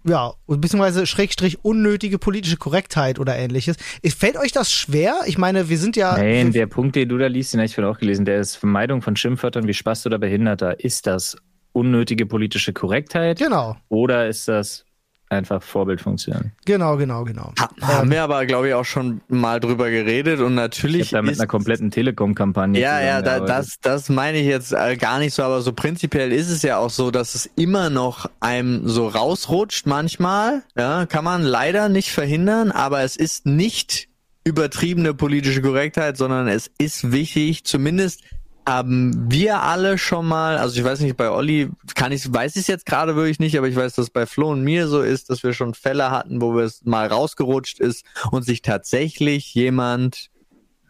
ja, 0.05 0.33
beziehungsweise 0.47 1.07
Schrägstrich 1.07 1.65
unnötige 1.65 2.19
politische 2.19 2.57
Korrektheit 2.57 3.19
oder 3.19 3.37
ähnliches. 3.37 3.77
Fällt 4.17 4.37
euch 4.37 4.53
das 4.53 4.73
schwer? 4.73 5.21
Ich 5.27 5.39
meine, 5.39 5.69
wir 5.69 5.79
sind 5.79 5.97
ja. 5.97 6.17
Nein, 6.17 6.53
der 6.53 6.67
Punkt, 6.67 6.97
den 6.97 7.09
du 7.09 7.19
da 7.19 7.27
liest, 7.27 7.53
den 7.53 7.61
habe 7.61 7.67
ich 7.67 7.75
vorhin 7.75 7.93
auch 7.93 7.99
gelesen, 7.99 8.25
der 8.25 8.41
ist 8.41 8.57
Vermeidung 8.57 9.03
von 9.03 9.17
Schimpfwörtern 9.17 9.67
wie 9.67 9.75
Spast 9.75 10.07
oder 10.07 10.19
Behinderter. 10.19 10.81
Ist 10.81 11.07
das 11.07 11.37
unnötige 11.73 12.27
politische 12.27 12.73
Korrektheit? 12.73 13.39
Genau. 13.39 13.77
Oder 13.89 14.29
ist 14.29 14.49
das 14.49 14.85
einfach 15.33 15.63
Vorbildfunktion. 15.63 16.53
Genau, 16.65 16.97
genau, 16.97 17.25
genau. 17.25 17.53
Ha, 17.59 17.71
haben 17.81 18.11
wir 18.11 18.23
aber, 18.23 18.47
glaube 18.47 18.69
ich, 18.69 18.75
auch 18.75 18.85
schon 18.85 19.21
mal 19.29 19.61
drüber 19.61 19.91
geredet 19.91 20.41
und 20.41 20.55
natürlich. 20.55 21.03
Ich 21.03 21.11
da 21.11 21.23
mit 21.23 21.39
einer 21.39 21.47
kompletten 21.47 21.91
Telekom-Kampagne. 21.91 22.81
Ja, 22.81 23.01
ja, 23.01 23.23
da, 23.23 23.41
das, 23.41 23.79
das 23.81 24.09
meine 24.09 24.39
ich 24.39 24.47
jetzt 24.47 24.73
äh, 24.73 24.97
gar 24.97 25.19
nicht 25.19 25.35
so, 25.35 25.43
aber 25.43 25.63
so 25.63 25.73
prinzipiell 25.73 26.33
ist 26.33 26.51
es 26.51 26.63
ja 26.63 26.79
auch 26.79 26.91
so, 26.91 27.11
dass 27.11 27.35
es 27.35 27.47
immer 27.57 27.91
noch 27.91 28.31
einem 28.41 28.87
so 28.89 29.09
rausrutscht 29.09 29.87
manchmal. 29.87 30.63
Ja, 30.77 31.07
kann 31.07 31.25
man 31.25 31.43
leider 31.43 31.89
nicht 31.89 32.11
verhindern, 32.11 32.71
aber 32.71 33.03
es 33.03 33.17
ist 33.17 33.47
nicht 33.47 34.09
übertriebene 34.45 35.15
politische 35.15 35.63
Korrektheit, 35.63 36.17
sondern 36.17 36.49
es 36.49 36.71
ist 36.79 37.13
wichtig, 37.13 37.65
zumindest 37.65 38.23
haben 38.67 39.31
wir 39.31 39.63
alle 39.63 39.99
schon 39.99 40.27
mal, 40.27 40.57
also 40.57 40.79
ich 40.79 40.85
weiß 40.85 41.01
nicht, 41.01 41.17
bei 41.17 41.31
Olli 41.31 41.71
kann 41.95 42.13
ich, 42.13 42.33
weiß 42.33 42.57
ich 42.57 42.63
es 42.63 42.67
jetzt 42.69 42.87
gerade 42.87 43.17
wirklich 43.17 43.41
nicht, 43.41 43.59
aber 43.59 43.69
ich 43.69 43.77
weiß, 43.77 43.95
dass 43.95 44.11
bei 44.11 44.27
Flo 44.27 44.51
und 44.51 44.63
mir 44.63 44.87
so 44.87 45.03
ist, 45.03 45.31
dass 45.31 45.43
wir 45.43 45.53
schon 45.53 45.75
Fälle 45.75 46.11
hatten, 46.11 46.41
wo 46.41 46.59
es 46.61 46.85
mal 46.85 47.07
rausgerutscht 47.07 47.81
ist 47.81 48.05
und 48.31 48.45
sich 48.45 48.63
tatsächlich 48.63 49.55
jemand 49.55 50.31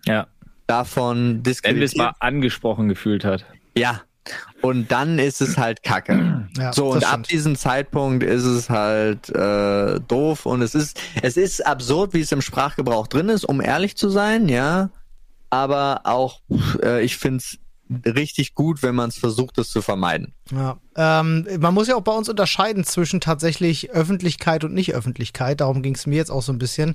ja. 0.05 0.27
davon 0.67 1.43
diskreditiert. 1.43 1.97
mal 1.97 2.15
angesprochen 2.21 2.89
gefühlt 2.89 3.25
hat. 3.25 3.47
Ja. 3.77 4.03
Und 4.61 4.93
dann 4.93 5.19
ist 5.19 5.41
es 5.41 5.59
halt 5.59 5.83
Kacke. 5.83 6.49
Ja, 6.59 6.71
so, 6.75 6.93
und 6.93 7.11
ab 7.11 7.23
diesem 7.23 7.57
Zeitpunkt 7.57 8.23
ist 8.23 8.45
es 8.45 8.69
halt 8.69 9.31
äh, 9.31 9.99
doof 10.01 10.45
und 10.45 10.61
es 10.61 10.75
ist, 10.75 11.01
es 11.23 11.39
ist 11.39 11.67
absurd, 11.67 12.13
wie 12.13 12.21
es 12.21 12.31
im 12.31 12.43
Sprachgebrauch 12.43 13.07
drin 13.07 13.31
ist, 13.31 13.45
um 13.45 13.63
ehrlich 13.63 13.97
zu 13.97 14.11
sein, 14.11 14.51
ja. 14.51 14.91
Aber 15.53 16.01
auch, 16.05 16.41
äh, 16.83 17.05
ich 17.05 17.19
finde 17.19 17.37
es 17.37 17.59
richtig 18.07 18.55
gut, 18.55 18.83
wenn 18.83 18.95
man 18.95 19.11
es 19.11 19.19
versucht, 19.19 19.59
das 19.59 19.69
zu 19.69 19.83
vermeiden. 19.83 20.33
Ja, 20.51 20.79
ähm, 20.97 21.47
man 21.61 21.75
muss 21.75 21.89
ja 21.89 21.97
auch 21.97 22.03
bei 22.03 22.13
uns 22.13 22.31
unterscheiden 22.31 22.85
zwischen 22.85 23.21
tatsächlich 23.21 23.91
Öffentlichkeit 23.91 24.65
und 24.65 24.73
Nicht-Öffentlichkeit. 24.73 25.61
Darum 25.61 25.83
ging 25.83 25.95
es 25.95 26.07
mir 26.07 26.17
jetzt 26.17 26.31
auch 26.31 26.41
so 26.41 26.55
ein 26.55 26.59
bisschen, 26.59 26.95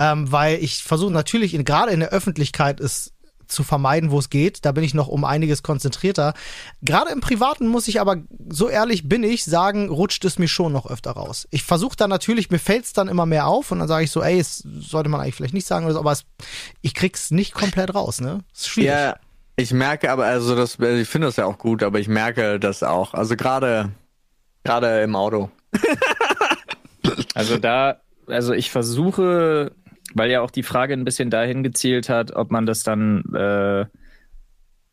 ähm, 0.00 0.32
weil 0.32 0.58
ich 0.58 0.82
versuche 0.82 1.12
natürlich 1.12 1.52
gerade 1.64 1.92
in 1.92 2.00
der 2.00 2.08
Öffentlichkeit 2.08 2.80
ist 2.80 3.11
zu 3.52 3.62
vermeiden, 3.62 4.10
wo 4.10 4.18
es 4.18 4.30
geht. 4.30 4.64
Da 4.64 4.72
bin 4.72 4.84
ich 4.84 4.94
noch 4.94 5.08
um 5.08 5.24
einiges 5.24 5.62
konzentrierter. 5.62 6.34
Gerade 6.82 7.12
im 7.12 7.20
Privaten 7.20 7.66
muss 7.68 7.88
ich 7.88 8.00
aber, 8.00 8.16
so 8.48 8.68
ehrlich 8.68 9.08
bin 9.08 9.22
ich, 9.22 9.44
sagen, 9.44 9.88
rutscht 9.88 10.24
es 10.24 10.38
mir 10.38 10.48
schon 10.48 10.72
noch 10.72 10.86
öfter 10.86 11.12
raus. 11.12 11.46
Ich 11.50 11.62
versuche 11.62 11.96
dann 11.96 12.10
natürlich, 12.10 12.50
mir 12.50 12.58
fällt 12.58 12.84
es 12.84 12.92
dann 12.92 13.08
immer 13.08 13.26
mehr 13.26 13.46
auf 13.46 13.70
und 13.70 13.78
dann 13.78 13.88
sage 13.88 14.04
ich 14.04 14.10
so, 14.10 14.22
ey, 14.22 14.38
das 14.38 14.58
sollte 14.58 15.08
man 15.08 15.20
eigentlich 15.20 15.34
vielleicht 15.34 15.54
nicht 15.54 15.66
sagen 15.66 15.84
oder 15.84 15.94
so, 15.94 16.00
aber 16.00 16.12
es, 16.12 16.24
ich 16.80 16.94
krieg's 16.94 17.30
nicht 17.30 17.54
komplett 17.54 17.94
raus, 17.94 18.20
ne? 18.20 18.44
Das 18.52 18.62
ist 18.62 18.68
schwierig. 18.68 18.90
Ja, 18.90 19.16
ich 19.56 19.72
merke 19.72 20.10
aber, 20.10 20.24
also 20.24 20.56
das, 20.56 20.78
ich 20.78 21.08
finde 21.08 21.28
das 21.28 21.36
ja 21.36 21.44
auch 21.44 21.58
gut, 21.58 21.82
aber 21.82 21.98
ich 21.98 22.08
merke 22.08 22.58
das 22.58 22.82
auch. 22.82 23.14
Also 23.14 23.36
gerade, 23.36 23.90
gerade 24.64 25.02
im 25.02 25.14
Auto. 25.14 25.50
also 27.34 27.58
da, 27.58 28.00
also 28.26 28.52
ich 28.54 28.70
versuche 28.70 29.72
weil 30.14 30.30
ja 30.30 30.40
auch 30.40 30.50
die 30.50 30.62
Frage 30.62 30.94
ein 30.94 31.04
bisschen 31.04 31.30
dahin 31.30 31.62
gezielt 31.62 32.08
hat, 32.08 32.34
ob 32.34 32.50
man 32.50 32.66
das 32.66 32.82
dann 32.82 33.24
äh, 33.34 33.86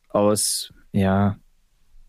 aus, 0.10 0.74
ja, 0.92 1.38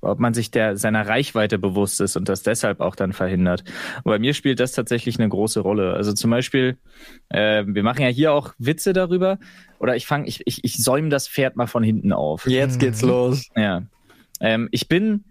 ob 0.03 0.19
man 0.19 0.33
sich 0.33 0.51
der 0.51 0.77
seiner 0.77 1.07
Reichweite 1.07 1.59
bewusst 1.59 2.01
ist 2.01 2.17
und 2.17 2.29
das 2.29 2.43
deshalb 2.43 2.81
auch 2.81 2.97
dann 2.97 3.13
verhindert. 3.13 3.65
Und 4.03 4.11
bei 4.11 4.19
mir 4.19 4.33
spielt 4.35 4.61
das 4.61 4.73
tatsächlich 4.73 5.19
eine 5.19 5.29
große 5.29 5.61
Rolle. 5.61 5.93
Also 5.93 6.13
zum 6.13 6.31
Beispiel, 6.31 6.79
äh, 7.29 7.65
wir 7.67 7.83
machen 7.83 8.03
ja 8.03 8.09
hier 8.09 8.33
auch 8.33 8.55
Witze 8.59 8.93
darüber, 8.93 9.39
oder 9.79 9.97
ich 9.97 10.07
fange, 10.07 10.27
ich, 10.27 10.43
ich, 10.47 10.65
ich 10.65 10.83
säume 10.83 11.11
das 11.11 11.29
Pferd 11.29 11.57
mal 11.57 11.67
von 11.67 11.83
hinten 11.83 12.13
auf. 12.13 12.47
Jetzt 12.47 12.79
geht's 12.81 13.03
mhm. 13.03 13.09
los. 13.09 13.49
Ja. 13.55 13.83
Ähm, 14.41 14.69
ich 14.73 14.89
bin, 14.89 15.25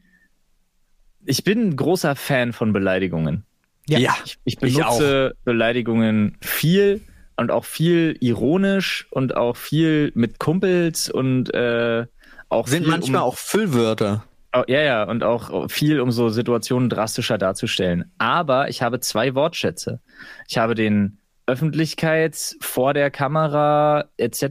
ich 1.25 1.43
bin 1.43 1.69
ein 1.69 1.75
großer 1.75 2.15
Fan 2.15 2.53
von 2.53 2.73
Beleidigungen. 2.73 3.45
Ja. 3.87 4.15
Ich, 4.23 4.37
ich 4.43 4.57
benutze 4.57 5.33
ich 5.33 5.43
Beleidigungen 5.45 6.37
viel 6.41 7.01
und 7.39 7.51
auch 7.51 7.65
viel 7.65 8.17
ironisch 8.19 9.07
und 9.11 9.35
auch 9.35 9.55
viel 9.55 10.11
mit 10.13 10.39
Kumpels 10.39 11.09
und 11.09 11.53
äh, 11.53 12.05
auch 12.49 12.67
sind 12.67 12.85
manchmal 12.85 13.21
um, 13.21 13.27
auch 13.29 13.37
Füllwörter. 13.37 14.25
Oh, 14.53 14.63
ja, 14.67 14.81
ja, 14.81 15.03
und 15.03 15.23
auch 15.23 15.69
viel, 15.69 16.01
um 16.01 16.11
so 16.11 16.29
Situationen 16.29 16.89
drastischer 16.89 17.37
darzustellen. 17.37 18.11
Aber 18.17 18.69
ich 18.69 18.81
habe 18.81 18.99
zwei 18.99 19.35
Wortschätze. 19.35 19.99
Ich 20.47 20.57
habe 20.57 20.75
den 20.75 21.19
Öffentlichkeits 21.45 22.57
vor 22.59 22.93
der 22.93 23.09
Kamera 23.09 24.05
etc. 24.17 24.43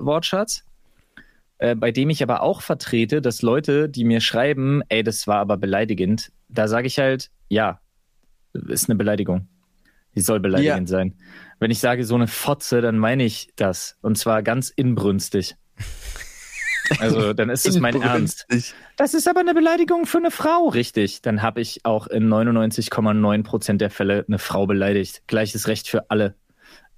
Wortschatz, 0.00 0.64
äh, 1.58 1.76
bei 1.76 1.92
dem 1.92 2.10
ich 2.10 2.22
aber 2.22 2.42
auch 2.42 2.60
vertrete, 2.60 3.22
dass 3.22 3.42
Leute, 3.42 3.88
die 3.88 4.04
mir 4.04 4.20
schreiben, 4.20 4.82
ey, 4.88 5.02
das 5.02 5.26
war 5.26 5.38
aber 5.38 5.56
beleidigend, 5.56 6.30
da 6.48 6.68
sage 6.68 6.88
ich 6.88 6.98
halt, 6.98 7.30
ja, 7.48 7.80
ist 8.52 8.88
eine 8.88 8.96
Beleidigung. 8.96 9.48
Die 10.14 10.20
soll 10.20 10.40
beleidigend 10.40 10.90
ja. 10.90 10.96
sein. 10.96 11.14
Wenn 11.58 11.70
ich 11.70 11.80
sage 11.80 12.04
so 12.04 12.14
eine 12.14 12.26
Fotze, 12.26 12.80
dann 12.80 12.98
meine 12.98 13.24
ich 13.24 13.50
das. 13.56 13.96
Und 14.00 14.16
zwar 14.16 14.42
ganz 14.42 14.70
inbrünstig. 14.70 15.56
Also 16.98 17.32
dann 17.34 17.50
ist 17.50 17.66
es 17.66 17.78
mein 17.78 18.00
Ernst. 18.00 18.46
Das 18.96 19.14
ist 19.14 19.28
aber 19.28 19.40
eine 19.40 19.54
Beleidigung 19.54 20.06
für 20.06 20.18
eine 20.18 20.30
Frau, 20.30 20.68
richtig. 20.68 21.20
Dann 21.22 21.42
habe 21.42 21.60
ich 21.60 21.84
auch 21.84 22.06
in 22.06 22.28
99,9 22.28 23.42
Prozent 23.42 23.80
der 23.80 23.90
Fälle 23.90 24.24
eine 24.26 24.38
Frau 24.38 24.66
beleidigt. 24.66 25.22
Gleiches 25.26 25.68
Recht 25.68 25.88
für 25.88 26.10
alle. 26.10 26.34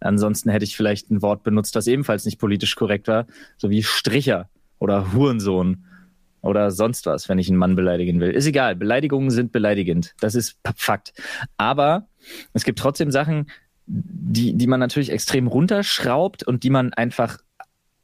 Ansonsten 0.00 0.50
hätte 0.50 0.64
ich 0.64 0.76
vielleicht 0.76 1.10
ein 1.10 1.22
Wort 1.22 1.42
benutzt, 1.42 1.76
das 1.76 1.86
ebenfalls 1.86 2.24
nicht 2.24 2.38
politisch 2.38 2.74
korrekt 2.74 3.08
war, 3.08 3.26
so 3.58 3.68
wie 3.68 3.82
Stricher 3.82 4.48
oder 4.78 5.12
Hurensohn 5.12 5.84
oder 6.40 6.70
sonst 6.70 7.04
was, 7.04 7.28
wenn 7.28 7.38
ich 7.38 7.48
einen 7.48 7.58
Mann 7.58 7.76
beleidigen 7.76 8.18
will. 8.20 8.30
Ist 8.30 8.46
egal, 8.46 8.76
Beleidigungen 8.76 9.30
sind 9.30 9.52
beleidigend. 9.52 10.14
Das 10.20 10.34
ist 10.34 10.56
Fakt. 10.74 11.12
Aber 11.58 12.08
es 12.54 12.64
gibt 12.64 12.78
trotzdem 12.78 13.10
Sachen, 13.10 13.50
die, 13.90 14.54
die 14.54 14.66
man 14.66 14.80
natürlich 14.80 15.10
extrem 15.10 15.48
runterschraubt 15.48 16.44
und 16.44 16.62
die 16.62 16.70
man 16.70 16.92
einfach, 16.94 17.38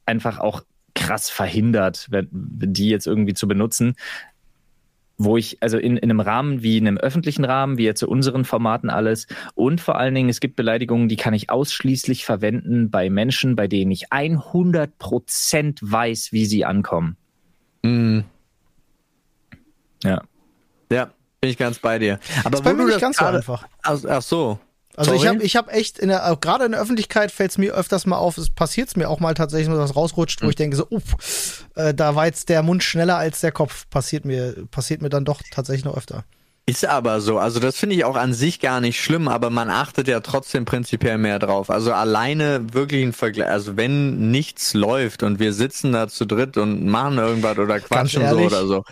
einfach 0.05 0.39
auch 0.39 0.63
krass 0.95 1.29
verhindert, 1.29 2.07
wenn, 2.09 2.27
die 2.31 2.89
jetzt 2.89 3.07
irgendwie 3.07 3.33
zu 3.33 3.47
benutzen. 3.47 3.95
Wo 5.19 5.35
ich, 5.35 5.57
also 5.61 5.79
in, 5.79 5.97
in 5.97 6.11
einem 6.11 6.19
Rahmen 6.19 6.61
wie 6.61 6.77
in 6.77 6.87
einem 6.87 6.97
öffentlichen 6.97 7.43
Rahmen, 7.43 7.79
wie 7.79 7.85
jetzt 7.85 8.01
zu 8.01 8.07
unseren 8.07 8.45
Formaten 8.45 8.91
alles. 8.91 9.25
Und 9.55 9.81
vor 9.81 9.97
allen 9.97 10.13
Dingen, 10.13 10.29
es 10.29 10.39
gibt 10.39 10.55
Beleidigungen, 10.55 11.09
die 11.09 11.15
kann 11.15 11.33
ich 11.33 11.49
ausschließlich 11.49 12.23
verwenden 12.23 12.91
bei 12.91 13.09
Menschen, 13.09 13.55
bei 13.55 13.67
denen 13.67 13.89
ich 13.89 14.11
100 14.11 14.99
Prozent 14.99 15.79
weiß, 15.81 16.33
wie 16.33 16.45
sie 16.45 16.65
ankommen. 16.65 17.17
Mm. 17.81 18.19
Ja. 20.03 20.21
Ja, 20.91 21.09
bin 21.41 21.49
ich 21.49 21.57
ganz 21.57 21.79
bei 21.79 21.97
dir. 21.97 22.19
Aber 22.41 22.51
das 22.51 22.59
ist 22.59 22.63
bei 22.63 22.73
mir 22.73 22.85
nicht 22.85 23.01
ganz 23.01 23.17
so 23.17 23.25
einfach. 23.25 23.67
Ach, 23.81 23.99
ach 24.07 24.21
so. 24.21 24.59
Also 24.97 25.11
Sorry? 25.11 25.21
ich 25.21 25.27
habe 25.27 25.43
ich 25.43 25.55
hab 25.55 25.73
echt 25.73 25.99
in 25.99 26.09
der 26.09 26.37
gerade 26.41 26.65
in 26.65 26.71
der 26.71 26.81
Öffentlichkeit 26.81 27.31
fällt 27.31 27.51
es 27.51 27.59
mir 27.59 27.71
öfters 27.73 28.07
mal 28.07 28.17
auf, 28.17 28.37
es 28.39 28.49
passiert 28.49 28.97
mir 28.97 29.09
auch 29.09 29.19
mal 29.19 29.35
tatsächlich, 29.35 29.69
dass 29.69 29.77
was 29.77 29.95
rausrutscht, 29.95 30.41
mhm. 30.41 30.47
wo 30.47 30.49
ich 30.49 30.55
denke 30.55 30.75
so, 30.75 30.87
uff, 30.89 31.67
äh, 31.75 31.93
da 31.93 32.15
war 32.15 32.25
jetzt 32.25 32.49
der 32.49 32.63
Mund 32.63 32.83
schneller 32.83 33.15
als 33.15 33.39
der 33.39 33.51
Kopf. 33.51 33.87
Passiert 33.91 34.25
mir 34.25 34.55
passiert 34.71 35.03
mir 35.03 35.09
dann 35.09 35.23
doch 35.23 35.41
tatsächlich 35.51 35.85
noch 35.85 35.95
öfter. 35.95 36.25
Ist 36.65 36.83
aber 36.83 37.21
so. 37.21 37.37
Also 37.37 37.59
das 37.59 37.77
finde 37.77 37.95
ich 37.95 38.05
auch 38.05 38.17
an 38.17 38.33
sich 38.33 38.59
gar 38.59 38.81
nicht 38.81 38.99
schlimm, 38.99 39.27
aber 39.27 39.51
man 39.51 39.69
achtet 39.69 40.07
ja 40.07 40.19
trotzdem 40.19 40.65
prinzipiell 40.65 41.19
mehr 41.19 41.37
drauf. 41.37 41.69
Also 41.69 41.93
alleine 41.93 42.73
wirklich 42.73 43.03
ein 43.03 43.13
Vergleich, 43.13 43.47
also 43.47 43.77
wenn 43.77 44.31
nichts 44.31 44.73
läuft 44.73 45.21
und 45.21 45.39
wir 45.39 45.53
sitzen 45.53 45.93
da 45.93 46.09
zu 46.09 46.25
dritt 46.25 46.57
und 46.57 46.85
machen 46.87 47.19
irgendwas 47.19 47.57
oder 47.57 47.79
quatschen 47.79 48.27
so 48.27 48.37
oder 48.37 48.65
so. 48.65 48.83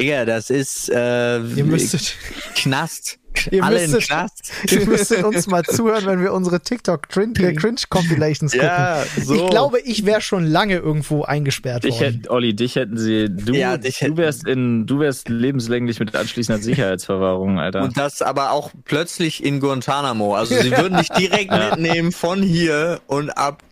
Ja, 0.00 0.24
das 0.24 0.50
ist 0.50 0.90
äh, 0.90 1.40
Ihr 1.40 1.64
müsstet 1.64 2.14
Knast. 2.54 3.18
Ihr 3.50 3.64
Alle 3.64 3.80
müsstet, 3.80 4.06
Knast. 4.08 4.52
Ihr 4.70 4.86
müsstet 4.86 5.24
uns 5.24 5.46
mal 5.46 5.62
zuhören, 5.64 6.06
wenn 6.06 6.22
wir 6.22 6.32
unsere 6.32 6.60
TikTok 6.60 7.08
Cringe, 7.08 7.38
äh, 7.38 7.54
Cringe 7.54 7.80
Compilations 7.88 8.52
gucken. 8.52 8.66
Ja, 8.66 9.04
so. 9.22 9.34
Ich 9.34 9.50
glaube, 9.50 9.80
ich 9.80 10.06
wäre 10.06 10.20
schon 10.20 10.44
lange 10.44 10.76
irgendwo 10.76 11.26
hätte, 11.26 11.88
worden. 11.90 12.20
Hätt, 12.20 12.30
Olli, 12.30 12.54
dich 12.54 12.76
hätten 12.76 12.96
sie, 12.96 13.28
du, 13.28 13.54
ja, 13.54 13.76
dich 13.76 13.98
du 13.98 14.16
wärst 14.16 14.46
in, 14.46 14.86
du 14.86 15.00
wärst 15.00 15.28
lebenslänglich 15.28 16.00
mit 16.00 16.14
anschließender 16.14 16.62
Sicherheitsverwahrung, 16.62 17.58
Alter. 17.58 17.82
Und 17.82 17.96
das 17.96 18.22
aber 18.22 18.52
auch 18.52 18.70
plötzlich 18.84 19.44
in 19.44 19.60
Guantanamo. 19.60 20.34
Also 20.34 20.54
sie 20.56 20.70
würden 20.70 20.98
dich 20.98 21.08
direkt 21.10 21.52
mitnehmen 21.52 22.12
von 22.12 22.42
hier 22.42 23.00
und 23.06 23.30
ab 23.30 23.62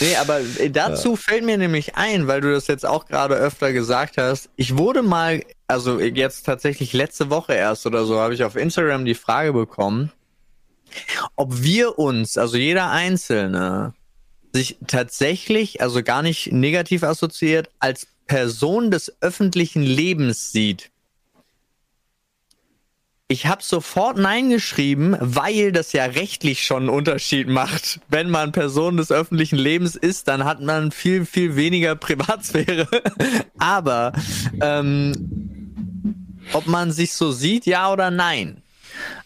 Nee, 0.00 0.16
aber 0.16 0.40
äh, 0.40 0.70
dazu 0.70 1.10
ja. 1.10 1.16
fällt 1.16 1.44
mir 1.44 1.56
nämlich 1.56 1.94
ein, 1.94 2.26
weil 2.26 2.40
du 2.40 2.52
das 2.52 2.66
jetzt 2.66 2.84
auch 2.84 3.06
gerade 3.06 3.34
öfter 3.34 3.72
gesagt 3.72 4.16
hast. 4.18 4.50
Ich 4.56 4.76
wurde 4.76 5.02
mal, 5.02 5.42
also 5.68 6.00
jetzt 6.00 6.44
tatsächlich 6.44 6.92
letzte 6.92 7.30
Woche 7.30 7.54
erst 7.54 7.86
oder 7.86 8.04
so, 8.04 8.18
habe 8.18 8.34
ich 8.34 8.44
auf 8.44 8.56
Instagram 8.56 9.04
die 9.04 9.14
Frage 9.14 9.52
bekommen, 9.52 10.10
ob 11.36 11.62
wir 11.62 11.98
uns, 11.98 12.36
also 12.36 12.56
jeder 12.56 12.90
Einzelne, 12.90 13.94
sich 14.52 14.78
tatsächlich, 14.86 15.80
also 15.80 16.02
gar 16.02 16.22
nicht 16.22 16.52
negativ 16.52 17.02
assoziiert, 17.02 17.70
als 17.78 18.06
Person 18.26 18.90
des 18.90 19.12
öffentlichen 19.20 19.82
Lebens 19.82 20.52
sieht. 20.52 20.90
Ich 23.34 23.46
habe 23.46 23.64
sofort 23.64 24.16
Nein 24.16 24.48
geschrieben, 24.48 25.16
weil 25.18 25.72
das 25.72 25.92
ja 25.92 26.04
rechtlich 26.04 26.62
schon 26.62 26.84
einen 26.84 26.88
Unterschied 26.88 27.48
macht. 27.48 27.98
Wenn 28.08 28.30
man 28.30 28.52
Person 28.52 28.96
des 28.96 29.10
öffentlichen 29.10 29.58
Lebens 29.58 29.96
ist, 29.96 30.28
dann 30.28 30.44
hat 30.44 30.60
man 30.60 30.92
viel, 30.92 31.26
viel 31.26 31.56
weniger 31.56 31.96
Privatsphäre. 31.96 32.86
Aber 33.58 34.12
ähm, 34.60 36.38
ob 36.52 36.68
man 36.68 36.92
sich 36.92 37.12
so 37.12 37.32
sieht, 37.32 37.66
ja 37.66 37.92
oder 37.92 38.12
nein? 38.12 38.62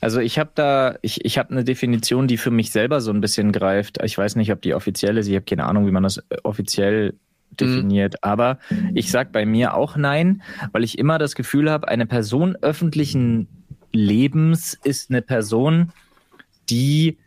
Also 0.01 0.21
ich 0.21 0.39
habe 0.39 0.53
da, 0.55 0.97
ich, 1.03 1.27
ich 1.27 1.37
habe 1.37 1.51
eine 1.51 1.65
Definition, 1.65 2.29
die 2.29 2.39
für 2.39 2.51
mich 2.51 2.73
selber 2.73 3.03
so 3.03 3.11
ein 3.11 3.21
bisschen 3.21 3.53
greift. 3.53 3.99
Ich 4.03 4.17
weiß 4.17 4.37
nicht, 4.37 4.51
ob 4.53 4.63
die 4.63 4.73
offiziell 4.73 5.19
ist. 5.19 5.29
Ich 5.29 5.35
habe 5.35 5.45
keine 5.45 5.67
Ahnung, 5.67 5.87
wie 5.87 5.91
man 5.93 6.05
das 6.05 6.17
äh, 6.17 6.39
offiziell 6.45 7.13
definiert. 7.61 8.15
Mhm. 8.15 8.19
Aber 8.23 8.59
ich 8.95 9.11
sag 9.11 9.33
bei 9.33 9.45
mir 9.45 9.75
auch 9.75 9.97
nein, 9.97 10.41
weil 10.73 10.83
ich 10.83 10.99
immer 10.99 11.19
das 11.19 11.35
Gefühl 11.35 11.71
habe, 11.71 11.89
eine 11.89 12.07
Person 12.07 12.57
öffentlichen 12.63 13.49
Lebens 13.93 14.79
ist 14.83 15.11
eine 15.11 15.23
Person, 15.23 15.93
die 16.71 17.19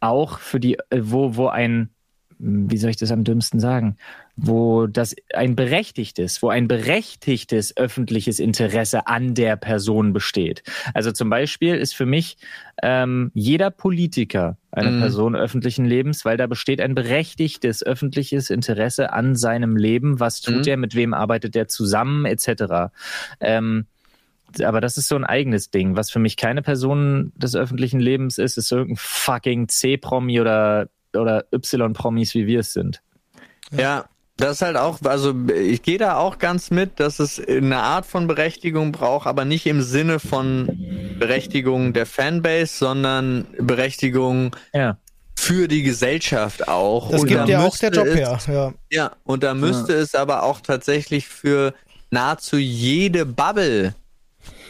auch 0.00 0.38
für 0.38 0.60
die, 0.60 0.78
äh, 0.90 1.00
wo, 1.00 1.36
wo 1.36 1.48
ein, 1.48 1.90
wie 2.38 2.76
soll 2.76 2.90
ich 2.90 2.96
das 2.96 3.10
am 3.10 3.24
dümmsten 3.24 3.58
sagen, 3.58 3.96
wo 4.36 4.86
das 4.86 5.16
ein 5.34 5.56
berechtigtes, 5.56 6.40
wo 6.42 6.48
ein 6.48 6.68
berechtigtes 6.68 7.76
öffentliches 7.76 8.38
Interesse 8.38 9.08
an 9.08 9.34
der 9.34 9.56
Person 9.56 10.12
besteht. 10.12 10.62
Also 10.94 11.10
zum 11.10 11.28
Beispiel 11.28 11.74
ist 11.74 11.96
für 11.96 12.06
mich 12.06 12.36
ähm, 12.80 13.32
jeder 13.34 13.70
Politiker 13.70 14.56
eine 14.70 14.92
mm. 14.92 15.00
Person 15.00 15.34
öffentlichen 15.34 15.84
Lebens, 15.84 16.24
weil 16.24 16.36
da 16.36 16.46
besteht 16.46 16.80
ein 16.80 16.94
berechtigtes 16.94 17.84
öffentliches 17.84 18.50
Interesse 18.50 19.12
an 19.12 19.34
seinem 19.34 19.76
Leben. 19.76 20.20
Was 20.20 20.40
tut 20.40 20.66
mm. 20.66 20.68
er, 20.68 20.76
mit 20.76 20.94
wem 20.94 21.14
arbeitet 21.14 21.56
er 21.56 21.66
zusammen, 21.66 22.24
etc. 22.24 22.92
Ähm, 23.40 23.86
aber 24.62 24.80
das 24.80 24.96
ist 24.96 25.08
so 25.08 25.16
ein 25.16 25.24
eigenes 25.24 25.70
Ding. 25.70 25.96
Was 25.96 26.10
für 26.10 26.18
mich 26.18 26.36
keine 26.36 26.62
Person 26.62 27.32
des 27.36 27.54
öffentlichen 27.54 28.00
Lebens 28.00 28.38
ist, 28.38 28.58
ist 28.58 28.72
irgendein 28.72 28.96
fucking 28.96 29.68
C-Promi 29.68 30.40
oder, 30.40 30.88
oder 31.14 31.44
Y-Promis, 31.52 32.34
wie 32.34 32.46
wir 32.46 32.60
es 32.60 32.72
sind. 32.72 33.02
Ja. 33.70 34.06
Das 34.38 34.52
ist 34.52 34.62
halt 34.62 34.76
auch, 34.76 35.00
also 35.02 35.34
ich 35.48 35.82
gehe 35.82 35.98
da 35.98 36.16
auch 36.16 36.38
ganz 36.38 36.70
mit, 36.70 37.00
dass 37.00 37.18
es 37.18 37.44
eine 37.44 37.78
Art 37.78 38.06
von 38.06 38.28
Berechtigung 38.28 38.92
braucht, 38.92 39.26
aber 39.26 39.44
nicht 39.44 39.66
im 39.66 39.82
Sinne 39.82 40.20
von 40.20 41.16
Berechtigung 41.18 41.92
der 41.92 42.06
Fanbase, 42.06 42.72
sondern 42.72 43.48
Berechtigung 43.58 44.54
ja. 44.72 44.96
für 45.34 45.66
die 45.66 45.82
Gesellschaft 45.82 46.68
auch. 46.68 47.10
Das 47.10 47.22
und 47.22 47.26
gibt 47.26 47.40
da 47.40 47.46
ja 47.46 47.64
auch 47.64 47.76
der 47.78 47.90
Job 47.90 48.06
es, 48.06 48.14
her. 48.14 48.38
Ja. 48.46 48.74
ja, 48.92 49.12
und 49.24 49.42
da 49.42 49.54
müsste 49.54 49.94
ja. 49.94 49.98
es 49.98 50.14
aber 50.14 50.44
auch 50.44 50.60
tatsächlich 50.60 51.26
für 51.26 51.74
nahezu 52.12 52.58
jede 52.58 53.26
Bubble 53.26 53.96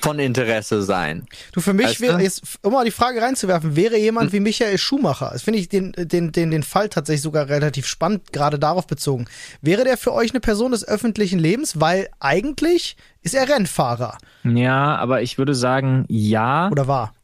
von 0.01 0.19
Interesse 0.19 0.83
sein. 0.83 1.27
Du, 1.53 1.61
für 1.61 1.73
mich 1.73 2.01
wäre 2.01 2.21
jetzt, 2.21 2.43
um 2.63 2.73
mal 2.73 2.85
die 2.85 2.91
Frage 2.91 3.21
reinzuwerfen, 3.21 3.77
wäre 3.77 3.97
jemand 3.97 4.29
hm. 4.29 4.33
wie 4.33 4.41
Michael 4.41 4.79
Schumacher, 4.79 5.31
das 5.33 5.43
finde 5.43 5.59
ich 5.59 5.69
den, 5.69 5.93
den, 5.93 6.33
den, 6.33 6.51
den 6.51 6.63
Fall 6.63 6.89
tatsächlich 6.89 7.23
sogar 7.23 7.49
relativ 7.49 7.87
spannend, 7.87 8.33
gerade 8.33 8.59
darauf 8.59 8.87
bezogen. 8.87 9.27
Wäre 9.61 9.85
der 9.85 9.97
für 9.97 10.13
euch 10.13 10.31
eine 10.31 10.41
Person 10.41 10.73
des 10.73 10.87
öffentlichen 10.87 11.39
Lebens? 11.39 11.81
Weil 11.81 12.09
eigentlich 12.21 12.97
ist 13.23 13.35
er 13.35 13.49
Rennfahrer. 13.49 14.19
Ja, 14.45 14.97
aber 14.97 15.23
ich 15.23 15.39
würde 15.39 15.55
sagen, 15.55 16.05
ja. 16.09 16.69
Oder 16.71 16.89
war? 16.89 17.15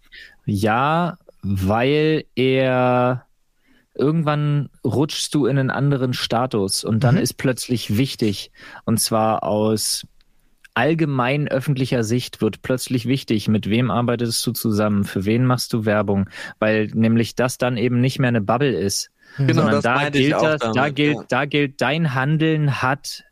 Ja, 0.45 1.19
weil 1.43 2.25
er 2.35 3.27
irgendwann 3.95 4.71
rutschst 4.85 5.35
du 5.35 5.47
in 5.47 5.59
einen 5.59 5.71
anderen 5.71 6.15
Status 6.15 6.85
und 6.85 7.05
dann 7.05 7.15
mhm. 7.15 7.23
ist 7.23 7.35
plötzlich 7.35 7.97
wichtig. 7.97 8.51
Und 8.85 8.99
zwar 8.99 9.45
aus 9.45 10.07
allgemein 10.75 11.49
öffentlicher 11.49 12.05
Sicht 12.05 12.41
wird 12.41 12.63
plötzlich 12.63 13.07
wichtig, 13.07 13.49
mit 13.49 13.71
wem 13.71 13.91
arbeitest 13.91 14.45
du 14.47 14.53
zusammen, 14.53 15.05
für 15.05 15.25
wen 15.25 15.47
machst 15.47 15.73
du 15.73 15.85
Werbung, 15.85 16.29
weil 16.59 16.89
nämlich 16.89 17.37
das 17.37 17.59
dann 17.59 17.77
eben 17.77 18.01
nicht 18.01 18.19
mehr 18.19 18.29
eine 18.29 18.41
Bubble 18.41 18.77
ist. 18.77 19.11
Genau, 19.39 19.63
sondern 19.63 19.83
da 19.83 20.11
gilt 20.11 20.33
das, 20.33 20.61
damit, 20.61 20.77
da 20.77 20.89
gilt, 20.91 21.17
ja. 21.17 21.25
da 21.29 21.45
gilt, 21.45 21.81
dein 21.81 22.15
Handeln 22.15 22.83
hat 22.83 23.25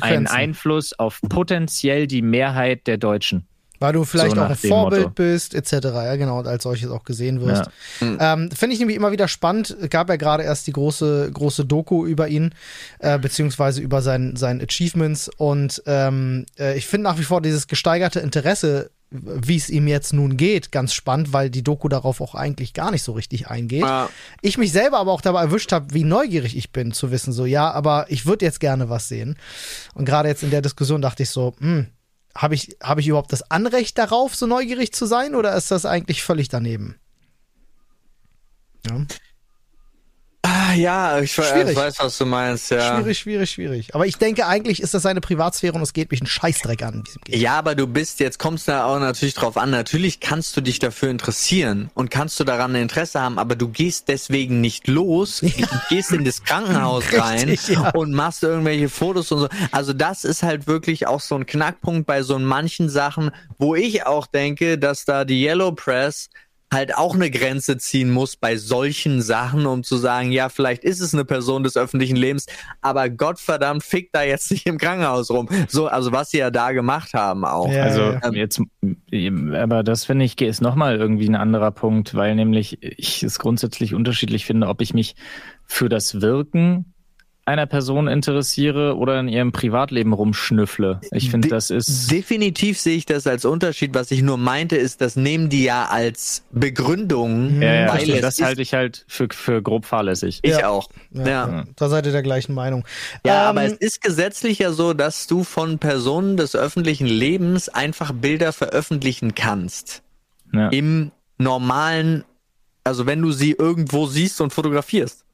einen 0.00 0.26
Einfluss 0.26 0.98
auf 0.98 1.20
potenziell 1.28 2.06
die 2.06 2.22
Mehrheit 2.22 2.86
der 2.86 2.98
Deutschen. 2.98 3.46
Weil 3.78 3.92
du 3.92 4.04
vielleicht 4.04 4.34
so 4.34 4.42
auch 4.42 4.50
ein 4.50 4.56
Vorbild 4.56 5.02
Motto. 5.02 5.14
bist, 5.14 5.54
etc. 5.54 5.72
Ja, 5.84 6.16
genau, 6.16 6.40
und 6.40 6.46
als 6.46 6.64
solches 6.64 6.90
auch 6.90 7.04
gesehen 7.04 7.40
wirst. 7.40 7.70
Ja. 8.00 8.06
Mhm. 8.06 8.18
Ähm, 8.20 8.50
Finde 8.50 8.74
ich 8.74 8.80
nämlich 8.80 8.96
immer 8.96 9.12
wieder 9.12 9.28
spannend. 9.28 9.76
Gab 9.90 10.08
ja 10.08 10.16
gerade 10.16 10.42
erst 10.42 10.66
die 10.66 10.72
große, 10.72 11.30
große 11.32 11.64
Doku 11.64 12.04
über 12.06 12.28
ihn, 12.28 12.54
äh, 12.98 13.18
beziehungsweise 13.18 13.80
über 13.80 14.02
sein, 14.02 14.36
sein 14.36 14.60
Achievements. 14.60 15.30
Und 15.36 15.82
ähm, 15.86 16.46
äh, 16.58 16.76
ich 16.76 16.86
finde 16.86 17.04
nach 17.04 17.18
wie 17.18 17.24
vor 17.24 17.40
dieses 17.40 17.68
gesteigerte 17.68 18.20
Interesse, 18.20 18.90
wie 19.10 19.56
es 19.56 19.70
ihm 19.70 19.88
jetzt 19.88 20.12
nun 20.12 20.36
geht, 20.36 20.70
ganz 20.70 20.92
spannend, 20.92 21.32
weil 21.32 21.48
die 21.48 21.64
Doku 21.64 21.88
darauf 21.88 22.20
auch 22.20 22.34
eigentlich 22.34 22.74
gar 22.74 22.90
nicht 22.90 23.02
so 23.02 23.12
richtig 23.12 23.48
eingeht. 23.48 23.80
Ja. 23.80 24.10
Ich 24.42 24.58
mich 24.58 24.70
selber 24.72 24.98
aber 24.98 25.12
auch 25.12 25.22
dabei 25.22 25.42
erwischt 25.42 25.72
habe, 25.72 25.94
wie 25.94 26.04
neugierig 26.04 26.56
ich 26.56 26.72
bin, 26.72 26.92
zu 26.92 27.10
wissen, 27.10 27.32
so, 27.32 27.46
ja, 27.46 27.70
aber 27.70 28.06
ich 28.10 28.26
würde 28.26 28.44
jetzt 28.44 28.60
gerne 28.60 28.90
was 28.90 29.08
sehen. 29.08 29.36
Und 29.94 30.04
gerade 30.04 30.28
jetzt 30.28 30.42
in 30.42 30.50
der 30.50 30.60
Diskussion 30.60 31.00
dachte 31.00 31.22
ich 31.22 31.30
so, 31.30 31.54
hm, 31.58 31.86
habe 32.38 32.54
ich, 32.54 32.76
hab 32.80 32.98
ich 32.98 33.08
überhaupt 33.08 33.32
das 33.32 33.50
Anrecht 33.50 33.98
darauf, 33.98 34.34
so 34.36 34.46
neugierig 34.46 34.92
zu 34.92 35.06
sein, 35.06 35.34
oder 35.34 35.56
ist 35.56 35.72
das 35.72 35.84
eigentlich 35.84 36.22
völlig 36.22 36.48
daneben? 36.48 36.94
Ja. 38.86 39.04
Ah, 40.58 40.74
ja, 40.74 41.20
ich, 41.20 41.38
ich, 41.38 41.38
weiß, 41.38 42.00
was 42.00 42.18
du 42.18 42.26
meinst, 42.26 42.70
ja. 42.70 42.96
Schwierig, 42.96 43.18
schwierig, 43.18 43.50
schwierig. 43.50 43.94
Aber 43.94 44.06
ich 44.06 44.16
denke, 44.16 44.46
eigentlich 44.46 44.82
ist 44.82 44.92
das 44.92 45.02
seine 45.02 45.20
Privatsphäre 45.20 45.74
und 45.74 45.82
es 45.82 45.92
geht 45.92 46.10
mich 46.10 46.20
einen 46.20 46.26
Scheißdreck 46.26 46.82
an. 46.82 47.04
Ja, 47.28 47.58
aber 47.58 47.76
du 47.76 47.86
bist, 47.86 48.18
jetzt 48.18 48.38
kommst 48.38 48.66
du 48.66 48.72
da 48.72 48.84
auch 48.84 48.98
natürlich 48.98 49.34
drauf 49.34 49.56
an, 49.56 49.70
natürlich 49.70 50.18
kannst 50.18 50.56
du 50.56 50.60
dich 50.60 50.80
dafür 50.80 51.10
interessieren 51.10 51.90
und 51.94 52.10
kannst 52.10 52.40
du 52.40 52.44
daran 52.44 52.74
ein 52.74 52.82
Interesse 52.82 53.20
haben, 53.20 53.38
aber 53.38 53.54
du 53.54 53.68
gehst 53.68 54.08
deswegen 54.08 54.60
nicht 54.60 54.88
los, 54.88 55.42
ja. 55.42 55.66
gehst 55.88 56.10
in 56.10 56.24
das 56.24 56.42
Krankenhaus 56.42 57.04
rein 57.12 57.56
ja. 57.68 57.90
und 57.90 58.12
machst 58.12 58.42
irgendwelche 58.42 58.88
Fotos 58.88 59.30
und 59.30 59.40
so. 59.40 59.48
Also 59.70 59.92
das 59.92 60.24
ist 60.24 60.42
halt 60.42 60.66
wirklich 60.66 61.06
auch 61.06 61.20
so 61.20 61.36
ein 61.36 61.46
Knackpunkt 61.46 62.06
bei 62.06 62.22
so 62.22 62.38
manchen 62.38 62.88
Sachen, 62.88 63.30
wo 63.58 63.76
ich 63.76 64.06
auch 64.06 64.26
denke, 64.26 64.76
dass 64.76 65.04
da 65.04 65.24
die 65.24 65.44
Yellow 65.44 65.72
Press 65.72 66.30
halt 66.72 66.96
auch 66.96 67.14
eine 67.14 67.30
Grenze 67.30 67.78
ziehen 67.78 68.10
muss 68.10 68.36
bei 68.36 68.56
solchen 68.56 69.22
Sachen, 69.22 69.66
um 69.66 69.82
zu 69.82 69.96
sagen, 69.96 70.32
ja, 70.32 70.48
vielleicht 70.48 70.84
ist 70.84 71.00
es 71.00 71.14
eine 71.14 71.24
Person 71.24 71.62
des 71.62 71.76
öffentlichen 71.76 72.16
Lebens, 72.16 72.46
aber 72.80 73.08
Gottverdammt, 73.08 73.82
fickt 73.82 74.14
da 74.14 74.22
jetzt 74.22 74.50
nicht 74.50 74.66
im 74.66 74.78
Krankenhaus 74.78 75.30
rum. 75.30 75.48
So, 75.68 75.86
also 75.86 76.12
was 76.12 76.30
sie 76.30 76.38
ja 76.38 76.50
da 76.50 76.72
gemacht 76.72 77.14
haben 77.14 77.44
auch. 77.44 77.70
Ja, 77.70 77.84
also 77.84 78.00
ja. 78.00 78.32
jetzt, 78.32 78.60
aber 79.54 79.82
das 79.82 80.04
finde 80.04 80.24
ich 80.24 80.38
ist 80.40 80.60
nochmal 80.60 80.96
irgendwie 80.96 81.28
ein 81.28 81.34
anderer 81.34 81.70
Punkt, 81.70 82.14
weil 82.14 82.34
nämlich 82.34 82.78
ich 82.80 83.22
es 83.22 83.38
grundsätzlich 83.38 83.94
unterschiedlich 83.94 84.46
finde, 84.46 84.68
ob 84.68 84.80
ich 84.80 84.94
mich 84.94 85.14
für 85.64 85.88
das 85.88 86.20
Wirken 86.20 86.94
einer 87.48 87.66
Person 87.66 88.08
interessiere 88.08 88.96
oder 88.96 89.18
in 89.18 89.26
ihrem 89.26 89.52
Privatleben 89.52 90.12
rumschnüffle. 90.12 91.00
Ich 91.12 91.30
finde, 91.30 91.48
das 91.48 91.70
ist. 91.70 92.10
Definitiv 92.10 92.78
sehe 92.78 92.96
ich 92.96 93.06
das 93.06 93.26
als 93.26 93.46
Unterschied. 93.46 93.94
Was 93.94 94.10
ich 94.10 94.22
nur 94.22 94.36
meinte, 94.36 94.76
ist, 94.76 95.00
das 95.00 95.16
nehmen 95.16 95.48
die 95.48 95.64
ja 95.64 95.86
als 95.86 96.44
Begründung. 96.52 97.62
Ja, 97.62 97.72
ja 97.72 97.94
weil 97.94 98.20
das 98.20 98.40
halte 98.42 98.60
ich 98.60 98.74
halt 98.74 99.04
für, 99.08 99.28
für 99.32 99.62
grob 99.62 99.86
fahrlässig. 99.86 100.40
Ich 100.42 100.58
ja. 100.58 100.68
auch. 100.68 100.90
Ja. 101.10 101.26
ja. 101.26 101.64
Da 101.74 101.88
seid 101.88 102.04
ihr 102.04 102.12
der 102.12 102.22
gleichen 102.22 102.54
Meinung. 102.54 102.84
Ja, 103.24 103.44
ähm, 103.44 103.48
aber 103.48 103.64
es 103.64 103.72
ist 103.72 104.02
gesetzlich 104.02 104.58
ja 104.58 104.72
so, 104.72 104.92
dass 104.92 105.26
du 105.26 105.42
von 105.42 105.78
Personen 105.78 106.36
des 106.36 106.54
öffentlichen 106.54 107.06
Lebens 107.06 107.70
einfach 107.70 108.12
Bilder 108.12 108.52
veröffentlichen 108.52 109.34
kannst. 109.34 110.02
Ja. 110.52 110.68
Im 110.68 111.12
normalen, 111.38 112.24
also 112.84 113.06
wenn 113.06 113.22
du 113.22 113.32
sie 113.32 113.52
irgendwo 113.52 114.06
siehst 114.06 114.40
und 114.42 114.52
fotografierst. 114.52 115.24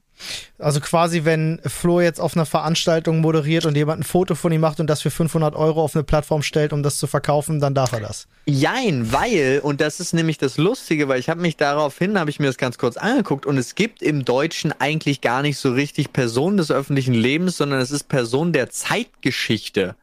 Also 0.59 0.81
quasi, 0.81 1.25
wenn 1.25 1.61
Flo 1.67 2.01
jetzt 2.01 2.21
auf 2.21 2.37
einer 2.37 2.47
Veranstaltung 2.47 3.21
moderiert 3.21 3.67
und 3.67 3.77
jemand 3.77 4.01
ein 4.01 4.05
Foto 4.05 4.35
von 4.35 4.53
ihm 4.53 4.61
macht 4.61 4.81
und 4.81 4.89
das 4.89 5.03
für 5.03 5.11
500 5.11 5.55
Euro 5.55 5.83
auf 5.83 5.95
eine 5.95 6.05
Plattform 6.05 6.43
stellt, 6.43 6.73
um 6.73 6.83
das 6.83 6.99
zu 6.99 7.07
verkaufen, 7.07 7.61
dann 7.61 7.75
darf 7.75 7.93
er 7.93 8.01
das. 8.01 8.29
Jein, 8.47 9.12
weil, 9.12 9.61
und 9.62 9.81
das 9.81 10.01
ist 10.01 10.15
nämlich 10.15 10.39
das 10.39 10.57
Lustige, 10.57 11.09
weil 11.09 11.19
ich 11.19 11.29
habe 11.29 11.41
mich 11.41 11.57
daraufhin, 11.57 12.19
habe 12.19 12.31
ich 12.31 12.39
mir 12.39 12.47
das 12.47 12.57
ganz 12.57 12.79
kurz 12.79 12.97
angeguckt 12.97 13.47
und 13.47 13.59
es 13.59 13.75
gibt 13.75 14.03
im 14.03 14.25
Deutschen 14.25 14.73
eigentlich 14.79 15.21
gar 15.21 15.43
nicht 15.43 15.59
so 15.59 15.73
richtig 15.73 16.12
Personen 16.12 16.57
des 16.57 16.71
öffentlichen 16.71 17.15
Lebens, 17.15 17.57
sondern 17.57 17.81
es 17.81 17.91
ist 17.91 18.09
Person 18.09 18.53
der 18.53 18.71
Zeitgeschichte. 18.71 19.97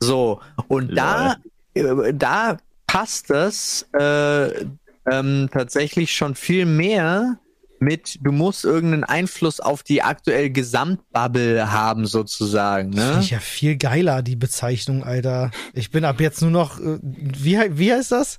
So, 0.00 0.40
und 0.68 0.94
da, 0.94 1.36
äh, 1.74 2.12
da 2.12 2.58
passt 2.86 3.30
das 3.30 3.88
äh, 3.92 4.64
ähm, 5.10 5.48
tatsächlich 5.52 6.14
schon 6.14 6.34
viel 6.34 6.66
mehr 6.66 7.38
mit, 7.80 8.18
du 8.22 8.32
musst 8.32 8.64
irgendeinen 8.64 9.04
Einfluss 9.04 9.60
auf 9.60 9.82
die 9.82 10.02
aktuell 10.02 10.50
Gesamtbubble 10.50 11.70
haben, 11.72 12.06
sozusagen. 12.06 12.90
Ne? 12.90 13.02
Finde 13.02 13.20
ich 13.20 13.30
ja 13.30 13.40
viel 13.40 13.76
geiler, 13.76 14.22
die 14.22 14.36
Bezeichnung, 14.36 15.04
Alter. 15.04 15.50
Ich 15.72 15.90
bin 15.90 16.04
ab 16.04 16.20
jetzt 16.20 16.40
nur 16.42 16.50
noch, 16.50 16.80
äh, 16.80 16.98
wie, 17.02 17.58
wie 17.70 17.92
heißt 17.92 18.12
das? 18.12 18.38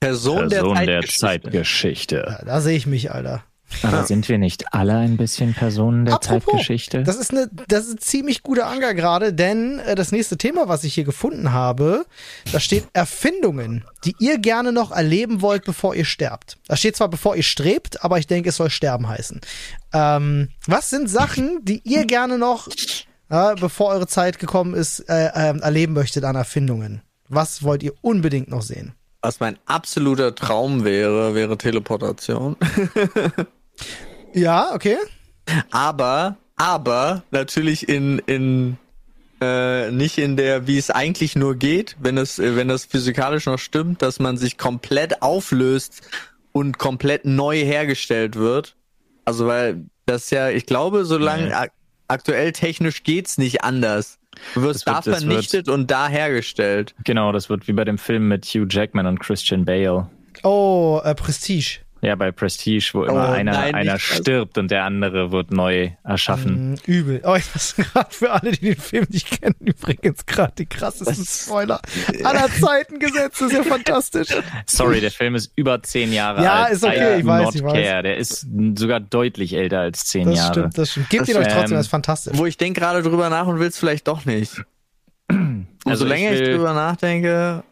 Person, 0.00 0.48
Person 0.48 0.74
der 0.74 1.02
Zeitgeschichte. 1.02 1.10
Der 1.10 1.18
Zeitgeschichte. 1.18 2.26
Ja, 2.28 2.44
da 2.44 2.60
sehe 2.60 2.76
ich 2.76 2.86
mich, 2.86 3.10
Alter. 3.10 3.44
Aber 3.82 4.04
sind 4.04 4.28
wir 4.28 4.38
nicht 4.38 4.72
alle 4.72 4.96
ein 4.96 5.16
bisschen 5.16 5.54
Personen 5.54 6.04
der 6.04 6.14
Apropos, 6.14 6.44
Zeitgeschichte? 6.44 7.02
Das 7.02 7.16
ist 7.16 7.30
eine, 7.30 7.48
das 7.68 7.86
ist 7.86 7.94
ein 7.94 7.98
ziemlich 7.98 8.42
guter 8.42 8.66
Anger 8.66 8.94
gerade, 8.94 9.32
denn 9.32 9.78
äh, 9.80 9.94
das 9.94 10.10
nächste 10.10 10.36
Thema, 10.36 10.68
was 10.68 10.84
ich 10.84 10.94
hier 10.94 11.04
gefunden 11.04 11.52
habe, 11.52 12.06
da 12.50 12.60
steht 12.60 12.86
Erfindungen, 12.92 13.84
die 14.04 14.14
ihr 14.18 14.38
gerne 14.38 14.72
noch 14.72 14.90
erleben 14.90 15.42
wollt, 15.42 15.64
bevor 15.64 15.94
ihr 15.94 16.04
sterbt. 16.04 16.58
Da 16.66 16.76
steht 16.76 16.96
zwar 16.96 17.08
bevor 17.08 17.36
ihr 17.36 17.42
strebt, 17.42 18.04
aber 18.04 18.18
ich 18.18 18.26
denke, 18.26 18.48
es 18.48 18.56
soll 18.56 18.70
sterben 18.70 19.08
heißen. 19.08 19.40
Ähm, 19.92 20.48
was 20.66 20.90
sind 20.90 21.08
Sachen, 21.08 21.60
die 21.62 21.80
ihr 21.84 22.04
gerne 22.06 22.38
noch, 22.38 22.68
äh, 23.28 23.54
bevor 23.54 23.90
eure 23.90 24.06
Zeit 24.06 24.38
gekommen 24.38 24.74
ist, 24.74 25.00
äh, 25.08 25.26
äh, 25.26 25.58
erleben 25.60 25.92
möchtet 25.92 26.24
an 26.24 26.36
Erfindungen? 26.36 27.02
Was 27.28 27.62
wollt 27.62 27.82
ihr 27.82 27.92
unbedingt 28.00 28.48
noch 28.48 28.62
sehen? 28.62 28.94
Was 29.20 29.40
mein 29.40 29.58
absoluter 29.66 30.34
Traum 30.34 30.84
wäre, 30.84 31.34
wäre 31.34 31.58
Teleportation. 31.58 32.56
Ja, 34.34 34.74
okay. 34.74 34.96
Aber, 35.70 36.36
aber 36.56 37.22
natürlich 37.30 37.88
in, 37.88 38.18
in 38.26 38.76
äh, 39.40 39.90
nicht 39.90 40.18
in 40.18 40.36
der, 40.36 40.66
wie 40.66 40.78
es 40.78 40.90
eigentlich 40.90 41.36
nur 41.36 41.54
geht, 41.54 41.96
wenn 42.00 42.18
es, 42.18 42.38
wenn 42.38 42.68
das 42.68 42.84
physikalisch 42.84 43.46
noch 43.46 43.58
stimmt, 43.58 44.02
dass 44.02 44.18
man 44.18 44.36
sich 44.36 44.58
komplett 44.58 45.22
auflöst 45.22 46.02
und 46.52 46.78
komplett 46.78 47.24
neu 47.24 47.56
hergestellt 47.56 48.36
wird. 48.36 48.74
Also 49.24 49.46
weil 49.46 49.84
das 50.06 50.30
ja, 50.30 50.48
ich 50.50 50.66
glaube, 50.66 51.04
solange 51.04 51.56
ak 51.56 51.72
aktuell 52.08 52.52
technisch 52.52 53.02
geht's 53.02 53.36
nicht 53.36 53.62
anders. 53.62 54.18
Du 54.54 54.62
wirst 54.62 54.86
wird, 54.86 54.96
da 54.96 55.02
vernichtet 55.02 55.66
wird, 55.66 55.68
und 55.68 55.90
da 55.90 56.08
hergestellt. 56.08 56.94
Genau, 57.04 57.32
das 57.32 57.50
wird 57.50 57.68
wie 57.68 57.72
bei 57.72 57.84
dem 57.84 57.98
Film 57.98 58.28
mit 58.28 58.46
Hugh 58.46 58.66
Jackman 58.68 59.06
und 59.06 59.20
Christian 59.20 59.64
Bale. 59.64 60.08
Oh, 60.42 61.00
äh, 61.04 61.14
Prestige. 61.14 61.80
Ja, 62.00 62.14
bei 62.14 62.30
Prestige, 62.30 62.90
wo 62.92 63.04
immer 63.04 63.28
oh, 63.28 63.32
einer, 63.32 63.52
nein, 63.52 63.74
einer 63.74 63.98
stirbt 63.98 64.56
und 64.56 64.70
der 64.70 64.84
andere 64.84 65.32
wird 65.32 65.50
neu 65.50 65.90
erschaffen. 66.04 66.72
Mm, 66.72 66.74
übel. 66.86 67.20
Oh, 67.24 67.34
ich 67.34 67.54
weiß 67.54 67.74
gerade 67.76 68.14
für 68.14 68.30
alle, 68.30 68.52
die 68.52 68.66
den 68.66 68.76
Film 68.76 69.06
nicht 69.10 69.40
kennen, 69.40 69.56
übrigens 69.60 70.24
gerade 70.26 70.52
die 70.58 70.66
krassesten 70.66 71.18
Was? 71.18 71.44
Spoiler 71.44 71.80
aller 72.22 72.48
Zeiten 72.48 73.00
gesetzt. 73.00 73.40
Das 73.40 73.50
ist 73.50 73.56
ja 73.56 73.62
fantastisch. 73.64 74.28
Sorry, 74.66 75.00
der 75.00 75.10
Film 75.10 75.34
ist 75.34 75.52
über 75.56 75.82
zehn 75.82 76.12
Jahre 76.12 76.42
ja, 76.42 76.52
alt. 76.52 76.68
Ja, 76.68 76.74
ist 76.74 76.84
okay, 76.84 77.18
ich 77.18 77.26
weiß, 77.26 77.54
ich 77.54 77.62
weiß. 77.62 77.72
Care. 77.72 78.02
Der 78.02 78.16
ist 78.16 78.46
sogar 78.76 79.00
deutlich 79.00 79.54
älter 79.54 79.80
als 79.80 80.06
zehn 80.06 80.28
das 80.28 80.36
Jahre. 80.36 80.48
Das 80.48 80.58
stimmt, 80.58 80.78
das 80.78 80.90
stimmt. 80.90 81.10
Gebt 81.10 81.28
ihn 81.28 81.36
euch 81.36 81.48
trotzdem, 81.48 81.76
das 81.76 81.86
ist 81.86 81.90
fantastisch. 81.90 82.32
Wo 82.36 82.46
ich 82.46 82.56
denke 82.56 82.80
gerade 82.80 83.02
drüber 83.02 83.28
nach 83.28 83.46
und 83.46 83.58
will 83.58 83.68
es 83.68 83.78
vielleicht 83.78 84.06
doch 84.08 84.24
nicht. 84.24 84.62
Also, 85.84 86.04
so 86.04 86.08
länger 86.08 86.32
ich, 86.32 86.40
ich 86.42 86.48
drüber 86.48 86.74
nachdenke. 86.74 87.62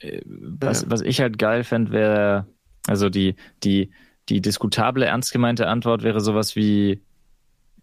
Äh, 0.00 0.20
was, 0.24 0.90
was 0.90 1.00
ich 1.02 1.20
halt 1.20 1.38
geil 1.38 1.62
fände, 1.62 1.92
wäre 1.92 2.46
also 2.86 3.08
die, 3.08 3.36
die, 3.62 3.90
die 4.28 4.40
diskutable, 4.40 5.06
ernst 5.06 5.32
gemeinte 5.32 5.68
Antwort 5.68 6.02
wäre 6.02 6.20
sowas 6.20 6.56
wie 6.56 7.00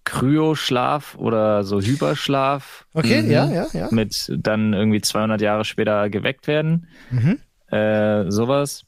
Kryoschlaf 0.05 1.15
oder 1.15 1.63
so 1.63 1.79
Hyperschlaf. 1.79 2.85
Okay, 2.93 3.21
mhm. 3.21 3.31
ja, 3.31 3.49
ja, 3.49 3.67
ja. 3.73 3.87
Mit 3.91 4.31
dann 4.37 4.73
irgendwie 4.73 5.01
200 5.01 5.41
Jahre 5.41 5.65
später 5.65 6.09
geweckt 6.09 6.47
werden. 6.47 6.87
Mhm. 7.09 7.39
Äh, 7.73 8.29
sowas. 8.29 8.85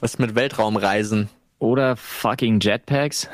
Was 0.00 0.18
mit 0.18 0.34
Weltraumreisen? 0.34 1.28
Oder 1.58 1.96
fucking 1.96 2.60
Jetpacks. 2.60 3.28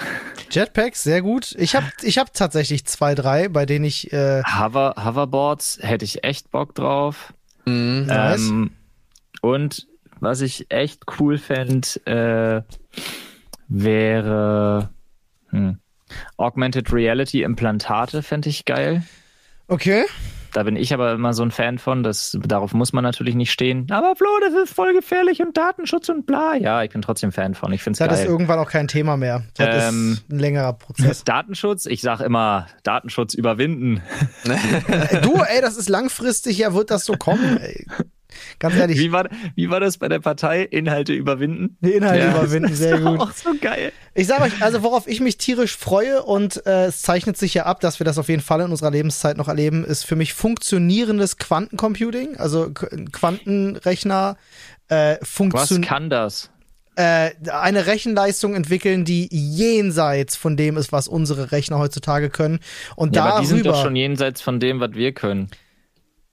Jetpacks, 0.50 1.02
sehr 1.02 1.22
gut. 1.22 1.54
Ich 1.58 1.74
habe 1.74 1.86
ich 2.02 2.18
hab 2.18 2.32
tatsächlich 2.32 2.84
zwei, 2.84 3.14
drei, 3.14 3.48
bei 3.48 3.66
denen 3.66 3.84
ich. 3.84 4.12
Äh 4.12 4.42
Hover, 4.44 4.94
Hoverboards 5.02 5.78
hätte 5.82 6.04
ich 6.04 6.22
echt 6.22 6.50
Bock 6.50 6.74
drauf. 6.74 7.32
Mhm. 7.64 8.06
Nice. 8.06 8.48
Ähm, 8.48 8.70
und 9.40 9.86
was 10.20 10.40
ich 10.40 10.70
echt 10.70 11.04
cool 11.18 11.38
fände, 11.38 11.88
äh, 12.06 12.62
wäre 13.68 14.90
hm, 15.48 15.78
Augmented 16.36 16.92
Reality 16.92 17.42
Implantate, 17.42 18.22
fände 18.22 18.48
ich 18.48 18.64
geil. 18.64 19.02
Okay. 19.68 20.04
Da 20.52 20.64
bin 20.64 20.74
ich 20.74 20.92
aber 20.92 21.12
immer 21.12 21.32
so 21.32 21.44
ein 21.44 21.52
Fan 21.52 21.78
von, 21.78 22.02
das, 22.02 22.36
darauf 22.42 22.74
muss 22.74 22.92
man 22.92 23.04
natürlich 23.04 23.36
nicht 23.36 23.52
stehen. 23.52 23.86
Aber 23.90 24.16
Flo, 24.16 24.28
das 24.40 24.52
ist 24.54 24.74
voll 24.74 24.92
gefährlich 24.92 25.40
und 25.40 25.56
Datenschutz 25.56 26.08
und 26.08 26.26
bla. 26.26 26.56
Ja, 26.56 26.82
ich 26.82 26.90
bin 26.90 27.02
trotzdem 27.02 27.30
Fan 27.30 27.54
von. 27.54 27.72
Ich 27.72 27.82
finde 27.84 27.94
es 27.94 27.98
geil. 28.00 28.08
Das 28.08 28.20
ist 28.20 28.26
irgendwann 28.26 28.58
auch 28.58 28.68
kein 28.68 28.88
Thema 28.88 29.16
mehr. 29.16 29.44
Das 29.56 29.90
ähm, 29.90 30.14
ist 30.14 30.32
ein 30.32 30.38
längerer 30.40 30.72
Prozess. 30.72 31.22
Datenschutz, 31.24 31.86
ich 31.86 32.00
sag 32.00 32.20
immer, 32.20 32.66
Datenschutz 32.82 33.34
überwinden. 33.34 34.02
du, 35.22 35.40
ey, 35.40 35.60
das 35.60 35.76
ist 35.76 35.88
langfristig, 35.88 36.58
ja, 36.58 36.74
wird 36.74 36.90
das 36.90 37.04
so 37.04 37.12
kommen, 37.12 37.58
ey. 37.58 37.86
Ganz 38.58 38.76
ehrlich. 38.76 38.98
Wie 38.98 39.12
war, 39.12 39.28
wie 39.54 39.70
war 39.70 39.80
das 39.80 39.98
bei 39.98 40.08
der 40.08 40.20
Partei? 40.20 40.62
Inhalte 40.62 41.12
überwinden? 41.12 41.76
Inhalte 41.80 42.24
ja, 42.24 42.30
überwinden, 42.30 42.74
sehr 42.74 42.98
gut. 43.00 43.20
Auch 43.20 43.32
so 43.32 43.50
geil. 43.60 43.92
Ich 44.14 44.26
sage 44.26 44.42
euch, 44.42 44.62
also 44.62 44.82
worauf 44.82 45.06
ich 45.06 45.20
mich 45.20 45.38
tierisch 45.38 45.76
freue 45.76 46.22
und 46.22 46.66
äh, 46.66 46.86
es 46.86 47.02
zeichnet 47.02 47.36
sich 47.36 47.54
ja 47.54 47.66
ab, 47.66 47.80
dass 47.80 48.00
wir 48.00 48.04
das 48.04 48.18
auf 48.18 48.28
jeden 48.28 48.42
Fall 48.42 48.60
in 48.60 48.70
unserer 48.70 48.90
Lebenszeit 48.90 49.36
noch 49.36 49.48
erleben, 49.48 49.84
ist 49.84 50.04
für 50.04 50.16
mich 50.16 50.34
funktionierendes 50.34 51.36
Quantencomputing, 51.36 52.36
also 52.36 52.70
Quantenrechner 52.70 54.36
äh, 54.88 55.16
funktionieren. 55.22 55.82
Was 55.82 55.88
kann 55.88 56.10
das? 56.10 56.50
Äh, 56.96 57.30
eine 57.50 57.86
Rechenleistung 57.86 58.54
entwickeln, 58.54 59.04
die 59.04 59.28
jenseits 59.30 60.36
von 60.36 60.56
dem 60.56 60.76
ist, 60.76 60.92
was 60.92 61.08
unsere 61.08 61.52
Rechner 61.52 61.78
heutzutage 61.78 62.30
können. 62.30 62.58
Und 62.96 63.14
ja, 63.14 63.22
darüber, 63.22 63.34
aber 63.36 63.42
die 63.42 63.46
sind 63.46 63.66
doch 63.66 63.82
schon 63.82 63.96
jenseits 63.96 64.42
von 64.42 64.60
dem, 64.60 64.80
was 64.80 64.92
wir 64.92 65.12
können. 65.12 65.50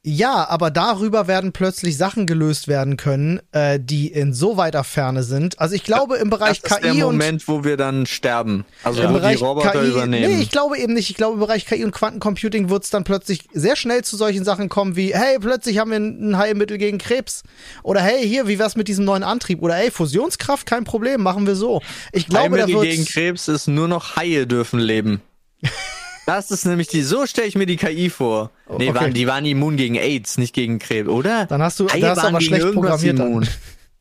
Ja, 0.10 0.48
aber 0.48 0.72
darüber 0.72 1.28
werden 1.28 1.52
plötzlich 1.52 1.98
Sachen 1.98 2.28
gelöst 2.28 2.70
werden 2.70 2.96
können, 2.96 3.42
äh, 3.52 3.78
die 3.78 4.08
in 4.08 4.34
so 4.34 4.56
weiter 4.56 4.86
Ferne 4.86 5.22
sind. 5.22 5.60
Also 5.60 5.76
ich 5.76 5.84
glaube 5.84 6.16
im 6.16 6.30
Bereich 6.30 6.62
das 6.62 6.72
ist 6.72 6.78
KI 6.78 6.84
der 6.84 6.94
Moment, 6.94 7.46
wo 7.50 7.66
wir 7.66 7.76
dann 7.76 8.06
sterben. 8.06 8.64
Also 8.84 9.02
im 9.02 9.10
wo 9.10 9.14
Bereich 9.16 9.40
die 9.40 9.44
Roboter 9.44 9.72
KI, 9.72 9.90
übernehmen. 9.90 10.32
Nee, 10.32 10.42
ich 10.42 10.50
glaube 10.50 10.78
eben 10.78 10.94
nicht. 10.94 11.10
Ich 11.10 11.18
glaube 11.18 11.34
im 11.34 11.42
Bereich 11.42 11.66
KI 11.66 11.84
und 11.84 11.92
Quantencomputing 11.92 12.70
wird 12.70 12.86
es 12.86 12.90
dann 12.90 13.04
plötzlich 13.04 13.50
sehr 13.52 13.76
schnell 13.76 14.02
zu 14.06 14.16
solchen 14.16 14.46
Sachen 14.46 14.70
kommen 14.70 14.96
wie, 14.96 15.14
hey, 15.14 15.40
plötzlich 15.42 15.78
haben 15.78 15.92
wir 15.92 15.98
ein 15.98 16.38
Heilmittel 16.38 16.78
gegen 16.78 17.00
Krebs. 17.00 17.44
Oder 17.84 18.00
hey, 18.00 18.26
hier, 18.26 18.48
wie 18.48 18.60
wär's 18.60 18.78
mit 18.78 18.88
diesem 18.88 19.04
neuen 19.04 19.24
Antrieb? 19.24 19.62
Oder 19.62 19.74
hey, 19.74 19.92
Fusionskraft, 19.92 20.66
kein 20.66 20.86
Problem, 20.86 21.22
machen 21.22 21.46
wir 21.46 21.58
so. 21.58 21.82
Ich 22.14 22.28
glaube, 22.28 22.56
Heilmittel 22.56 22.80
gegen 22.80 23.04
Krebs 23.04 23.50
ist 23.50 23.68
nur 23.68 23.90
noch 23.90 24.16
Haie 24.16 24.48
dürfen 24.48 24.80
leben. 24.80 25.20
Das 26.28 26.52
ist 26.52 26.66
nämlich 26.66 26.90
die, 26.90 27.04
so 27.04 27.26
stelle 27.26 27.48
ich 27.48 27.56
mir 27.56 27.66
die 27.66 27.78
KI 27.78 28.10
vor. 28.10 28.52
Nee, 28.68 28.90
okay. 28.90 29.00
waren, 29.00 29.14
die 29.14 29.28
waren 29.28 29.46
immun 29.46 29.78
gegen 29.78 29.96
AIDS, 29.96 30.38
nicht 30.38 30.54
gegen 30.54 30.78
Krebs, 30.78 31.08
oder? 31.08 31.46
Dann 31.46 31.62
hast 31.62 31.80
du, 31.80 31.86
da 31.86 32.10
hast 32.10 32.22
du 32.22 32.28
aber 32.28 32.42
schlecht 32.42 32.74
programmiert. 32.74 33.18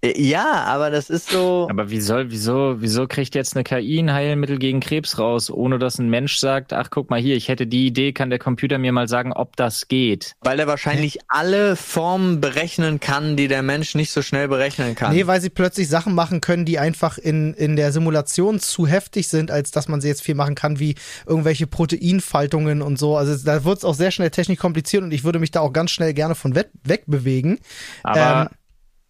Äh, 0.07 0.21
ja, 0.21 0.65
aber 0.65 0.91
das 0.91 1.11
ist 1.11 1.31
so. 1.31 1.67
Aber 1.71 1.91
wie 1.91 2.01
soll, 2.01 2.31
wieso, 2.31 2.81
wieso 2.81 3.07
kriegt 3.07 3.35
jetzt 3.35 3.57
eine 3.57 3.65
KI 3.65 3.99
ein 3.99 4.13
Heilmittel 4.13 4.59
gegen 4.59 4.81
Krebs 4.81 5.19
raus, 5.19 5.51
ohne 5.51 5.79
dass 5.79 5.99
ein 5.99 6.09
Mensch 6.09 6.39
sagt, 6.39 6.73
ach 6.73 6.91
guck 6.91 7.11
mal 7.11 7.21
hier, 7.21 7.37
ich 7.37 7.49
hätte 7.49 7.67
die 7.67 7.87
Idee, 7.87 8.13
kann 8.13 8.31
der 8.31 8.39
Computer 8.39 8.79
mir 8.79 8.93
mal 8.93 9.09
sagen, 9.09 9.33
ob 9.33 9.57
das 9.57 9.89
geht? 9.89 10.37
Weil 10.41 10.61
er 10.61 10.67
wahrscheinlich 10.67 11.19
alle 11.29 11.77
Formen 11.77 12.41
berechnen 12.41 13.01
kann, 13.01 13.37
die 13.37 13.49
der 13.49 13.63
Mensch 13.63 13.95
nicht 13.95 14.11
so 14.11 14.23
schnell 14.23 14.49
berechnen 14.49 14.95
kann. 14.95 15.15
Nee, 15.15 15.27
weil 15.27 15.41
sie 15.41 15.51
plötzlich 15.51 15.89
Sachen 15.89 16.15
machen 16.15 16.41
können, 16.41 16.65
die 16.65 16.79
einfach 16.79 17.19
in, 17.19 17.55
in 17.55 17.77
der 17.77 17.93
Simulation 17.93 18.61
zu 18.61 18.87
heftig 18.87 19.29
sind, 19.29 19.51
als 19.51 19.71
dass 19.71 19.89
man 19.89 20.01
sie 20.01 20.09
jetzt 20.09 20.23
viel 20.23 20.35
machen 20.35 20.55
kann, 20.55 20.79
wie 20.79 20.95
irgendwelche 21.27 21.67
Proteinfaltungen 21.67 22.83
und 22.83 22.99
so. 22.99 23.17
Also 23.17 23.37
da 23.45 23.65
wird 23.65 23.79
es 23.79 23.85
auch 23.85 23.95
sehr 23.95 24.11
schnell 24.11 24.31
technisch 24.31 24.59
kompliziert 24.59 25.03
und 25.03 25.13
ich 25.13 25.25
würde 25.25 25.39
mich 25.39 25.51
da 25.51 25.61
auch 25.61 25.73
ganz 25.73 25.91
schnell 25.91 26.15
gerne 26.15 26.35
von 26.35 26.55
wegbewegen. 26.55 27.59
Aber 28.03 28.51
ähm, 28.51 28.57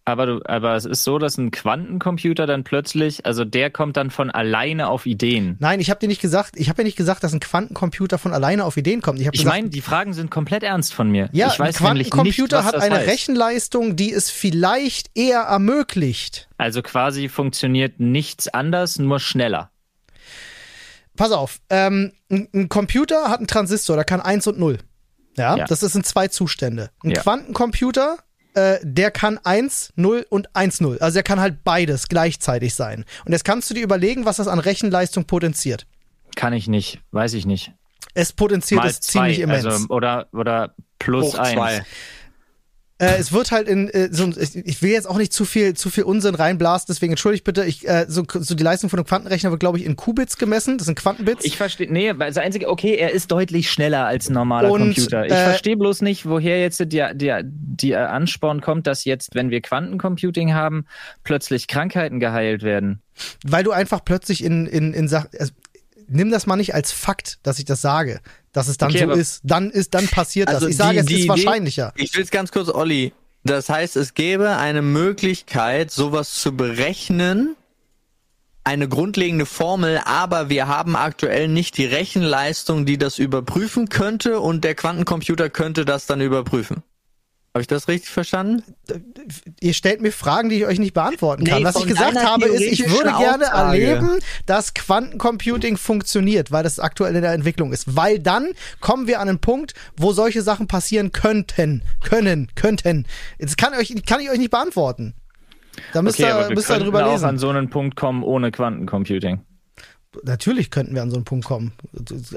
aber, 0.07 0.25
du, 0.25 0.39
aber 0.45 0.75
es 0.75 0.85
ist 0.85 1.03
so, 1.03 1.19
dass 1.19 1.37
ein 1.37 1.51
Quantencomputer 1.51 2.47
dann 2.47 2.63
plötzlich, 2.63 3.25
also 3.25 3.43
der 3.43 3.69
kommt 3.69 3.97
dann 3.97 4.09
von 4.09 4.31
alleine 4.31 4.87
auf 4.87 5.05
Ideen. 5.05 5.57
Nein, 5.59 5.81
ich 5.81 5.89
habe 5.89 5.99
dir 5.99 6.07
nicht 6.07 6.21
gesagt, 6.21 6.53
ich 6.55 6.69
habe 6.69 6.81
ja 6.81 6.85
nicht 6.85 6.95
gesagt, 6.95 7.25
dass 7.25 7.33
ein 7.33 7.41
Quantencomputer 7.41 8.17
von 8.17 8.33
alleine 8.33 8.63
auf 8.63 8.77
Ideen 8.77 9.01
kommt. 9.01 9.19
Ich, 9.19 9.27
ich 9.33 9.43
meine, 9.43 9.67
die 9.67 9.81
Fragen 9.81 10.13
sind 10.13 10.31
komplett 10.31 10.63
ernst 10.63 10.93
von 10.93 11.11
mir. 11.11 11.27
Ja, 11.33 11.47
ich 11.47 11.59
weiß 11.59 11.75
ein 11.75 11.85
Quantencomputer 11.85 12.59
nicht, 12.59 12.67
hat 12.67 12.75
eine 12.81 12.95
heißt. 12.95 13.07
Rechenleistung, 13.09 13.97
die 13.97 14.13
es 14.13 14.29
vielleicht 14.29 15.11
eher 15.13 15.41
ermöglicht. 15.41 16.47
Also 16.57 16.81
quasi 16.81 17.27
funktioniert 17.27 17.99
nichts 17.99 18.47
anders, 18.47 18.99
nur 18.99 19.19
schneller. 19.19 19.71
Pass 21.17 21.33
auf, 21.33 21.59
ähm, 21.69 22.13
ein, 22.31 22.47
ein 22.53 22.69
Computer 22.69 23.29
hat 23.29 23.39
einen 23.39 23.47
Transistor, 23.47 23.97
der 23.97 24.05
kann 24.05 24.21
1 24.21 24.47
und 24.47 24.57
0. 24.57 24.77
Ja, 25.35 25.57
ja. 25.57 25.65
das 25.65 25.81
sind 25.81 26.05
zwei 26.05 26.29
Zustände. 26.29 26.91
Ein 27.03 27.11
ja. 27.11 27.21
Quantencomputer 27.21 28.19
äh, 28.57 28.79
der 28.81 29.11
kann 29.11 29.39
1, 29.43 29.93
0 29.95 30.25
und 30.29 30.55
1, 30.55 30.81
0. 30.81 30.97
Also 30.99 31.13
der 31.13 31.23
kann 31.23 31.39
halt 31.39 31.63
beides 31.63 32.07
gleichzeitig 32.07 32.73
sein. 32.73 33.05
Und 33.23 33.31
jetzt 33.31 33.45
kannst 33.45 33.69
du 33.69 33.75
dir 33.75 33.83
überlegen, 33.83 34.25
was 34.25 34.37
das 34.37 34.47
an 34.47 34.57
Rechenleistung 34.57 35.25
potenziert. 35.25 35.85
Kann 36.35 36.53
ich 36.53 36.67
nicht, 36.67 36.99
weiß 37.11 37.33
ich 37.35 37.45
nicht. 37.45 37.71
Es 38.15 38.33
potenziert 38.33 38.81
Mal 38.81 38.89
es 38.89 38.99
zwei, 38.99 39.19
ziemlich 39.19 39.39
immens. 39.41 39.65
Also, 39.65 39.87
oder, 39.89 40.27
oder 40.31 40.73
plus 40.97 41.35
1. 41.35 41.83
Äh, 42.99 43.17
es 43.19 43.31
wird 43.31 43.51
halt 43.51 43.67
in 43.67 43.89
äh, 43.89 44.09
so 44.11 44.27
ich, 44.27 44.55
ich 44.55 44.81
will 44.81 44.91
jetzt 44.91 45.07
auch 45.07 45.17
nicht 45.17 45.31
zu 45.31 45.45
viel 45.45 45.75
zu 45.75 45.89
viel 45.91 46.03
Unsinn 46.03 46.33
reinblasten, 46.33 46.93
deswegen 46.93 47.13
entschuldigt 47.13 47.43
bitte. 47.43 47.63
Ich 47.63 47.87
äh, 47.87 48.05
so, 48.07 48.23
so 48.27 48.55
die 48.55 48.63
Leistung 48.63 48.89
von 48.89 48.97
einem 48.97 49.05
Quantenrechner 49.05 49.51
wird 49.51 49.59
glaube 49.59 49.77
ich 49.77 49.85
in 49.85 49.95
Qubits 49.95 50.37
gemessen. 50.37 50.77
Das 50.77 50.85
sind 50.85 50.97
Quantenbits. 50.97 51.45
Ich 51.45 51.57
verstehe. 51.57 51.91
Nee, 51.91 52.13
das 52.13 52.37
einzige 52.37 52.69
okay, 52.69 52.95
er 52.95 53.11
ist 53.11 53.31
deutlich 53.31 53.69
schneller 53.69 54.05
als 54.05 54.29
ein 54.29 54.33
normaler 54.33 54.71
Und, 54.71 54.95
Computer. 54.95 55.25
Ich 55.25 55.31
äh, 55.31 55.43
verstehe 55.43 55.77
bloß 55.77 56.01
nicht, 56.01 56.25
woher 56.25 56.59
jetzt 56.59 56.79
der 56.79 57.13
der 57.13 57.43
der 57.43 58.11
Ansporn 58.11 58.61
kommt, 58.61 58.87
dass 58.87 59.05
jetzt, 59.05 59.35
wenn 59.35 59.51
wir 59.51 59.61
Quantencomputing 59.61 60.55
haben, 60.55 60.85
plötzlich 61.23 61.67
Krankheiten 61.67 62.19
geheilt 62.19 62.63
werden. 62.63 63.01
Weil 63.45 63.63
du 63.63 63.71
einfach 63.71 64.03
plötzlich 64.03 64.43
in 64.43 64.65
in 64.65 64.93
in 64.93 65.07
Sachen 65.07 65.29
also, 65.37 65.53
nimm 66.07 66.31
das 66.31 66.47
mal 66.47 66.55
nicht 66.55 66.73
als 66.73 66.91
Fakt, 66.91 67.39
dass 67.43 67.59
ich 67.59 67.65
das 67.65 67.81
sage, 67.81 68.21
dass 68.57 68.67
es 68.67 68.77
dann 68.77 68.89
okay, 68.89 69.05
so 69.05 69.11
ist. 69.11 69.41
Dann 69.43 69.69
ist, 69.69 69.93
dann 69.93 70.07
passiert 70.07 70.49
also 70.49 70.61
das. 70.61 70.69
Ich 70.71 70.77
die, 70.77 70.83
sage, 70.83 70.99
es 70.99 71.11
ist 71.11 71.27
wahrscheinlicher. 71.27 71.93
Ich 71.95 72.15
will 72.15 72.23
es 72.23 72.31
ganz 72.31 72.51
kurz, 72.51 72.69
Olli. 72.69 73.13
Das 73.43 73.69
heißt, 73.69 73.95
es 73.95 74.15
gäbe 74.15 74.57
eine 74.57 74.81
Möglichkeit, 74.81 75.91
sowas 75.91 76.33
zu 76.33 76.57
berechnen, 76.57 77.55
eine 78.63 78.89
grundlegende 78.89 79.45
Formel, 79.45 80.01
aber 80.03 80.49
wir 80.49 80.67
haben 80.67 80.95
aktuell 80.95 81.47
nicht 81.47 81.77
die 81.77 81.85
Rechenleistung, 81.85 82.87
die 82.87 82.97
das 82.97 83.19
überprüfen 83.19 83.89
könnte 83.89 84.39
und 84.39 84.63
der 84.63 84.73
Quantencomputer 84.73 85.51
könnte 85.51 85.85
das 85.85 86.07
dann 86.07 86.19
überprüfen. 86.19 86.81
Habe 87.57 87.63
ich 87.63 87.67
das 87.67 87.87
richtig 87.87 88.11
verstanden? 88.11 88.61
Ihr 89.59 89.73
stellt 89.73 89.99
mir 89.99 90.11
Fragen, 90.11 90.49
die 90.49 90.57
ich 90.57 90.67
euch 90.67 90.77
nicht 90.77 90.93
beantworten 90.93 91.43
kann. 91.43 91.57
Nee, 91.57 91.65
Was 91.65 91.75
ich 91.77 91.87
gesagt 91.87 92.23
habe, 92.23 92.45
ist, 92.45 92.61
ich 92.61 92.87
würde 92.87 93.11
gerne 93.17 93.45
erleben, 93.45 94.19
dass 94.45 94.75
Quantencomputing 94.75 95.75
funktioniert, 95.75 96.51
weil 96.51 96.61
das 96.61 96.79
aktuell 96.79 97.15
in 97.15 97.23
der 97.23 97.33
Entwicklung 97.33 97.73
ist. 97.73 97.95
Weil 97.95 98.19
dann 98.19 98.49
kommen 98.79 99.07
wir 99.07 99.19
an 99.21 99.27
einen 99.27 99.39
Punkt, 99.39 99.73
wo 99.95 100.11
solche 100.11 100.43
Sachen 100.43 100.67
passieren 100.67 101.11
könnten. 101.13 101.81
Können, 102.03 102.51
könnten. 102.53 103.07
Das 103.39 103.57
kann, 103.57 103.73
euch, 103.73 103.91
kann 104.05 104.19
ich 104.19 104.29
euch 104.29 104.37
nicht 104.37 104.51
beantworten. 104.51 105.15
Da 105.93 106.03
müsst 106.03 106.19
okay, 106.19 106.29
ihr, 106.29 106.53
müsst 106.53 106.69
ihr 106.69 106.77
drüber 106.77 107.09
lesen. 107.09 107.25
auch 107.25 107.29
an 107.29 107.39
so 107.39 107.49
einen 107.49 107.71
Punkt 107.71 107.95
kommen 107.95 108.21
ohne 108.21 108.51
Quantencomputing. 108.51 109.41
Natürlich 110.23 110.71
könnten 110.71 110.95
wir 110.95 111.01
an 111.01 111.09
so 111.09 111.15
einen 111.15 111.25
Punkt 111.25 111.45
kommen. 111.45 111.73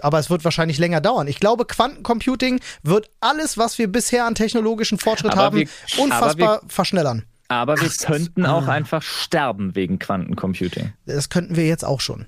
Aber 0.03 0.19
es 0.19 0.31
wird 0.31 0.45
wahrscheinlich 0.45 0.79
länger 0.79 1.01
dauern. 1.01 1.27
Ich 1.29 1.41
glaube, 1.41 1.65
Quantencomputing 1.65 2.61
wird 2.83 3.11
alles, 3.21 3.59
was 3.59 3.79
wir 3.79 3.91
bisher 3.91 4.27
an 4.27 4.35
technologischen 4.35 4.99
Fortschritt 4.99 5.33
aber 5.33 5.43
haben, 5.43 5.59
wir, 5.59 5.69
unfassbar 5.99 6.63
wir, 6.63 6.69
verschnellern. 6.69 7.25
Aber 7.49 7.81
wir 7.81 7.91
Ach, 7.91 8.07
könnten 8.07 8.47
auch 8.47 8.69
ah. 8.69 8.73
einfach 8.73 9.03
sterben 9.03 9.75
wegen 9.75 9.99
Quantencomputing. 9.99 10.93
Das 11.07 11.29
könnten 11.29 11.57
wir 11.57 11.67
jetzt 11.67 11.85
auch 11.85 12.01
schon. 12.01 12.27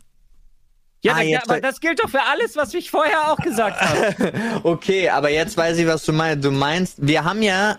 Ja, 1.04 1.16
ah, 1.16 1.42
aber 1.42 1.60
das 1.60 1.80
gilt 1.80 2.02
doch 2.02 2.08
für 2.08 2.22
alles, 2.22 2.54
was 2.54 2.74
ich 2.74 2.90
vorher 2.90 3.32
auch 3.32 3.38
gesagt 3.38 3.80
habe. 3.80 4.32
okay, 4.62 5.08
aber 5.08 5.30
jetzt 5.30 5.56
weiß 5.56 5.78
ich, 5.78 5.86
was 5.86 6.04
du 6.04 6.12
meinst. 6.12 6.44
Du 6.44 6.52
meinst, 6.52 6.96
wir 7.00 7.24
haben 7.24 7.42
ja 7.42 7.78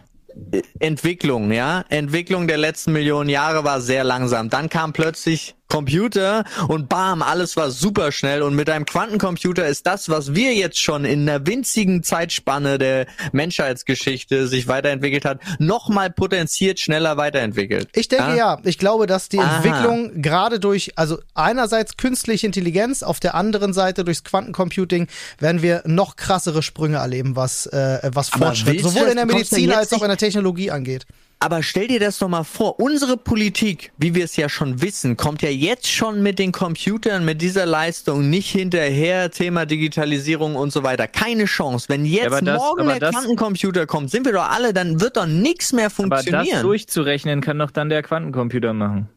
Entwicklung, 0.80 1.51
ja. 1.51 1.86
Entwicklung 1.89 2.47
der 2.47 2.57
letzten 2.57 2.91
Millionen 2.91 3.30
Jahre 3.30 3.63
war 3.63 3.82
sehr 3.82 4.03
langsam. 4.03 4.49
Dann 4.49 4.69
kam 4.69 4.93
plötzlich 4.93 5.55
Computer 5.74 6.43
und 6.67 6.88
bam, 6.88 7.24
alles 7.24 7.57
war 7.57 7.71
super 7.71 8.11
schnell. 8.11 8.43
Und 8.43 8.53
mit 8.55 8.69
einem 8.69 8.86
Quantencomputer 8.86 9.65
ist 9.65 9.88
das, 9.88 10.07
was 10.07 10.36
wir 10.36 10.53
jetzt 10.53 10.80
schon 10.80 11.03
in 11.03 11.28
einer 11.28 11.47
winzigen 11.47 12.03
Zeitspanne 12.03 12.78
der 12.78 13.07
Menschheitsgeschichte 13.32 14.47
sich 14.47 14.67
weiterentwickelt 14.67 15.26
hat, 15.26 15.39
nochmal 15.57 16.11
potenziert 16.11 16.80
schneller 16.80 17.17
weiterentwickelt. 17.17 17.89
Ich 17.95 18.07
denke 18.07 18.30
ja. 18.30 18.36
ja. 18.36 18.57
Ich 18.63 18.78
glaube, 18.78 19.07
dass 19.07 19.30
die 19.30 19.39
Aha. 19.39 19.55
Entwicklung 19.55 20.21
gerade 20.21 20.59
durch, 20.59 20.91
also 20.95 21.17
einerseits 21.34 21.97
künstliche 21.97 22.45
Intelligenz, 22.45 23.01
auf 23.01 23.19
der 23.19 23.34
anderen 23.34 23.74
Seite 23.74 24.03
durchs 24.03 24.24
Quantencomputing 24.24 25.07
werden 25.39 25.63
wir 25.63 25.82
noch 25.86 26.17
krassere 26.17 26.61
Sprünge 26.61 26.97
erleben, 26.97 27.36
was, 27.36 27.65
äh, 27.65 28.11
was 28.13 28.30
Fortschritt 28.30 28.80
sowohl 28.82 29.07
in 29.07 29.15
der 29.15 29.26
Medizin 29.26 29.71
als 29.71 29.91
auch 29.91 30.03
in 30.03 30.09
der 30.09 30.17
Technologie 30.17 30.69
angeht. 30.69 31.07
Aber 31.43 31.61
stell 31.61 31.87
dir 31.87 31.99
das 31.99 32.19
doch 32.19 32.29
mal 32.29 32.45
vor, 32.45 32.79
unsere 32.79 33.17
Politik, 33.17 33.91
wie 33.97 34.15
wir 34.15 34.23
es 34.23 34.37
ja 34.37 34.47
schon 34.47 34.81
wissen, 34.81 35.17
kommt 35.17 35.41
ja 35.41 35.49
jetzt 35.49 35.91
schon 35.91 36.23
mit 36.23 36.39
den 36.39 36.53
Computern, 36.53 37.25
mit 37.25 37.41
dieser 37.41 37.65
Leistung 37.65 38.29
nicht 38.29 38.49
hinterher, 38.49 39.29
Thema 39.29 39.65
Digitalisierung 39.65 40.55
und 40.55 40.71
so 40.71 40.83
weiter. 40.83 41.05
Keine 41.05 41.43
Chance. 41.43 41.89
Wenn 41.89 42.05
jetzt 42.05 42.31
ja, 42.31 42.39
das, 42.39 42.61
morgen 42.61 42.87
der 42.87 42.99
das, 42.99 43.11
Quantencomputer 43.11 43.85
kommt, 43.85 44.09
sind 44.09 44.25
wir 44.25 44.31
doch 44.31 44.49
alle, 44.49 44.73
dann 44.73 45.01
wird 45.01 45.17
doch 45.17 45.25
nichts 45.25 45.73
mehr 45.73 45.89
funktionieren. 45.89 46.35
Aber 46.39 46.49
das 46.49 46.61
durchzurechnen 46.61 47.41
kann 47.41 47.59
doch 47.59 47.71
dann 47.71 47.89
der 47.89 48.03
Quantencomputer 48.03 48.71
machen. 48.71 49.09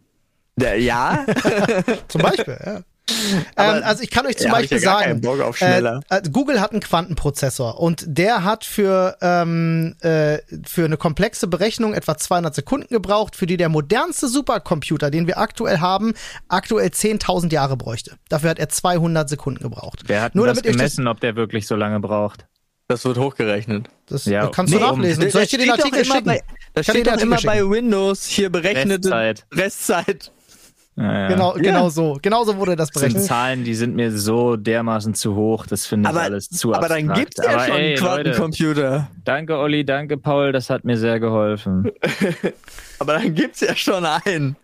Der, 0.57 0.81
ja. 0.81 1.25
Zum 2.09 2.23
Beispiel, 2.23 2.59
ja. 2.67 2.81
Ähm, 3.57 3.83
also 3.85 4.03
ich 4.03 4.11
kann 4.11 4.27
euch 4.27 4.37
zum 4.37 4.49
ja, 4.49 4.53
Beispiel 4.53 4.79
ja 4.79 4.99
sagen, 4.99 5.23
äh, 5.61 6.17
äh, 6.17 6.23
Google 6.31 6.61
hat 6.61 6.73
einen 6.73 6.81
Quantenprozessor 6.81 7.81
und 7.81 8.05
der 8.07 8.43
hat 8.43 8.65
für, 8.65 9.17
ähm, 9.21 9.95
äh, 10.01 10.39
für 10.67 10.85
eine 10.85 10.97
komplexe 10.97 11.47
Berechnung 11.47 11.95
etwa 11.95 12.17
200 12.17 12.55
Sekunden 12.55 12.93
gebraucht, 12.93 13.37
für 13.37 13.47
die 13.47 13.57
der 13.57 13.69
modernste 13.69 14.29
Supercomputer, 14.29 15.11
den 15.11 15.27
wir 15.27 15.39
aktuell 15.39 15.79
haben, 15.79 16.15
aktuell 16.49 16.89
10.000 16.89 17.53
Jahre 17.53 17.77
bräuchte. 17.77 18.17
Dafür 18.29 18.51
hat 18.51 18.59
er 18.59 18.69
200 18.69 19.29
Sekunden 19.29 19.63
gebraucht. 19.63 20.03
Wer 20.07 20.23
hat 20.23 20.35
Nur 20.35 20.47
das 20.47 20.63
gemessen, 20.63 21.05
das, 21.05 21.13
ob 21.13 21.21
der 21.21 21.37
wirklich 21.37 21.67
so 21.67 21.77
lange 21.77 22.01
braucht? 22.01 22.47
Das 22.89 23.05
wird 23.05 23.19
hochgerechnet. 23.19 23.89
Das 24.07 24.27
ja, 24.27 24.47
kannst 24.49 24.73
nee, 24.73 24.79
du 24.79 24.87
nachlesen. 24.87 25.25
Um, 25.25 25.31
Soll 25.31 25.43
ich 25.43 25.51
dir 25.51 25.59
den 25.59 25.71
Artikel 25.71 26.05
schicken? 26.05 26.25
Bei, 26.25 26.43
das 26.73 26.87
steht 26.87 27.07
doch 27.07 27.17
immer 27.17 27.41
bei 27.43 27.69
Windows 27.69 28.27
hier 28.27 28.51
berechnete 28.51 29.09
Restzeit. 29.11 29.47
Restzeit. 29.53 30.33
Ja, 30.97 31.29
Genau, 31.29 31.57
ja. 31.57 31.63
genau 31.63 31.89
so. 31.91 32.19
Genau 32.23 32.45
so 32.45 32.57
wurde 32.57 32.75
das 32.75 32.91
berechnet. 32.91 33.17
Das 33.17 33.23
sind 33.23 33.29
Zahlen, 33.29 33.65
die 33.65 33.75
sind 33.75 33.97
mir 33.97 34.11
so 34.17 34.57
dermaßen 34.57 35.15
zu 35.15 35.35
hoch. 35.35 35.67
Das 35.67 35.87
finde 35.87 36.11
ich 36.11 36.17
alles 36.17 36.49
zu 36.49 36.73
Aber 36.75 36.87
abstrakt. 36.87 37.09
dann 37.09 37.15
gibt's 37.15 37.37
ja 37.37 37.51
aber 37.51 37.67
schon 37.67 37.77
ey, 37.77 37.87
einen 37.87 37.97
Quantencomputer. 37.99 39.11
Danke, 39.25 39.59
Olli. 39.59 39.85
Danke, 39.85 40.17
Paul. 40.17 40.53
Das 40.53 40.71
hat 40.71 40.85
mir 40.85 40.97
sehr 40.97 41.21
geholfen. 41.21 41.91
aber 42.99 43.15
dann 43.15 43.35
gibt's 43.35 43.61
ja 43.61 43.77
schon 43.77 44.07
einen. 44.07 44.57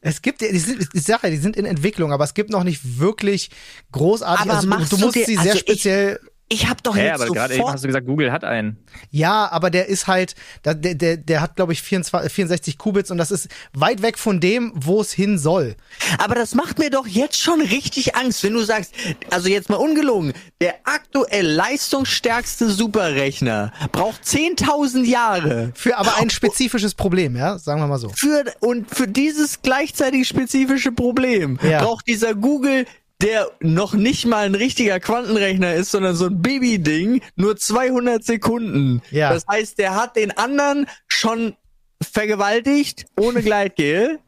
Es 0.00 0.20
gibt, 0.20 0.40
die 0.40 0.58
sind, 0.58 0.88
ich 0.92 1.02
sage 1.02 1.28
ja, 1.28 1.30
die 1.30 1.36
sind 1.36 1.56
in 1.56 1.64
Entwicklung, 1.64 2.12
aber 2.12 2.24
es 2.24 2.34
gibt 2.34 2.50
noch 2.50 2.64
nicht 2.64 2.98
wirklich 2.98 3.50
großartig. 3.92 4.50
Aber 4.50 4.76
also, 4.78 4.96
du, 4.96 5.04
musst 5.04 5.14
sie 5.26 5.36
sehr 5.36 5.52
also 5.52 5.58
speziell 5.58 6.18
ich 6.22 6.37
habe 6.50 6.80
doch 6.82 6.96
hey, 6.96 7.06
jetzt 7.06 7.20
aber 7.20 7.32
gerade 7.32 7.54
eben 7.54 7.70
hast 7.70 7.84
du 7.84 7.88
gesagt, 7.88 8.06
Google 8.06 8.32
hat 8.32 8.42
einen. 8.42 8.78
Ja, 9.10 9.50
aber 9.50 9.70
der 9.70 9.86
ist 9.86 10.06
halt, 10.06 10.34
der, 10.64 10.74
der, 10.74 11.16
der 11.18 11.40
hat, 11.40 11.56
glaube 11.56 11.72
ich, 11.72 11.82
24, 11.82 12.32
64 12.32 12.78
Qubits 12.78 13.10
und 13.10 13.18
das 13.18 13.30
ist 13.30 13.48
weit 13.74 14.00
weg 14.02 14.18
von 14.18 14.40
dem, 14.40 14.72
wo 14.74 15.00
es 15.00 15.12
hin 15.12 15.38
soll. 15.38 15.76
Aber 16.18 16.34
das 16.34 16.54
macht 16.54 16.78
mir 16.78 16.90
doch 16.90 17.06
jetzt 17.06 17.38
schon 17.38 17.60
richtig 17.60 18.16
Angst, 18.16 18.42
wenn 18.44 18.54
du 18.54 18.60
sagst, 18.60 18.94
also 19.30 19.48
jetzt 19.48 19.68
mal 19.68 19.76
ungelogen, 19.76 20.32
der 20.60 20.74
aktuell 20.84 21.46
leistungsstärkste 21.46 22.70
Superrechner 22.70 23.72
braucht 23.92 24.22
10.000 24.22 25.04
Jahre. 25.04 25.72
Für 25.74 25.98
aber 25.98 26.16
ein 26.16 26.30
spezifisches 26.30 26.94
Problem, 26.94 27.36
ja, 27.36 27.58
sagen 27.58 27.80
wir 27.80 27.86
mal 27.86 27.98
so. 27.98 28.10
Für, 28.16 28.44
und 28.60 28.88
für 28.94 29.06
dieses 29.06 29.60
gleichzeitig 29.60 30.26
spezifische 30.26 30.92
Problem 30.92 31.58
ja. 31.62 31.82
braucht 31.82 32.06
dieser 32.06 32.34
Google 32.34 32.86
der 33.20 33.50
noch 33.60 33.94
nicht 33.94 34.26
mal 34.26 34.46
ein 34.46 34.54
richtiger 34.54 35.00
Quantenrechner 35.00 35.74
ist, 35.74 35.90
sondern 35.90 36.14
so 36.14 36.26
ein 36.26 36.40
Baby-Ding, 36.40 37.20
nur 37.36 37.56
200 37.56 38.24
Sekunden. 38.24 39.02
Ja. 39.10 39.32
Das 39.32 39.44
heißt, 39.50 39.78
der 39.78 39.94
hat 39.94 40.16
den 40.16 40.36
anderen 40.36 40.86
schon 41.08 41.56
vergewaltigt, 42.00 43.06
ohne 43.18 43.42
Gleitgel. 43.42 44.20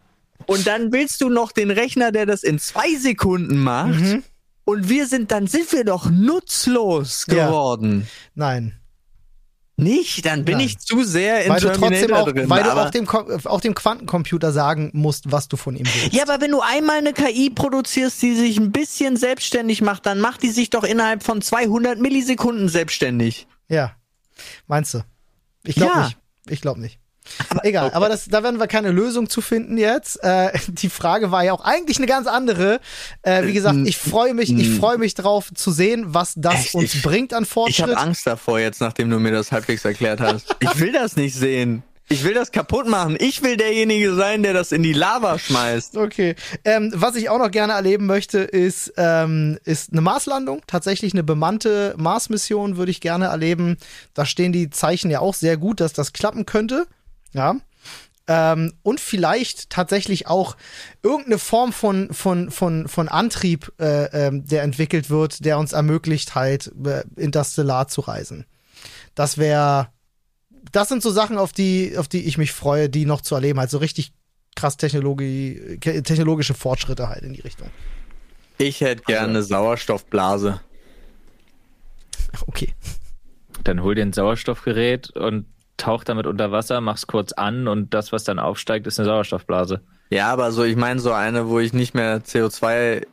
Und 0.47 0.67
dann 0.67 0.93
willst 0.93 1.21
du 1.21 1.29
noch 1.29 1.53
den 1.53 1.71
Rechner, 1.71 2.11
der 2.11 2.27
das 2.27 2.43
in 2.43 2.59
zwei 2.59 2.97
Sekunden 2.97 3.59
macht. 3.59 4.01
Mhm. 4.01 4.25
Und 4.65 4.89
wir 4.89 5.07
sind, 5.07 5.31
dann 5.31 5.47
sind 5.47 5.73
wir 5.73 5.85
doch 5.85 6.11
nutzlos 6.11 7.27
geworden. 7.27 8.01
Ja. 8.01 8.07
Nein. 8.35 8.80
Nicht? 9.83 10.25
Dann 10.27 10.45
bin 10.45 10.59
Nein. 10.59 10.67
ich 10.67 10.79
zu 10.79 11.03
sehr 11.03 11.45
in 11.45 11.51
weil 11.51 11.61
Terminator 11.61 11.89
du 11.89 11.97
trotzdem 11.97 12.15
auch, 12.15 12.29
drin. 12.29 12.51
Weil 12.51 12.63
du 12.63 12.71
auch 12.77 12.91
dem, 12.91 13.09
auch 13.47 13.61
dem 13.61 13.75
Quantencomputer 13.75 14.53
sagen 14.53 14.91
musst, 14.93 15.33
was 15.33 15.49
du 15.49 15.57
von 15.57 15.77
ihm 15.77 15.87
willst. 15.87 16.15
Ja, 16.15 16.23
aber 16.23 16.41
wenn 16.41 16.53
du 16.53 16.61
einmal 16.61 16.99
eine 16.99 17.13
KI 17.13 17.51
produzierst, 17.51 18.23
die 18.23 18.37
sich 18.37 18.59
ein 18.59 18.71
bisschen 18.71 19.17
selbstständig 19.17 19.83
macht, 19.83 20.07
dann 20.07 20.21
macht 20.21 20.43
die 20.43 20.51
sich 20.51 20.71
doch 20.71 20.85
innerhalb 20.85 21.23
von 21.23 21.43
200 21.43 21.99
Millisekunden 21.99 22.69
selbstständig. 22.69 23.49
Ja. 23.69 23.97
Meinst 24.67 24.95
du? 24.95 25.01
Ich 25.65 25.75
glaube 25.75 25.93
ja. 25.95 26.05
nicht. 26.05 26.19
Ich 26.49 26.61
glaube 26.61 26.81
nicht. 26.81 27.00
Aber, 27.49 27.65
Egal, 27.65 27.87
okay. 27.87 27.97
aber 27.97 28.09
das, 28.09 28.27
da 28.27 28.43
werden 28.43 28.59
wir 28.59 28.67
keine 28.67 28.91
Lösung 28.91 29.29
zu 29.29 29.41
finden 29.41 29.79
jetzt. 29.79 30.23
Äh, 30.23 30.53
die 30.69 30.89
Frage 30.89 31.31
war 31.31 31.45
ja 31.45 31.53
auch 31.53 31.65
eigentlich 31.65 31.99
eine 31.99 32.07
ganz 32.07 32.27
andere. 32.27 32.81
Äh, 33.23 33.47
wie 33.47 33.53
gesagt, 33.53 33.79
ich 33.85 33.99
freue 33.99 34.35
mich, 34.35 34.51
ich 34.51 34.71
freue 34.71 34.99
mich 34.99 35.15
drauf 35.15 35.51
zu 35.55 35.71
sehen, 35.71 36.15
was 36.15 36.35
das 36.37 36.67
Echt? 36.67 36.75
uns 36.75 36.95
ich, 36.95 37.03
bringt 37.03 37.35
an 37.35 37.45
Fortschritt. 37.45 37.91
Ich 37.91 37.97
habe 37.97 37.99
Angst 37.99 38.27
davor 38.27 38.59
jetzt, 38.59 38.81
nachdem 38.81 39.11
du 39.11 39.19
mir 39.19 39.33
das 39.33 39.53
halbwegs 39.53 39.85
erklärt 39.85 40.21
hast. 40.21 40.57
ich 40.61 40.81
will 40.81 40.93
das 40.93 41.17
nicht 41.17 41.35
sehen. 41.35 41.83
Ich 42.13 42.25
will 42.25 42.35
das 42.35 42.51
kaputt 42.51 42.89
machen. 42.89 43.17
Ich 43.21 43.41
will 43.45 43.57
derjenige 43.57 44.15
sein, 44.17 44.43
der 44.43 44.53
das 44.53 44.73
in 44.73 44.83
die 44.83 44.93
Lava 44.93 45.39
schmeißt. 45.39 45.97
Okay. 45.97 46.35
Ähm, 46.65 46.91
was 46.93 47.15
ich 47.15 47.29
auch 47.29 47.39
noch 47.39 47.53
gerne 47.53 47.75
erleben 47.75 48.07
möchte, 48.07 48.39
ist, 48.39 48.93
ähm, 48.97 49.61
ist 49.63 49.93
eine 49.93 50.01
Marslandung. 50.01 50.61
Tatsächlich 50.67 51.13
eine 51.13 51.23
bemannte 51.23 51.95
Mars-Mission 51.99 52.77
würde 52.77 52.91
ich 52.91 53.01
gerne 53.01 53.27
erleben. 53.27 53.77
Da 54.13 54.27
stehen 54.27 54.53
die 54.53 54.71
Zeichen 54.71 55.09
ja 55.09 55.21
auch 55.21 55.35
sehr 55.35 55.57
gut, 55.57 55.79
dass 55.79 55.93
das 55.93 56.13
klappen 56.13 56.47
könnte. 56.47 56.89
Ja. 57.33 57.57
Ähm, 58.27 58.75
und 58.83 59.01
vielleicht 59.01 59.71
tatsächlich 59.71 60.29
auch 60.29 60.57
irgendeine 61.03 61.39
Form 61.39 61.73
von, 61.73 62.13
von, 62.13 62.51
von, 62.51 62.87
von 62.87 63.09
Antrieb, 63.09 63.73
äh, 63.81 64.05
äh, 64.05 64.31
der 64.33 64.63
entwickelt 64.63 65.11
wird, 65.11 65.45
der 65.45 65.59
uns 65.59 65.73
ermöglicht, 65.73 66.37
halt 66.37 66.71
äh, 66.85 67.03
interstellar 67.17 67.89
zu 67.89 68.03
reisen. 68.03 68.47
Das 69.17 69.37
wäre, 69.37 69.89
das 70.71 70.89
sind 70.89 71.03
so 71.03 71.11
Sachen, 71.11 71.39
auf 71.39 71.53
die, 71.53 71.97
auf 71.99 72.07
die 72.07 72.25
ich 72.25 72.39
mich 72.39 72.53
freue, 72.53 72.89
die 72.89 73.05
noch 73.05 73.21
zu 73.21 73.35
erleben. 73.35 73.59
Also 73.59 73.79
richtig 73.79 74.13
krass 74.55 74.77
Technologie, 74.77 75.79
technologische 75.81 76.55
Fortschritte 76.55 77.09
halt 77.09 77.23
in 77.23 77.33
die 77.33 77.41
Richtung. 77.41 77.71
Ich 78.59 78.81
hätte 78.81 79.03
gerne 79.03 79.21
also, 79.21 79.31
eine 79.31 79.43
Sauerstoffblase. 79.43 80.61
Okay. 82.47 82.75
Dann 83.65 83.83
hol 83.83 83.95
dir 83.95 84.03
ein 84.03 84.13
Sauerstoffgerät 84.13 85.11
und 85.17 85.47
tauch 85.81 86.05
damit 86.05 86.27
unter 86.27 86.53
Wasser, 86.53 86.81
mach's 86.81 87.07
kurz 87.07 87.33
an 87.33 87.69
und 87.69 87.95
das, 87.95 88.13
was 88.13 88.25
dann 88.25 88.39
aufsteigt, 88.39 88.87
ist 88.87 88.99
eine 88.99 89.07
Sauerstoffblase. 89.07 89.81
Ja, 90.11 90.29
aber 90.33 90.53
so, 90.53 90.65
ich 90.65 90.77
meine 90.77 91.01
so 91.01 91.13
eine, 91.13 91.49
wo 91.49 91.59
ich 91.61 91.73
nicht 91.73 91.95
mehr 91.95 92.23
CO2, 92.23 93.07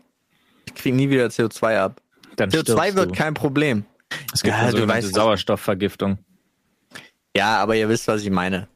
ich 0.65 0.75
krieg 0.75 0.93
nie 0.93 1.09
wieder 1.09 1.27
CO2 1.27 1.77
ab. 1.77 2.01
Dann 2.35 2.49
CO2 2.49 2.95
wird 2.95 3.11
du. 3.11 3.15
kein 3.15 3.33
Problem. 3.33 3.85
Es 4.33 4.43
gibt 4.43 4.55
ja, 4.55 4.61
eine 4.61 4.71
sogenannte 4.71 5.07
Sauerstoffvergiftung. 5.07 6.17
Ja, 7.35 7.57
aber 7.57 7.75
ihr 7.75 7.87
wisst, 7.89 8.07
was 8.07 8.23
ich 8.23 8.29
meine. 8.29 8.67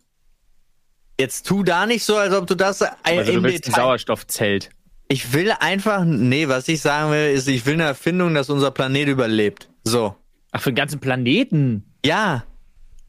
Jetzt 1.19 1.47
tu 1.47 1.63
da 1.63 1.85
nicht 1.85 2.03
so, 2.03 2.17
als 2.17 2.33
ob 2.33 2.47
du 2.47 2.55
das 2.55 2.81
also 2.81 3.31
im 3.31 3.43
du 3.43 3.43
willst 3.43 3.67
Detail... 3.67 3.81
ein 3.81 3.85
Sauerstoffzelt. 3.85 4.69
Ich 5.07 5.33
will 5.33 5.51
einfach, 5.59 6.03
nee, 6.05 6.47
was 6.47 6.67
ich 6.67 6.81
sagen 6.81 7.11
will, 7.11 7.31
ist, 7.31 7.47
ich 7.47 7.65
will 7.65 7.73
eine 7.73 7.83
Erfindung, 7.83 8.33
dass 8.33 8.49
unser 8.49 8.71
Planet 8.71 9.07
überlebt. 9.07 9.69
So. 9.83 10.15
Ach, 10.51 10.61
für 10.61 10.71
den 10.71 10.75
ganzen 10.75 10.99
Planeten? 10.99 11.83
Ja. 12.05 12.43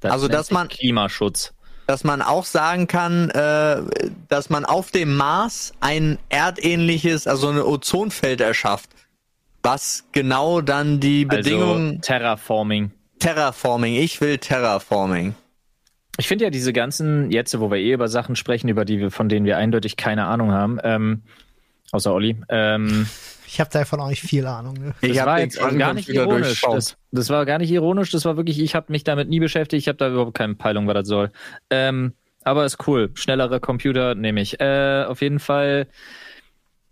Das 0.03 0.13
also 0.13 0.29
dass 0.29 0.51
man 0.51 0.69
Klimaschutz. 0.69 1.55
Dass 1.87 2.05
man 2.05 2.23
auch 2.23 2.45
sagen 2.45 2.87
kann, 2.87 3.31
äh, 3.31 3.83
dass 4.29 4.51
man 4.51 4.65
auf 4.65 4.91
dem 4.91 5.17
Mars 5.17 5.73
ein 5.81 6.19
erdähnliches, 6.29 7.27
also 7.27 7.49
ein 7.49 7.59
Ozonfeld 7.59 8.41
erschafft, 8.41 8.91
was 9.63 10.05
genau 10.13 10.61
dann 10.61 11.01
die 11.01 11.27
also 11.29 11.43
Bedingungen. 11.43 11.89
Also 11.91 12.01
Terraforming. 12.03 12.91
Terraforming. 13.19 13.95
Ich 13.95 14.21
will 14.21 14.39
Terraforming. 14.39 15.35
Ich 16.19 16.29
finde 16.29 16.45
ja 16.45 16.51
diese 16.51 16.73
ganzen, 16.73 17.31
jetzt 17.31 17.59
wo 17.59 17.71
wir 17.71 17.79
eh 17.79 17.93
über 17.93 18.09
Sachen 18.09 18.37
sprechen, 18.37 18.69
über 18.69 18.85
die 18.85 18.99
wir, 18.99 19.11
von 19.11 19.29
denen 19.29 19.47
wir 19.47 19.57
eindeutig 19.57 19.97
keine 19.97 20.27
Ahnung 20.27 20.53
haben, 20.53 20.79
ähm, 20.83 21.23
außer 21.91 22.13
Olli, 22.13 22.37
ähm, 22.49 23.07
ich 23.53 23.61
habe 23.61 23.69
davon 23.69 24.01
auch 24.01 24.09
nicht 24.09 24.23
viel 24.23 24.47
Ahnung. 24.47 24.73
Ne? 24.75 24.95
Ich 25.03 25.15
das 25.15 25.27
war 25.27 25.39
jetzt 25.39 25.59
gar 25.59 25.93
nicht 25.93 26.09
ironisch. 26.09 26.63
Das, 26.63 26.97
das, 27.11 27.29
war 27.29 27.45
gar 27.45 27.59
nicht 27.59 27.71
ironisch. 27.71 28.11
Das 28.11 28.25
war 28.25 28.39
wirklich, 28.39 28.59
ich 28.59 28.75
habe 28.75 28.91
mich 28.91 29.05
damit 29.05 29.29
nie 29.29 29.41
beschäftigt. 29.41 29.83
Ich 29.83 29.89
habe 29.89 29.99
da 29.99 30.09
überhaupt 30.09 30.33
keine 30.33 30.55
Peilung, 30.55 30.87
was 30.87 30.95
das 30.95 31.09
soll. 31.09 31.31
Ähm, 31.69 32.15
aber 32.45 32.65
ist 32.65 32.87
cool. 32.87 33.11
Schnellere 33.13 33.61
Computer 33.61 34.15
nehme 34.15 34.41
ich. 34.41 34.59
Äh, 34.59 35.05
auf 35.07 35.21
jeden 35.21 35.39
Fall. 35.39 35.87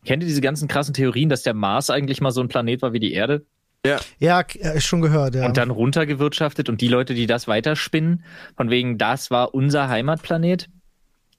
Kennt 0.05 0.23
ihr 0.23 0.27
diese 0.27 0.43
ganzen 0.43 0.69
krassen 0.69 0.93
Theorien, 0.93 1.31
dass 1.31 1.43
der 1.43 1.55
Mars 1.55 1.89
eigentlich 1.89 2.21
mal 2.21 2.31
so 2.31 2.43
ein 2.43 2.49
Planet 2.49 2.83
war 2.83 2.93
wie 2.93 3.01
die 3.01 3.15
Erde? 3.15 3.47
Ja. 3.87 3.99
Ja, 4.19 4.43
äh, 4.43 4.81
schon 4.83 5.01
gehört, 5.01 5.35
ja. 5.37 5.47
Und 5.47 5.57
dann 5.57 5.71
runtergewirtschaftet 5.71 6.69
und 6.69 6.83
die 6.83 6.89
Leute, 6.89 7.15
die 7.15 7.27
das 7.27 7.49
weiterspinnen, 7.49 8.23
von 8.59 8.69
wegen, 8.69 8.99
das 8.99 9.31
war 9.31 9.55
unser 9.55 9.89
Heimatplanet. 9.89 10.69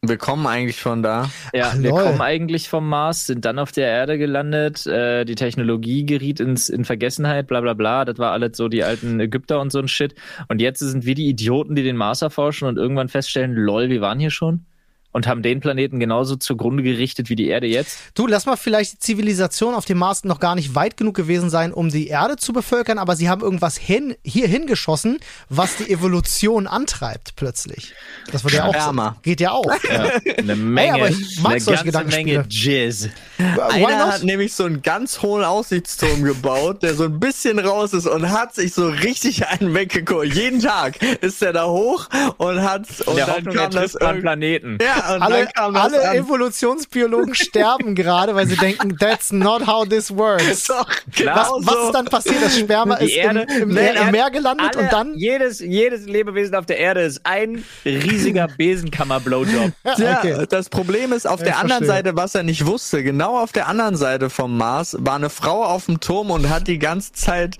Wir 0.03 0.17
kommen 0.17 0.47
eigentlich 0.47 0.81
von 0.81 1.03
da. 1.03 1.29
Ja, 1.53 1.73
Ach, 1.73 1.77
wir 1.77 1.91
kommen 1.91 2.21
eigentlich 2.21 2.69
vom 2.69 2.89
Mars, 2.89 3.27
sind 3.27 3.45
dann 3.45 3.59
auf 3.59 3.71
der 3.71 3.85
Erde 3.85 4.17
gelandet. 4.17 4.87
Äh, 4.87 5.25
die 5.25 5.35
Technologie 5.35 6.07
geriet 6.07 6.39
ins, 6.39 6.69
in 6.69 6.85
Vergessenheit, 6.85 7.45
bla 7.45 7.61
bla 7.61 7.75
bla. 7.75 8.03
Das 8.03 8.17
war 8.17 8.31
alles 8.31 8.57
so 8.57 8.67
die 8.67 8.83
alten 8.83 9.19
Ägypter 9.19 9.59
und 9.61 9.71
so 9.71 9.77
ein 9.77 9.87
Shit. 9.87 10.15
Und 10.47 10.59
jetzt 10.59 10.79
sind 10.79 11.05
wir 11.05 11.13
die 11.13 11.29
Idioten, 11.29 11.75
die 11.75 11.83
den 11.83 11.97
Mars 11.97 12.23
erforschen 12.23 12.67
und 12.67 12.77
irgendwann 12.77 13.09
feststellen, 13.09 13.53
lol, 13.53 13.89
wir 13.89 14.01
waren 14.01 14.19
hier 14.19 14.31
schon 14.31 14.65
und 15.12 15.28
haben 15.28 15.41
den 15.41 15.59
Planeten 15.59 15.99
genauso 15.99 16.36
zugrunde 16.36 16.84
gerichtet 16.84 17.30
wie 17.30 17.36
die 17.36 17.47
Erde 17.47 17.68
jetzt. 17.68 17.97
Du, 18.14 18.28
lass 18.28 18.45
mal 18.45 18.55
vielleicht 18.55 18.93
die 18.93 18.99
Zivilisation 18.99 19.74
auf 19.74 19.86
dem 19.86 19.97
Mars 19.97 20.24
noch 20.24 20.39
gar 20.39 20.55
nicht 20.55 20.76
weit 20.76 20.97
genug 20.97 21.16
gewesen 21.16 21.49
sein, 21.49 21.74
um 21.74 21.89
die 21.89 22.07
Erde 22.07 22.38
zu 22.38 22.53
bevölkern, 22.53 22.97
aber 22.97 23.16
sie 23.16 23.30
haben 23.30 23.41
irgendwas 23.41 23.78
hin, 23.78 24.16
hier 24.24 24.47
hingeschossen, 24.47 25.20
was 25.49 25.78
die 25.78 25.89
Evolution 25.89 26.68
antreibt 26.68 27.36
plötzlich. 27.36 27.93
Das 28.32 28.43
wird 28.43 28.53
ja 28.53 28.66
auch 28.66 28.93
so, 28.93 29.14
geht 29.22 29.41
ja 29.41 29.51
auch. 29.51 29.72
Ja, 29.89 30.12
eine 30.38 30.55
Menge, 30.55 30.93
hey, 30.93 31.01
aber 31.01 31.09
ich 31.09 31.39
mag 31.41 31.51
eine 31.53 31.62
solche 31.62 31.91
ganze 31.91 32.16
Menge 32.16 32.45
Jizz. 32.49 33.09
Einer 33.38 34.14
hat 34.14 34.24
nämlich 34.24 34.53
so 34.53 34.66
einen 34.66 34.82
ganz 34.82 35.22
hohen 35.22 35.43
Aussichtsturm 35.43 36.24
gebaut, 36.24 36.84
der 36.84 36.93
so 36.93 37.05
ein 37.05 37.20
bisschen 37.20 37.59
raus 37.59 37.93
ist 37.93 38.07
und 38.07 38.30
hat 38.30 38.55
sich 38.55 38.74
so 38.74 38.88
richtig 38.88 39.47
einen 39.47 39.74
weggeguckt. 39.74 40.34
Jeden 40.34 40.62
Tag 40.62 41.01
ist 41.22 41.41
er 41.41 41.53
da 41.53 41.66
hoch 41.66 42.07
und 42.38 42.62
hat 42.62 42.86
und 43.05 43.16
der 43.16 43.26
dann 43.26 43.45
kam 43.45 43.72
das 43.72 43.93
Planeten. 43.93 44.78
Ja, 44.82 45.00
alle, 45.03 45.47
alle 45.55 46.03
Evolutionsbiologen 46.15 47.35
sterben 47.35 47.95
gerade, 47.95 48.35
weil 48.35 48.47
sie 48.47 48.55
denken, 48.55 48.97
that's 48.97 49.31
not 49.31 49.65
how 49.65 49.87
this 49.87 50.15
works. 50.15 50.67
Doch, 50.67 50.87
was, 51.23 51.49
was 51.59 51.85
ist 51.85 51.91
dann 51.93 52.05
passiert? 52.05 52.41
Das 52.41 52.57
Sperma 52.57 52.95
ist 52.95 53.15
Erde, 53.15 53.41
im, 53.41 53.63
im, 53.63 53.73
Meer, 53.73 53.95
im, 54.01 54.11
Meer, 54.11 54.31
gelandet 54.31 54.75
alle, 54.75 54.83
und 54.83 54.93
dann. 54.93 55.13
Jedes, 55.15 55.59
jedes 55.59 56.05
Lebewesen 56.05 56.55
auf 56.55 56.65
der 56.65 56.77
Erde 56.77 57.01
ist 57.01 57.21
ein 57.25 57.63
riesiger 57.85 58.47
Besenkammer-Blowjob. 58.57 59.71
ja, 59.97 60.17
okay. 60.17 60.45
das 60.49 60.69
Problem 60.69 61.13
ist, 61.13 61.27
auf 61.27 61.39
ich 61.39 61.45
der 61.45 61.55
verstehe. 61.55 61.75
anderen 61.75 61.85
Seite, 61.85 62.15
was 62.15 62.35
er 62.35 62.43
nicht 62.43 62.65
wusste, 62.65 63.03
genau 63.03 63.39
auf 63.39 63.51
der 63.51 63.67
anderen 63.67 63.95
Seite 63.95 64.29
vom 64.29 64.57
Mars 64.57 64.95
war 64.99 65.15
eine 65.15 65.29
Frau 65.29 65.63
auf 65.63 65.85
dem 65.85 65.99
Turm 65.99 66.31
und 66.31 66.49
hat 66.49 66.67
die 66.67 66.79
ganze 66.79 67.13
Zeit 67.13 67.57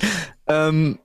ähm, 0.48 1.00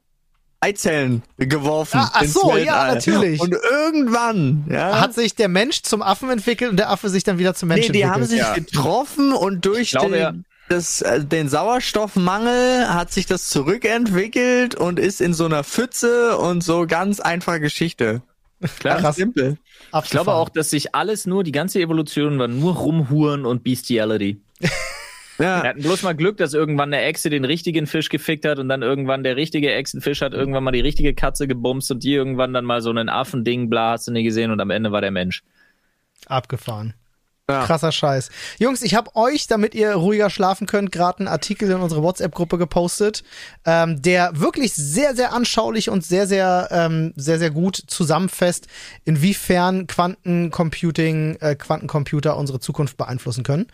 Eizellen 0.67 1.23
geworfen. 1.39 1.99
Ah, 2.01 2.11
ach 2.13 2.25
so, 2.25 2.49
Weltall. 2.49 2.65
ja, 2.65 2.95
natürlich. 2.95 3.41
Und 3.41 3.55
irgendwann 3.55 4.65
ja, 4.69 5.01
hat 5.01 5.15
sich 5.15 5.35
der 5.35 5.49
Mensch 5.49 5.83
zum 5.83 6.03
Affen 6.03 6.29
entwickelt 6.31 6.71
und 6.71 6.77
der 6.77 6.91
Affe 6.91 7.09
sich 7.09 7.23
dann 7.25 7.39
wieder 7.39 7.55
zum 7.55 7.69
Menschen 7.69 7.93
nee, 7.93 7.99
die 7.99 8.03
entwickelt. 8.03 8.15
haben 8.15 8.29
sich 8.29 8.39
ja. 8.41 8.55
getroffen 8.55 9.33
und 9.33 9.65
durch 9.65 9.93
glaube, 9.93 10.11
den, 10.11 10.21
ja. 10.21 10.35
das, 10.69 11.03
äh, 11.03 11.25
den 11.25 11.49
Sauerstoffmangel 11.49 12.89
hat 12.89 13.13
sich 13.13 13.27
das 13.27 13.49
zurückentwickelt 13.49 14.75
und 14.75 14.99
ist 14.99 15.21
in 15.21 15.35
so 15.35 15.45
einer 15.45 15.63
Pfütze 15.63 16.37
und 16.37 16.65
so 16.65 16.87
ganz 16.87 17.21
einfache 17.21 17.61
Geschichte. 17.61 18.23
Klar, 18.81 19.01
Krass. 19.01 19.17
simpel. 19.17 19.59
Abgefahren. 19.93 20.05
Ich 20.05 20.11
glaube 20.11 20.33
auch, 20.33 20.49
dass 20.49 20.71
sich 20.71 20.95
alles 20.95 21.27
nur, 21.27 21.45
die 21.45 21.53
ganze 21.53 21.79
Evolution 21.79 22.39
war 22.39 22.49
nur 22.49 22.75
Rumhuren 22.75 23.47
und 23.47 23.63
Bestiality. 23.63 24.41
Ja. 25.39 25.63
Wir 25.63 25.71
hatten 25.71 25.83
bloß 25.83 26.03
mal 26.03 26.15
Glück, 26.15 26.37
dass 26.39 26.55
irgendwann 26.55 26.93
eine 26.93 27.03
Echse 27.03 27.31
den 27.31 27.45
richtigen 27.45 27.87
Fisch 27.87 28.09
gefickt 28.09 28.45
hat 28.45 28.59
und 28.59 28.69
dann 28.69 28.83
irgendwann 28.83 29.23
der 29.23 29.37
richtige 29.37 29.73
Echsenfisch 29.73 30.23
hat 30.23 30.33
irgendwann 30.33 30.65
mal 30.65 30.73
die 30.73 30.81
richtige 30.81 31.15
Katze 31.15 31.47
gebumst 31.47 31.91
und 31.91 32.05
die 32.05 32.15
irgendwann 32.15 32.53
dann 32.53 32.65
mal 32.65 32.81
so 32.81 32.91
einen 32.91 33.09
Affending, 33.09 33.69
bla, 33.69 33.93
hast 33.93 34.09
du 34.09 34.13
nie 34.13 34.25
gesehen 34.25 34.51
und 34.51 34.61
am 34.61 34.71
Ende 34.71 34.93
war 34.93 35.01
der 35.01 35.11
Mensch. 35.11 35.43
Abgefahren. 36.27 36.95
Ja. 37.49 37.65
Krasser 37.65 37.93
Scheiß. 37.93 38.31
Jungs, 38.59 38.83
ich 38.83 38.97
habe 38.97 39.15
euch, 39.15 39.47
damit 39.47 39.73
ihr 39.77 39.93
ruhiger 39.93 40.31
schlafen 40.31 40.67
könnt, 40.67 40.91
gerade 40.91 41.21
einen 41.21 41.29
Artikel 41.29 41.71
in 41.71 41.77
unsere 41.77 42.03
WhatsApp-Gruppe 42.03 42.59
gepostet, 42.59 43.23
ähm, 43.65 44.03
der 44.03 44.41
wirklich 44.41 44.75
sehr, 44.75 45.15
sehr 45.15 45.33
anschaulich 45.33 45.89
und 45.89 46.05
sehr, 46.05 46.27
sehr, 46.27 46.67
ähm, 46.73 47.13
sehr, 47.15 47.39
sehr 47.39 47.51
gut 47.51 47.81
zusammenfasst, 47.87 48.67
inwiefern 49.05 49.87
Quantencomputing, 49.87 51.37
äh, 51.37 51.55
Quantencomputer 51.55 52.37
unsere 52.37 52.59
Zukunft 52.59 52.97
beeinflussen 52.97 53.45
können. 53.45 53.69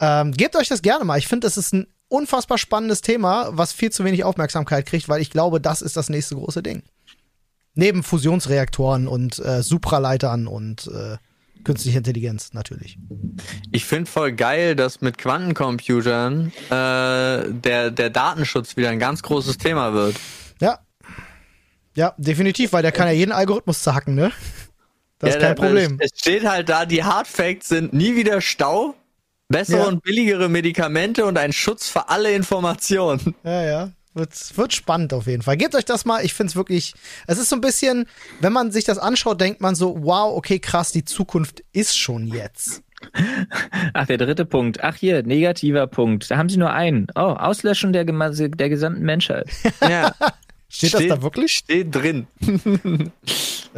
Ähm, 0.00 0.32
gebt 0.32 0.56
euch 0.56 0.68
das 0.68 0.82
gerne 0.82 1.04
mal. 1.04 1.18
Ich 1.18 1.28
finde, 1.28 1.46
das 1.46 1.56
ist 1.56 1.72
ein 1.72 1.86
unfassbar 2.08 2.58
spannendes 2.58 3.00
Thema, 3.00 3.48
was 3.52 3.72
viel 3.72 3.90
zu 3.90 4.04
wenig 4.04 4.24
Aufmerksamkeit 4.24 4.86
kriegt, 4.86 5.08
weil 5.08 5.20
ich 5.20 5.30
glaube, 5.30 5.60
das 5.60 5.82
ist 5.82 5.96
das 5.96 6.08
nächste 6.08 6.36
große 6.36 6.62
Ding. 6.62 6.82
Neben 7.74 8.02
Fusionsreaktoren 8.02 9.08
und 9.08 9.38
äh, 9.40 9.62
Supraleitern 9.62 10.46
und 10.46 10.86
äh, 10.86 11.16
künstliche 11.64 11.98
Intelligenz 11.98 12.52
natürlich. 12.52 12.98
Ich 13.72 13.84
finde 13.84 14.08
voll 14.10 14.32
geil, 14.32 14.76
dass 14.76 15.00
mit 15.00 15.18
Quantencomputern 15.18 16.52
äh, 16.66 16.70
der, 16.70 17.90
der 17.90 18.10
Datenschutz 18.10 18.76
wieder 18.76 18.90
ein 18.90 18.98
ganz 18.98 19.22
großes 19.22 19.58
Thema 19.58 19.92
wird. 19.92 20.16
Ja. 20.60 20.78
Ja, 21.96 22.14
definitiv, 22.16 22.72
weil 22.72 22.82
der 22.82 22.92
kann 22.92 23.06
ja 23.06 23.12
jeden 23.12 23.32
Algorithmus 23.32 23.82
zerhacken, 23.82 24.14
ne? 24.14 24.32
Das 25.18 25.30
ja, 25.30 25.36
ist 25.36 25.42
kein 25.42 25.54
Problem. 25.54 25.96
Es 26.00 26.10
steht 26.16 26.44
halt 26.44 26.68
da, 26.68 26.86
die 26.86 27.02
Hardfacts 27.02 27.68
sind 27.68 27.92
nie 27.92 28.16
wieder 28.16 28.40
Stau, 28.40 28.94
Bessere 29.48 29.80
ja. 29.80 29.86
und 29.86 30.02
billigere 30.02 30.48
Medikamente 30.48 31.24
und 31.26 31.38
ein 31.38 31.52
Schutz 31.52 31.88
für 31.88 32.08
alle 32.08 32.32
Informationen. 32.32 33.34
Ja, 33.44 33.62
ja. 33.62 33.90
Wird, 34.14 34.56
wird 34.56 34.72
spannend 34.72 35.12
auf 35.12 35.26
jeden 35.26 35.42
Fall. 35.42 35.56
Gebt 35.56 35.74
euch 35.74 35.84
das 35.84 36.04
mal. 36.04 36.24
Ich 36.24 36.34
finde 36.34 36.50
es 36.50 36.56
wirklich, 36.56 36.94
es 37.26 37.38
ist 37.38 37.48
so 37.48 37.56
ein 37.56 37.60
bisschen, 37.60 38.06
wenn 38.40 38.52
man 38.52 38.70
sich 38.70 38.84
das 38.84 38.98
anschaut, 38.98 39.40
denkt 39.40 39.60
man 39.60 39.74
so, 39.74 39.96
wow, 40.04 40.36
okay, 40.36 40.60
krass, 40.60 40.92
die 40.92 41.04
Zukunft 41.04 41.64
ist 41.72 41.98
schon 41.98 42.28
jetzt. 42.28 42.82
Ach, 43.92 44.06
der 44.06 44.18
dritte 44.18 44.44
Punkt. 44.44 44.82
Ach, 44.82 44.94
hier, 44.94 45.22
negativer 45.24 45.88
Punkt. 45.88 46.30
Da 46.30 46.36
haben 46.38 46.48
sie 46.48 46.56
nur 46.56 46.72
einen. 46.72 47.08
Oh, 47.16 47.20
Auslöschung 47.20 47.92
der, 47.92 48.04
der 48.04 48.68
gesamten 48.68 49.02
Menschheit. 49.02 49.48
Ja. 49.80 50.14
Steht, 50.68 50.90
steht, 50.90 51.10
das 51.10 51.18
da 51.18 51.22
wirklich? 51.22 51.52
Steht 51.52 51.94
drin. 51.94 52.26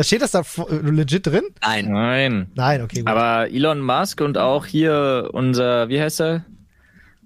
steht 0.00 0.22
das 0.22 0.30
da 0.30 0.42
legit 0.70 1.26
drin? 1.26 1.44
Nein. 1.60 1.90
Nein. 1.90 2.50
Nein, 2.54 2.82
okay. 2.82 3.00
Gut. 3.00 3.08
Aber 3.08 3.50
Elon 3.50 3.80
Musk 3.80 4.20
und 4.20 4.38
auch 4.38 4.66
hier 4.66 5.30
unser, 5.32 5.88
wie 5.88 6.00
heißt 6.00 6.20
er? 6.20 6.44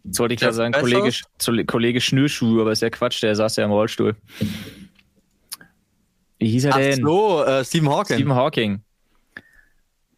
Jetzt 0.04 0.18
wollte 0.18 0.34
ich 0.34 0.40
gerade 0.40 0.54
sagen, 0.54 0.72
Kollege, 0.72 1.64
Kollege 1.66 2.00
Schnürschuh, 2.00 2.61
aber 2.61 2.72
ist 2.72 2.82
ja 2.82 2.90
Quatsch, 2.90 3.22
der 3.22 3.36
saß 3.36 3.56
ja 3.56 3.64
im 3.64 3.70
Rollstuhl. 3.70 4.16
Wie 6.38 6.48
hieß 6.48 6.64
er 6.64 6.72
denn? 6.72 7.00
Ach 7.04 7.08
so, 7.08 7.44
äh, 7.44 7.64
Stephen 7.64 7.90
Hawking. 7.90 8.16
Stephen 8.16 8.34
Hawking. 8.34 8.82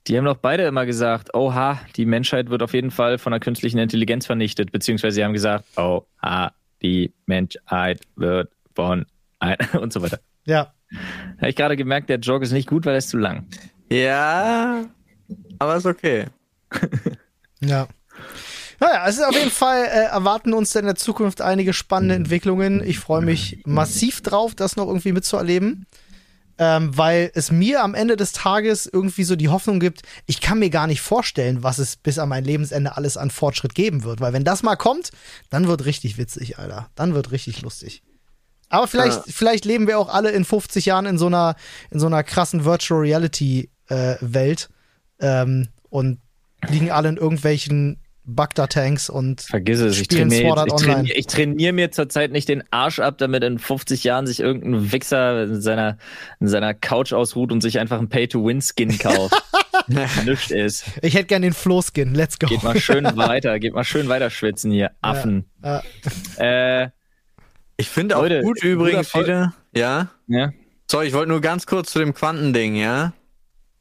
Die 0.06 0.16
haben 0.16 0.24
doch 0.24 0.36
beide 0.36 0.64
immer 0.64 0.86
gesagt, 0.86 1.34
oha, 1.34 1.80
die 1.96 2.06
Menschheit 2.06 2.50
wird 2.50 2.62
auf 2.62 2.74
jeden 2.74 2.90
Fall 2.90 3.18
von 3.18 3.32
der 3.32 3.40
künstlichen 3.40 3.78
Intelligenz 3.78 4.26
vernichtet, 4.26 4.72
beziehungsweise 4.72 5.16
sie 5.16 5.24
haben 5.24 5.32
gesagt, 5.32 5.64
oha, 5.76 6.52
die 6.82 7.12
Menschheit 7.26 8.00
wird 8.16 8.50
von 8.74 9.06
und 9.80 9.92
so 9.92 10.02
weiter. 10.02 10.20
Ja. 10.44 10.74
Habe 11.38 11.50
ich 11.50 11.56
gerade 11.56 11.76
gemerkt, 11.76 12.08
der 12.08 12.18
Jog 12.18 12.42
ist 12.42 12.52
nicht 12.52 12.68
gut, 12.68 12.84
weil 12.86 12.94
er 12.94 12.98
ist 12.98 13.08
zu 13.08 13.18
lang. 13.18 13.46
Ja, 13.90 14.84
aber 15.58 15.76
ist 15.76 15.86
okay. 15.86 16.26
ja. 17.60 17.88
Naja, 18.80 19.06
es 19.06 19.16
ist 19.16 19.24
auf 19.24 19.34
jeden 19.34 19.50
Fall, 19.50 19.84
äh, 19.84 20.06
erwarten 20.06 20.52
uns 20.54 20.74
in 20.74 20.86
der 20.86 20.96
Zukunft 20.96 21.40
einige 21.40 21.72
spannende 21.72 22.16
Entwicklungen. 22.16 22.82
Ich 22.84 22.98
freue 22.98 23.22
mich 23.22 23.62
massiv 23.64 24.22
drauf, 24.22 24.54
das 24.54 24.76
noch 24.76 24.88
irgendwie 24.88 25.12
mitzuerleben. 25.12 25.86
Ähm, 26.58 26.96
weil 26.96 27.30
es 27.34 27.50
mir 27.50 27.82
am 27.82 27.94
Ende 27.94 28.16
des 28.16 28.32
Tages 28.32 28.86
irgendwie 28.86 29.24
so 29.24 29.36
die 29.36 29.48
Hoffnung 29.48 29.80
gibt, 29.80 30.02
ich 30.26 30.40
kann 30.40 30.58
mir 30.58 30.68
gar 30.68 30.86
nicht 30.86 31.00
vorstellen, 31.00 31.62
was 31.62 31.78
es 31.78 31.96
bis 31.96 32.18
an 32.18 32.28
mein 32.28 32.44
Lebensende 32.44 32.96
alles 32.96 33.16
an 33.16 33.30
Fortschritt 33.30 33.74
geben 33.74 34.04
wird. 34.04 34.20
Weil 34.20 34.32
wenn 34.32 34.44
das 34.44 34.62
mal 34.62 34.76
kommt, 34.76 35.12
dann 35.48 35.66
wird 35.66 35.84
richtig 35.84 36.18
witzig, 36.18 36.58
Alter. 36.58 36.90
Dann 36.94 37.14
wird 37.14 37.30
richtig 37.30 37.62
lustig. 37.62 38.02
Aber 38.72 38.86
vielleicht, 38.86 39.26
ja. 39.26 39.32
vielleicht 39.32 39.66
leben 39.66 39.86
wir 39.86 39.98
auch 39.98 40.08
alle 40.08 40.30
in 40.30 40.46
50 40.46 40.86
Jahren 40.86 41.04
in 41.04 41.18
so 41.18 41.26
einer, 41.26 41.56
in 41.90 42.00
so 42.00 42.06
einer 42.06 42.24
krassen 42.24 42.64
Virtual 42.64 43.00
Reality 43.00 43.68
äh, 43.88 44.14
Welt 44.22 44.70
ähm, 45.20 45.68
und 45.90 46.20
liegen 46.70 46.90
alle 46.90 47.10
in 47.10 47.18
irgendwelchen 47.18 47.98
Bagda-Tanks 48.24 49.10
und 49.10 49.42
Vergiss 49.42 49.80
es, 49.80 50.00
ich 50.00 50.08
trainiere, 50.08 50.64
ich, 50.66 50.74
trainiere, 50.74 51.18
ich 51.18 51.26
trainiere 51.26 51.72
mir 51.74 51.90
zurzeit 51.90 52.32
nicht 52.32 52.48
den 52.48 52.62
Arsch 52.70 52.98
ab, 52.98 53.18
damit 53.18 53.44
in 53.44 53.58
50 53.58 54.04
Jahren 54.04 54.26
sich 54.26 54.40
irgendein 54.40 54.90
Wichser 54.90 55.42
in 55.42 55.60
seiner, 55.60 55.98
in 56.40 56.48
seiner 56.48 56.72
Couch 56.72 57.12
ausruht 57.12 57.52
und 57.52 57.60
sich 57.60 57.78
einfach 57.78 57.98
einen 57.98 58.08
Pay-to-Win-Skin 58.08 58.96
kauft. 58.98 59.34
Nichts 60.24 60.50
ist. 60.50 60.84
Ich 61.02 61.12
hätte 61.12 61.26
gern 61.26 61.42
den 61.42 61.52
Flow-Skin, 61.52 62.14
let's 62.14 62.38
go. 62.38 62.46
Geht 62.46 62.62
mal 62.62 62.80
schön 62.80 63.04
weiter, 63.16 63.58
geht 63.58 63.74
mal 63.74 63.84
schön 63.84 64.08
weiter 64.08 64.30
schwitzen 64.30 64.70
hier, 64.70 64.92
Affen. 65.02 65.44
Ja, 65.62 65.82
ja. 66.38 66.84
Äh, 66.84 66.90
ich 67.82 67.88
finde 67.88 68.16
auch 68.16 68.22
Leute, 68.22 68.42
gut 68.42 68.62
übrigens 68.62 69.12
wieder. 69.12 69.54
Ja? 69.74 70.08
Ja. 70.28 70.52
So, 70.88 71.00
ich 71.00 71.12
wollte 71.12 71.30
nur 71.30 71.40
ganz 71.40 71.66
kurz 71.66 71.90
zu 71.90 71.98
dem 71.98 72.14
Quantending, 72.14 72.76
ja? 72.76 73.12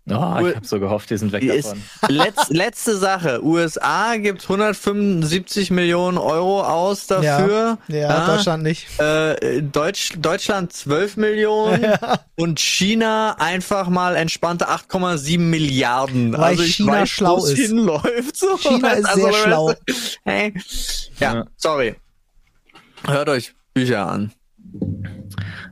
Oh, 0.10 0.47
ich 0.47 0.56
habe 0.56 0.66
so 0.66 0.80
gehofft, 0.80 1.12
die 1.12 1.18
sind 1.18 1.32
weg 1.32 1.47
davon. 1.47 1.84
Letz, 2.10 2.49
letzte 2.49 2.97
Sache. 2.97 3.45
USA 3.45 4.18
gibt 4.18 4.41
175 4.41 5.70
Millionen 5.70 6.18
Euro 6.18 6.64
aus 6.64 7.06
dafür. 7.06 7.78
Ja, 7.88 7.95
ja, 7.95 8.10
ja 8.10 8.26
Deutschland 8.26 8.64
nicht. 8.64 8.99
Äh, 8.99 9.62
Deutsch, 9.62 10.14
Deutschland 10.18 10.74
12 10.74 11.18
Millionen 11.18 11.84
ja. 12.02 12.20
und 12.36 12.60
China 12.60 13.36
einfach 13.38 13.88
mal 13.89 14.16
entspannte 14.16 14.70
8,7 14.70 15.38
Milliarden. 15.38 16.34
Weil 16.34 16.41
also 16.41 16.64
China 16.64 16.93
weiß, 16.93 17.10
schlau 17.10 17.45
ist. 17.45 17.58
Hinläuft, 17.58 18.36
so. 18.36 18.58
China 18.58 18.93
ist 18.93 19.06
also, 19.06 19.22
sehr 19.22 19.34
schlau. 19.34 19.74
Hey. 20.26 20.54
Ja, 21.20 21.45
sorry. 21.58 21.95
Hört 23.06 23.30
euch 23.30 23.54
Bücher 23.74 24.08
an. 24.08 24.32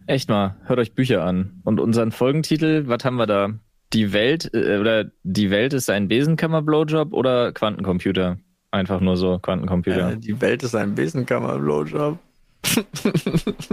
Echt 0.07 0.29
mal, 0.29 0.55
hört 0.65 0.79
euch 0.79 0.93
Bücher 0.95 1.23
an. 1.23 1.61
Und 1.63 1.79
unseren 1.79 2.11
Folgentitel, 2.11 2.87
was 2.87 3.03
haben 3.05 3.17
wir 3.17 3.27
da? 3.27 3.59
die 3.93 4.13
Welt 4.13 4.51
äh, 4.53 4.77
oder 4.77 5.05
die 5.23 5.49
Welt 5.49 5.73
ist 5.73 5.89
ein 5.89 6.07
Besenkammer-Blowjob 6.07 7.13
oder 7.13 7.51
Quantencomputer? 7.51 8.37
Einfach 8.71 9.01
nur 9.01 9.17
so 9.17 9.39
Quantencomputer. 9.39 10.11
Äh, 10.11 10.17
die 10.17 10.39
Welt 10.41 10.63
ist 10.63 10.75
ein 10.75 10.95
Besenkammer-Blowjob. 10.95 12.19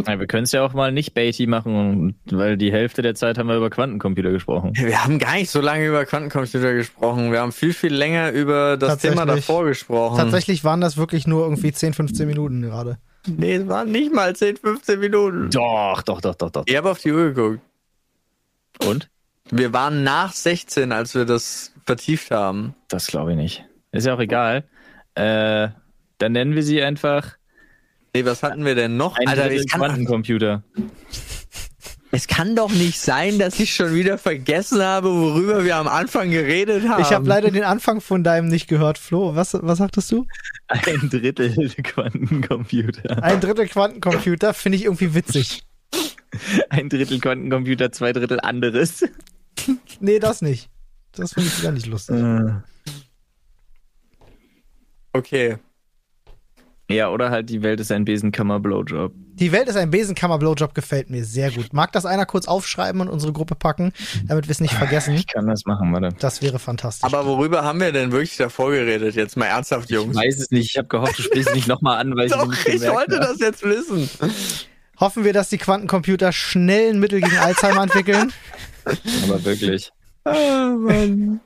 ja, 0.07 0.19
wir 0.19 0.27
können 0.29 0.45
es 0.45 0.53
ja 0.53 0.65
auch 0.65 0.73
mal 0.73 0.93
nicht 0.93 1.13
Beatty 1.13 1.49
machen, 1.49 2.15
weil 2.31 2.57
die 2.57 2.71
Hälfte 2.71 3.03
der 3.03 3.17
Zeit 3.17 3.37
haben 3.37 3.49
wir 3.49 3.57
über 3.57 3.69
Quantencomputer 3.69 4.31
gesprochen. 4.31 4.73
Wir 4.77 5.05
haben 5.05 5.19
gar 5.19 5.35
nicht 5.35 5.51
so 5.51 5.61
lange 5.61 5.87
über 5.87 6.05
Quantencomputer 6.05 6.73
gesprochen. 6.73 7.33
Wir 7.33 7.41
haben 7.41 7.51
viel, 7.51 7.73
viel 7.75 7.93
länger 7.93 8.31
über 8.31 8.77
das 8.77 8.99
Thema 8.99 9.27
davor 9.27 9.65
gesprochen. 9.65 10.17
Tatsächlich 10.17 10.63
waren 10.63 10.81
das 10.81 10.97
wirklich 10.97 11.27
nur 11.27 11.43
irgendwie 11.43 11.73
10, 11.73 11.95
15 11.95 12.29
Minuten 12.29 12.63
gerade. 12.63 12.99
Nee, 13.27 13.55
es 13.57 13.69
waren 13.69 13.91
nicht 13.91 14.13
mal 14.13 14.35
10, 14.35 14.57
15 14.59 15.01
Minuten. 15.01 15.51
Doch, 15.51 16.03
doch, 16.03 16.21
doch, 16.21 16.35
doch, 16.35 16.51
doch. 16.51 16.65
Ich 16.67 16.77
habe 16.77 16.91
auf 16.91 16.99
die 16.99 17.13
Uhr 17.13 17.33
geguckt. 17.33 17.61
Und? 18.85 19.09
Wir 19.51 19.73
waren 19.73 20.03
nach 20.03 20.33
16, 20.33 20.93
als 20.93 21.15
wir 21.15 21.25
das 21.25 21.73
vertieft 21.85 22.31
haben. 22.31 22.75
Das 22.89 23.07
glaube 23.07 23.33
ich 23.33 23.37
nicht. 23.37 23.65
Ist 23.93 24.07
ja 24.07 24.15
auch 24.15 24.21
egal. 24.21 24.65
Äh, 25.15 25.69
dann 26.19 26.33
nennen 26.33 26.55
wir 26.55 26.63
sie 26.63 26.83
einfach. 26.83 27.37
Nee, 28.15 28.25
was 28.25 28.43
hatten 28.43 28.65
wir 28.65 28.75
denn 28.75 28.97
noch? 28.97 29.17
Ein 29.19 29.29
Alter, 29.29 29.51
ich 29.51 29.71
Quantencomputer. 29.71 30.63
Es 32.17 32.29
kann 32.29 32.57
doch 32.57 32.73
nicht 32.73 32.99
sein, 32.99 33.39
dass 33.39 33.61
ich 33.61 33.75
schon 33.75 33.95
wieder 33.95 34.17
vergessen 34.17 34.81
habe, 34.81 35.13
worüber 35.13 35.67
wir 35.67 35.77
am 35.77 35.87
Anfang 35.87 36.31
geredet 36.31 36.89
haben. 36.89 37.03
Ich 37.03 37.13
habe 37.13 37.29
leider 37.29 37.51
den 37.51 37.63
Anfang 37.63 38.01
von 38.01 38.25
deinem 38.25 38.49
nicht 38.49 38.69
gehört, 38.69 38.97
Flo. 38.97 39.37
Was, 39.37 39.53
was 39.53 39.77
sagtest 39.77 40.11
du? 40.13 40.27
Ein 40.69 41.11
Drittel 41.11 41.69
Quantencomputer. 41.83 43.23
Ein 43.23 43.43
Drittel 43.43 43.69
Quantencomputer 43.69 44.55
finde 44.55 44.77
ich 44.77 44.85
irgendwie 44.85 45.15
witzig. 45.15 45.67
Ein 46.71 46.89
Drittel 46.89 47.21
Quantencomputer, 47.21 47.93
zwei 47.93 48.15
Drittel 48.15 48.41
anderes. 48.41 49.05
nee, 50.01 50.19
das 50.19 50.41
nicht. 50.41 50.71
Das 51.13 51.35
finde 51.35 51.51
ich 51.55 51.63
gar 51.63 51.73
nicht 51.73 51.87
lustig. 51.87 52.17
Okay. 55.13 55.59
Ja, 56.91 57.11
oder 57.11 57.29
halt 57.29 57.51
die 57.51 57.63
Welt 57.63 57.79
ist 57.81 57.93
ein 57.93 58.07
Besenkammer-Blowjob. 58.07 59.13
Die 59.39 59.53
Welt 59.53 59.69
ist 59.69 59.77
ein 59.77 59.91
Besenkammer-Blowjob 59.91 60.75
gefällt 60.75 61.11
mir 61.11 61.23
sehr 61.23 61.51
gut. 61.51 61.75
Mag 61.75 61.93
das 61.93 62.07
einer 62.07 62.25
kurz 62.25 62.49
aufschreiben 62.49 63.03
und 63.03 63.09
unsere 63.09 63.35
Gruppe 63.35 63.55
packen, 63.55 63.93
damit 64.25 64.47
wir 64.47 64.53
es 64.53 64.61
nicht 64.61 64.73
vergessen? 64.73 65.15
Ich 65.15 65.27
kann 65.27 65.47
das 65.47 65.67
machen, 65.67 65.93
warte. 65.93 66.17
Das 66.19 66.41
wäre 66.41 66.59
fantastisch. 66.59 67.05
Aber 67.05 67.27
worüber 67.27 67.63
haben 67.63 67.79
wir 67.81 67.93
denn 67.93 68.13
wirklich 68.13 68.39
davor 68.39 68.71
geredet? 68.71 69.15
Jetzt 69.15 69.37
mal 69.37 69.45
ernsthaft, 69.45 69.91
Jungs. 69.91 70.17
Ich 70.17 70.23
weiß 70.23 70.41
es 70.41 70.51
nicht. 70.51 70.71
Ich 70.71 70.79
habe 70.79 70.89
gehofft, 70.89 71.19
du 71.19 71.23
sprichst 71.23 71.55
nicht 71.55 71.69
nochmal 71.69 72.01
an, 72.01 72.17
weil 72.17 72.29
Doch, 72.31 72.51
ich 72.51 72.67
nicht 72.67 72.83
ich 72.83 72.91
wollte 72.91 73.19
das 73.21 73.39
jetzt 73.39 73.63
wissen. 73.63 74.09
Hoffen 74.99 75.25
wir, 75.25 75.35
dass 75.35 75.51
die 75.51 75.59
Quantencomputer 75.59 76.33
schnell 76.33 76.95
ein 76.95 76.99
Mittel 76.99 77.21
gegen 77.21 77.37
Alzheimer 77.37 77.83
entwickeln. 77.83 78.33
Aber 79.25 79.45
wirklich. 79.45 79.93
Ah, 80.25 80.75
Mann. 80.79 81.41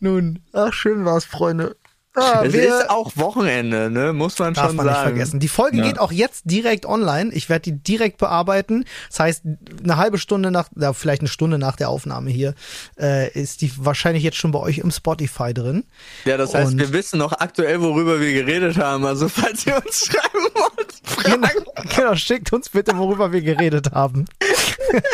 Nun, 0.00 0.40
ach, 0.52 0.72
schön 0.74 1.06
war's, 1.06 1.24
Freunde. 1.24 1.76
Ah, 2.18 2.44
es 2.46 2.54
ist 2.54 2.88
auch 2.88 3.14
Wochenende, 3.16 3.90
ne? 3.90 4.14
Muss 4.14 4.38
man 4.38 4.54
darf 4.54 4.68
schon 4.68 4.76
man 4.76 4.86
sagen. 4.86 4.96
Nicht 4.96 5.08
vergessen. 5.08 5.38
Die 5.38 5.48
Folge 5.48 5.76
ja. 5.78 5.84
geht 5.84 5.98
auch 5.98 6.12
jetzt 6.12 6.44
direkt 6.46 6.86
online. 6.86 7.30
Ich 7.34 7.50
werde 7.50 7.64
die 7.64 7.72
direkt 7.72 8.16
bearbeiten. 8.16 8.86
Das 9.10 9.20
heißt, 9.20 9.42
eine 9.82 9.98
halbe 9.98 10.16
Stunde 10.16 10.50
nach, 10.50 10.70
ja, 10.76 10.94
vielleicht 10.94 11.20
eine 11.20 11.28
Stunde 11.28 11.58
nach 11.58 11.76
der 11.76 11.90
Aufnahme 11.90 12.30
hier, 12.30 12.54
äh, 12.98 13.30
ist 13.32 13.60
die 13.60 13.70
wahrscheinlich 13.76 14.22
jetzt 14.22 14.38
schon 14.38 14.50
bei 14.50 14.60
euch 14.60 14.78
im 14.78 14.90
Spotify 14.90 15.52
drin. 15.52 15.84
Ja, 16.24 16.38
das 16.38 16.54
heißt, 16.54 16.72
Und 16.72 16.78
wir 16.78 16.94
wissen 16.94 17.18
noch 17.18 17.34
aktuell, 17.34 17.82
worüber 17.82 18.18
wir 18.18 18.32
geredet 18.32 18.78
haben. 18.78 19.04
Also 19.04 19.28
falls 19.28 19.66
ihr 19.66 19.76
uns 19.76 20.06
schreiben 20.06 20.46
wollt, 20.54 20.94
genau, 21.22 21.48
genau, 21.94 22.14
schickt 22.14 22.50
uns 22.50 22.70
bitte, 22.70 22.96
worüber 22.96 23.30
wir 23.30 23.42
geredet 23.42 23.92
haben. 23.92 24.24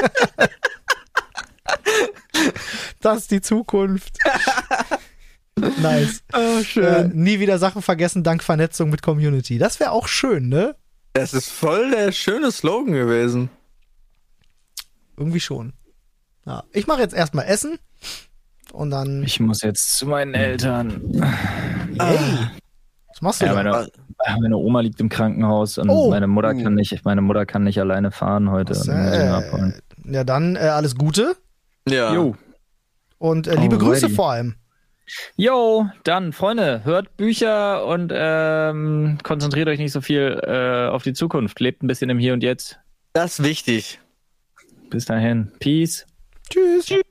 das 3.01 3.19
ist 3.19 3.33
die 3.33 3.41
Zukunft. 3.41 4.19
nice. 5.59 6.23
Oh, 6.33 6.63
schön. 6.65 6.85
Äh, 6.85 7.11
nie 7.13 7.41
wieder 7.41 7.59
Sachen 7.59 7.83
vergessen 7.83 8.23
dank 8.23 8.43
Vernetzung 8.43 8.91
mit 8.91 9.03
Community. 9.03 9.59
Das 9.59 9.81
wäre 9.81 9.93
auch 9.93 10.09
schön, 10.09 10.49
ne? 10.49 10.77
Das 11.13 11.35
ist 11.35 11.51
voll 11.51 11.91
der 11.91 12.13
schöne 12.13 12.51
Slogan 12.51 12.93
gewesen. 12.93 13.51
Irgendwie 15.17 15.41
schon. 15.41 15.75
Ja, 16.47 16.65
ich 16.73 16.87
mache 16.87 17.01
jetzt 17.01 17.15
erstmal 17.15 17.47
Essen 17.47 17.79
und 18.73 18.91
dann. 18.91 19.23
Ich 19.23 19.39
muss 19.39 19.63
jetzt 19.63 19.99
zu 19.99 20.07
meinen 20.07 20.35
Eltern. 20.35 21.03
Hey. 21.99 22.19
Was 23.09 23.21
machst 23.21 23.43
du 23.43 23.47
ja, 23.47 23.55
meine, 23.55 23.89
meine, 24.41 24.57
Oma 24.57 24.81
liegt 24.81 24.99
im 25.01 25.11
Krankenhaus 25.11 25.77
und 25.77 25.91
oh. 25.91 26.09
meine 26.09 26.27
Mutter 26.27 26.55
kann 26.55 26.75
nicht, 26.75 27.05
meine 27.05 27.21
Mutter 27.21 27.45
kann 27.45 27.65
nicht 27.65 27.79
alleine 27.79 28.11
fahren 28.11 28.51
heute. 28.51 28.71
Was, 28.71 28.89
äh, 28.89 29.43
ja, 30.11 30.25
dann 30.25 30.57
äh, 30.57 30.61
alles 30.61 30.97
Gute. 30.97 31.37
Ja. 31.87 32.15
Jo. 32.15 32.37
Und 33.19 33.47
äh, 33.47 33.55
liebe 33.57 33.77
Alrighty. 33.77 34.01
Grüße 34.01 34.09
vor 34.11 34.33
allem. 34.33 34.55
Jo, 35.37 35.89
dann, 36.05 36.33
Freunde, 36.33 36.85
hört 36.85 37.17
Bücher 37.17 37.87
und 37.87 38.13
ähm, 38.15 39.19
konzentriert 39.23 39.69
euch 39.69 39.79
nicht 39.79 39.93
so 39.93 40.01
viel 40.01 40.41
äh, 40.45 40.89
auf 40.89 41.03
die 41.03 41.13
Zukunft. 41.13 41.61
Lebt 41.61 41.83
ein 41.83 41.87
bisschen 41.87 42.11
im 42.11 42.19
Hier 42.19 42.33
und 42.33 42.43
Jetzt. 42.43 42.79
Das 43.13 43.39
ist 43.39 43.45
wichtig. 43.45 44.01
Bis 44.91 45.05
dahin. 45.07 45.53
Peace. 45.59 46.07
Tschüss. 46.49 46.87
Tschüss. 46.87 47.03